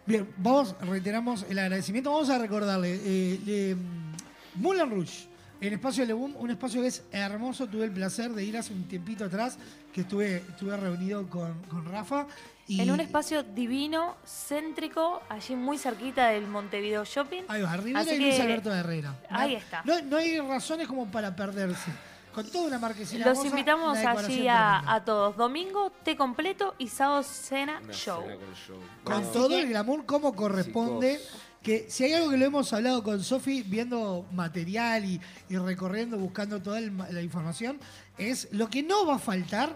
Bien, 0.06 0.28
vamos, 0.36 0.76
reiteramos 0.80 1.44
el 1.48 1.58
agradecimiento. 1.58 2.12
Vamos 2.12 2.30
a 2.30 2.38
recordarle, 2.38 3.00
eh, 3.04 3.74
mm, 3.74 4.60
Moulin 4.62 4.88
Rouge, 4.90 5.26
En 5.58 5.72
Espacio 5.72 6.04
Lebum, 6.04 6.36
un 6.36 6.50
espacio 6.50 6.82
que 6.82 6.88
es 6.88 7.02
hermoso. 7.10 7.66
Tuve 7.66 7.86
el 7.86 7.90
placer 7.90 8.30
de 8.32 8.44
ir 8.44 8.58
hace 8.58 8.74
un 8.74 8.84
tiempito 8.86 9.24
atrás, 9.24 9.56
que 9.92 10.02
estuve, 10.02 10.36
estuve 10.36 10.76
reunido 10.76 11.26
con, 11.30 11.54
con 11.64 11.84
Rafa. 11.86 12.26
Y 12.68 12.80
En 12.82 12.90
un 12.90 13.00
espacio 13.00 13.42
divino, 13.42 14.16
céntrico, 14.26 15.22
allí 15.30 15.56
muy 15.56 15.78
cerquita 15.78 16.28
del 16.28 16.46
Montevideo 16.46 17.04
Shopping. 17.04 17.44
Ahí 17.48 17.62
va, 17.62 17.74
Rivera 17.76 18.00
Así 18.00 18.16
y 18.16 18.18
Luis 18.20 18.34
que- 18.36 18.42
Alberto 18.42 18.74
Herrera. 18.74 19.18
Ahí 19.30 19.54
está. 19.54 19.82
No, 19.86 19.98
no 20.02 20.18
hay 20.18 20.38
razones 20.40 20.86
como 20.86 21.06
para 21.10 21.34
perderse. 21.34 21.90
Con 22.36 22.46
toda 22.50 22.66
una 22.66 22.78
marquesina 22.78 23.24
Los 23.24 23.38
hermosa, 23.38 23.48
invitamos 23.48 23.98
allí 23.98 24.46
a, 24.46 24.92
a 24.94 25.04
todos. 25.06 25.36
Domingo, 25.38 25.90
té 26.04 26.16
completo 26.18 26.74
y 26.76 26.88
sábado 26.88 27.22
cena 27.22 27.80
Una 27.82 27.92
show. 27.94 28.20
cena 28.20 28.36
con 28.36 28.54
show. 28.54 28.76
Con 29.04 29.22
No, 29.22 29.28
todo 29.30 29.58
el 29.58 29.68
glamour 29.70 30.04
como 30.04 30.34
corresponde. 30.36 31.16
Chicos. 31.18 31.42
Que 31.62 31.86
si 31.90 32.04
hay 32.04 32.12
algo 32.12 32.28
que 32.30 32.36
lo 32.36 32.44
hemos 32.44 32.70
hablado 32.74 33.02
con 33.02 33.24
Sofi, 33.24 33.62
viendo 33.62 34.26
material 34.32 35.04
y, 35.06 35.20
y 35.48 35.56
recorriendo, 35.56 36.18
buscando 36.18 36.60
toda 36.60 36.78
el 36.78 36.94
la 36.96 37.22
información, 37.22 37.80
es 38.18 38.48
lo 38.52 38.68
que 38.68 38.82
no 38.82 39.06
va 39.06 39.14
a 39.16 39.18
faltar 39.18 39.74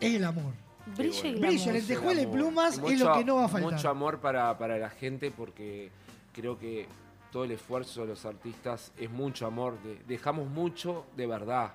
es 0.00 0.14
el 0.16 0.24
amor. 0.24 0.52
Brillo 0.96 1.24
y 1.28 1.34
Brillo, 1.36 1.64
glamour. 1.66 1.72
lentejuela 1.74 2.20
y 2.22 2.26
plumas 2.26 2.80
es 2.84 2.98
lo 3.00 3.14
que 3.14 3.24
no 3.24 3.36
va 3.36 3.44
a 3.44 3.48
faltar. 3.48 3.72
Mucho 3.74 3.88
amor 3.88 4.18
para, 4.20 4.58
para 4.58 4.76
la 4.76 4.90
gente 4.90 5.30
porque 5.30 5.90
creo 6.34 6.58
que 6.58 6.86
todo 7.30 7.44
el 7.44 7.52
esfuerzo 7.52 8.02
de 8.02 8.08
los 8.08 8.24
artistas 8.24 8.92
es 8.98 9.10
mucho 9.10 9.46
amor. 9.46 9.80
de- 9.82 10.02
dejamos 10.06 10.48
mucho 10.48 11.06
de 11.16 11.26
verdad, 11.26 11.72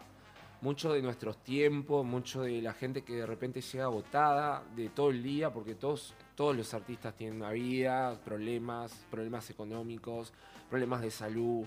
mucho 0.62 0.92
de 0.94 1.02
nuestros 1.02 1.38
tiempos, 1.44 2.06
mucho 2.06 2.42
de 2.42 2.62
la 2.62 2.74
gente 2.74 3.04
que 3.04 3.14
de 3.16 3.26
repente 3.26 3.62
llega 3.62 3.86
agotada 3.86 4.64
de 4.76 4.90
todo 4.90 5.10
el 5.12 5.22
día, 5.22 5.52
porque 5.54 5.76
todos, 5.76 6.14
todos 6.36 6.56
los 6.56 6.74
artistas 6.74 7.16
tienen 7.16 7.38
una 7.38 7.52
vida, 7.52 8.20
problemas, 8.24 9.06
problemas 9.12 9.50
económicos, 9.50 10.34
problemas 10.70 11.02
de 11.02 11.12
salud. 11.12 11.66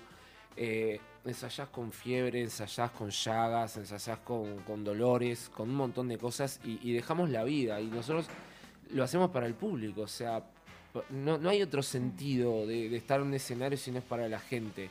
Eh, 0.56 0.98
ensayás 1.24 1.68
con 1.68 1.92
fiebre, 1.92 2.42
ensayás 2.42 2.90
con 2.90 3.10
llagas, 3.10 3.76
ensayás 3.76 4.18
con, 4.20 4.58
con 4.64 4.82
dolores, 4.82 5.48
con 5.50 5.68
un 5.70 5.76
montón 5.76 6.08
de 6.08 6.18
cosas 6.18 6.58
y, 6.64 6.80
y 6.82 6.92
dejamos 6.92 7.30
la 7.30 7.44
vida. 7.44 7.80
Y 7.80 7.86
nosotros 7.86 8.26
lo 8.90 9.04
hacemos 9.04 9.30
para 9.30 9.46
el 9.46 9.54
público, 9.54 10.00
o 10.02 10.08
sea, 10.08 10.42
no, 11.10 11.38
no 11.38 11.50
hay 11.50 11.62
otro 11.62 11.82
sentido 11.82 12.66
de, 12.66 12.94
estar 12.96 13.20
en 13.20 13.28
un 13.28 13.34
escenario 13.34 13.78
si 13.78 13.90
no 13.90 13.98
es 13.98 14.04
para 14.04 14.28
la 14.28 14.38
gente. 14.38 14.90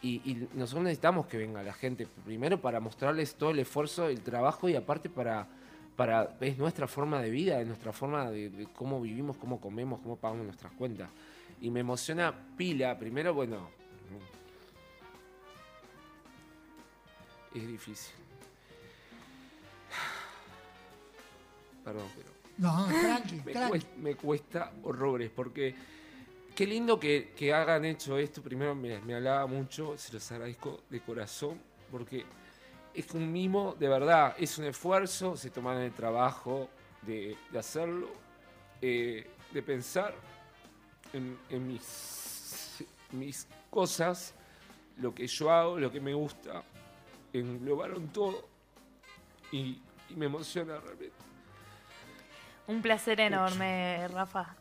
Y, 0.00 0.16
y 0.24 0.48
nosotros 0.54 0.84
necesitamos 0.84 1.26
que 1.26 1.38
venga 1.38 1.62
la 1.62 1.72
gente, 1.72 2.06
primero 2.24 2.60
para 2.60 2.78
mostrarles 2.78 3.34
todo 3.34 3.50
el 3.50 3.58
esfuerzo, 3.58 4.08
el 4.08 4.20
trabajo 4.20 4.68
y 4.68 4.76
aparte 4.76 5.10
para, 5.10 5.48
para 5.96 6.36
es 6.40 6.56
nuestra 6.56 6.86
forma 6.86 7.20
de 7.20 7.30
vida, 7.30 7.60
es 7.60 7.66
nuestra 7.66 7.92
forma 7.92 8.30
de, 8.30 8.50
de 8.50 8.66
cómo 8.66 9.00
vivimos, 9.00 9.36
cómo 9.36 9.60
comemos, 9.60 10.00
cómo 10.00 10.16
pagamos 10.16 10.44
nuestras 10.44 10.72
cuentas. 10.72 11.10
Y 11.60 11.70
me 11.70 11.80
emociona 11.80 12.32
pila, 12.56 12.96
primero, 12.96 13.34
bueno, 13.34 13.68
es 17.54 17.66
difícil. 17.66 18.14
Perdón, 21.84 22.08
pero 22.16 22.37
No, 22.58 22.86
tranqui, 22.86 23.42
me, 23.44 23.52
tranqui. 23.52 23.70
cuesta, 23.70 23.90
me 23.96 24.14
cuesta 24.14 24.72
horrores 24.82 25.30
porque 25.30 25.74
qué 26.54 26.66
lindo 26.66 26.98
que, 26.98 27.32
que 27.36 27.54
hagan 27.54 27.84
hecho 27.84 28.18
esto. 28.18 28.42
Primero 28.42 28.74
me, 28.74 29.00
me 29.00 29.14
halagaba 29.14 29.46
mucho, 29.46 29.96
se 29.96 30.12
los 30.12 30.32
agradezco 30.32 30.80
de 30.90 31.00
corazón 31.00 31.60
porque 31.90 32.24
es 32.94 33.10
un 33.14 33.30
mimo 33.32 33.76
de 33.78 33.88
verdad, 33.88 34.34
es 34.38 34.58
un 34.58 34.64
esfuerzo, 34.64 35.36
se 35.36 35.50
toman 35.50 35.78
el 35.78 35.92
trabajo 35.92 36.68
de, 37.02 37.36
de 37.52 37.58
hacerlo, 37.58 38.08
eh, 38.82 39.24
de 39.52 39.62
pensar 39.62 40.14
en, 41.12 41.38
en 41.48 41.66
mis, 41.66 42.84
mis 43.12 43.46
cosas, 43.70 44.34
lo 44.96 45.14
que 45.14 45.28
yo 45.28 45.50
hago, 45.52 45.78
lo 45.78 45.92
que 45.92 46.00
me 46.00 46.12
gusta, 46.12 46.64
englobaron 47.32 48.08
todo 48.08 48.48
y, 49.52 49.80
y 50.10 50.16
me 50.16 50.26
emociona 50.26 50.80
realmente. 50.80 51.27
Un 52.68 52.82
placer 52.82 53.18
enorme, 53.18 54.06
Rafa. 54.08 54.54